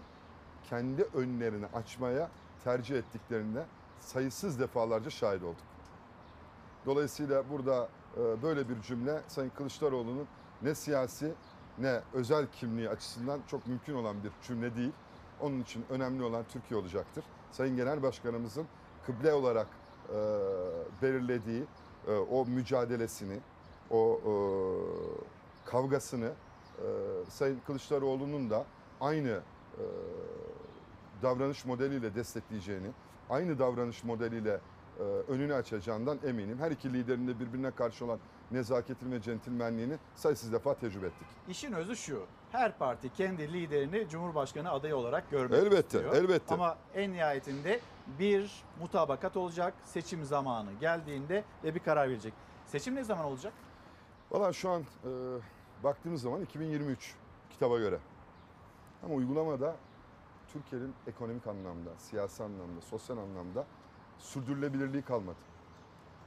kendi 0.70 1.02
önlerini 1.02 1.66
açmaya 1.66 2.30
tercih 2.64 2.96
ettiklerinde 2.96 3.64
sayısız 4.00 4.60
defalarca 4.60 5.10
şahit 5.10 5.42
olduk. 5.42 5.56
Dolayısıyla 6.86 7.50
burada 7.50 7.88
e, 8.16 8.42
böyle 8.42 8.68
bir 8.68 8.82
cümle 8.82 9.20
Sayın 9.28 9.50
Kılıçdaroğlu'nun 9.50 10.26
ne 10.62 10.74
siyasi 10.74 11.32
ne 11.78 12.00
özel 12.12 12.46
kimliği 12.52 12.88
açısından 12.88 13.40
çok 13.46 13.66
mümkün 13.66 13.94
olan 13.94 14.24
bir 14.24 14.30
cümle 14.42 14.76
değil. 14.76 14.92
Onun 15.40 15.60
için 15.60 15.84
önemli 15.90 16.22
olan 16.22 16.44
Türkiye 16.52 16.80
olacaktır. 16.80 17.24
Sayın 17.50 17.76
Genel 17.76 18.02
Başkanımızın 18.02 18.66
kıble 19.06 19.32
olarak 19.32 19.66
e, 20.08 20.14
belirlediği 21.02 21.64
e, 22.08 22.12
o 22.12 22.46
mücadelesini, 22.46 23.40
o 23.90 24.20
e, 24.26 24.32
kavgasını 25.70 26.32
e, 26.78 26.86
Sayın 27.30 27.60
Kılıçdaroğlu'nun 27.66 28.50
da 28.50 28.64
aynı 29.00 29.40
e, 29.78 29.82
davranış 31.22 31.64
modeliyle 31.64 32.14
destekleyeceğini, 32.14 32.88
aynı 33.30 33.58
davranış 33.58 34.04
modeliyle 34.04 34.60
e, 34.98 35.02
önünü 35.02 35.54
açacağından 35.54 36.18
eminim. 36.26 36.58
Her 36.58 36.70
iki 36.70 36.92
liderin 36.92 37.28
de 37.28 37.40
birbirine 37.40 37.70
karşı 37.70 38.04
olan 38.04 38.18
nezaketini 38.50 39.12
ve 39.14 39.22
centilmenliğini 39.22 39.94
sayısız 40.14 40.52
defa 40.52 40.74
tecrübe 40.74 41.06
ettik. 41.06 41.26
İşin 41.48 41.72
özü 41.72 41.96
şu. 41.96 42.22
Her 42.52 42.78
parti 42.78 43.12
kendi 43.12 43.52
liderini 43.52 44.08
Cumhurbaşkanı 44.08 44.70
adayı 44.70 44.96
olarak 44.96 45.30
görmek 45.30 45.58
Elbette, 45.58 45.98
istiyor. 45.98 46.14
elbette. 46.14 46.54
Ama 46.54 46.76
en 46.94 47.12
nihayetinde 47.12 47.80
bir 48.18 48.62
mutabakat 48.80 49.36
olacak. 49.36 49.74
Seçim 49.84 50.24
zamanı 50.24 50.72
geldiğinde 50.80 51.44
ve 51.64 51.74
bir 51.74 51.80
karar 51.80 52.08
verecek. 52.08 52.34
Seçim 52.66 52.94
ne 52.94 53.04
zaman 53.04 53.24
olacak? 53.24 53.52
Valla 54.30 54.52
şu 54.52 54.70
an 54.70 54.80
e, 54.80 55.08
baktığımız 55.84 56.22
zaman 56.22 56.42
2023 56.42 57.14
kitaba 57.50 57.78
göre. 57.78 57.98
Ama 59.02 59.14
uygulamada 59.14 59.76
Türkiye'nin 60.52 60.94
ekonomik 61.06 61.46
anlamda, 61.46 61.90
siyasi 61.98 62.42
anlamda, 62.42 62.80
sosyal 62.80 63.18
anlamda 63.18 63.66
sürdürülebilirliği 64.18 65.02
kalmadı. 65.02 65.38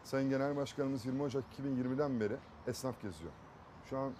Sayın 0.03 0.29
Genel 0.29 0.55
Başkanımız 0.55 1.05
20 1.05 1.21
Ocak 1.23 1.43
2020'den 1.59 2.19
beri 2.19 2.35
esnaf 2.67 3.01
geziyor. 3.01 3.31
Şu 3.89 3.97
an 3.97 4.13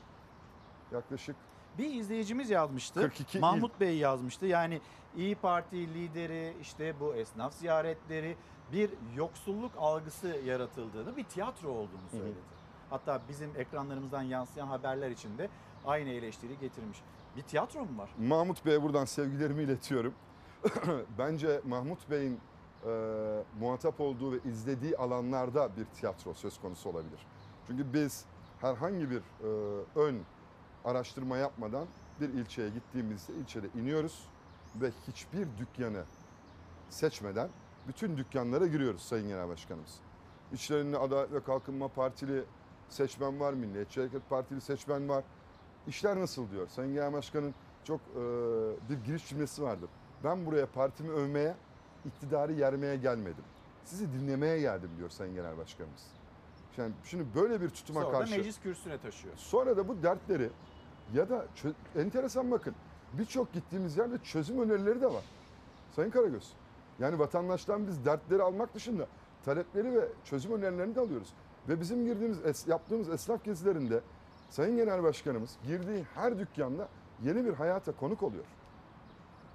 yaklaşık 0.92 1.36
Bir 1.78 1.94
izleyicimiz 1.94 2.50
yazmıştı. 2.50 3.02
42 3.02 3.38
il. 3.38 3.42
Mahmut 3.42 3.80
Bey 3.80 3.98
yazmıştı. 3.98 4.46
Yani 4.46 4.82
İyi 5.16 5.36
Parti 5.36 5.94
lideri 5.94 6.54
işte 6.62 7.00
bu 7.00 7.16
esnaf 7.16 7.54
ziyaretleri 7.54 8.38
bir 8.72 8.90
yoksulluk 9.16 9.72
algısı 9.78 10.28
yaratıldığını, 10.28 11.18
bir 11.18 11.24
tiyatro 11.24 11.70
olduğunu 11.70 12.10
söyledi. 12.12 12.53
Hatta 12.94 13.22
bizim 13.30 13.50
ekranlarımızdan 13.58 14.22
yansıyan 14.22 14.68
haberler 14.68 15.12
içinde 15.12 15.50
aynı 15.86 16.10
eleştiri 16.10 16.60
getirmiş. 16.60 17.02
Bir 17.36 17.42
tiyatro 17.42 17.86
mu 17.86 17.98
var? 17.98 18.10
Mahmut 18.20 18.66
Bey'e 18.66 18.84
buradan 18.84 19.06
sevgilerimi 19.06 19.64
iletiyorum. 19.64 20.14
Bence 21.18 21.62
Mahmut 21.68 22.10
Bey'in 22.10 22.40
e, 22.86 22.90
muhatap 23.60 24.02
olduğu 24.02 24.32
ve 24.32 24.38
izlediği 24.46 24.98
alanlarda 24.98 25.70
bir 25.78 25.86
tiyatro 25.86 26.34
söz 26.34 26.62
konusu 26.62 26.90
olabilir. 26.90 27.28
Çünkü 27.68 27.94
biz 27.94 28.26
herhangi 28.62 29.10
bir 29.10 29.20
e, 29.20 29.48
ön 29.96 30.22
araştırma 30.86 31.38
yapmadan 31.38 31.88
bir 32.22 32.30
ilçeye 32.30 32.70
gittiğimizde 32.70 33.34
ilçede 33.34 33.68
iniyoruz 33.76 34.28
ve 34.76 34.92
hiçbir 35.08 35.48
dükkanı 35.58 36.04
seçmeden 36.90 37.50
bütün 37.88 38.18
dükkanlara 38.18 38.68
giriyoruz 38.68 39.02
Sayın 39.02 39.28
Genel 39.28 39.50
Başkanımız. 39.50 40.00
İçlerinde 40.54 40.98
Adalet 40.98 41.32
ve 41.32 41.44
Kalkınma 41.44 41.88
Partili 41.88 42.44
seçmen 42.90 43.40
var, 43.40 43.54
Milliyetçi 43.54 44.00
Hareket 44.00 44.30
Partili 44.30 44.62
seçmen 44.62 45.10
var. 45.10 45.24
İşler 45.88 46.20
nasıl 46.20 46.52
diyor. 46.52 46.68
Sayın 46.68 46.94
Genel 46.94 47.14
Başkan'ın 47.14 47.56
çok 47.84 48.00
e, 48.02 48.22
bir 48.90 49.06
giriş 49.06 49.30
cümlesi 49.30 49.64
vardır. 49.64 49.90
Ben 50.24 50.46
buraya 50.46 50.66
partimi 50.66 51.12
övmeye, 51.12 51.56
iktidarı 52.06 52.54
yermeye 52.54 52.96
gelmedim. 52.96 53.44
Sizi 53.86 54.14
dinlemeye 54.14 54.60
geldim 54.60 54.90
diyor 54.98 55.10
Sayın 55.10 55.36
Genel 55.36 55.58
Başkanımız. 55.58 56.04
Yani 56.78 56.94
şimdi 57.06 57.26
böyle 57.36 57.62
bir 57.62 57.70
tutuma 57.70 58.02
Sonra 58.02 58.18
karşı... 58.18 58.38
meclis 58.38 58.60
kürsüne 58.60 58.98
taşıyor. 58.98 59.34
Sonra 59.38 59.78
da 59.78 59.88
bu 59.88 60.04
dertleri 60.04 60.50
ya 61.14 61.30
da 61.30 61.46
enteresan 61.96 62.52
bakın 62.52 62.76
birçok 63.14 63.54
gittiğimiz 63.54 63.98
yerde 63.98 64.18
çözüm 64.24 64.62
önerileri 64.62 65.02
de 65.02 65.08
var. 65.08 65.24
Sayın 65.96 66.12
Karagöz. 66.12 66.54
Yani 67.00 67.20
vatandaştan 67.20 67.88
biz 67.88 68.06
dertleri 68.06 68.44
almak 68.44 68.76
dışında 68.76 69.08
talepleri 69.46 69.96
ve 69.96 70.08
çözüm 70.26 70.52
önerilerini 70.54 70.96
de 70.96 71.00
alıyoruz. 71.00 71.34
Ve 71.70 71.80
bizim 71.80 72.06
girdiğimiz, 72.06 72.68
yaptığımız 72.68 73.10
esnaf 73.10 73.44
gezilerinde 73.44 74.02
Sayın 74.50 74.78
Genel 74.78 75.04
Başkanımız 75.04 75.58
girdiği 75.68 76.06
her 76.16 76.40
dükkanda 76.40 76.88
yeni 77.24 77.46
bir 77.46 77.54
hayata 77.54 77.92
konuk 77.92 78.24
oluyor. 78.24 78.46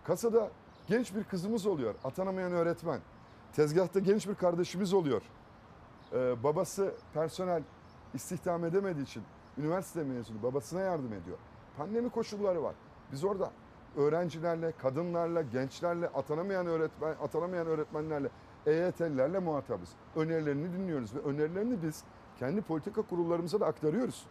Kasada 0.05 0.51
genç 0.87 1.15
bir 1.15 1.25
kızımız 1.25 1.67
oluyor, 1.67 1.95
atanamayan 2.05 2.53
öğretmen. 2.53 3.01
Tezgahta 3.53 4.01
genç 4.01 4.29
bir 4.29 4.35
kardeşimiz 4.35 4.93
oluyor. 4.93 5.23
Ee, 6.13 6.43
babası 6.43 6.95
personel 7.15 7.63
istihdam 8.15 8.65
edemediği 8.65 9.05
için 9.05 9.23
üniversite 9.59 10.05
mezunu 10.05 10.43
babasına 10.43 10.81
yardım 10.81 11.13
ediyor. 11.13 11.39
Pandemi 11.77 12.11
koşulları 12.11 12.63
var. 12.63 12.75
Biz 13.13 13.25
orada 13.25 13.51
öğrencilerle, 13.97 14.73
kadınlarla, 14.73 15.43
gençlerle, 15.43 16.09
atanamayan 16.09 16.67
öğretmen, 16.67 17.15
atanamayan 17.23 17.67
öğretmenlerle, 17.67 18.29
EYT'lilerle 18.67 19.39
muhatabız. 19.39 19.89
Önerilerini 20.17 20.73
dinliyoruz 20.73 21.15
ve 21.15 21.19
önerilerini 21.19 21.83
biz 21.83 22.05
kendi 22.39 22.63
politika 22.63 23.03
kurullarımıza 23.03 23.61
da 23.61 23.67
aktarıyoruz. 23.67 24.27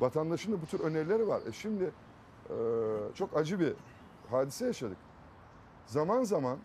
Vatandaşın 0.00 0.52
da 0.52 0.62
bu 0.62 0.66
tür 0.66 0.80
önerileri 0.80 1.28
var. 1.28 1.40
E 1.46 1.52
şimdi 1.52 1.84
e, 2.50 2.54
çok 3.14 3.36
acı 3.36 3.60
bir 3.60 3.72
hadise 4.30 4.66
yaşadık. 4.66 4.96
Zaman 5.86 6.24
zaman 6.24 6.58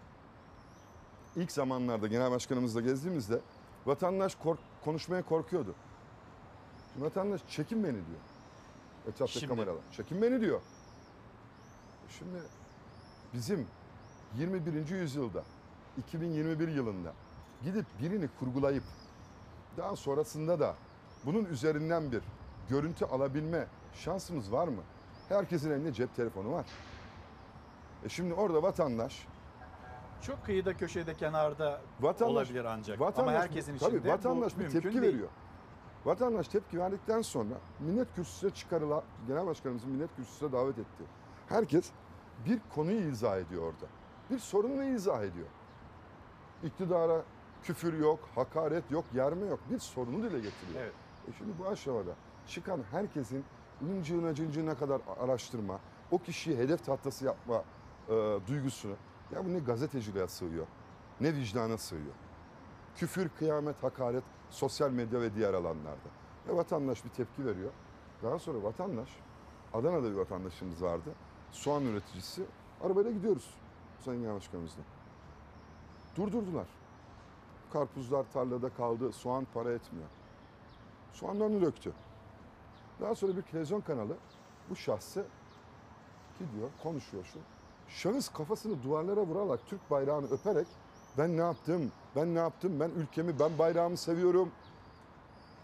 ilk 1.35 1.51
zamanlarda 1.51 2.07
genel 2.07 2.31
başkanımızla 2.31 2.81
gezdiğimizde 2.81 3.39
vatandaş 3.85 4.35
kork- 4.35 4.59
konuşmaya 4.85 5.21
korkuyordu. 5.21 5.75
Şimdi 6.93 7.05
vatandaş 7.05 7.41
çekin 7.49 7.83
beni 7.83 7.93
diyor. 7.93 8.19
Etraftaki 9.07 9.31
Şimdi. 9.39 9.47
kameralar. 9.47 9.81
Çekin 9.91 10.21
beni 10.21 10.41
diyor. 10.41 10.59
E 12.07 12.11
Şimdi 12.19 12.37
bizim 13.33 13.67
21. 14.37 14.89
yüzyılda 14.89 15.43
2021 15.97 16.67
yılında 16.67 17.13
gidip 17.63 17.85
birini 18.01 18.29
kurgulayıp 18.39 18.83
daha 19.77 19.95
sonrasında 19.95 20.59
da 20.59 20.75
bunun 21.25 21.45
üzerinden 21.45 22.11
bir 22.11 22.21
görüntü 22.69 23.05
alabilme 23.05 23.67
şansımız 23.93 24.51
var 24.51 24.67
mı? 24.67 24.81
Herkesin 25.29 25.71
elinde 25.71 25.93
cep 25.93 26.15
telefonu 26.15 26.51
var. 26.51 26.65
E 28.05 28.09
şimdi 28.09 28.33
orada 28.33 28.63
vatandaş 28.63 29.27
Çok 30.21 30.45
kıyıda 30.45 30.77
köşede 30.77 31.13
kenarda 31.15 31.81
Vatandaş- 32.01 32.23
olabilir 32.31 32.65
ancak. 32.65 32.99
Vatandaş, 32.99 33.33
Ama 33.33 33.41
herkesin 33.43 33.77
tabii 33.77 33.95
içinde 33.97 34.11
vatandaş 34.13 34.57
bir 34.59 34.69
tepki 34.69 34.89
değil. 34.91 35.01
veriyor. 35.01 35.29
Vatandaş 36.05 36.47
tepki 36.47 36.79
verdikten 36.79 37.21
sonra 37.21 37.53
millet 37.79 38.15
kürsüsüne 38.15 38.49
çıkarılan, 38.51 39.03
genel 39.27 39.47
başkanımızın 39.47 39.89
millet 39.91 40.15
kürsüsüne 40.15 40.51
davet 40.51 40.77
etti. 40.79 41.03
Herkes 41.49 41.89
bir 42.45 42.59
konuyu 42.75 42.99
izah 43.09 43.37
ediyor 43.37 43.63
orada. 43.63 43.85
Bir 44.29 44.39
sorunu 44.39 44.83
izah 44.83 45.19
ediyor. 45.23 45.47
İktidara 46.65 47.23
küfür 47.63 47.93
yok, 47.93 48.19
hakaret 48.35 48.91
yok, 48.91 49.05
yerme 49.13 49.47
yok. 49.47 49.59
Bir 49.69 49.79
sorunu 49.79 50.17
dile 50.17 50.39
getiriyor. 50.39 50.81
Evet. 50.81 50.93
E 51.29 51.37
şimdi 51.37 51.51
bu 51.59 51.67
aşamada 51.67 52.11
çıkan 52.47 52.79
herkesin 52.91 53.45
incığına 53.81 54.33
cıncığına 54.35 54.75
kadar 54.75 55.01
araştırma, 55.19 55.79
o 56.11 56.17
kişiyi 56.17 56.57
hedef 56.57 56.85
tahtası 56.85 57.25
yapma 57.25 57.63
e, 58.09 58.39
duygusunu, 58.47 58.95
ya 59.31 59.45
bu 59.45 59.53
ne 59.53 59.59
gazeteciliğe 59.59 60.27
sığıyor, 60.27 60.65
ne 61.21 61.35
vicdana 61.35 61.77
sığıyor. 61.77 62.13
Küfür, 62.95 63.29
kıyamet, 63.29 63.83
hakaret 63.83 64.23
sosyal 64.49 64.91
medya 64.91 65.21
ve 65.21 65.35
diğer 65.35 65.53
alanlarda. 65.53 66.09
Ve 66.47 66.55
vatandaş 66.55 67.05
bir 67.05 67.09
tepki 67.09 67.45
veriyor. 67.45 67.71
Daha 68.23 68.39
sonra 68.39 68.63
vatandaş, 68.63 69.09
Adana'da 69.73 70.11
bir 70.11 70.15
vatandaşımız 70.15 70.83
vardı. 70.83 71.09
Soğan 71.51 71.85
üreticisi. 71.85 72.43
Arabayla 72.83 73.11
gidiyoruz 73.11 73.53
Sayın 73.99 74.21
Genel 74.21 74.35
Başkanımızla. 74.35 74.81
Durdurdular. 76.15 76.67
Karpuzlar 77.73 78.25
tarlada 78.33 78.69
kaldı, 78.69 79.11
soğan 79.11 79.47
para 79.53 79.71
etmiyor. 79.71 80.07
Soğanlarını 81.13 81.61
döktü. 81.61 81.93
Daha 83.01 83.15
sonra 83.15 83.37
bir 83.37 83.41
televizyon 83.41 83.81
kanalı 83.81 84.17
bu 84.69 84.75
şahsı 84.75 85.25
gidiyor, 86.39 86.69
konuşuyor 86.83 87.23
şu. 87.23 87.39
Şahıs 87.89 88.29
kafasını 88.29 88.83
duvarlara 88.83 89.21
vurarak 89.21 89.59
Türk 89.67 89.91
bayrağını 89.91 90.27
öperek 90.31 90.67
ben 91.17 91.37
ne 91.37 91.41
yaptım, 91.41 91.91
ben 92.15 92.35
ne 92.35 92.39
yaptım, 92.39 92.79
ben 92.79 92.89
ülkemi, 92.89 93.39
ben 93.39 93.57
bayrağımı 93.57 93.97
seviyorum. 93.97 94.51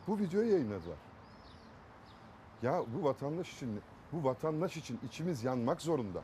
Bu 0.07 0.19
videoyu 0.19 0.51
yayınladılar. 0.51 0.97
Ya 2.61 2.83
bu 2.95 3.03
vatandaş 3.03 3.53
için, 3.53 3.81
bu 4.11 4.23
vatandaş 4.23 4.77
için 4.77 4.99
içimiz 5.07 5.43
yanmak 5.43 5.81
zorunda. 5.81 6.23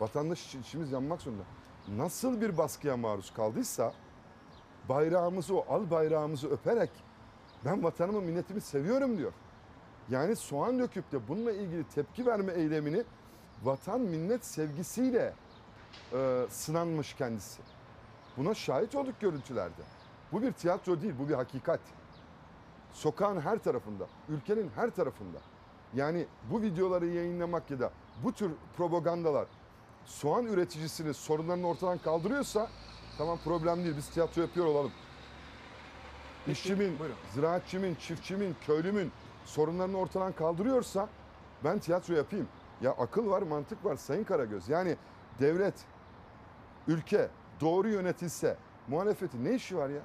Vatandaş 0.00 0.46
için 0.46 0.62
içimiz 0.62 0.92
yanmak 0.92 1.20
zorunda. 1.22 1.42
Nasıl 1.88 2.40
bir 2.40 2.58
baskıya 2.58 2.96
maruz 2.96 3.34
kaldıysa 3.34 3.92
bayrağımızı, 4.88 5.56
o 5.56 5.74
al 5.74 5.90
bayrağımızı 5.90 6.50
öperek 6.50 6.90
ben 7.64 7.82
vatanımı, 7.82 8.20
milletimi 8.20 8.60
seviyorum 8.60 9.18
diyor. 9.18 9.32
Yani 10.08 10.36
soğan 10.36 10.78
döküp 10.78 11.12
de 11.12 11.28
bununla 11.28 11.52
ilgili 11.52 11.84
tepki 11.84 12.26
verme 12.26 12.52
eylemini 12.52 13.04
vatan 13.62 14.00
millet 14.00 14.44
sevgisiyle 14.44 15.34
e, 16.12 16.46
sınanmış 16.48 17.14
kendisi. 17.14 17.62
Buna 18.36 18.54
şahit 18.54 18.94
olduk 18.94 19.20
görüntülerde. 19.20 19.82
Bu 20.32 20.42
bir 20.42 20.52
tiyatro 20.52 21.00
değil, 21.00 21.14
bu 21.18 21.28
bir 21.28 21.34
hakikat. 21.34 21.80
Sokağın 22.92 23.40
her 23.40 23.58
tarafında, 23.58 24.06
ülkenin 24.28 24.70
her 24.74 24.90
tarafında. 24.90 25.38
Yani 25.94 26.26
bu 26.50 26.62
videoları 26.62 27.06
yayınlamak 27.06 27.70
ya 27.70 27.80
da 27.80 27.90
bu 28.24 28.32
tür 28.32 28.52
propagandalar 28.76 29.46
soğan 30.04 30.46
üreticisinin 30.46 31.12
sorunlarını 31.12 31.68
ortadan 31.68 31.98
kaldırıyorsa 31.98 32.68
tamam 33.18 33.38
problem 33.44 33.84
değil 33.84 33.96
biz 33.96 34.08
tiyatro 34.08 34.42
yapıyor 34.42 34.66
olalım. 34.66 34.92
İşçimin, 36.46 36.98
ziraatçimin, 37.34 37.94
çiftçimin, 37.94 38.56
köylümün 38.66 39.12
sorunlarını 39.44 39.98
ortadan 39.98 40.32
kaldırıyorsa 40.32 41.08
ben 41.64 41.78
tiyatro 41.78 42.14
yapayım. 42.14 42.48
Ya 42.80 42.90
akıl 42.90 43.30
var, 43.30 43.42
mantık 43.42 43.84
var 43.84 43.96
Sayın 43.96 44.24
Karagöz. 44.24 44.68
Yani 44.68 44.96
devlet, 45.40 45.74
ülke 46.88 47.28
doğru 47.60 47.88
yönetilse 47.88 48.56
muhalefetin 48.88 49.44
ne 49.44 49.54
işi 49.54 49.76
var 49.76 49.88
ya? 49.88 50.00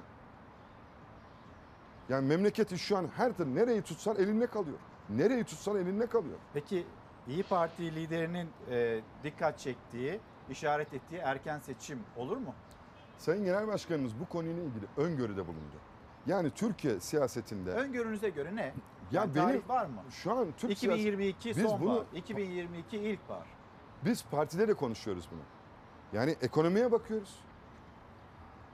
Yani 2.08 2.26
memleketi 2.26 2.78
şu 2.78 2.96
an 2.96 3.08
her 3.16 3.32
türlü 3.32 3.54
nereyi 3.54 3.82
tutsan 3.82 4.16
elinde 4.16 4.46
kalıyor. 4.46 4.78
Nereyi 5.10 5.44
tutsan 5.44 5.76
elinde 5.76 6.06
kalıyor. 6.06 6.36
Peki 6.54 6.86
İyi 7.28 7.42
Parti 7.42 7.94
liderinin 7.94 8.48
e, 8.70 9.00
dikkat 9.24 9.58
çektiği, 9.58 10.20
işaret 10.50 10.94
ettiği 10.94 11.16
erken 11.16 11.58
seçim 11.58 12.00
olur 12.16 12.36
mu? 12.36 12.54
Sayın 13.18 13.44
Genel 13.44 13.66
Başkanımız 13.68 14.12
bu 14.20 14.26
konuyla 14.28 14.62
ilgili 14.62 14.86
öngörüde 14.96 15.46
bulundu. 15.46 15.76
Yani 16.26 16.50
Türkiye 16.50 17.00
siyasetinde 17.00 17.70
Öngörünüze 17.70 18.28
göre 18.28 18.56
ne? 18.56 18.62
Ya 18.62 18.72
Yani 19.12 19.34
benim- 19.34 19.46
tarih 19.48 19.68
var 19.68 19.86
mı? 19.86 20.02
şu 20.10 20.32
an 20.32 20.46
Türk 20.58 20.70
2022 20.70 21.48
siyaseti- 21.48 21.56
biz 21.64 21.70
sonbahar, 21.70 21.80
bunu- 21.80 22.04
2022 22.14 22.98
ilkbahar. 22.98 23.46
Biz 24.04 24.24
partide 24.24 24.68
de 24.68 24.74
konuşuyoruz 24.74 25.28
bunu. 25.30 25.40
Yani 26.12 26.36
ekonomiye 26.42 26.92
bakıyoruz. 26.92 27.34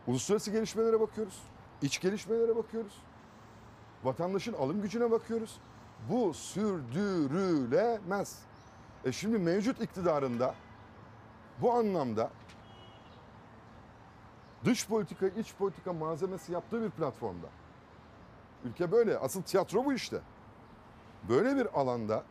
Uluslararası 0.06 0.50
gelişmelere 0.50 1.00
bakıyoruz. 1.00 1.42
iç 1.82 2.00
gelişmelere 2.00 2.56
bakıyoruz. 2.56 3.02
Vatandaşın 4.04 4.52
alım 4.52 4.82
gücüne 4.82 5.10
bakıyoruz. 5.10 5.60
Bu 6.10 6.34
sürdürülemez. 6.34 8.38
E 9.04 9.12
şimdi 9.12 9.38
mevcut 9.38 9.80
iktidarında 9.80 10.54
bu 11.60 11.72
anlamda 11.72 12.30
dış 14.64 14.88
politika, 14.88 15.26
iç 15.26 15.54
politika 15.54 15.92
malzemesi 15.92 16.52
yaptığı 16.52 16.82
bir 16.82 16.90
platformda. 16.90 17.46
Ülke 18.64 18.92
böyle. 18.92 19.18
Asıl 19.18 19.42
tiyatro 19.42 19.84
bu 19.84 19.92
işte. 19.92 20.20
Böyle 21.28 21.56
bir 21.56 21.80
alanda 21.80 22.24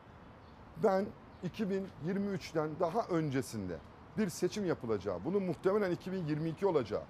ben 0.84 1.06
2023'ten 1.43 2.69
daha 2.80 3.02
öncesinde 3.02 3.77
bir 4.18 4.30
seçim 4.30 4.65
yapılacağı, 4.65 5.19
bunun 5.26 5.43
muhtemelen 5.43 5.91
2022 5.91 6.68
olacağı. 6.68 7.03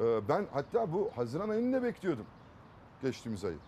e, 0.00 0.28
Ben 0.28 0.46
hatta 0.52 0.92
bu 0.92 1.10
Haziran 1.16 1.48
ayını 1.48 1.76
da 1.76 1.82
bekliyordum. 1.82 2.26
Geçtiğimiz 3.02 3.44
ayı. 3.44 3.58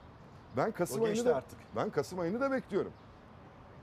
Ben 0.56 0.72
Kasım 0.72 1.00
O 1.00 1.04
ayını 1.04 1.14
geçti 1.14 1.28
da 1.30 1.36
artık. 1.36 1.58
ben 1.76 1.90
Kasım 1.90 2.18
ayını 2.18 2.40
da 2.40 2.50
bekliyorum. 2.50 2.92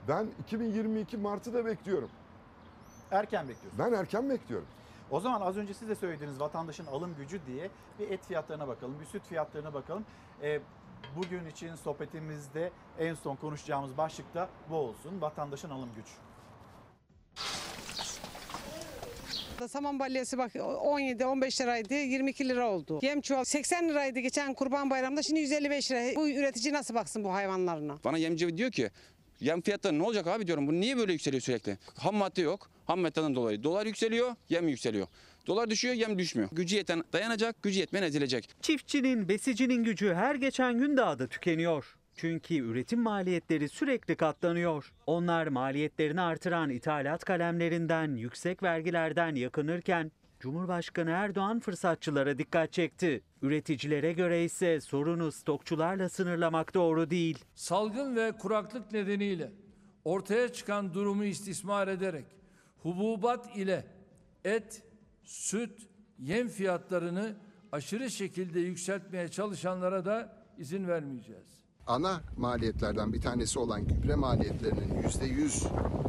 Ben 0.08 0.28
2022 0.40 1.16
Mart'ı 1.16 1.54
da 1.54 1.64
bekliyorum. 1.66 2.10
Erken 3.10 3.48
bekliyorsun. 3.48 3.78
Ben 3.78 3.92
erken 3.92 4.30
bekliyorum. 4.30 4.66
O 5.10 5.20
zaman 5.20 5.40
az 5.40 5.56
önce 5.56 5.74
siz 5.74 5.88
de 5.88 5.94
söylediğiniz 5.94 6.40
vatandaşın 6.40 6.86
alım 6.86 7.14
gücü 7.16 7.40
diye 7.46 7.70
bir 7.98 8.10
et 8.10 8.26
fiyatlarına 8.26 8.68
bakalım, 8.68 9.00
bir 9.00 9.06
süt 9.06 9.22
fiyatlarına 9.24 9.74
bakalım. 9.74 10.04
E, 10.42 10.60
bugün 11.16 11.46
için 11.46 11.74
sohbetimizde 11.74 12.70
en 12.98 13.14
son 13.14 13.36
konuşacağımız 13.36 13.96
başlık 13.96 14.34
da 14.34 14.48
bu 14.70 14.76
olsun. 14.76 15.20
Vatandaşın 15.20 15.70
alım 15.70 15.88
gücü. 15.96 16.12
Saman 19.66 19.98
balyası 19.98 20.38
bak 20.38 20.54
17-15 20.54 21.62
liraydı 21.62 21.94
22 21.94 22.48
lira 22.48 22.70
oldu. 22.70 22.98
Yem 23.02 23.20
çuval 23.20 23.44
80 23.44 23.88
liraydı 23.88 24.20
geçen 24.20 24.54
kurban 24.54 24.90
bayramında 24.90 25.22
şimdi 25.22 25.40
155 25.40 25.90
lira. 25.90 26.16
Bu 26.16 26.28
üretici 26.28 26.72
nasıl 26.72 26.94
baksın 26.94 27.24
bu 27.24 27.32
hayvanlarına? 27.32 27.96
Bana 28.04 28.18
yemci 28.18 28.58
diyor 28.58 28.70
ki 28.70 28.90
yem 29.40 29.60
fiyatları 29.60 29.98
ne 29.98 30.02
olacak 30.02 30.26
abi 30.26 30.46
diyorum. 30.46 30.66
Bu 30.66 30.72
niye 30.72 30.96
böyle 30.96 31.12
yükseliyor 31.12 31.40
sürekli? 31.40 31.78
Ham 31.96 32.14
madde 32.14 32.42
yok. 32.42 32.70
Ham 32.86 33.00
maddeden 33.00 33.34
dolayı. 33.34 33.62
Dolar 33.62 33.86
yükseliyor, 33.86 34.34
yem 34.48 34.68
yükseliyor. 34.68 35.06
Dolar 35.46 35.70
düşüyor, 35.70 35.94
yem 35.94 36.18
düşmüyor. 36.18 36.48
Gücü 36.52 36.76
yeten 36.76 37.04
dayanacak, 37.12 37.62
gücü 37.62 37.78
yetmeyen 37.78 38.06
ezilecek. 38.06 38.48
Çiftçinin, 38.62 39.28
besicinin 39.28 39.84
gücü 39.84 40.14
her 40.14 40.34
geçen 40.34 40.78
gün 40.78 40.96
daha 40.96 41.18
da 41.18 41.26
tükeniyor. 41.26 41.97
Çünkü 42.18 42.54
üretim 42.54 43.00
maliyetleri 43.00 43.68
sürekli 43.68 44.16
katlanıyor. 44.16 44.92
Onlar 45.06 45.46
maliyetlerini 45.46 46.20
artıran 46.20 46.70
ithalat 46.70 47.24
kalemlerinden, 47.24 48.14
yüksek 48.16 48.62
vergilerden 48.62 49.34
yakınırken 49.34 50.12
Cumhurbaşkanı 50.40 51.10
Erdoğan 51.10 51.60
fırsatçılara 51.60 52.38
dikkat 52.38 52.72
çekti. 52.72 53.22
Üreticilere 53.42 54.12
göre 54.12 54.44
ise 54.44 54.80
sorunu 54.80 55.32
stokçularla 55.32 56.08
sınırlamak 56.08 56.74
doğru 56.74 57.10
değil. 57.10 57.44
Salgın 57.54 58.16
ve 58.16 58.32
kuraklık 58.32 58.92
nedeniyle 58.92 59.52
ortaya 60.04 60.52
çıkan 60.52 60.94
durumu 60.94 61.24
istismar 61.24 61.88
ederek 61.88 62.26
hububat 62.82 63.56
ile 63.56 63.86
et, 64.44 64.82
süt, 65.24 65.88
yem 66.18 66.48
fiyatlarını 66.48 67.36
aşırı 67.72 68.10
şekilde 68.10 68.60
yükseltmeye 68.60 69.28
çalışanlara 69.28 70.04
da 70.04 70.44
izin 70.58 70.88
vermeyeceğiz. 70.88 71.57
Ana 71.88 72.20
maliyetlerden 72.36 73.12
bir 73.12 73.20
tanesi 73.20 73.58
olan 73.58 73.88
gübre 73.88 74.14
maliyetlerinin 74.14 75.02
yüzde 75.02 75.26
yüz 75.26 75.64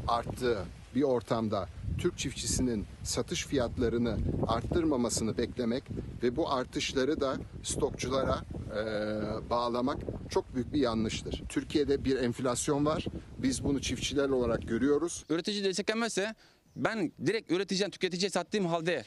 arttığı 0.07 0.65
bir 0.95 1.03
ortamda 1.03 1.67
Türk 1.97 2.17
çiftçisinin 2.17 2.85
satış 3.03 3.45
fiyatlarını 3.47 4.17
arttırmamasını 4.47 5.37
beklemek 5.37 5.83
ve 6.23 6.35
bu 6.35 6.51
artışları 6.51 7.21
da 7.21 7.37
stokçulara 7.63 8.43
eee, 8.75 9.49
bağlamak 9.49 9.97
çok 10.29 10.55
büyük 10.55 10.73
bir 10.73 10.79
yanlıştır. 10.79 11.43
Türkiye'de 11.49 12.05
bir 12.05 12.17
enflasyon 12.17 12.85
var. 12.85 13.05
Biz 13.37 13.63
bunu 13.63 13.81
çiftçiler 13.81 14.29
olarak 14.29 14.67
görüyoruz. 14.67 15.25
Üretici 15.29 15.63
desteklenmezse 15.63 16.35
ben 16.75 17.11
direkt 17.25 17.51
üreticiden 17.51 17.91
tüketiciye 17.91 18.29
sattığım 18.29 18.65
halde 18.65 19.05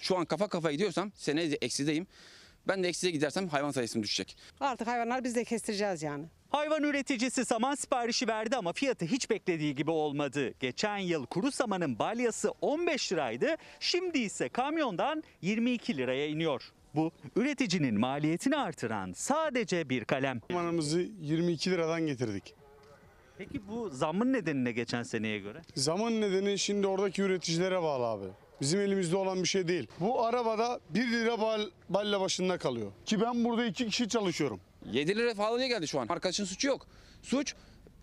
şu 0.00 0.18
an 0.18 0.24
kafa 0.24 0.48
kafaya 0.48 0.72
gidiyorsam 0.72 1.12
seneye 1.14 1.50
de 1.50 1.58
eksideyim. 1.60 2.06
Ben 2.68 2.82
de 2.82 2.88
eksiye 2.88 3.12
gidersem 3.12 3.48
hayvan 3.48 3.70
sayısım 3.70 4.02
düşecek. 4.02 4.36
Artık 4.60 4.88
hayvanlar 4.88 5.24
biz 5.24 5.34
de 5.34 5.44
kestireceğiz 5.44 6.02
yani. 6.02 6.24
Hayvan 6.50 6.82
üreticisi 6.82 7.44
saman 7.44 7.74
siparişi 7.74 8.28
verdi 8.28 8.56
ama 8.56 8.72
fiyatı 8.72 9.04
hiç 9.04 9.30
beklediği 9.30 9.74
gibi 9.74 9.90
olmadı. 9.90 10.54
Geçen 10.60 10.98
yıl 10.98 11.26
kuru 11.26 11.52
samanın 11.52 11.98
balyası 11.98 12.50
15 12.60 13.12
liraydı, 13.12 13.56
şimdi 13.80 14.18
ise 14.18 14.48
kamyondan 14.48 15.22
22 15.42 15.96
liraya 15.96 16.26
iniyor. 16.26 16.62
Bu 16.94 17.12
üreticinin 17.36 18.00
maliyetini 18.00 18.56
artıran 18.56 19.12
sadece 19.12 19.88
bir 19.88 20.04
kalem. 20.04 20.40
Zamanımızı 20.50 21.00
22 21.20 21.70
liradan 21.70 22.00
getirdik. 22.06 22.54
Peki 23.38 23.68
bu 23.68 23.90
zammın 23.90 24.32
nedeni 24.32 24.64
ne 24.64 24.72
geçen 24.72 25.02
seneye 25.02 25.38
göre? 25.38 25.62
Zaman 25.74 26.20
nedeni 26.20 26.58
şimdi 26.58 26.86
oradaki 26.86 27.22
üreticilere 27.22 27.82
bağlı 27.82 28.06
abi. 28.06 28.26
Bizim 28.60 28.80
elimizde 28.80 29.16
olan 29.16 29.42
bir 29.42 29.48
şey 29.48 29.68
değil. 29.68 29.86
Bu 30.00 30.24
arabada 30.24 30.80
1 30.90 31.10
lira 31.12 31.40
bal, 31.40 31.60
balle 31.88 32.20
başında 32.20 32.58
kalıyor. 32.58 32.92
Ki 33.06 33.20
ben 33.20 33.44
burada 33.44 33.64
iki 33.66 33.86
kişi 33.86 34.08
çalışıyorum. 34.08 34.60
7 34.92 35.16
lira 35.16 35.34
pahalıya 35.34 35.66
geldi 35.66 35.88
şu 35.88 36.00
an. 36.00 36.06
Arkadaşın 36.08 36.44
suçu 36.44 36.68
yok. 36.68 36.86
Suç 37.22 37.54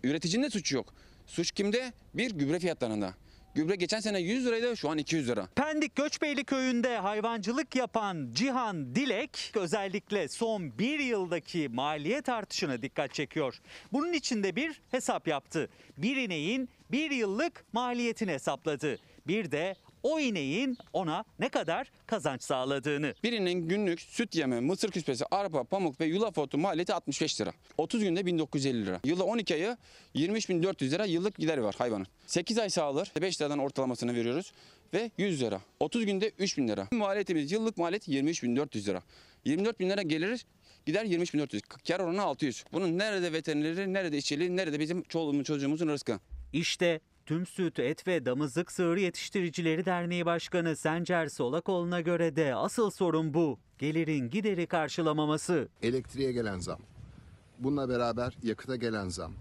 üreticinin 0.04 0.42
de 0.42 0.50
suçu 0.50 0.76
yok. 0.76 0.94
Suç 1.26 1.50
kimde? 1.50 1.92
Bir 2.14 2.30
gübre 2.30 2.58
fiyatlarında. 2.58 3.14
Gübre 3.54 3.74
geçen 3.76 4.00
sene 4.00 4.20
100 4.20 4.46
liraydı 4.46 4.76
şu 4.76 4.90
an 4.90 4.98
200 4.98 5.28
lira. 5.28 5.48
Pendik 5.54 5.96
Göçbeyli 5.96 6.44
köyünde 6.44 6.98
hayvancılık 6.98 7.76
yapan 7.76 8.28
Cihan 8.32 8.94
Dilek 8.94 9.52
özellikle 9.54 10.28
son 10.28 10.78
bir 10.78 10.98
yıldaki 10.98 11.68
maliyet 11.68 12.28
artışına 12.28 12.82
dikkat 12.82 13.14
çekiyor. 13.14 13.60
Bunun 13.92 14.12
için 14.12 14.42
de 14.42 14.56
bir 14.56 14.80
hesap 14.90 15.28
yaptı. 15.28 15.68
Bir 15.98 16.16
ineğin 16.16 16.68
bir 16.90 17.10
yıllık 17.10 17.64
maliyetini 17.72 18.32
hesapladı. 18.32 18.98
Bir 19.26 19.50
de 19.50 19.74
o 20.06 20.20
ineğin 20.20 20.78
ona 20.92 21.24
ne 21.38 21.48
kadar 21.48 21.90
kazanç 22.06 22.42
sağladığını. 22.42 23.14
Birinin 23.24 23.68
günlük 23.68 24.00
süt 24.00 24.34
yemi, 24.34 24.60
mısır 24.60 24.90
küspesi, 24.90 25.24
arpa, 25.30 25.64
pamuk 25.64 26.00
ve 26.00 26.06
yulaf 26.06 26.38
otu 26.38 26.58
maliyeti 26.58 26.94
65 26.94 27.40
lira. 27.40 27.52
30 27.78 28.02
günde 28.02 28.26
1950 28.26 28.86
lira. 28.86 29.00
Yılda 29.04 29.24
12 29.24 29.54
ayı 29.54 29.76
23.400 30.14 30.90
lira 30.90 31.04
yıllık 31.04 31.34
gider 31.34 31.58
var 31.58 31.74
hayvanın. 31.78 32.06
8 32.26 32.58
ay 32.58 32.70
sağlar 32.70 33.12
5 33.20 33.40
liradan 33.40 33.58
ortalamasını 33.58 34.14
veriyoruz 34.14 34.52
ve 34.94 35.10
100 35.18 35.42
lira. 35.42 35.60
30 35.80 36.06
günde 36.06 36.32
3000 36.38 36.68
lira. 36.68 36.88
Maliyetimiz 36.90 37.52
yıllık 37.52 37.76
maliyet 37.76 38.08
23.400 38.08 38.86
lira. 38.86 39.02
24 39.44 39.80
bin 39.80 39.90
lira 39.90 40.02
gelir 40.02 40.46
gider 40.86 41.04
23.400. 41.04 41.60
Kar 41.88 42.00
oranı 42.00 42.22
600. 42.22 42.64
Bunun 42.72 42.98
nerede 42.98 43.32
veterineri, 43.32 43.92
nerede 43.92 44.18
işçiliği, 44.18 44.56
nerede 44.56 44.80
bizim 44.80 45.02
çoluğumuz 45.02 45.44
çocuğumuzun 45.44 45.88
rızkı. 45.88 46.20
İşte 46.52 47.00
Tüm 47.26 47.46
Süt, 47.46 47.78
Et 47.78 48.06
ve 48.06 48.26
Damızlık 48.26 48.72
Sığır 48.72 48.96
Yetiştiricileri 48.96 49.84
Derneği 49.84 50.26
Başkanı 50.26 50.76
Sencer 50.76 51.26
Solakoğlu'na 51.26 52.00
göre 52.00 52.36
de 52.36 52.54
asıl 52.54 52.90
sorun 52.90 53.34
bu. 53.34 53.58
Gelirin 53.78 54.30
gideri 54.30 54.66
karşılamaması. 54.66 55.68
Elektriğe 55.82 56.32
gelen 56.32 56.58
zam. 56.58 56.78
Bununla 57.58 57.88
beraber 57.88 58.36
yakıta 58.42 58.76
gelen 58.76 59.08
zam. 59.08 59.32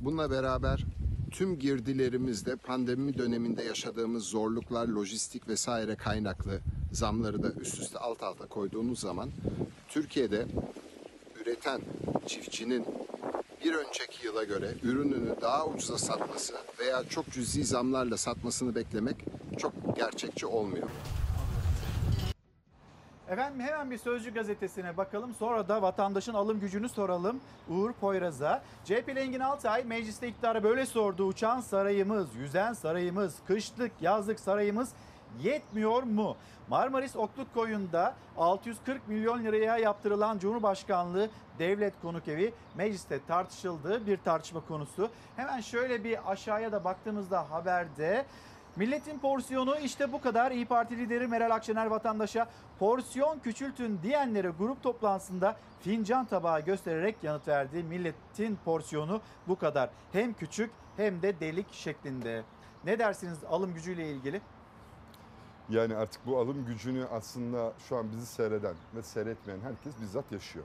Bununla 0.00 0.30
beraber 0.30 0.84
tüm 1.30 1.58
girdilerimizde 1.58 2.56
pandemi 2.56 3.18
döneminde 3.18 3.62
yaşadığımız 3.62 4.24
zorluklar, 4.24 4.88
lojistik 4.88 5.48
vesaire 5.48 5.96
kaynaklı 5.96 6.60
zamları 6.92 7.42
da 7.42 7.52
üst 7.52 7.78
üste 7.78 7.98
alt 7.98 8.22
alta 8.22 8.46
koyduğumuz 8.46 9.00
zaman 9.00 9.30
Türkiye'de 9.88 10.46
üreten 11.40 11.80
çiftçinin 12.26 12.84
bir 13.66 13.74
önceki 13.74 14.26
yıla 14.26 14.44
göre 14.44 14.68
ürününü 14.82 15.34
daha 15.40 15.66
ucuza 15.66 15.98
satması 15.98 16.54
veya 16.78 17.04
çok 17.08 17.30
cüzi 17.30 17.64
zamlarla 17.64 18.16
satmasını 18.16 18.74
beklemek 18.74 19.16
çok 19.58 19.96
gerçekçi 19.96 20.46
olmuyor. 20.46 20.88
Efendim 23.28 23.60
hemen 23.60 23.90
bir 23.90 23.98
Sözcü 23.98 24.34
gazetesine 24.34 24.96
bakalım. 24.96 25.34
Sonra 25.34 25.68
da 25.68 25.82
vatandaşın 25.82 26.34
alım 26.34 26.60
gücünü 26.60 26.88
soralım 26.88 27.40
Uğur 27.70 27.92
Poyraz'a. 27.92 28.62
CHP'li 28.84 29.18
Engin 29.18 29.40
Altay 29.40 29.84
mecliste 29.84 30.28
iktidara 30.28 30.62
böyle 30.62 30.86
sordu. 30.86 31.26
Uçan 31.26 31.60
sarayımız, 31.60 32.28
yüzen 32.34 32.72
sarayımız, 32.72 33.34
kışlık 33.46 33.92
yazlık 34.00 34.40
sarayımız 34.40 34.88
yetmiyor 35.42 36.02
mu? 36.02 36.36
Marmaris 36.68 37.16
Okluk 37.16 37.54
Koyun'da 37.54 38.14
640 38.36 39.08
milyon 39.08 39.44
liraya 39.44 39.78
yaptırılan 39.78 40.38
Cumhurbaşkanlığı 40.38 41.30
Devlet 41.58 41.94
Konuk 42.02 42.28
Evi 42.28 42.54
mecliste 42.74 43.20
tartışıldığı 43.28 44.06
bir 44.06 44.16
tartışma 44.16 44.60
konusu. 44.60 45.10
Hemen 45.36 45.60
şöyle 45.60 46.04
bir 46.04 46.30
aşağıya 46.30 46.72
da 46.72 46.84
baktığımızda 46.84 47.50
haberde 47.50 48.26
Milletin 48.76 49.18
porsiyonu 49.18 49.76
işte 49.78 50.12
bu 50.12 50.20
kadar. 50.20 50.50
İyi 50.50 50.66
Parti 50.66 50.98
lideri 50.98 51.26
Meral 51.26 51.50
Akşener 51.50 51.86
vatandaşa 51.86 52.48
porsiyon 52.78 53.38
küçültün 53.38 54.00
diyenlere 54.02 54.48
grup 54.48 54.82
toplantısında 54.82 55.56
fincan 55.80 56.26
tabağı 56.26 56.60
göstererek 56.60 57.16
yanıt 57.22 57.48
verdi. 57.48 57.82
Milletin 57.82 58.58
porsiyonu 58.64 59.20
bu 59.48 59.58
kadar. 59.58 59.90
Hem 60.12 60.34
küçük 60.34 60.70
hem 60.96 61.22
de 61.22 61.40
delik 61.40 61.72
şeklinde. 61.72 62.42
Ne 62.84 62.98
dersiniz 62.98 63.38
alım 63.44 63.74
gücüyle 63.74 64.10
ilgili? 64.10 64.40
Yani 65.68 65.96
artık 65.96 66.26
bu 66.26 66.38
alım 66.38 66.66
gücünü 66.66 67.06
aslında 67.06 67.72
şu 67.88 67.96
an 67.96 68.12
bizi 68.12 68.26
seyreden 68.26 68.74
ve 68.94 69.02
seyretmeyen 69.02 69.60
herkes 69.60 70.00
bizzat 70.00 70.32
yaşıyor. 70.32 70.64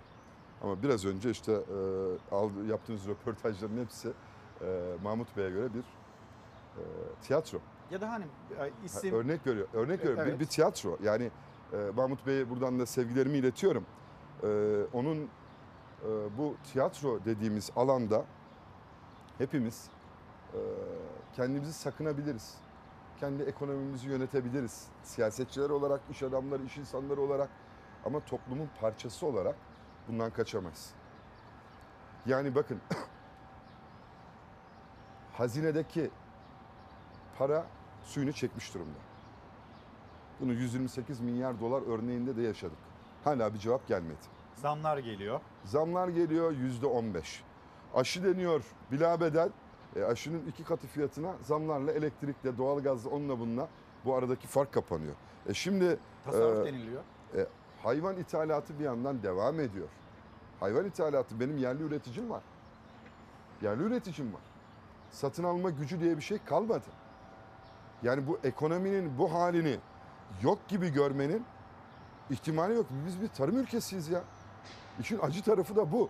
Ama 0.63 0.83
biraz 0.83 1.05
önce 1.05 1.29
işte 1.29 1.51
e, 1.51 2.35
aldı, 2.35 2.65
yaptığınız 2.67 3.07
röportajların 3.07 3.83
hepsi 3.83 4.11
e, 4.61 4.93
Mahmut 5.03 5.37
Bey'e 5.37 5.49
göre 5.49 5.73
bir 5.73 5.79
e, 5.79 6.83
tiyatro. 7.21 7.59
Ya 7.91 8.01
da 8.01 8.11
hani 8.11 8.25
e, 8.59 8.71
isim... 8.85 9.11
Ha, 9.11 9.17
Örnek 9.17 9.47
veriyor. 9.47 9.67
Örnek 9.73 9.99
E. 9.99 10.03
Bir, 10.03 10.17
evet. 10.17 10.39
bir 10.39 10.45
tiyatro. 10.45 10.97
Yani 11.03 11.31
e, 11.73 11.77
Mahmut 11.95 12.27
Bey'e 12.27 12.49
buradan 12.49 12.79
da 12.79 12.85
sevgilerimi 12.85 13.37
iletiyorum. 13.37 13.85
E, 14.43 14.47
onun 14.93 15.17
e, 15.17 15.27
bu 16.37 16.55
tiyatro 16.71 17.25
dediğimiz 17.25 17.71
alanda 17.75 18.25
hepimiz 19.37 19.89
e, 20.53 20.59
kendimizi 21.35 21.73
sakınabiliriz. 21.73 22.53
Kendi 23.21 23.43
ekonomimizi 23.43 24.07
yönetebiliriz. 24.07 24.87
Siyasetçiler 25.03 25.69
olarak, 25.69 26.01
iş 26.11 26.23
adamları, 26.23 26.63
iş 26.63 26.77
insanları 26.77 27.21
olarak 27.21 27.49
ama 28.05 28.19
toplumun 28.19 28.69
parçası 28.81 29.27
olarak 29.27 29.55
bundan 30.07 30.31
kaçamayız. 30.31 30.93
Yani 32.25 32.55
bakın 32.55 32.81
hazinedeki 35.33 36.11
para 37.37 37.65
suyunu 38.03 38.33
çekmiş 38.33 38.73
durumda. 38.73 38.99
Bunu 40.39 40.53
128 40.53 41.19
milyar 41.19 41.59
dolar 41.59 41.81
örneğinde 41.81 42.37
de 42.37 42.41
yaşadık. 42.41 42.77
Hala 43.23 43.53
bir 43.53 43.59
cevap 43.59 43.87
gelmedi. 43.87 44.21
Zamlar 44.55 44.97
geliyor. 44.97 45.41
Zamlar 45.65 46.07
geliyor 46.07 46.51
yüzde 46.51 46.85
15. 46.85 47.43
Aşı 47.93 48.23
deniyor 48.23 48.63
bilabedel. 48.91 49.49
E, 49.95 50.03
aşının 50.03 50.45
iki 50.47 50.63
katı 50.63 50.87
fiyatına 50.87 51.33
zamlarla 51.41 51.91
elektrikle, 51.91 52.57
doğalgazla, 52.57 53.09
onunla 53.09 53.39
bununla 53.39 53.67
bu 54.05 54.15
aradaki 54.15 54.47
fark 54.47 54.71
kapanıyor. 54.71 55.13
E 55.49 55.53
şimdi 55.53 55.99
Tasarruf 56.25 56.67
e, 56.67 56.71
deniliyor. 56.71 57.01
e, 57.37 57.45
hayvan 57.83 58.17
ithalatı 58.17 58.79
bir 58.79 58.83
yandan 58.83 59.23
devam 59.23 59.59
ediyor. 59.59 59.87
Hayvan 60.59 60.85
ithalatı 60.85 61.39
benim 61.39 61.57
yerli 61.57 61.83
üreticim 61.83 62.29
var. 62.29 62.41
Yerli 63.61 63.83
üreticim 63.83 64.33
var. 64.33 64.41
Satın 65.11 65.43
alma 65.43 65.69
gücü 65.69 65.99
diye 65.99 66.17
bir 66.17 66.21
şey 66.21 66.37
kalmadı. 66.45 66.85
Yani 68.03 68.27
bu 68.27 68.39
ekonominin 68.43 69.17
bu 69.17 69.33
halini 69.33 69.77
yok 70.41 70.67
gibi 70.67 70.89
görmenin 70.93 71.45
ihtimali 72.29 72.75
yok. 72.75 72.85
Biz 73.05 73.21
bir 73.21 73.27
tarım 73.27 73.57
ülkesiyiz 73.57 74.09
ya. 74.09 74.23
İşin 74.99 75.19
acı 75.19 75.43
tarafı 75.43 75.75
da 75.75 75.91
bu. 75.91 76.09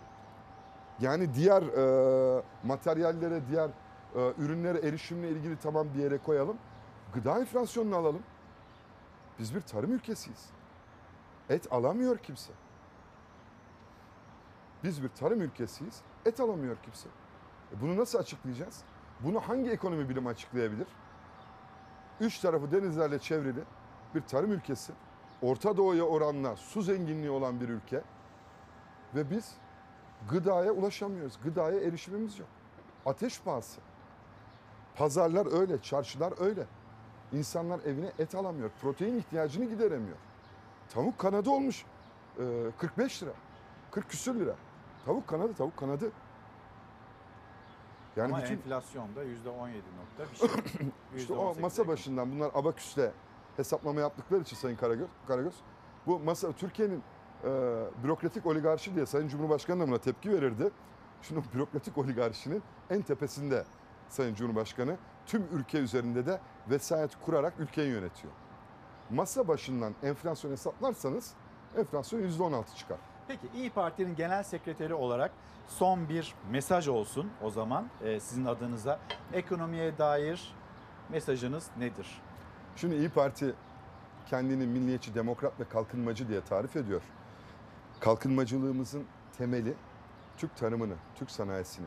Yani 1.00 1.34
diğer 1.34 1.62
e, 1.62 2.42
materyallere, 2.64 3.42
diğer 3.48 3.70
e, 4.14 4.32
ürünlere 4.38 4.78
erişimle 4.78 5.30
ilgili 5.30 5.56
tamam 5.58 5.86
bir 5.94 6.02
yere 6.02 6.18
koyalım. 6.18 6.56
Gıda 7.14 7.38
enflasyonunu 7.38 7.96
alalım. 7.96 8.22
Biz 9.38 9.54
bir 9.54 9.60
tarım 9.60 9.92
ülkesiyiz. 9.92 10.50
Et 11.48 11.72
alamıyor 11.72 12.18
kimse. 12.18 12.52
Biz 14.84 15.02
bir 15.02 15.08
tarım 15.08 15.40
ülkesiyiz. 15.40 16.00
Et 16.26 16.40
alamıyor 16.40 16.76
kimse. 16.82 17.08
E 17.76 17.80
bunu 17.80 17.96
nasıl 17.96 18.18
açıklayacağız? 18.18 18.82
Bunu 19.20 19.40
hangi 19.40 19.70
ekonomi 19.70 20.08
bilimi 20.08 20.28
açıklayabilir? 20.28 20.86
Üç 22.20 22.38
tarafı 22.38 22.72
denizlerle 22.72 23.18
çevrili 23.18 23.60
bir 24.14 24.20
tarım 24.20 24.52
ülkesi. 24.52 24.92
Orta 25.42 25.76
Doğu'ya 25.76 26.04
oranla 26.04 26.56
su 26.56 26.82
zenginliği 26.82 27.30
olan 27.30 27.60
bir 27.60 27.68
ülke. 27.68 28.02
Ve 29.14 29.30
biz 29.30 29.54
gıdaya 30.30 30.72
ulaşamıyoruz. 30.72 31.38
Gıdaya 31.44 31.80
erişimimiz 31.80 32.38
yok. 32.38 32.48
Ateş 33.06 33.40
pahası. 33.40 33.80
Pazarlar 34.96 35.60
öyle, 35.60 35.82
çarşılar 35.82 36.34
öyle. 36.40 36.66
İnsanlar 37.32 37.80
evine 37.80 38.12
et 38.18 38.34
alamıyor. 38.34 38.70
Protein 38.80 39.18
ihtiyacını 39.18 39.64
gideremiyor. 39.64 40.16
Tavuk 40.88 41.18
kanadı 41.18 41.50
olmuş 41.50 41.84
e, 42.38 42.70
45 42.78 43.22
lira. 43.22 43.32
40 43.90 44.10
küsür 44.10 44.34
lira. 44.34 44.54
Tavuk 45.06 45.28
kanadı, 45.28 45.54
tavuk 45.54 45.76
kanadı. 45.76 46.12
Yani 48.16 48.34
Ama 48.34 48.42
bütün 48.42 48.54
enflasyonda 48.54 49.22
yüzde 49.22 49.48
17 49.48 49.78
nokta 49.78 50.32
bir 50.32 50.36
şey. 50.36 50.48
işte 51.16 51.34
o 51.34 51.52
%18 51.52 51.60
masa 51.60 51.88
başından 51.88 52.32
bunlar 52.32 52.50
abaküsle 52.54 53.12
hesaplama 53.56 54.00
yaptıkları 54.00 54.40
için 54.40 54.56
Sayın 54.56 54.76
Karagöz, 54.76 55.08
Karagöz 55.28 55.54
bu 56.06 56.18
masa 56.18 56.52
Türkiye'nin 56.52 57.02
e, 57.44 57.48
bürokratik 58.04 58.46
oligarşi 58.46 58.94
diye 58.94 59.06
Sayın 59.06 59.28
Cumhurbaşkanı 59.28 59.80
da 59.80 59.88
buna 59.88 59.98
tepki 59.98 60.32
verirdi. 60.32 60.70
Şimdi 61.22 61.40
o 61.40 61.54
bürokratik 61.54 61.98
oligarşinin 61.98 62.62
en 62.90 63.02
tepesinde 63.02 63.64
Sayın 64.08 64.34
Cumhurbaşkanı 64.34 64.96
tüm 65.26 65.44
ülke 65.52 65.78
üzerinde 65.78 66.26
de 66.26 66.40
vesayet 66.70 67.10
kurarak 67.24 67.54
ülkeyi 67.58 67.90
yönetiyor. 67.90 68.32
Masa 69.10 69.48
başından 69.48 69.94
enflasyon 70.02 70.50
hesaplarsanız 70.50 71.34
enflasyon 71.76 72.20
%16 72.20 72.76
çıkar. 72.76 72.98
Peki 73.28 73.46
İyi 73.54 73.70
Parti'nin 73.70 74.16
genel 74.16 74.42
sekreteri 74.42 74.94
olarak 74.94 75.30
son 75.68 76.08
bir 76.08 76.34
mesaj 76.50 76.88
olsun 76.88 77.30
o 77.42 77.50
zaman 77.50 77.86
e, 78.04 78.20
sizin 78.20 78.44
adınıza. 78.44 79.00
Ekonomiye 79.32 79.98
dair 79.98 80.54
mesajınız 81.08 81.70
nedir? 81.78 82.22
Şimdi 82.76 82.94
İyi 82.94 83.08
Parti 83.08 83.54
kendini 84.26 84.66
milliyetçi, 84.66 85.14
demokrat 85.14 85.60
ve 85.60 85.64
kalkınmacı 85.64 86.28
diye 86.28 86.40
tarif 86.40 86.76
ediyor. 86.76 87.02
Kalkınmacılığımızın 88.02 89.04
temeli 89.38 89.74
Türk 90.36 90.56
tarımını, 90.56 90.94
Türk 91.14 91.30
sanayisini 91.30 91.86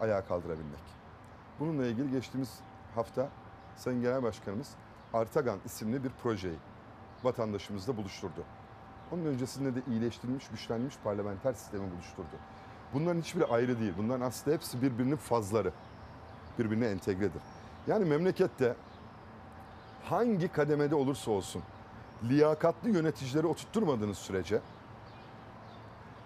ayağa 0.00 0.24
kaldırabilmek. 0.24 0.80
Bununla 1.60 1.86
ilgili 1.86 2.10
geçtiğimiz 2.10 2.60
hafta 2.94 3.28
Sayın 3.76 4.02
Genel 4.02 4.22
Başkanımız 4.22 4.70
Artagan 5.12 5.58
isimli 5.64 6.04
bir 6.04 6.10
projeyi 6.22 6.56
vatandaşımızla 7.22 7.96
buluşturdu. 7.96 8.44
Onun 9.12 9.24
öncesinde 9.24 9.74
de 9.74 9.82
iyileştirilmiş, 9.90 10.48
güçlenmiş 10.48 10.94
parlamenter 11.04 11.52
sistemi 11.52 11.90
buluşturdu. 11.92 12.36
Bunların 12.94 13.20
hiçbiri 13.20 13.46
ayrı 13.46 13.80
değil. 13.80 13.92
Bunların 13.98 14.26
aslında 14.26 14.56
hepsi 14.56 14.82
birbirinin 14.82 15.16
fazları. 15.16 15.72
Birbirine 16.58 16.86
entegredir. 16.86 17.42
Yani 17.86 18.04
memlekette 18.04 18.76
hangi 20.02 20.48
kademede 20.48 20.94
olursa 20.94 21.30
olsun 21.30 21.62
liyakatli 22.24 22.90
yöneticileri 22.90 23.46
oturtturmadığınız 23.46 24.18
sürece 24.18 24.60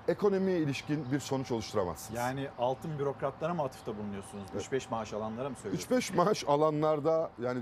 ekonomiye 0.09 0.59
ilişkin 0.59 1.13
bir 1.13 1.21
sonuç 1.21 1.51
oluşturamazsınız. 1.53 2.19
Yani 2.21 2.49
altın 2.59 2.99
bürokratlara 2.99 3.55
mı 3.55 3.63
atıfta 3.63 3.99
bulunuyorsunuz? 3.99 4.45
3-5 4.57 4.91
maaş 4.91 5.13
alanlara 5.13 5.51
mı 5.51 5.57
söylüyorsunuz? 5.63 6.05
3-5 6.11 6.17
maaş 6.17 6.45
alanlarda 6.49 7.31
yani 7.43 7.61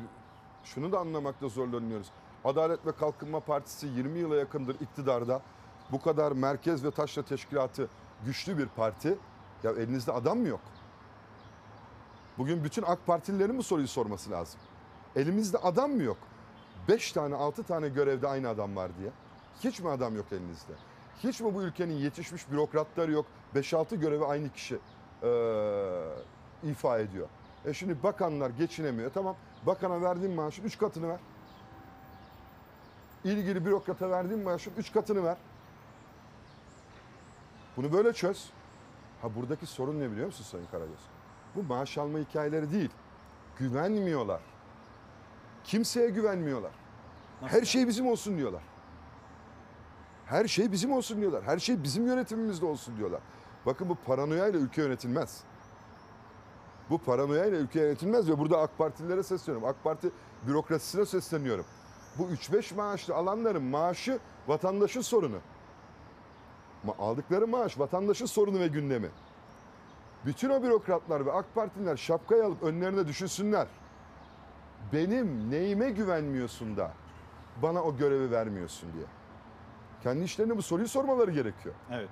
şunu 0.65 0.93
da 0.93 0.99
anlamakta 0.99 1.49
zorlanıyoruz. 1.49 2.07
Adalet 2.45 2.87
ve 2.87 2.93
Kalkınma 2.93 3.41
Partisi 3.41 3.87
20 3.87 4.19
yıla 4.19 4.37
yakındır 4.37 4.81
iktidarda. 4.81 5.43
Bu 5.93 6.01
kadar 6.01 6.33
merkez 6.33 6.85
ve 6.85 6.91
taşra 6.91 7.23
teşkilatı 7.23 7.89
güçlü 8.25 8.59
bir 8.59 8.67
parti. 8.67 9.19
Ya 9.63 9.71
elinizde 9.71 10.13
adam 10.13 10.39
mı 10.39 10.49
yok? 10.49 10.61
Bugün 12.39 12.65
bütün 12.65 12.83
AK 12.83 13.07
Partililerin 13.07 13.59
bu 13.59 13.63
soruyu 13.63 13.89
sorması 13.89 14.31
lazım. 14.31 14.61
Elimizde 15.17 15.59
adam 15.59 15.91
mı 15.91 16.03
yok? 16.03 16.19
5 16.89 17.13
tane 17.13 17.35
6 17.35 17.63
tane 17.63 17.89
görevde 17.89 18.29
aynı 18.29 18.49
adam 18.49 18.77
var 18.77 18.91
diye. 18.99 19.11
Hiç 19.65 19.81
mi 19.81 19.91
adam 19.91 20.17
yok 20.17 20.27
elinizde? 20.33 20.73
Hiç 21.25 21.41
mi 21.41 21.55
bu 21.55 21.63
ülkenin 21.63 21.95
yetişmiş 21.95 22.51
bürokratları 22.51 23.13
yok? 23.13 23.27
5-6 23.55 23.97
görevi 23.97 24.25
aynı 24.25 24.53
kişi 24.53 24.79
eee, 25.23 26.03
ifa 26.65 26.99
ediyor. 26.99 27.29
E 27.65 27.75
şimdi 27.75 28.03
bakanlar 28.03 28.51
geçinemiyor. 28.51 29.11
Tamam 29.15 29.37
bakana 29.67 30.03
verdiğin 30.03 30.33
maaşın 30.35 30.65
3 30.65 30.79
katını 30.79 31.09
ver. 31.09 31.19
İlgili 33.25 33.65
bürokrata 33.65 34.11
verdiğin 34.11 34.43
maaşın 34.43 34.73
3 34.79 34.93
katını 34.93 35.25
ver. 35.25 35.37
Bunu 37.77 37.93
böyle 37.93 38.13
çöz. 38.13 38.51
Ha 39.23 39.35
buradaki 39.35 39.67
sorun 39.67 40.01
ne 40.01 40.11
biliyor 40.11 40.27
musun 40.27 40.45
Sayın 40.45 40.67
Karagöz? 40.67 41.01
Bu 41.55 41.63
maaş 41.63 41.99
alma 41.99 42.19
hikayeleri 42.19 42.73
değil. 42.73 42.91
Güvenmiyorlar. 43.59 44.41
Kimseye 45.65 46.11
güvenmiyorlar. 46.11 46.73
Her 47.41 47.63
şey 47.65 47.89
bizim 47.89 48.07
olsun 48.09 48.37
diyorlar. 48.39 48.63
Her 50.27 50.49
şey 50.49 50.73
bizim 50.73 50.93
olsun 50.93 51.21
diyorlar. 51.21 51.43
Her 51.45 51.59
şey 51.59 51.83
bizim 51.83 52.07
yönetimimizde 52.07 52.67
olsun 52.67 52.97
diyorlar. 52.97 53.21
Bakın 53.67 53.89
bu 53.89 53.95
paranoya 53.95 54.49
ile 54.49 54.57
ülke 54.57 54.83
yönetilmez. 54.83 55.41
Bu 56.91 56.99
paranoya 56.99 57.47
ile 57.47 57.57
ülke 57.57 57.81
yönetilmez 57.81 58.31
ve 58.31 58.39
burada 58.39 58.59
AK 58.59 58.79
Partililere 58.79 59.23
sesleniyorum. 59.23 59.69
AK 59.69 59.85
Parti 59.85 60.11
bürokrasisine 60.47 61.07
sesleniyorum. 61.07 61.65
Bu 62.19 62.23
3-5 62.23 62.75
maaşlı 62.75 63.15
alanların 63.15 63.63
maaşı 63.63 64.19
vatandaşın 64.49 65.01
sorunu. 65.01 65.39
Ma- 66.87 66.97
Aldıkları 66.99 67.47
maaş 67.47 67.79
vatandaşın 67.79 68.27
sorunu 68.27 68.61
ve 68.61 68.67
gündemi. 68.69 69.09
Bütün 70.27 70.51
o 70.51 70.63
bürokratlar 70.63 71.27
ve 71.27 71.33
AK 71.33 71.55
Partililer 71.55 71.97
şapkayı 71.97 72.45
alıp 72.45 72.63
önlerine 72.63 73.07
düşünsünler. 73.09 73.67
Benim 74.93 75.51
neyime 75.51 75.91
güvenmiyorsun 75.91 76.77
da 76.77 76.93
bana 77.63 77.83
o 77.83 77.97
görevi 77.97 78.31
vermiyorsun 78.31 78.93
diye. 78.93 79.05
Kendi 80.07 80.25
işlerine 80.25 80.57
bu 80.57 80.63
soruyu 80.63 80.89
sormaları 80.89 81.31
gerekiyor. 81.31 81.75
Evet. 81.91 82.09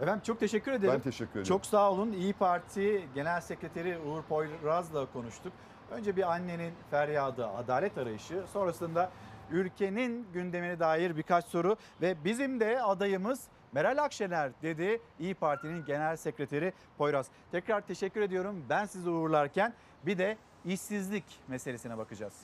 Efendim 0.00 0.22
çok 0.26 0.40
teşekkür 0.40 0.72
ederim. 0.72 0.94
Ben 0.94 1.00
teşekkür 1.00 1.30
ederim. 1.30 1.44
Çok 1.44 1.66
sağ 1.66 1.92
olun. 1.92 2.12
İyi 2.12 2.32
Parti 2.32 3.08
Genel 3.14 3.40
Sekreteri 3.40 3.98
Uğur 3.98 4.22
Poyraz'la 4.22 5.06
konuştuk. 5.12 5.52
Önce 5.90 6.16
bir 6.16 6.32
annenin 6.32 6.72
feryadı, 6.90 7.48
adalet 7.48 7.98
arayışı, 7.98 8.42
sonrasında 8.52 9.10
ülkenin 9.50 10.26
gündemine 10.34 10.80
dair 10.80 11.16
birkaç 11.16 11.44
soru 11.44 11.76
ve 12.00 12.16
bizim 12.24 12.60
de 12.60 12.82
adayımız 12.82 13.40
Meral 13.72 14.04
Akşener 14.04 14.50
dedi 14.62 15.00
İyi 15.18 15.34
Parti'nin 15.34 15.84
Genel 15.84 16.16
Sekreteri 16.16 16.72
Poyraz. 16.98 17.26
Tekrar 17.52 17.80
teşekkür 17.80 18.20
ediyorum. 18.20 18.64
Ben 18.68 18.84
sizi 18.84 19.10
uğurlarken 19.10 19.74
bir 20.06 20.18
de 20.18 20.36
işsizlik 20.64 21.24
meselesine 21.48 21.98
bakacağız. 21.98 22.34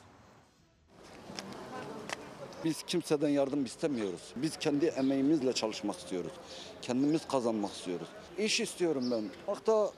Biz 2.64 2.82
kimseden 2.82 3.28
yardım 3.28 3.64
istemiyoruz. 3.64 4.32
Biz 4.36 4.56
kendi 4.58 4.86
emeğimizle 4.86 5.52
çalışmak 5.52 5.98
istiyoruz. 5.98 6.32
Kendimiz 6.82 7.28
kazanmak 7.28 7.72
istiyoruz. 7.72 8.08
İş 8.38 8.60
istiyorum 8.60 9.10
ben. 9.10 9.24
Hatta 9.46 9.90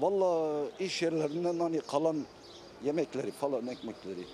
valla 0.00 0.62
iş 0.80 1.02
yerlerinden 1.02 1.58
hani 1.58 1.80
kalan 1.80 2.16
yemekleri 2.84 3.30
falan 3.30 3.66
ekmekleri 3.66 4.26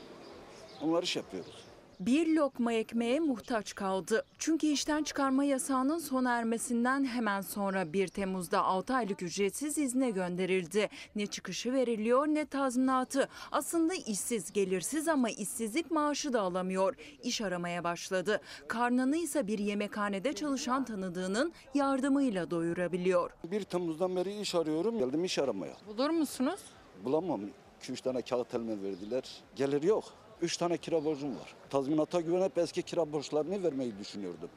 onları 0.82 1.04
iş 1.04 1.16
yapıyoruz. 1.16 1.64
Bir 2.06 2.36
lokma 2.36 2.72
ekmeğe 2.72 3.20
muhtaç 3.20 3.74
kaldı. 3.74 4.24
Çünkü 4.38 4.66
işten 4.66 5.02
çıkarma 5.02 5.44
yasağının 5.44 5.98
sona 5.98 6.32
ermesinden 6.38 7.04
hemen 7.04 7.40
sonra 7.40 7.92
1 7.92 8.08
Temmuz'da 8.08 8.64
6 8.64 8.94
aylık 8.94 9.22
ücretsiz 9.22 9.78
izne 9.78 10.10
gönderildi. 10.10 10.88
Ne 11.16 11.26
çıkışı 11.26 11.72
veriliyor 11.72 12.26
ne 12.26 12.46
tazminatı. 12.46 13.28
Aslında 13.52 13.94
işsiz 13.94 14.52
gelirsiz 14.52 15.08
ama 15.08 15.30
işsizlik 15.30 15.90
maaşı 15.90 16.32
da 16.32 16.40
alamıyor. 16.40 16.94
İş 17.22 17.40
aramaya 17.40 17.84
başladı. 17.84 18.40
Karnını 18.68 19.16
ise 19.16 19.46
bir 19.46 19.58
yemekhanede 19.58 20.32
çalışan 20.32 20.84
tanıdığının 20.84 21.52
yardımıyla 21.74 22.50
doyurabiliyor. 22.50 23.30
1 23.44 23.64
Temmuz'dan 23.64 24.16
beri 24.16 24.40
iş 24.40 24.54
arıyorum. 24.54 24.98
Geldim 24.98 25.24
iş 25.24 25.38
aramaya. 25.38 25.74
Bulur 25.86 26.10
musunuz? 26.10 26.60
Bulamam. 27.04 27.40
2-3 27.82 28.02
tane 28.02 28.22
kağıt 28.22 28.54
elime 28.54 28.82
verdiler. 28.82 29.24
Gelir 29.56 29.82
yok. 29.82 30.04
3 30.42 30.56
tane 30.56 30.76
kira 30.76 31.04
borcum 31.04 31.30
var. 31.30 31.54
Tazminata 31.70 32.20
güvenip 32.20 32.58
eski 32.58 32.82
kira 32.82 33.12
borçlarını 33.12 33.62
vermeyi 33.62 33.98
düşünüyordum. 33.98 34.50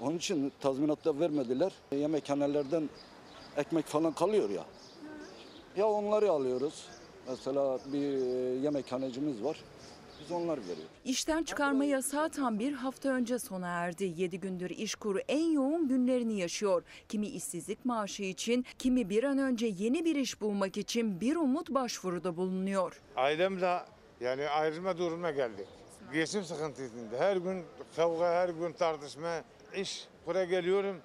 Onun 0.00 0.16
için 0.16 0.52
tazminatta 0.60 1.20
vermediler. 1.20 1.72
Yemekhanelerden 1.92 2.90
ekmek 3.56 3.86
falan 3.86 4.12
kalıyor 4.12 4.50
ya. 4.50 4.64
Ya 5.76 5.88
onları 5.88 6.30
alıyoruz. 6.30 6.84
Mesela 7.28 7.78
bir 7.92 8.18
yemekhanecimiz 8.60 9.44
var. 9.44 9.56
Biz 10.20 10.32
onları 10.32 10.60
veriyoruz. 10.60 10.84
İşten 11.04 11.42
çıkarma 11.42 11.84
yasağı 11.84 12.30
tam 12.30 12.58
bir 12.58 12.72
hafta 12.72 13.08
önce 13.08 13.38
sona 13.38 13.68
erdi. 13.68 14.14
7 14.16 14.40
gündür 14.40 14.70
işkuru 14.70 15.18
en 15.18 15.50
yoğun 15.50 15.88
günlerini 15.88 16.38
yaşıyor. 16.40 16.82
Kimi 17.08 17.26
işsizlik 17.26 17.84
maaşı 17.84 18.22
için, 18.22 18.66
kimi 18.78 19.08
bir 19.10 19.24
an 19.24 19.38
önce 19.38 19.66
yeni 19.66 20.04
bir 20.04 20.16
iş 20.16 20.40
bulmak 20.40 20.76
için 20.76 21.20
bir 21.20 21.36
umut 21.36 21.70
başvuruda 21.70 22.36
bulunuyor. 22.36 23.02
Ailemle 23.16 23.80
yani 24.20 24.48
ayrılma 24.48 24.98
durumuna 24.98 25.30
geldik. 25.30 25.66
Geçim 26.12 26.44
sıkıntısında. 26.44 27.18
Her 27.18 27.36
gün 27.36 27.64
kavga, 27.96 28.24
her 28.32 28.48
gün 28.48 28.72
tartışma. 28.72 29.40
İş 29.74 30.04
buraya 30.26 30.44
geliyorum, 30.44 31.00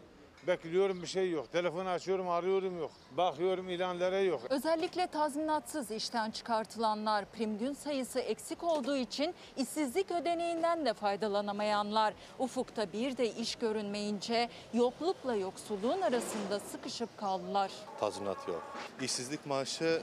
bekliyorum 0.48 1.02
bir 1.02 1.08
şey 1.08 1.32
yok. 1.32 1.52
Telefonu 1.52 1.90
açıyorum, 1.90 2.30
arıyorum 2.30 2.80
yok. 2.80 2.92
Bakıyorum 3.18 3.70
ilanlara 3.70 4.20
yok. 4.20 4.42
Özellikle 4.50 5.08
tazminatsız 5.08 5.92
işten 5.92 6.32
çıkartılanlar, 6.32 7.26
prim 7.26 7.58
gün 7.58 7.74
sayısı 7.74 8.20
eksik 8.20 8.64
olduğu 8.64 8.96
için 8.98 9.36
işsizlik 9.58 10.12
ödeneğinden 10.12 10.86
de 10.86 10.94
faydalanamayanlar. 10.94 12.14
Ufukta 12.40 12.94
bir 12.94 13.18
de 13.18 13.30
iş 13.34 13.56
görünmeyince 13.56 14.50
yoklukla 14.74 15.36
yoksulluğun 15.36 16.02
arasında 16.02 16.60
sıkışıp 16.60 17.18
kaldılar. 17.18 17.72
tazminat 18.00 18.48
yok. 18.48 18.64
İşsizlik 19.02 19.46
maaşı 19.46 20.02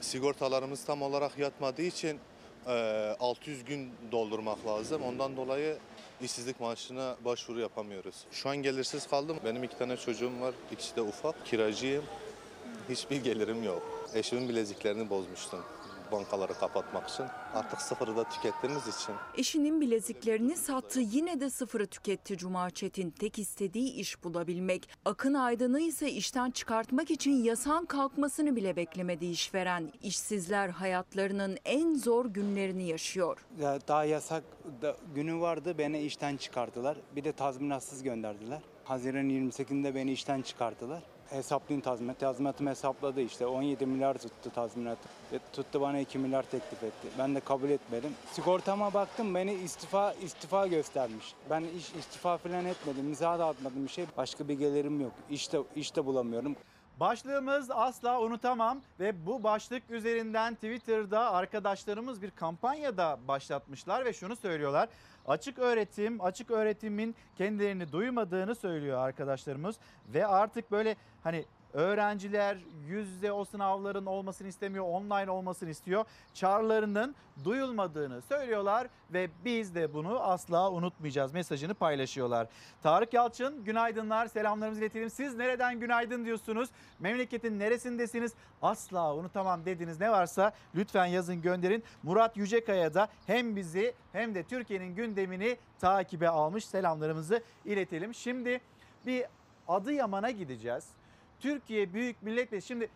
sigortalarımız 0.00 0.84
tam 0.84 1.02
olarak 1.02 1.38
yatmadığı 1.38 1.82
için 1.82 2.18
600 3.20 3.64
gün 3.64 3.90
doldurmak 4.12 4.66
lazım. 4.66 5.02
Ondan 5.02 5.36
dolayı 5.36 5.78
işsizlik 6.20 6.60
maaşına 6.60 7.16
başvuru 7.24 7.60
yapamıyoruz. 7.60 8.14
Şu 8.32 8.48
an 8.48 8.56
gelirsiz 8.56 9.06
kaldım. 9.06 9.36
Benim 9.44 9.64
iki 9.64 9.78
tane 9.78 9.96
çocuğum 9.96 10.40
var. 10.40 10.54
İkisi 10.72 10.96
de 10.96 11.00
ufak. 11.00 11.46
Kiracıyım. 11.46 12.04
Hiçbir 12.88 13.24
gelirim 13.24 13.62
yok. 13.62 14.10
Eşimin 14.14 14.48
bileziklerini 14.48 15.10
bozmuştum 15.10 15.60
bankaları 16.12 16.54
kapatmak 16.54 17.08
için. 17.08 17.26
Artık 17.54 17.80
sıfırı 17.82 18.16
da 18.16 18.24
tükettiğimiz 18.24 18.88
için 18.88 19.14
Eşinin 19.36 19.80
bileziklerini 19.80 20.56
sattı 20.56 21.00
yine 21.00 21.40
de 21.40 21.50
sıfırı 21.50 21.86
tüketti 21.86 22.36
Cuma 22.38 22.70
Çetin. 22.70 23.10
Tek 23.10 23.38
istediği 23.38 23.92
iş 23.92 24.24
bulabilmek. 24.24 24.88
Akın 25.04 25.34
Aydın'ı 25.34 25.80
ise 25.80 26.10
işten 26.10 26.50
çıkartmak 26.50 27.10
için 27.10 27.42
yasağın 27.44 27.86
kalkmasını 27.86 28.56
bile 28.56 28.76
beklemedi 28.76 29.26
işveren. 29.26 29.92
İşsizler 30.02 30.68
hayatlarının 30.68 31.58
en 31.64 31.94
zor 31.94 32.26
günlerini 32.26 32.88
yaşıyor. 32.88 33.46
Ya 33.60 33.78
Daha 33.88 34.04
yasak 34.04 34.42
da- 34.82 34.96
günü 35.14 35.40
vardı 35.40 35.74
beni 35.78 36.00
işten 36.00 36.36
çıkarttılar. 36.36 36.96
Bir 37.16 37.24
de 37.24 37.32
tazminatsız 37.32 38.02
gönderdiler. 38.02 38.60
Haziran 38.84 39.28
28'inde 39.30 39.94
beni 39.94 40.12
işten 40.12 40.42
çıkarttılar. 40.42 41.02
Hesaplayın 41.30 41.80
tazminat. 41.80 42.20
Tazminatım 42.20 42.66
hesapladı 42.66 43.20
işte 43.20 43.46
17 43.46 43.86
milyar 43.86 44.18
tuttu 44.18 44.50
tazminat. 44.54 44.98
Ve 45.32 45.38
tuttu 45.52 45.80
bana 45.80 45.98
2 45.98 46.18
milyar 46.18 46.42
teklif 46.42 46.82
etti. 46.82 47.08
Ben 47.18 47.34
de 47.34 47.40
kabul 47.40 47.70
etmedim. 47.70 48.10
Sigortama 48.32 48.94
baktım 48.94 49.34
beni 49.34 49.54
istifa 49.54 50.12
istifa 50.12 50.66
göstermiş. 50.66 51.34
Ben 51.50 51.64
iş 51.78 51.94
istifa 51.94 52.36
falan 52.36 52.64
etmedim. 52.64 53.08
İmza 53.08 53.38
da 53.38 53.46
atmadım 53.46 53.84
bir 53.84 53.90
şey. 53.90 54.04
Başka 54.16 54.48
bir 54.48 54.54
gelirim 54.54 55.00
yok. 55.00 55.12
İşte 55.30 55.58
işte 55.76 56.06
bulamıyorum. 56.06 56.56
Başlığımız 57.00 57.70
asla 57.70 58.20
unutamam 58.20 58.80
ve 59.00 59.26
bu 59.26 59.42
başlık 59.42 59.90
üzerinden 59.90 60.54
Twitter'da 60.54 61.32
arkadaşlarımız 61.32 62.22
bir 62.22 62.30
kampanya 62.30 62.96
da 62.96 63.18
başlatmışlar 63.28 64.04
ve 64.04 64.12
şunu 64.12 64.36
söylüyorlar. 64.36 64.88
Açık 65.28 65.58
öğretim, 65.58 66.20
açık 66.20 66.50
öğretimin 66.50 67.14
kendilerini 67.36 67.92
duymadığını 67.92 68.54
söylüyor 68.54 68.98
arkadaşlarımız. 68.98 69.76
Ve 70.14 70.26
artık 70.26 70.70
böyle 70.70 70.96
hani 71.22 71.44
öğrenciler 71.72 72.56
yüz 72.86 73.08
yüze 73.08 73.32
o 73.32 73.44
sınavların 73.44 74.06
olmasını 74.06 74.48
istemiyor, 74.48 74.84
online 74.84 75.30
olmasını 75.30 75.70
istiyor. 75.70 76.04
Çağrılarının 76.34 77.14
duyulmadığını 77.44 78.22
söylüyorlar 78.22 78.86
ve 79.12 79.30
biz 79.44 79.74
de 79.74 79.94
bunu 79.94 80.20
asla 80.20 80.70
unutmayacağız 80.72 81.32
mesajını 81.34 81.74
paylaşıyorlar. 81.74 82.46
Tarık 82.82 83.14
Yalçın 83.14 83.64
günaydınlar, 83.64 84.26
selamlarımızı 84.26 84.80
iletelim. 84.80 85.10
Siz 85.10 85.34
nereden 85.34 85.80
günaydın 85.80 86.24
diyorsunuz? 86.24 86.68
Memleketin 86.98 87.58
neresindesiniz? 87.58 88.34
Asla 88.62 89.14
unutamam 89.14 89.64
dediğiniz 89.64 90.00
ne 90.00 90.10
varsa 90.10 90.52
lütfen 90.74 91.06
yazın 91.06 91.42
gönderin. 91.42 91.84
Murat 92.02 92.36
Yücekaya 92.36 92.94
da 92.94 93.08
hem 93.26 93.56
bizi 93.56 93.94
hem 94.12 94.34
de 94.34 94.42
Türkiye'nin 94.42 94.94
gündemini 94.94 95.56
takibe 95.80 96.28
almış 96.28 96.64
selamlarımızı 96.64 97.42
iletelim. 97.64 98.14
Şimdi 98.14 98.60
bir 99.06 99.24
Adıyaman'a 99.68 100.30
gideceğiz. 100.30 100.97
Türkiye 101.40 101.92
Büyük 101.92 102.22
Millet 102.22 102.52
Meclisi 102.52 102.68
şimdi 102.68 102.88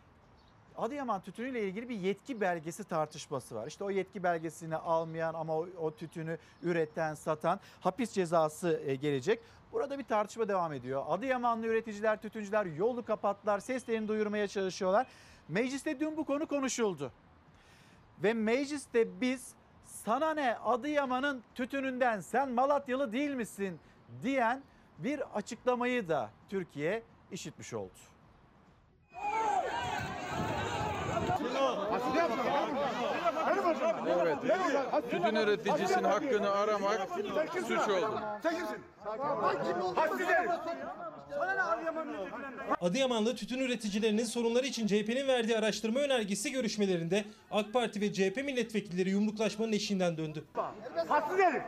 Adıyaman 0.78 1.20
tütünü 1.20 1.48
ile 1.48 1.68
ilgili 1.68 1.88
bir 1.88 1.96
yetki 1.96 2.40
belgesi 2.40 2.84
tartışması 2.84 3.54
var. 3.54 3.66
İşte 3.66 3.84
o 3.84 3.90
yetki 3.90 4.22
belgesini 4.22 4.76
almayan 4.76 5.34
ama 5.34 5.58
o, 5.58 5.68
o 5.80 5.90
tütünü 5.94 6.38
üreten, 6.62 7.14
satan 7.14 7.60
hapis 7.80 8.12
cezası 8.12 8.82
e, 8.86 8.94
gelecek. 8.94 9.40
Burada 9.72 9.98
bir 9.98 10.04
tartışma 10.04 10.48
devam 10.48 10.72
ediyor. 10.72 11.04
Adıyamanlı 11.08 11.66
üreticiler, 11.66 12.22
tütüncüler 12.22 12.66
yolu 12.66 13.04
kapattılar, 13.04 13.60
seslerini 13.60 14.08
duyurmaya 14.08 14.48
çalışıyorlar. 14.48 15.06
Mecliste 15.48 16.00
dün 16.00 16.16
bu 16.16 16.24
konu 16.24 16.46
konuşuldu. 16.46 17.12
Ve 18.22 18.34
mecliste 18.34 19.20
biz 19.20 19.54
sana 19.86 20.34
ne 20.34 20.56
Adıyaman'ın 20.56 21.42
tütününden 21.54 22.20
sen 22.20 22.50
Malatyalı 22.50 23.12
değil 23.12 23.30
misin 23.30 23.78
diyen 24.22 24.62
bir 24.98 25.38
açıklamayı 25.38 26.08
da 26.08 26.30
Türkiye 26.48 27.02
işitmiş 27.32 27.74
oldu. 27.74 28.11
Evet. 34.20 34.36
Tütün 35.10 35.34
üreticisinin 35.36 36.04
hakkını 36.04 36.50
aramak 36.50 37.08
suç 37.66 37.88
oldu. 37.88 38.20
Adıyamanlı 42.80 43.36
tütün 43.36 43.58
üreticilerinin 43.58 44.24
sorunları 44.24 44.66
için 44.66 44.86
CHP'nin 44.86 45.28
verdiği 45.28 45.58
araştırma 45.58 46.00
önergesi 46.00 46.52
görüşmelerinde 46.52 47.24
AK 47.50 47.72
Parti 47.72 48.00
ve 48.00 48.12
CHP 48.12 48.36
milletvekilleri 48.36 49.10
yumruklaşmanın 49.10 49.72
eşiğinden 49.72 50.16
döndü. 50.16 50.44
Haksız 51.08 51.38
herif. 51.38 51.62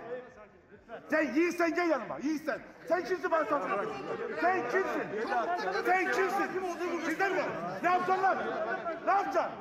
Sen 1.10 1.34
yiğitsen 1.34 1.74
gel 1.74 1.90
yanıma. 1.90 2.18
Yiğitsen. 2.24 2.60
Sen 2.88 3.04
kimsin 3.04 3.30
bana 3.30 3.44
sorun? 3.44 3.88
Sen 4.40 4.62
kimsin? 4.70 5.28
Sen 5.86 6.04
kimsin? 6.12 6.44
Sizden 7.06 7.32
mi? 7.32 7.42
Ne 7.82 7.88
yapacaksın 7.88 8.22
lan? 8.22 8.38
Ne 9.06 9.12
yapacaksın? 9.12 9.52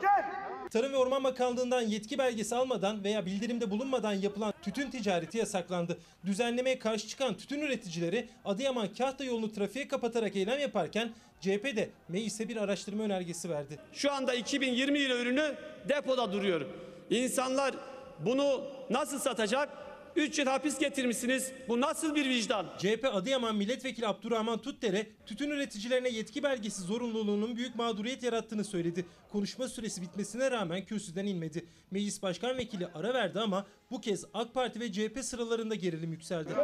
Gel. 0.00 0.24
Tarım 0.70 0.92
ve 0.92 0.96
Orman 0.96 1.24
Bakanlığı'ndan 1.24 1.80
yetki 1.80 2.18
belgesi 2.18 2.56
almadan 2.56 3.04
veya 3.04 3.26
bildirimde 3.26 3.70
bulunmadan 3.70 4.12
yapılan 4.12 4.54
tütün 4.62 4.90
ticareti 4.90 5.38
yasaklandı. 5.38 5.98
Düzenlemeye 6.26 6.78
karşı 6.78 7.08
çıkan 7.08 7.36
tütün 7.36 7.60
üreticileri 7.60 8.28
Adıyaman 8.44 8.88
Kahta 8.98 9.24
yolunu 9.24 9.52
trafiğe 9.52 9.88
kapatarak 9.88 10.36
eylem 10.36 10.60
yaparken 10.60 11.10
CHP 11.40 11.76
de 11.76 11.90
meclise 12.08 12.48
bir 12.48 12.56
araştırma 12.56 13.02
önergesi 13.02 13.50
verdi. 13.50 13.78
Şu 13.92 14.12
anda 14.12 14.34
2020 14.34 14.98
yılı 14.98 15.14
ürünü 15.14 15.54
depoda 15.88 16.32
duruyor. 16.32 16.66
İnsanlar 17.10 17.74
bunu 18.18 18.64
nasıl 18.90 19.18
satacak? 19.18 19.89
3 20.16 20.38
yıl 20.38 20.46
hapis 20.46 20.78
getirmişsiniz. 20.78 21.52
Bu 21.68 21.80
nasıl 21.80 22.14
bir 22.14 22.28
vicdan? 22.28 22.66
CHP 22.78 23.04
Adıyaman 23.12 23.56
Milletvekili 23.56 24.06
Abdurrahman 24.06 24.62
Tutdere 24.62 25.06
tütün 25.26 25.50
üreticilerine 25.50 26.08
yetki 26.08 26.42
belgesi 26.42 26.82
zorunluluğunun 26.82 27.56
büyük 27.56 27.76
mağduriyet 27.76 28.22
yarattığını 28.22 28.64
söyledi. 28.64 29.06
Konuşma 29.32 29.68
süresi 29.68 30.02
bitmesine 30.02 30.50
rağmen 30.50 30.84
kürsüden 30.84 31.26
inmedi. 31.26 31.64
Meclis 31.90 32.22
Başkan 32.22 32.58
Vekili 32.58 32.86
ara 32.94 33.14
verdi 33.14 33.40
ama 33.40 33.66
bu 33.90 34.00
kez 34.00 34.24
AK 34.34 34.54
Parti 34.54 34.80
ve 34.80 34.92
CHP 34.92 35.24
sıralarında 35.24 35.74
gerilim 35.74 36.12
yükseldi. 36.12 36.54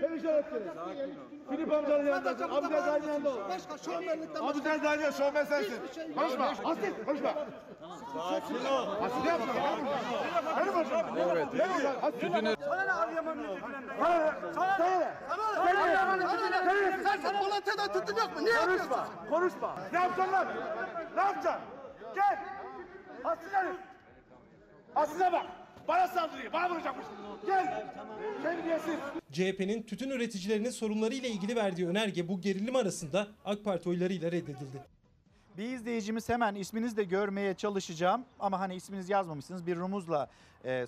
Perişan 0.00 0.34
ettiniz. 0.34 0.62
Filip 1.50 1.72
amcanın 1.72 2.06
yanında. 2.06 2.30
Abu 2.30 2.68
Zerdane'nin 2.68 3.08
yanında 3.08 3.30
ol. 3.30 3.38
Abu 4.48 4.60
Zerdane'nin 4.60 5.10
şovmen 5.10 5.44
sensin. 5.44 5.78
Konuşma. 6.16 6.44
Asil 6.64 7.04
konuşma. 7.06 7.34
Sakin 8.30 8.64
ol. 8.64 8.86
Asil 9.02 9.20
ne 9.22 9.28
yapıyorsun? 9.28 9.62
Benim 10.56 10.72
hocam. 10.74 11.16
Evet. 11.18 11.46
Benim 11.58 11.72
hocam. 11.72 11.94
Asil. 12.02 12.30
Sana 12.30 12.82
ne 12.82 12.92
Adıyaman 12.92 13.36
milletvekilinden? 13.38 13.96
Sana 14.00 14.18
ne? 14.18 14.32
Sana 14.54 14.78
ne? 14.78 15.14
Sana 15.28 15.52
ne? 15.52 15.60
Adıyaman 15.80 16.18
milletvekilinden. 16.18 17.02
Sen 17.02 17.20
sen 17.20 17.34
Malatya'dan 17.34 17.92
tuttun 17.92 18.16
yok 18.16 18.36
mu? 18.36 18.44
Niye 18.44 18.54
yapıyorsun? 18.54 18.88
Konuşma. 18.88 19.30
Konuşma. 19.30 19.76
Ne 19.92 19.98
yapacaksın 19.98 20.32
lan? 20.32 20.46
Ne 21.16 21.20
yapacaksın? 21.22 21.62
Gel. 22.14 22.38
Asil 23.24 23.50
herif. 23.52 23.76
Asil'e 24.96 25.32
bak. 25.32 25.46
Bana 25.88 26.08
saldırıyor. 26.08 26.52
Bana 26.52 26.70
vuracakmış. 26.70 27.06
Gel. 27.46 27.86
Terbiyesiz. 28.42 28.94
CHP'nin 29.32 29.82
tütün 29.82 30.10
üreticilerinin 30.10 30.70
sorunları 30.70 31.14
ile 31.14 31.28
ilgili 31.28 31.56
verdiği 31.56 31.88
önerge 31.88 32.28
bu 32.28 32.40
gerilim 32.40 32.76
arasında 32.76 33.26
AK 33.44 33.64
Parti 33.64 33.88
oylarıyla 33.88 34.32
reddedildi. 34.32 34.82
Bir 35.58 35.72
izleyicimiz 35.72 36.28
hemen 36.28 36.54
isminizi 36.54 36.96
de 36.96 37.04
görmeye 37.04 37.54
çalışacağım 37.54 38.24
ama 38.38 38.60
hani 38.60 38.74
isminizi 38.74 39.12
yazmamışsınız 39.12 39.66
bir 39.66 39.76
rumuzla 39.76 40.30
e, 40.64 40.86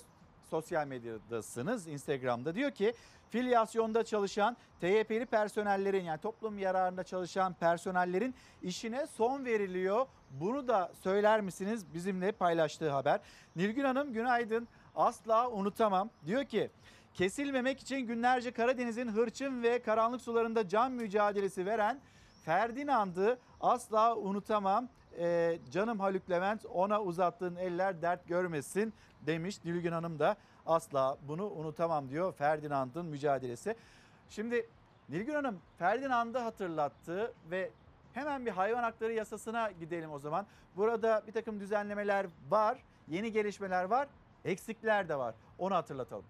sosyal 0.51 0.87
medyadasınız 0.87 1.89
Instagram'da 1.89 2.55
diyor 2.55 2.71
ki 2.71 2.95
filyasyonda 3.31 4.05
çalışan 4.05 4.57
TYP'li 4.81 5.27
personellerin 5.27 6.05
yani 6.05 6.21
toplum 6.21 6.59
yararında 6.59 7.05
çalışan 7.05 7.55
personellerin 7.55 8.35
işine 8.63 9.07
son 9.07 9.45
veriliyor. 9.45 10.07
Bunu 10.31 10.69
da 10.69 10.93
söyler 11.03 11.41
misiniz 11.41 11.85
bizimle 11.95 12.33
paylaştığı 12.33 12.91
haber. 12.91 13.21
Nilgün 13.57 13.85
Hanım 13.85 14.13
günaydın 14.13 14.69
asla 14.99 15.51
unutamam 15.51 16.11
diyor 16.27 16.45
ki 16.45 16.71
kesilmemek 17.15 17.81
için 17.81 17.99
günlerce 17.99 18.51
Karadeniz'in 18.51 19.09
hırçın 19.09 19.63
ve 19.63 19.83
karanlık 19.83 20.21
sularında 20.21 20.69
can 20.69 20.93
mücadelesi 20.93 21.67
veren 21.67 22.01
Ferdinand'ı 22.45 23.39
asla 23.61 24.17
unutamam. 24.17 24.89
Ee, 25.19 25.59
canım 25.71 26.01
Haluk 26.01 26.31
Levent 26.31 26.67
ona 26.67 27.03
uzattığın 27.03 27.57
eller 27.57 28.03
dert 28.03 28.29
görmesin 28.29 28.95
demiş. 29.27 29.65
Nilgün 29.65 29.93
Hanım 29.93 30.19
da 30.19 30.37
asla 30.67 31.19
bunu 31.29 31.51
unutamam 31.51 32.09
diyor 32.11 32.33
Ferdinand'ın 32.33 33.07
mücadelesi. 33.07 33.75
Şimdi 34.29 34.67
Nilgün 35.09 35.35
Hanım 35.35 35.59
Ferdinand'ı 35.79 36.39
hatırlattı 36.39 37.33
ve 37.51 37.71
hemen 38.15 38.47
bir 38.47 38.51
hayvan 38.51 38.83
hakları 38.83 39.13
yasasına 39.13 39.71
gidelim 39.71 40.13
o 40.13 40.19
zaman. 40.19 40.47
Burada 40.77 41.23
bir 41.27 41.33
takım 41.33 41.61
düzenlemeler 41.61 42.27
var, 42.51 42.79
yeni 43.09 43.33
gelişmeler 43.33 43.85
var, 43.85 44.09
eksikler 44.49 45.09
de 45.09 45.19
var. 45.19 45.35
Onu 45.59 45.75
hatırlatalım. 45.75 46.25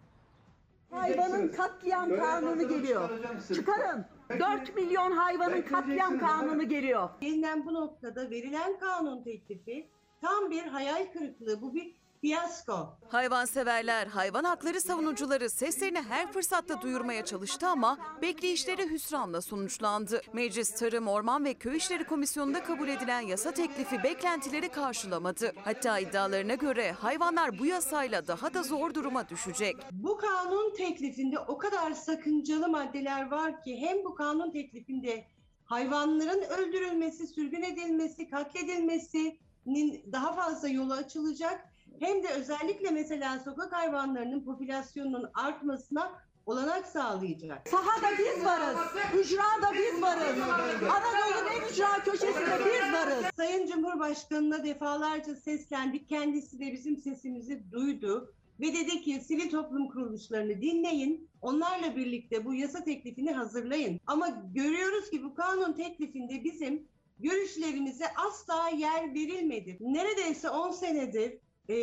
Hayvanın 0.90 1.49
katliam 1.49 2.16
kanunu 2.16 2.69
geliyor. 2.69 3.11
Çıkarın. 3.55 4.07
4 4.31 4.77
milyon 4.77 5.12
hayvanın 5.12 5.62
katliam 5.62 6.19
kanunu 6.19 6.69
geliyor. 6.69 7.09
Yeniden 7.20 7.66
bu 7.66 7.74
noktada 7.74 8.31
verilen 8.31 8.78
kanun 8.78 9.23
teklifi 9.23 9.89
tam 10.20 10.51
bir 10.51 10.62
hayal 10.62 11.12
kırıklığı. 11.12 11.62
Bu 11.62 11.74
bir 11.74 11.95
fiyasko. 12.20 12.99
Hayvanseverler, 13.09 14.07
hayvan 14.07 14.45
hakları 14.45 14.81
savunucuları 14.81 15.51
seslerini 15.51 16.03
her 16.03 16.32
fırsatta 16.32 16.82
duyurmaya 16.82 17.24
çalıştı 17.24 17.69
ama 17.69 17.99
bekleyişleri 18.23 18.90
hüsranla 18.90 19.40
sonuçlandı. 19.40 20.20
Meclis 20.32 20.74
Tarım, 20.74 21.09
Orman 21.09 21.45
ve 21.45 21.55
Köy 21.55 21.77
İşleri 21.77 22.05
Komisyonu'nda 22.05 22.65
kabul 22.65 22.89
edilen 22.89 23.20
yasa 23.20 23.51
teklifi 23.51 24.03
beklentileri 24.03 24.69
karşılamadı. 24.69 25.53
Hatta 25.65 25.99
iddialarına 25.99 26.55
göre 26.55 26.93
hayvanlar 26.93 27.59
bu 27.59 27.66
yasayla 27.66 28.27
daha 28.27 28.55
da 28.55 28.62
zor 28.62 28.95
duruma 28.95 29.28
düşecek. 29.28 29.77
Bu 29.93 30.16
kanun 30.16 30.74
teklifinde 30.74 31.39
o 31.39 31.59
kadar 31.59 31.93
sakıncalı 31.93 32.69
maddeler 32.69 33.31
var 33.31 33.62
ki 33.62 33.77
hem 33.77 34.05
bu 34.05 34.15
kanun 34.15 34.51
teklifinde 34.51 35.24
hayvanların 35.65 36.43
öldürülmesi, 36.43 37.27
sürgün 37.27 37.62
edilmesi, 37.62 38.31
katledilmesinin 38.31 40.12
daha 40.12 40.32
fazla 40.32 40.69
yolu 40.69 40.93
açılacak. 40.93 41.65
Hem 42.01 42.23
de 42.23 42.29
özellikle 42.29 42.91
mesela 42.91 43.39
sokak 43.39 43.73
hayvanlarının 43.73 44.45
popülasyonunun 44.45 45.31
artmasına 45.35 46.12
olanak 46.47 46.87
sağlayacak. 46.87 47.69
Sahada 47.69 48.19
biz 48.19 48.45
varız. 48.45 48.77
Ücrada 49.20 49.73
biz 49.75 50.03
varız. 50.03 50.39
Anadolu'nun 50.83 51.51
en 51.57 51.73
ücra 51.73 52.05
köşesinde 52.05 52.59
biz 52.59 52.93
varız. 52.93 53.25
Sayın 53.37 53.66
Cumhurbaşkanı'na 53.66 54.65
defalarca 54.65 55.37
seslendik. 55.37 56.09
Kendisi 56.09 56.61
de 56.61 56.73
bizim 56.73 56.97
sesimizi 56.97 57.73
duydu. 57.73 58.33
Ve 58.61 58.66
dedi 58.66 59.03
ki 59.03 59.20
sivil 59.20 59.51
toplum 59.51 59.89
kuruluşlarını 59.89 60.62
dinleyin. 60.62 61.29
Onlarla 61.43 61.97
birlikte 61.97 62.45
bu 62.45 62.55
yasa 62.55 62.85
teklifini 62.85 63.33
hazırlayın. 63.33 64.01
Ama 64.07 64.29
görüyoruz 64.55 65.11
ki 65.11 65.25
bu 65.25 65.35
kanun 65.35 65.73
teklifinde 65.73 66.45
bizim 66.45 66.89
görüşlerimize 67.19 68.05
asla 68.29 68.69
yer 68.69 69.15
verilmedi. 69.15 69.77
Neredeyse 69.81 70.51
10 70.51 70.70
senedir 70.70 71.39
e, 71.69 71.74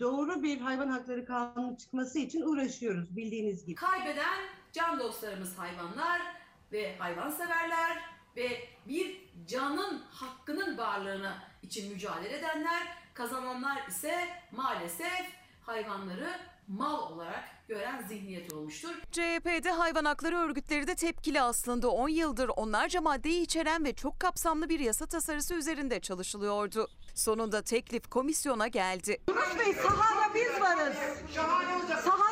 doğru 0.00 0.42
bir 0.42 0.60
hayvan 0.60 0.88
hakları 0.88 1.24
kanunu 1.24 1.76
çıkması 1.76 2.18
için 2.18 2.42
uğraşıyoruz 2.42 3.16
bildiğiniz 3.16 3.66
gibi. 3.66 3.74
Kaybeden 3.74 4.38
can 4.72 4.98
dostlarımız 4.98 5.58
hayvanlar 5.58 6.20
ve 6.72 6.96
hayvanseverler 6.96 7.98
ve 8.36 8.48
bir 8.88 9.30
canın 9.46 10.02
hakkının 10.10 10.78
varlığını 10.78 11.34
için 11.62 11.92
mücadele 11.92 12.38
edenler, 12.38 12.82
kazananlar 13.14 13.86
ise 13.88 14.28
maalesef 14.52 15.26
hayvanları 15.62 16.30
mal 16.68 17.12
olarak 17.12 17.44
gören 17.72 18.02
zihniyet 18.08 18.52
olmuştur. 18.52 18.90
CHP'de 19.12 19.70
hayvan 19.70 20.04
hakları 20.04 20.36
örgütleri 20.36 20.86
de 20.86 20.94
tepkili 20.94 21.40
aslında 21.40 21.88
10 21.88 22.08
yıldır 22.08 22.50
onlarca 22.56 23.00
maddeyi 23.00 23.42
içeren 23.42 23.84
ve 23.84 23.94
çok 23.94 24.20
kapsamlı 24.20 24.68
bir 24.68 24.80
yasa 24.80 25.06
tasarısı 25.06 25.54
üzerinde 25.54 26.00
çalışılıyordu. 26.00 26.88
Sonunda 27.14 27.62
teklif 27.62 28.10
komisyona 28.10 28.68
geldi. 28.68 29.20
Yunus 29.28 29.58
Bey 29.58 29.74
sahada 29.74 30.34
biz 30.34 30.60
varız. 30.60 30.96
Sahada 32.04 32.31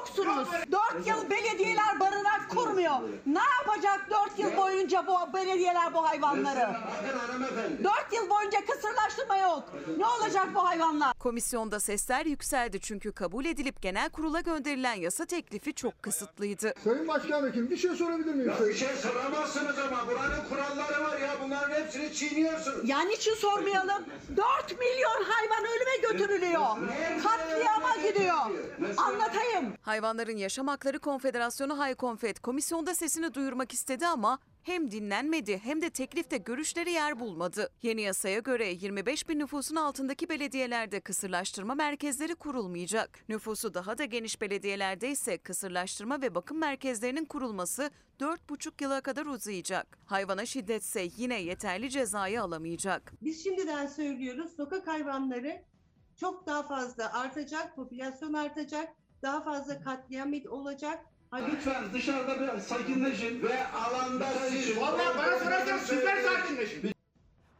yoksunuz. 0.00 0.48
4 0.72 1.06
yıl 1.06 1.30
belediyeler 1.30 2.00
barınak 2.00 2.50
kurmuyor. 2.50 2.94
Ne 3.26 3.40
yapacak 3.58 4.10
4 4.10 4.38
yıl 4.38 4.56
boyunca 4.56 5.06
bu 5.06 5.34
belediyeler 5.34 5.94
bu 5.94 6.08
hayvanları? 6.08 6.68
4 7.84 8.12
yıl 8.12 8.30
boyunca 8.30 8.58
kısırlaştırma 8.66 9.36
yok. 9.36 9.64
Ne 9.96 10.06
olacak 10.06 10.48
bu 10.54 10.64
hayvanlar? 10.68 11.12
Komisyonda 11.18 11.80
sesler 11.80 12.26
yükseldi 12.26 12.80
çünkü 12.80 13.12
kabul 13.12 13.44
edilip 13.44 13.82
genel 13.82 14.10
kurula 14.10 14.40
gönderilen 14.40 14.94
yasa 14.94 15.24
teklifi 15.26 15.74
çok 15.74 16.02
kısıtlıydı. 16.02 16.74
Sayın 16.84 17.08
Başkan 17.08 17.46
Vekilim 17.46 17.70
bir 17.70 17.76
şey 17.76 17.90
sorabilir 17.94 18.34
miyim? 18.34 18.52
Bir 18.68 18.74
şey 18.74 18.88
soramazsınız 18.88 19.78
ama 19.78 20.06
buranın 20.06 20.48
kuralları 20.48 21.04
var 21.04 21.18
ya 21.20 21.30
bunların 21.44 21.74
hepsini 21.82 22.14
çiğniyorsunuz. 22.14 22.88
Ya 22.88 23.00
niçin 23.00 23.34
sormayalım? 23.34 24.04
4 24.36 24.78
milyon 24.78 25.24
hayvan 25.28 25.64
ölüme 25.64 25.96
götürülüyor. 26.12 26.66
Katliama 27.22 27.96
gidiyor. 28.08 28.36
Anlatayım. 28.96 29.72
Hayvanların 29.86 30.36
Yaşam 30.36 30.66
Hakları 30.66 30.98
Konfederasyonu 30.98 31.78
Haykonfed 31.78 32.36
komisyonda 32.36 32.94
sesini 32.94 33.34
duyurmak 33.34 33.72
istedi 33.72 34.06
ama 34.06 34.38
hem 34.62 34.90
dinlenmedi 34.90 35.58
hem 35.58 35.82
de 35.82 35.90
teklifte 35.90 36.36
görüşleri 36.36 36.90
yer 36.90 37.20
bulmadı. 37.20 37.70
Yeni 37.82 38.02
yasaya 38.02 38.38
göre 38.38 38.68
25 38.68 39.28
bin 39.28 39.38
nüfusun 39.38 39.76
altındaki 39.76 40.28
belediyelerde 40.28 41.00
kısırlaştırma 41.00 41.74
merkezleri 41.74 42.34
kurulmayacak. 42.34 43.28
Nüfusu 43.28 43.74
daha 43.74 43.98
da 43.98 44.04
geniş 44.04 44.40
belediyelerde 44.40 45.10
ise 45.10 45.38
kısırlaştırma 45.38 46.22
ve 46.22 46.34
bakım 46.34 46.58
merkezlerinin 46.58 47.24
kurulması 47.24 47.90
4,5 48.20 48.82
yıla 48.82 49.00
kadar 49.00 49.26
uzayacak. 49.26 49.98
Hayvana 50.06 50.46
şiddetse 50.46 51.08
yine 51.16 51.42
yeterli 51.42 51.90
cezayı 51.90 52.42
alamayacak. 52.42 53.12
Biz 53.22 53.44
şimdiden 53.44 53.86
söylüyoruz 53.86 54.56
sokak 54.56 54.86
hayvanları 54.86 55.62
çok 56.16 56.46
daha 56.46 56.62
fazla 56.62 57.12
artacak, 57.12 57.76
popülasyon 57.76 58.32
artacak. 58.32 58.88
Daha 59.26 59.40
fazla 59.40 59.80
katliam 59.80 60.32
olacak. 60.50 61.06
Lütfen 61.34 61.92
dışarıda 61.92 62.40
biraz 62.40 62.62
sakinleşin 62.62 63.42
ve 63.42 63.66
alanda 63.68 64.24
siz... 64.24 64.76
Vallahi 64.80 65.18
bana 65.18 65.38
sorarsanız 65.38 65.82
sizler 65.82 66.22
sakinleşin. 66.22 66.90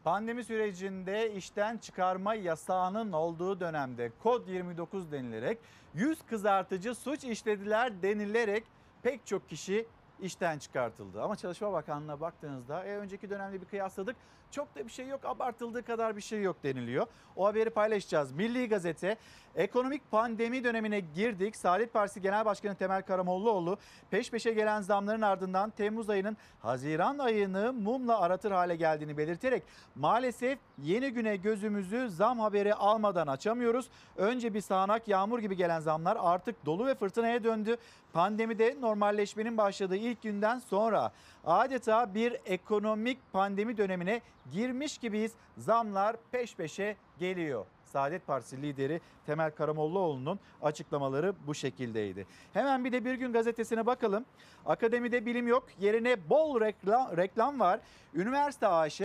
Pandemi 0.04 0.44
sürecinde 0.44 1.32
işten 1.32 1.78
çıkarma 1.78 2.34
yasağının 2.34 3.12
olduğu 3.12 3.60
dönemde 3.60 4.12
kod 4.22 4.48
29 4.48 5.12
denilerek 5.12 5.58
yüz 5.94 6.22
kızartıcı 6.22 6.94
suç 6.94 7.24
işlediler 7.24 8.02
denilerek 8.02 8.64
pek 9.02 9.26
çok 9.26 9.48
kişi 9.48 9.86
işten 10.20 10.58
çıkartıldı. 10.58 11.22
Ama 11.22 11.36
Çalışma 11.36 11.72
Bakanlığı'na 11.72 12.20
baktığınızda 12.20 12.84
e, 12.84 12.96
önceki 12.96 13.30
dönemde 13.30 13.60
bir 13.60 13.66
kıyasladık. 13.66 14.16
Çok 14.50 14.74
da 14.76 14.86
bir 14.86 14.92
şey 14.92 15.08
yok 15.08 15.24
abartıldığı 15.24 15.82
kadar 15.82 16.16
bir 16.16 16.20
şey 16.20 16.42
yok 16.42 16.62
deniliyor. 16.62 17.06
O 17.36 17.46
haberi 17.46 17.70
paylaşacağız. 17.70 18.32
Milli 18.32 18.68
Gazete 18.68 19.16
ekonomik 19.54 20.10
pandemi 20.10 20.64
dönemine 20.64 21.00
girdik. 21.00 21.56
Saadet 21.56 21.92
Partisi 21.92 22.22
Genel 22.22 22.44
Başkanı 22.44 22.74
Temel 22.74 23.02
Karamollaoğlu 23.02 23.78
peş 24.10 24.30
peşe 24.30 24.52
gelen 24.52 24.80
zamların 24.80 25.22
ardından 25.22 25.70
Temmuz 25.70 26.10
ayının 26.10 26.36
Haziran 26.60 27.18
ayını 27.18 27.72
mumla 27.72 28.20
aratır 28.20 28.50
hale 28.50 28.76
geldiğini 28.76 29.16
belirterek 29.18 29.62
maalesef 29.94 30.58
yeni 30.82 31.10
güne 31.10 31.36
gözümüzü 31.36 32.10
zam 32.10 32.38
haberi 32.40 32.74
almadan 32.74 33.26
açamıyoruz. 33.26 33.88
Önce 34.16 34.54
bir 34.54 34.60
sağanak 34.60 35.08
yağmur 35.08 35.38
gibi 35.38 35.56
gelen 35.56 35.80
zamlar 35.80 36.18
artık 36.20 36.66
dolu 36.66 36.86
ve 36.86 36.94
fırtınaya 36.94 37.44
döndü. 37.44 37.76
Pandemide 38.12 38.76
normalleşmenin 38.80 39.56
başladığı 39.56 39.96
ilk 39.96 40.22
günden 40.22 40.58
sonra 40.58 41.12
adeta 41.46 42.14
bir 42.14 42.36
ekonomik 42.46 43.18
pandemi 43.32 43.76
dönemine 43.76 44.20
girmiş 44.52 44.98
gibiyiz. 44.98 45.32
Zamlar 45.58 46.16
peş 46.32 46.56
peşe 46.56 46.96
geliyor. 47.18 47.66
Saadet 47.84 48.26
Partisi 48.26 48.62
lideri 48.62 49.00
Temel 49.26 49.50
Karamollaoğlu'nun 49.50 50.40
açıklamaları 50.62 51.34
bu 51.46 51.54
şekildeydi. 51.54 52.26
Hemen 52.52 52.84
bir 52.84 52.92
de 52.92 53.04
Bir 53.04 53.14
Gün 53.14 53.32
Gazetesi'ne 53.32 53.86
bakalım. 53.86 54.24
Akademide 54.66 55.26
bilim 55.26 55.48
yok, 55.48 55.66
yerine 55.80 56.30
bol 56.30 56.60
reklam, 56.60 57.16
reklam 57.16 57.60
var. 57.60 57.80
Üniversite 58.14 58.68
AŞ 58.68 59.00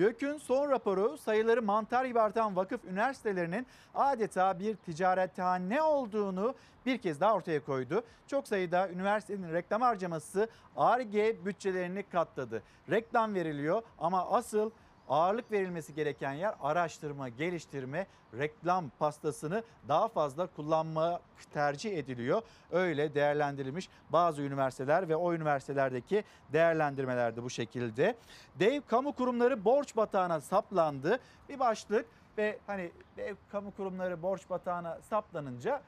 YÖK'ün 0.00 0.38
son 0.38 0.70
raporu 0.70 1.18
sayıları 1.18 1.62
mantar 1.62 2.04
gibi 2.04 2.20
artan 2.20 2.56
vakıf 2.56 2.84
üniversitelerinin 2.84 3.66
adeta 3.94 4.58
bir 4.58 4.76
ticarethane 4.76 5.82
olduğunu 5.82 6.54
bir 6.86 6.98
kez 6.98 7.20
daha 7.20 7.34
ortaya 7.34 7.64
koydu. 7.64 8.02
Çok 8.26 8.48
sayıda 8.48 8.88
üniversitenin 8.88 9.52
reklam 9.52 9.82
harcaması 9.82 10.48
ARGE 10.76 11.44
bütçelerini 11.44 12.02
katladı. 12.02 12.62
Reklam 12.90 13.34
veriliyor 13.34 13.82
ama 13.98 14.30
asıl 14.30 14.70
ağırlık 15.10 15.52
verilmesi 15.52 15.94
gereken 15.94 16.32
yer 16.32 16.54
araştırma, 16.62 17.28
geliştirme, 17.28 18.06
reklam 18.38 18.90
pastasını 18.98 19.62
daha 19.88 20.08
fazla 20.08 20.46
kullanma 20.46 21.20
tercih 21.52 21.98
ediliyor. 21.98 22.42
Öyle 22.72 23.14
değerlendirilmiş 23.14 23.88
bazı 24.10 24.42
üniversiteler 24.42 25.08
ve 25.08 25.16
o 25.16 25.34
üniversitelerdeki 25.34 26.24
değerlendirmeler 26.52 27.36
de 27.36 27.42
bu 27.42 27.50
şekilde. 27.50 28.14
Dev 28.58 28.80
kamu 28.88 29.12
kurumları 29.12 29.64
borç 29.64 29.96
batağına 29.96 30.40
saplandı. 30.40 31.18
Bir 31.48 31.58
başlık 31.58 32.06
ve 32.38 32.58
hani 32.66 32.90
dev 33.16 33.34
kamu 33.52 33.70
kurumları 33.70 34.22
borç 34.22 34.50
batağına 34.50 34.98
saplanınca 35.00 35.82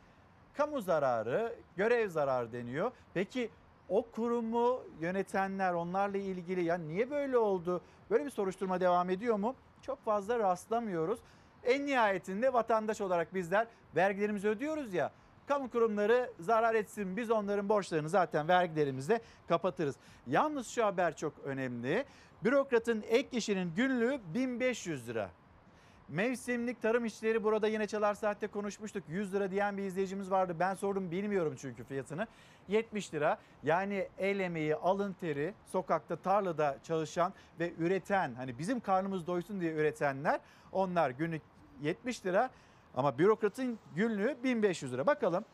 kamu 0.54 0.80
zararı, 0.80 1.54
görev 1.76 2.08
zararı 2.08 2.52
deniyor. 2.52 2.90
Peki 3.14 3.50
o 3.88 4.02
kurumu 4.02 4.80
yönetenler 5.00 5.72
onlarla 5.72 6.18
ilgili 6.18 6.64
ya 6.64 6.78
niye 6.78 7.10
böyle 7.10 7.38
oldu? 7.38 7.80
Böyle 8.12 8.24
bir 8.24 8.30
soruşturma 8.30 8.80
devam 8.80 9.10
ediyor 9.10 9.36
mu? 9.36 9.54
Çok 9.82 10.04
fazla 10.04 10.38
rastlamıyoruz. 10.38 11.18
En 11.64 11.86
nihayetinde 11.86 12.52
vatandaş 12.52 13.00
olarak 13.00 13.34
bizler 13.34 13.66
vergilerimizi 13.96 14.48
ödüyoruz 14.48 14.94
ya. 14.94 15.12
Kamu 15.46 15.70
kurumları 15.70 16.30
zarar 16.40 16.74
etsin 16.74 17.16
biz 17.16 17.30
onların 17.30 17.68
borçlarını 17.68 18.08
zaten 18.08 18.48
vergilerimizle 18.48 19.20
kapatırız. 19.48 19.96
Yalnız 20.26 20.66
şu 20.66 20.84
haber 20.84 21.16
çok 21.16 21.32
önemli. 21.44 22.04
Bürokratın 22.44 23.04
ek 23.08 23.36
işinin 23.36 23.74
günlüğü 23.74 24.20
1500 24.34 25.08
lira. 25.08 25.30
Mevsimlik 26.08 26.82
tarım 26.82 27.04
işçileri 27.04 27.44
burada 27.44 27.68
yine 27.68 27.86
çalar 27.86 28.14
saatte 28.14 28.46
konuşmuştuk. 28.46 29.04
100 29.08 29.34
lira 29.34 29.50
diyen 29.50 29.76
bir 29.76 29.82
izleyicimiz 29.82 30.30
vardı. 30.30 30.56
Ben 30.60 30.74
sordum 30.74 31.10
bilmiyorum 31.10 31.54
çünkü 31.60 31.84
fiyatını. 31.84 32.26
70 32.68 33.14
lira 33.14 33.38
yani 33.62 34.08
el 34.18 34.40
emeği, 34.40 34.76
alın 34.76 35.12
teri, 35.12 35.54
sokakta, 35.66 36.16
tarlada 36.16 36.78
çalışan 36.84 37.32
ve 37.60 37.72
üreten 37.78 38.34
hani 38.34 38.58
bizim 38.58 38.80
karnımız 38.80 39.26
doysun 39.26 39.60
diye 39.60 39.72
üretenler 39.72 40.40
onlar 40.72 41.10
günlük 41.10 41.42
70 41.82 42.26
lira 42.26 42.50
ama 42.96 43.18
bürokratın 43.18 43.78
günlüğü 43.96 44.36
1500 44.44 44.92
lira. 44.92 45.06
Bakalım 45.06 45.44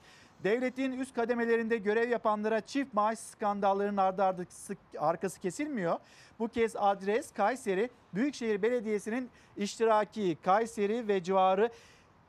devletin 0.44 0.92
üst 0.92 1.14
kademelerinde 1.14 1.76
görev 1.76 2.08
yapanlara 2.08 2.60
çift 2.60 2.94
maaş 2.94 3.18
skandallarının 3.18 3.96
ardı 3.96 4.22
arkası, 4.22 4.76
arkası 4.98 5.40
kesilmiyor. 5.40 5.98
Bu 6.38 6.48
kez 6.48 6.76
adres 6.76 7.32
Kayseri 7.32 7.90
Büyükşehir 8.14 8.62
Belediyesi'nin 8.62 9.30
iştiraki 9.56 10.38
Kayseri 10.42 11.08
ve 11.08 11.22
civarı 11.22 11.70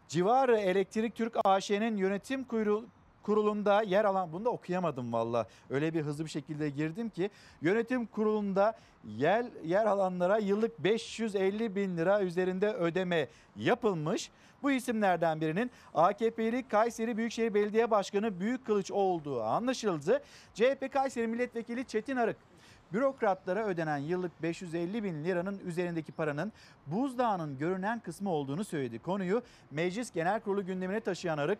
Civarı 0.07 0.57
Elektrik 0.57 1.15
Türk 1.15 1.37
AŞ'nin 1.43 1.97
yönetim 1.97 2.43
kuyruğu 2.43 2.85
kurulunda 3.29 3.81
yer 3.81 4.05
alan 4.05 4.33
bunu 4.33 4.45
da 4.45 4.49
okuyamadım 4.49 5.13
valla. 5.13 5.47
Öyle 5.69 5.93
bir 5.93 6.01
hızlı 6.01 6.25
bir 6.25 6.29
şekilde 6.29 6.69
girdim 6.69 7.09
ki 7.09 7.29
yönetim 7.61 8.05
kurulunda 8.05 8.77
yer, 9.03 9.45
yer 9.65 9.85
alanlara 9.85 10.37
yıllık 10.37 10.83
550 10.83 11.75
bin 11.75 11.97
lira 11.97 12.21
üzerinde 12.21 12.73
ödeme 12.73 13.27
yapılmış. 13.55 14.31
Bu 14.63 14.71
isimlerden 14.71 15.41
birinin 15.41 15.71
AKP'li 15.93 16.67
Kayseri 16.67 17.17
Büyükşehir 17.17 17.53
Belediye 17.53 17.91
Başkanı 17.91 18.39
Büyük 18.39 18.65
Kılıç 18.65 18.91
olduğu 18.91 19.43
anlaşıldı. 19.43 20.21
CHP 20.53 20.93
Kayseri 20.93 21.27
Milletvekili 21.27 21.85
Çetin 21.85 22.15
Arık 22.15 22.37
bürokratlara 22.93 23.65
ödenen 23.65 23.97
yıllık 23.97 24.41
550 24.41 25.03
bin 25.03 25.23
liranın 25.23 25.59
üzerindeki 25.65 26.11
paranın 26.11 26.51
buzdağının 26.87 27.57
görünen 27.57 27.99
kısmı 27.99 28.29
olduğunu 28.29 28.63
söyledi. 28.63 28.99
Konuyu 28.99 29.41
Meclis 29.71 30.11
Genel 30.11 30.39
Kurulu 30.39 30.65
gündemine 30.65 30.99
taşıyan 30.99 31.37
Arık, 31.37 31.59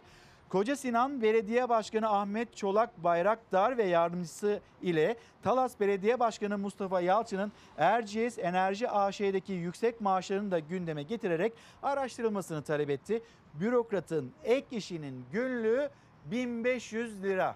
Koca 0.50 0.76
Sinan 0.76 1.22
Belediye 1.22 1.70
Başkanı 1.70 2.10
Ahmet 2.10 2.56
Çolak 2.56 3.04
Bayraktar 3.04 3.78
ve 3.78 3.84
yardımcısı 3.84 4.62
ile 4.82 5.18
Talas 5.44 5.80
Belediye 5.80 6.20
Başkanı 6.20 6.58
Mustafa 6.58 7.02
Yalçın'ın 7.02 7.52
Erciyes 7.78 8.40
Enerji 8.40 8.90
AŞ'deki 8.90 9.54
yüksek 9.54 10.02
maaşlarını 10.02 10.52
da 10.52 10.60
gündeme 10.60 11.04
getirerek 11.04 11.54
araştırılmasını 11.84 12.62
talep 12.62 12.90
etti. 12.90 13.22
Bürokratın 13.54 14.32
ek 14.44 14.78
işinin 14.78 15.26
günlüğü 15.32 15.90
1500 16.26 17.24
lira. 17.24 17.56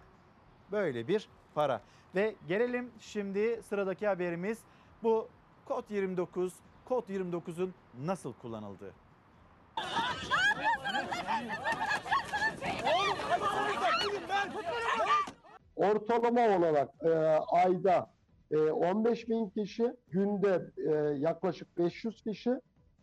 Böyle 0.72 1.08
bir 1.08 1.30
para. 1.56 1.82
Ve 2.16 2.36
gelelim 2.48 2.92
şimdi 3.00 3.62
sıradaki 3.70 4.08
haberimiz 4.08 4.58
bu 5.04 5.28
kod 5.66 5.84
29, 5.90 6.54
kod 6.86 7.10
29'un 7.10 7.74
nasıl 8.06 8.34
kullanıldığı. 8.34 8.94
Ortalama 15.76 16.58
olarak 16.58 16.90
e, 17.02 17.10
ayda 17.52 18.10
e, 18.52 18.58
15 18.58 19.30
bin 19.30 19.50
kişi, 19.50 19.96
günde 20.08 20.72
e, 20.78 20.92
yaklaşık 21.20 21.78
500 21.78 22.22
kişi, 22.22 22.50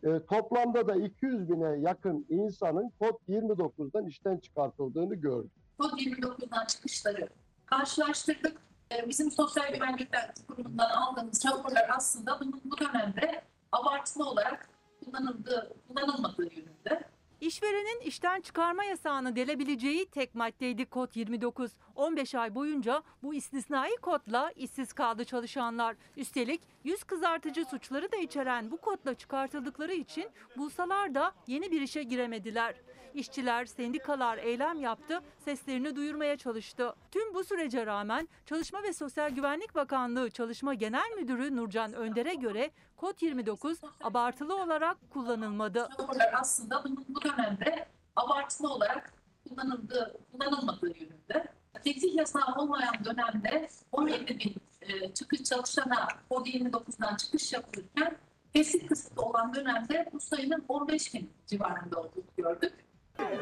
e, 0.03 0.25
toplamda 0.29 0.87
da 0.87 0.95
200 0.95 1.49
bine 1.49 1.79
yakın 1.79 2.25
insanın 2.29 2.91
kod 2.99 3.15
29'dan 3.29 4.05
işten 4.05 4.37
çıkartıldığını 4.37 5.15
gördük. 5.15 5.51
Kod 5.79 5.91
29'dan 5.99 6.65
çıkışları 6.65 7.29
karşılaştırdık. 7.65 8.57
Ee, 8.91 9.09
Bizim 9.09 9.31
Sosyal 9.31 9.73
Güvenlikler 9.73 10.31
Kurumu'ndan 10.47 10.89
aldığımız 10.89 11.45
raporlar 11.45 11.89
aslında 11.95 12.39
bunun 12.39 12.61
bu 12.65 12.77
dönemde 12.77 13.41
abartılı 13.71 14.29
olarak 14.29 14.69
kullanıldığı, 15.05 15.73
kullanılmadığı 15.87 16.43
yönünde. 16.43 17.03
İşverenin 17.41 17.99
işten 18.01 18.41
çıkarma 18.41 18.83
yasağını 18.83 19.35
delebileceği 19.35 20.05
tek 20.05 20.35
maddeydi 20.35 20.85
kod 20.85 21.15
29. 21.15 21.71
15 21.95 22.35
ay 22.35 22.55
boyunca 22.55 23.03
bu 23.23 23.33
istisnai 23.33 23.95
kodla 24.01 24.51
işsiz 24.51 24.93
kaldı 24.93 25.25
çalışanlar. 25.25 25.95
Üstelik 26.17 26.61
yüz 26.83 27.03
kızartıcı 27.03 27.65
suçları 27.65 28.11
da 28.11 28.17
içeren 28.17 28.71
bu 28.71 28.77
kodla 28.77 29.13
çıkartıldıkları 29.13 29.93
için 29.93 30.29
bulsalar 30.57 31.15
da 31.15 31.33
yeni 31.47 31.71
bir 31.71 31.81
işe 31.81 32.03
giremediler. 32.03 32.75
İşçiler, 33.13 33.65
sendikalar 33.65 34.37
eylem 34.37 34.79
yaptı, 34.79 35.21
seslerini 35.45 35.95
duyurmaya 35.95 36.37
çalıştı. 36.37 36.95
Tüm 37.11 37.33
bu 37.33 37.43
sürece 37.43 37.85
rağmen 37.85 38.27
Çalışma 38.45 38.83
ve 38.83 38.93
Sosyal 38.93 39.29
Güvenlik 39.29 39.75
Bakanlığı 39.75 40.29
Çalışma 40.29 40.73
Genel 40.73 41.11
Müdürü 41.17 41.55
Nurcan 41.55 41.93
Önder'e 41.93 42.33
göre 42.33 42.71
kod 42.97 43.21
29 43.21 43.77
abartılı 44.03 44.63
olarak 44.63 44.97
kullanılmadı. 45.09 45.89
Aslında 46.33 46.83
bunun 46.83 47.05
bu 47.09 47.21
dönemde 47.21 47.87
abartılı 48.15 48.73
olarak 48.73 49.13
kullanıldığı, 49.49 50.17
kullanılmadığı 50.31 50.87
yönünde. 50.87 51.47
Teklif 51.83 52.15
yasağı 52.15 52.55
olmayan 52.57 53.05
dönemde 53.05 53.69
17 53.91 54.39
bin 54.39 54.55
e, 54.81 55.13
çıkış 55.13 55.43
çalışana 55.43 56.07
kod 56.29 56.45
29'dan 56.45 57.15
çıkış 57.15 57.53
yapılırken 57.53 58.17
tesis 58.53 58.87
kısıtlı 58.87 59.21
olan 59.21 59.55
dönemde 59.55 60.09
bu 60.13 60.19
sayının 60.19 60.65
15 60.67 61.13
bin 61.13 61.31
civarında 61.47 61.99
olduğunu 61.99 62.23
gördük. 62.37 62.73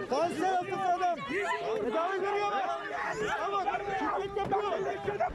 Kanser 0.09 0.53
yaptık 0.53 0.73
adam. 0.97 1.19
Tedavi 1.81 2.19
görüyor 2.21 2.47
mu? 2.51 2.57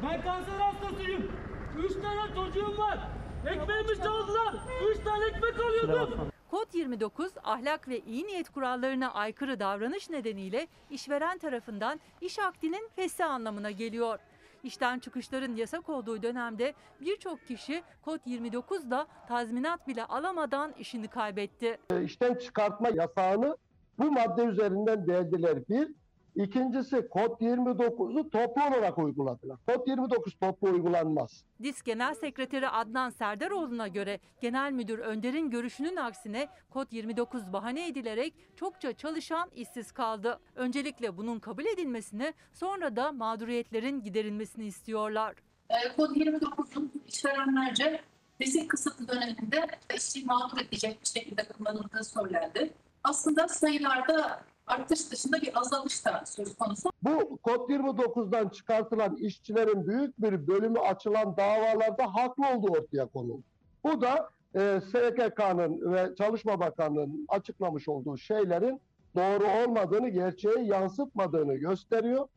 Ben 0.03 0.23
kanser 0.23 0.59
hastasıyım. 0.59 1.33
Üç 1.79 1.93
tane 2.03 2.35
çocuğum 2.35 2.79
var. 2.79 2.99
Ekmeğimi 3.47 3.97
çaldılar. 4.03 4.55
Üç 4.91 5.05
tane 5.05 5.25
ekmek 5.27 5.61
alıyordum. 5.61 6.29
Kod 6.51 6.75
29 6.75 7.33
ahlak 7.45 7.89
ve 7.89 8.01
iyi 8.01 8.27
niyet 8.27 8.49
kurallarına 8.51 9.13
aykırı 9.13 9.61
davranış 9.61 10.11
nedeniyle 10.11 10.67
işveren 10.91 11.39
tarafından 11.39 12.01
iş 12.21 12.39
akdinin 12.39 12.89
fesli 12.97 13.25
anlamına 13.25 13.71
geliyor. 13.71 14.19
İşten 14.63 14.99
çıkışların 14.99 15.57
yasak 15.57 15.89
olduğu 15.89 16.23
dönemde 16.23 16.75
birçok 17.01 17.47
kişi 17.47 17.83
kod 18.03 18.21
29'da 18.21 19.07
tazminat 19.29 19.89
bile 19.89 20.05
alamadan 20.05 20.73
işini 20.79 21.09
kaybetti. 21.09 21.79
İşten 22.05 22.35
çıkartma 22.35 22.89
yasağını 22.89 23.57
bu 23.99 24.13
madde 24.13 24.45
üzerinden 24.45 25.07
deldiler 25.07 25.69
bir. 25.69 25.89
İkincisi 26.37 27.09
kod 27.09 27.41
29'u 27.41 28.31
toplu 28.31 28.63
olarak 28.63 28.99
uyguladılar. 28.99 29.59
Kod 29.67 29.87
29 29.87 30.35
toplu 30.35 30.69
uygulanmaz. 30.69 31.45
DİSK 31.63 31.85
Genel 31.85 32.15
Sekreteri 32.15 32.69
Adnan 32.69 33.11
Serdaroğlu'na 33.11 33.89
göre 33.89 34.21
Genel 34.41 34.73
Müdür 34.73 34.99
Önder'in 34.99 35.51
görüşünün 35.51 35.97
aksine 35.97 36.49
kod 36.71 36.93
29 36.93 37.53
bahane 37.53 37.89
edilerek 37.89 38.35
çokça 38.57 38.93
çalışan 38.93 39.51
işsiz 39.55 39.93
kaldı. 39.93 40.41
Öncelikle 40.55 41.17
bunun 41.17 41.39
kabul 41.39 41.65
edilmesini 41.65 42.35
sonra 42.53 42.97
da 42.97 43.13
mağduriyetlerin 43.13 44.03
giderilmesini 44.03 44.67
istiyorlar. 44.67 45.35
E, 45.71 45.97
Kod 45.97 46.11
29'un 46.11 46.93
işverenlerce 47.09 48.01
risk 48.41 48.71
kısıtlı 48.71 49.09
döneminde 49.09 49.67
işçi 49.97 50.25
mağdur 50.25 50.61
edecek 50.61 50.99
bir 51.03 51.21
şekilde 51.21 51.49
kullanıldığı 51.49 52.05
söylendi. 52.05 52.73
Aslında 53.05 53.49
sayılarda 53.49 54.41
artış 54.67 55.11
dışında 55.11 55.43
bir 55.43 55.59
azalış 55.59 56.05
da 56.05 56.23
söz 56.27 56.57
konusu. 56.57 56.91
Bu 57.03 57.37
kod 57.37 57.71
29'dan 57.71 58.49
çıkartılan 58.49 59.17
işçilerin 59.17 59.87
büyük 59.87 60.23
bir 60.23 60.47
bölümü 60.47 60.79
açılan 60.79 61.37
davalarda 61.37 62.15
haklı 62.15 62.49
olduğu 62.49 62.73
ortaya 62.73 63.07
konuldu. 63.07 63.43
Bu 63.85 64.01
da 64.01 64.31
e, 64.55 64.81
SGK'nın 64.81 65.93
ve 65.93 66.15
Çalışma 66.19 66.61
Bakanlığı'nın 66.61 67.27
açıklamış 67.29 67.89
olduğu 67.89 68.17
şeylerin 68.17 68.81
doğru 69.15 69.45
olmadığını, 69.45 70.09
gerçeği 70.09 70.67
yansıtmadığını 70.69 71.55
gösteriyor. 71.55 72.29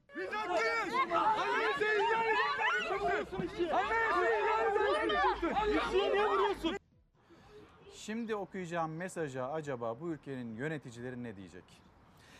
Şimdi 8.07 8.35
okuyacağım 8.35 8.95
mesaja 8.95 9.51
acaba 9.51 9.99
bu 10.01 10.09
ülkenin 10.09 10.55
yöneticileri 10.55 11.23
ne 11.23 11.35
diyecek? 11.35 11.63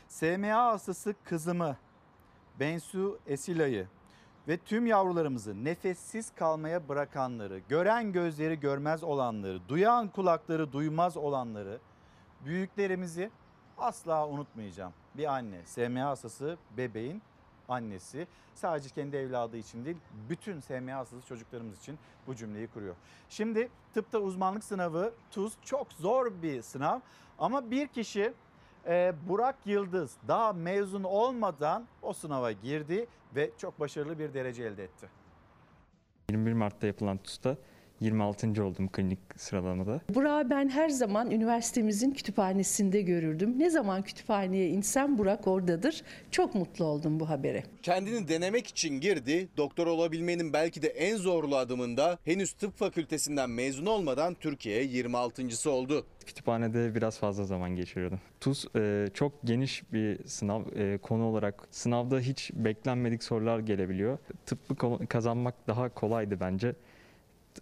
SMA 0.08 0.66
hastası 0.66 1.16
kızımı 1.24 1.78
Bensu 2.60 3.20
Esila'yı 3.28 3.88
ve 4.48 4.58
tüm 4.58 4.86
yavrularımızı 4.86 5.66
nefessiz 5.66 6.36
kalmaya 6.36 6.90
bırakanları, 6.90 7.62
gören 7.70 8.12
gözleri 8.12 8.60
görmez 8.60 9.04
olanları, 9.04 9.60
duyan 9.68 10.08
kulakları 10.08 10.72
duymaz 10.72 11.18
olanları, 11.18 11.80
büyüklerimizi 12.46 13.32
asla 13.78 14.28
unutmayacağım. 14.28 14.94
Bir 15.18 15.34
anne, 15.34 15.62
SMA 15.66 16.06
hastası 16.06 16.58
bebeğin 16.78 17.22
annesi 17.70 18.28
sadece 18.54 18.90
kendi 18.90 19.18
evladı 19.18 19.58
için 19.58 19.86
değil 19.86 19.98
bütün 20.30 20.60
SMA 20.60 20.96
hastası 20.96 21.28
çocuklarımız 21.28 21.80
için 21.80 21.98
bu 22.28 22.36
cümleyi 22.36 22.68
kuruyor. 22.68 22.96
Şimdi 23.30 23.70
tıpta 23.94 24.20
uzmanlık 24.20 24.64
sınavı 24.64 25.14
TUS 25.32 25.54
çok 25.66 25.92
zor 25.94 26.32
bir 26.42 26.62
sınav 26.62 27.00
ama 27.40 27.72
bir 27.72 27.88
kişi 27.88 28.34
e, 28.88 29.14
Burak 29.30 29.56
Yıldız 29.66 30.18
daha 30.28 30.54
mezun 30.54 31.04
olmadan 31.04 31.88
o 32.02 32.14
sınava 32.14 32.52
girdi 32.52 33.08
ve 33.36 33.52
çok 33.58 33.80
başarılı 33.80 34.20
bir 34.20 34.34
derece 34.34 34.64
elde 34.64 34.84
etti. 34.84 35.10
21 36.30 36.54
Mart'ta 36.54 36.88
yapılan 36.88 37.18
TUS'ta 37.18 37.58
26. 38.02 38.64
oldum 38.64 38.88
klinik 38.88 39.20
sıralamada. 39.38 40.02
Burak'ı 40.16 40.50
ben 40.50 40.70
her 40.70 40.90
zaman 40.90 41.32
üniversitemizin 41.32 42.12
kütüphanesinde 42.12 43.02
görürdüm. 43.02 43.60
Ne 43.60 43.70
zaman 43.70 44.02
kütüphaneye 44.02 44.70
insem 44.70 45.18
Burak 45.18 45.48
oradadır. 45.48 46.04
Çok 46.32 46.56
mutlu 46.56 46.86
oldum 46.86 47.20
bu 47.20 47.30
habere. 47.30 47.64
Kendini 47.84 48.28
denemek 48.28 48.68
için 48.68 49.00
girdi. 49.00 49.48
Doktor 49.58 49.88
olabilmenin 49.88 50.54
belki 50.54 50.82
de 50.82 50.88
en 50.88 51.18
zorlu 51.18 51.56
adımında 51.56 52.18
henüz 52.26 52.54
tıp 52.54 52.78
fakültesinden 52.78 53.50
mezun 53.50 53.86
olmadan 53.86 54.34
Türkiye 54.34 54.86
26.sı 54.86 55.72
oldu. 55.72 56.06
Kütüphanede 56.26 56.96
biraz 56.96 57.20
fazla 57.20 57.46
zaman 57.46 57.76
geçiriyordum. 57.76 58.20
TUS 58.40 58.66
e, 58.76 59.08
çok 59.14 59.34
geniş 59.44 59.84
bir 59.94 60.28
sınav 60.28 60.62
e, 60.76 60.98
konu 60.98 61.24
olarak 61.24 61.68
sınavda 61.72 62.20
hiç 62.20 62.52
beklenmedik 62.54 63.24
sorular 63.24 63.60
gelebiliyor. 63.60 64.18
Tıbbı 64.46 65.08
kazanmak 65.08 65.68
daha 65.68 65.90
kolaydı 65.90 66.40
bence. 66.40 66.76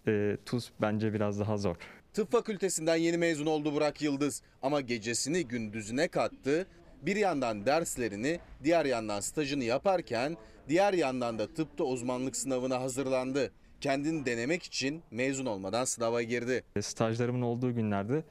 E, 0.08 0.36
TUS 0.46 0.70
bence 0.80 1.12
biraz 1.14 1.40
daha 1.40 1.56
zor. 1.56 1.76
Tıp 2.12 2.32
fakültesinden 2.32 2.96
yeni 2.96 3.18
mezun 3.18 3.46
oldu 3.46 3.72
Burak 3.74 4.02
Yıldız 4.02 4.42
ama 4.62 4.80
gecesini 4.80 5.48
gündüzüne 5.48 6.08
kattı. 6.08 6.66
Bir 7.02 7.16
yandan 7.16 7.66
derslerini, 7.66 8.40
diğer 8.64 8.84
yandan 8.84 9.20
stajını 9.20 9.64
yaparken 9.64 10.36
diğer 10.68 10.92
yandan 10.92 11.38
da 11.38 11.46
tıpta 11.54 11.84
uzmanlık 11.84 12.36
sınavına 12.36 12.80
hazırlandı. 12.80 13.50
Kendini 13.80 14.26
denemek 14.26 14.62
için 14.62 15.02
mezun 15.10 15.46
olmadan 15.46 15.84
sınava 15.84 16.22
girdi. 16.22 16.64
E, 16.76 16.82
Stajlarımın 16.82 17.42
olduğu 17.42 17.74
günlerde 17.74 18.24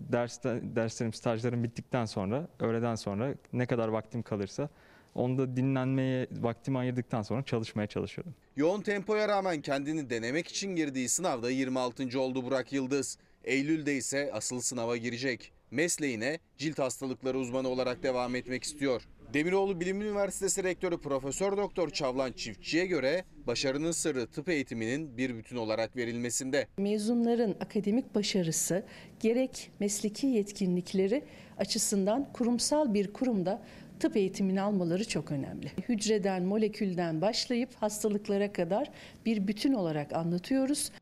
derste, 0.00 0.60
derslerim, 0.62 1.12
stajlarım 1.12 1.64
bittikten 1.64 2.04
sonra, 2.04 2.48
öğleden 2.60 2.94
sonra 2.94 3.34
ne 3.52 3.66
kadar 3.66 3.88
vaktim 3.88 4.22
kalırsa 4.22 4.68
onu 5.16 5.38
da 5.38 5.56
dinlenmeye 5.56 6.26
vaktimi 6.40 6.78
ayırdıktan 6.78 7.22
sonra 7.22 7.42
çalışmaya 7.42 7.86
çalışıyordum. 7.86 8.34
Yoğun 8.56 8.80
tempoya 8.80 9.28
rağmen 9.28 9.60
kendini 9.62 10.10
denemek 10.10 10.48
için 10.48 10.76
girdiği 10.76 11.08
sınavda 11.08 11.50
26. 11.50 12.20
oldu 12.20 12.44
Burak 12.44 12.72
Yıldız. 12.72 13.18
Eylül'de 13.44 13.96
ise 13.96 14.30
asıl 14.32 14.60
sınava 14.60 14.96
girecek. 14.96 15.52
Mesleğine 15.70 16.38
cilt 16.58 16.78
hastalıkları 16.78 17.38
uzmanı 17.38 17.68
olarak 17.68 18.02
devam 18.02 18.34
etmek 18.34 18.64
istiyor. 18.64 19.02
Demiroğlu 19.34 19.80
Bilim 19.80 20.02
Üniversitesi 20.02 20.64
Rektörü 20.64 20.98
Profesör 20.98 21.56
Doktor 21.56 21.90
Çavlan 21.90 22.32
Çiftçi'ye 22.32 22.86
göre 22.86 23.24
başarının 23.46 23.90
sırrı 23.90 24.26
tıp 24.26 24.48
eğitiminin 24.48 25.16
bir 25.16 25.36
bütün 25.36 25.56
olarak 25.56 25.96
verilmesinde. 25.96 26.68
Mezunların 26.78 27.54
akademik 27.60 28.14
başarısı 28.14 28.84
gerek 29.20 29.70
mesleki 29.80 30.26
yetkinlikleri 30.26 31.24
açısından 31.58 32.32
kurumsal 32.32 32.94
bir 32.94 33.12
kurumda 33.12 33.62
tıp 34.00 34.16
eğitimini 34.16 34.60
almaları 34.60 35.08
çok 35.08 35.32
önemli. 35.32 35.66
Hücreden, 35.88 36.42
molekülden 36.42 37.20
başlayıp 37.20 37.74
hastalıklara 37.74 38.52
kadar 38.52 38.90
bir 39.26 39.48
bütün 39.48 39.72
olarak 39.72 40.12
anlatıyoruz. 40.12 40.92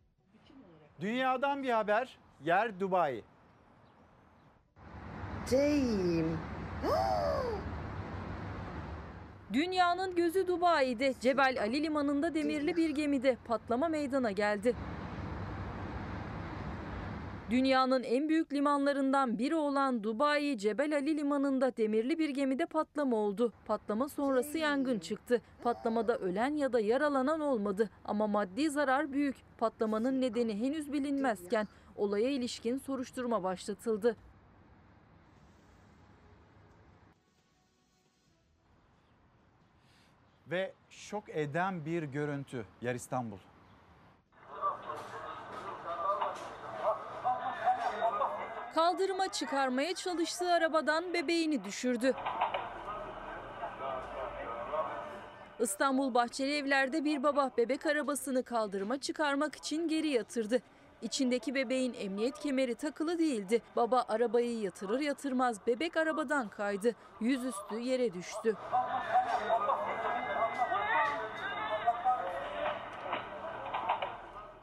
Dünyadan 1.01 1.63
bir 1.63 1.71
haber, 1.71 2.19
yer 2.45 2.81
Dubai. 2.81 3.23
Dünyanın 9.53 10.17
gözü 10.17 10.47
Dubai'de 10.47 11.15
Cebel 11.21 11.57
Ali 11.61 11.83
Limanı'nda 11.83 12.35
demirli 12.35 12.77
bir 12.77 12.91
gemide 12.91 13.37
patlama 13.45 13.89
meydana 13.89 14.31
geldi. 14.31 14.75
Dünyanın 17.51 18.03
en 18.03 18.29
büyük 18.29 18.53
limanlarından 18.53 19.39
biri 19.39 19.55
olan 19.55 20.03
Dubai 20.03 20.59
Cebel 20.59 20.97
Ali 20.97 21.17
Limanı'nda 21.17 21.77
demirli 21.77 22.19
bir 22.19 22.29
gemide 22.29 22.67
patlama 22.67 23.17
oldu. 23.17 23.53
Patlama 23.67 24.09
sonrası 24.09 24.59
yangın 24.59 24.99
çıktı. 24.99 25.43
Patlamada 25.63 26.19
ölen 26.19 26.55
ya 26.57 26.73
da 26.73 26.81
yaralanan 26.81 27.41
olmadı 27.41 27.91
ama 28.05 28.27
maddi 28.27 28.71
zarar 28.71 29.13
büyük. 29.13 29.37
Patlamanın 29.59 30.21
nedeni 30.21 30.61
henüz 30.61 30.93
bilinmezken 30.93 31.69
olaya 31.97 32.31
ilişkin 32.31 32.79
soruşturma 32.79 33.43
başlatıldı. 33.43 34.17
Ve 40.51 40.73
şok 40.91 41.29
eden 41.29 41.85
bir 41.85 42.03
görüntü 42.03 42.65
yer 42.83 42.95
İstanbul. 42.95 43.39
Kaldırıma 48.75 49.29
çıkarmaya 49.29 49.95
çalıştığı 49.95 50.53
arabadan 50.53 51.15
bebeğini 51.15 51.65
düşürdü. 51.65 52.15
İstanbul 55.61 56.15
Bahçeli 56.15 56.57
Evler'de 56.57 57.05
bir 57.05 57.23
baba 57.23 57.51
bebek 57.57 57.87
arabasını 57.87 58.43
kaldırıma 58.43 58.99
çıkarmak 59.01 59.57
için 59.57 59.89
geri 59.89 60.09
yatırdı. 60.09 60.63
İçindeki 61.03 61.55
bebeğin 61.55 61.95
emniyet 61.95 62.39
kemeri 62.39 62.75
takılı 62.75 63.19
değildi. 63.19 63.63
Baba 63.77 64.05
arabayı 64.09 64.61
yatırır 64.61 65.01
yatırmaz 65.01 65.67
bebek 65.67 65.97
arabadan 65.97 66.49
kaydı. 66.49 66.95
Yüzüstü 67.21 67.79
yere 67.79 68.15
düştü. 68.15 68.57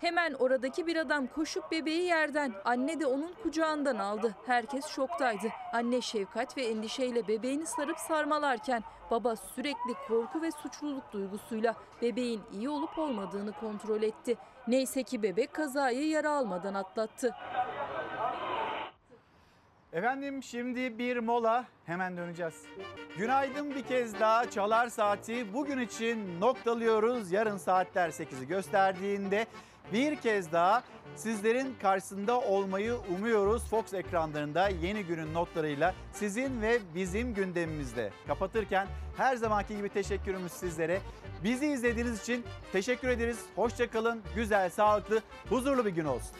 Hemen 0.01 0.33
oradaki 0.33 0.87
bir 0.87 0.95
adam 0.95 1.27
koşup 1.27 1.71
bebeği 1.71 2.03
yerden, 2.03 2.53
anne 2.65 2.99
de 2.99 3.05
onun 3.05 3.33
kucağından 3.43 3.97
aldı. 3.97 4.35
Herkes 4.45 4.85
şoktaydı. 4.85 5.47
Anne 5.73 6.01
şefkat 6.01 6.57
ve 6.57 6.61
endişeyle 6.61 7.27
bebeğini 7.27 7.65
sarıp 7.65 7.99
sarmalarken 7.99 8.83
baba 9.11 9.35
sürekli 9.35 9.93
korku 10.07 10.41
ve 10.41 10.51
suçluluk 10.51 11.13
duygusuyla 11.13 11.75
bebeğin 12.01 12.41
iyi 12.53 12.69
olup 12.69 12.99
olmadığını 12.99 13.51
kontrol 13.51 14.01
etti. 14.01 14.37
Neyse 14.67 15.03
ki 15.03 15.23
bebek 15.23 15.53
kazayı 15.53 16.07
yara 16.07 16.31
almadan 16.31 16.73
atlattı. 16.73 17.35
Efendim 19.93 20.43
şimdi 20.43 20.97
bir 20.97 21.17
mola 21.17 21.65
hemen 21.85 22.17
döneceğiz. 22.17 22.63
Günaydın 23.17 23.75
bir 23.75 23.83
kez 23.83 24.19
daha 24.19 24.49
çalar 24.49 24.89
saati 24.89 25.53
bugün 25.53 25.79
için 25.79 26.41
noktalıyoruz. 26.41 27.31
Yarın 27.31 27.57
saatler 27.57 28.09
8'i 28.09 28.47
gösterdiğinde 28.47 29.47
bir 29.93 30.15
kez 30.15 30.51
daha 30.51 30.83
sizlerin 31.15 31.75
karşısında 31.81 32.41
olmayı 32.41 32.95
umuyoruz. 33.17 33.69
Fox 33.69 33.93
ekranlarında 33.93 34.69
yeni 34.69 35.03
günün 35.03 35.33
notlarıyla 35.33 35.93
sizin 36.13 36.61
ve 36.61 36.79
bizim 36.95 37.33
gündemimizde. 37.33 38.11
Kapatırken 38.27 38.87
her 39.17 39.35
zamanki 39.35 39.77
gibi 39.77 39.89
teşekkürümüz 39.89 40.51
sizlere. 40.51 41.01
Bizi 41.43 41.67
izlediğiniz 41.67 42.21
için 42.21 42.45
teşekkür 42.71 43.07
ederiz. 43.07 43.39
Hoşçakalın. 43.55 44.21
Güzel, 44.35 44.69
sağlıklı, 44.69 45.21
huzurlu 45.49 45.85
bir 45.85 45.91
gün 45.91 46.05
olsun. 46.05 46.37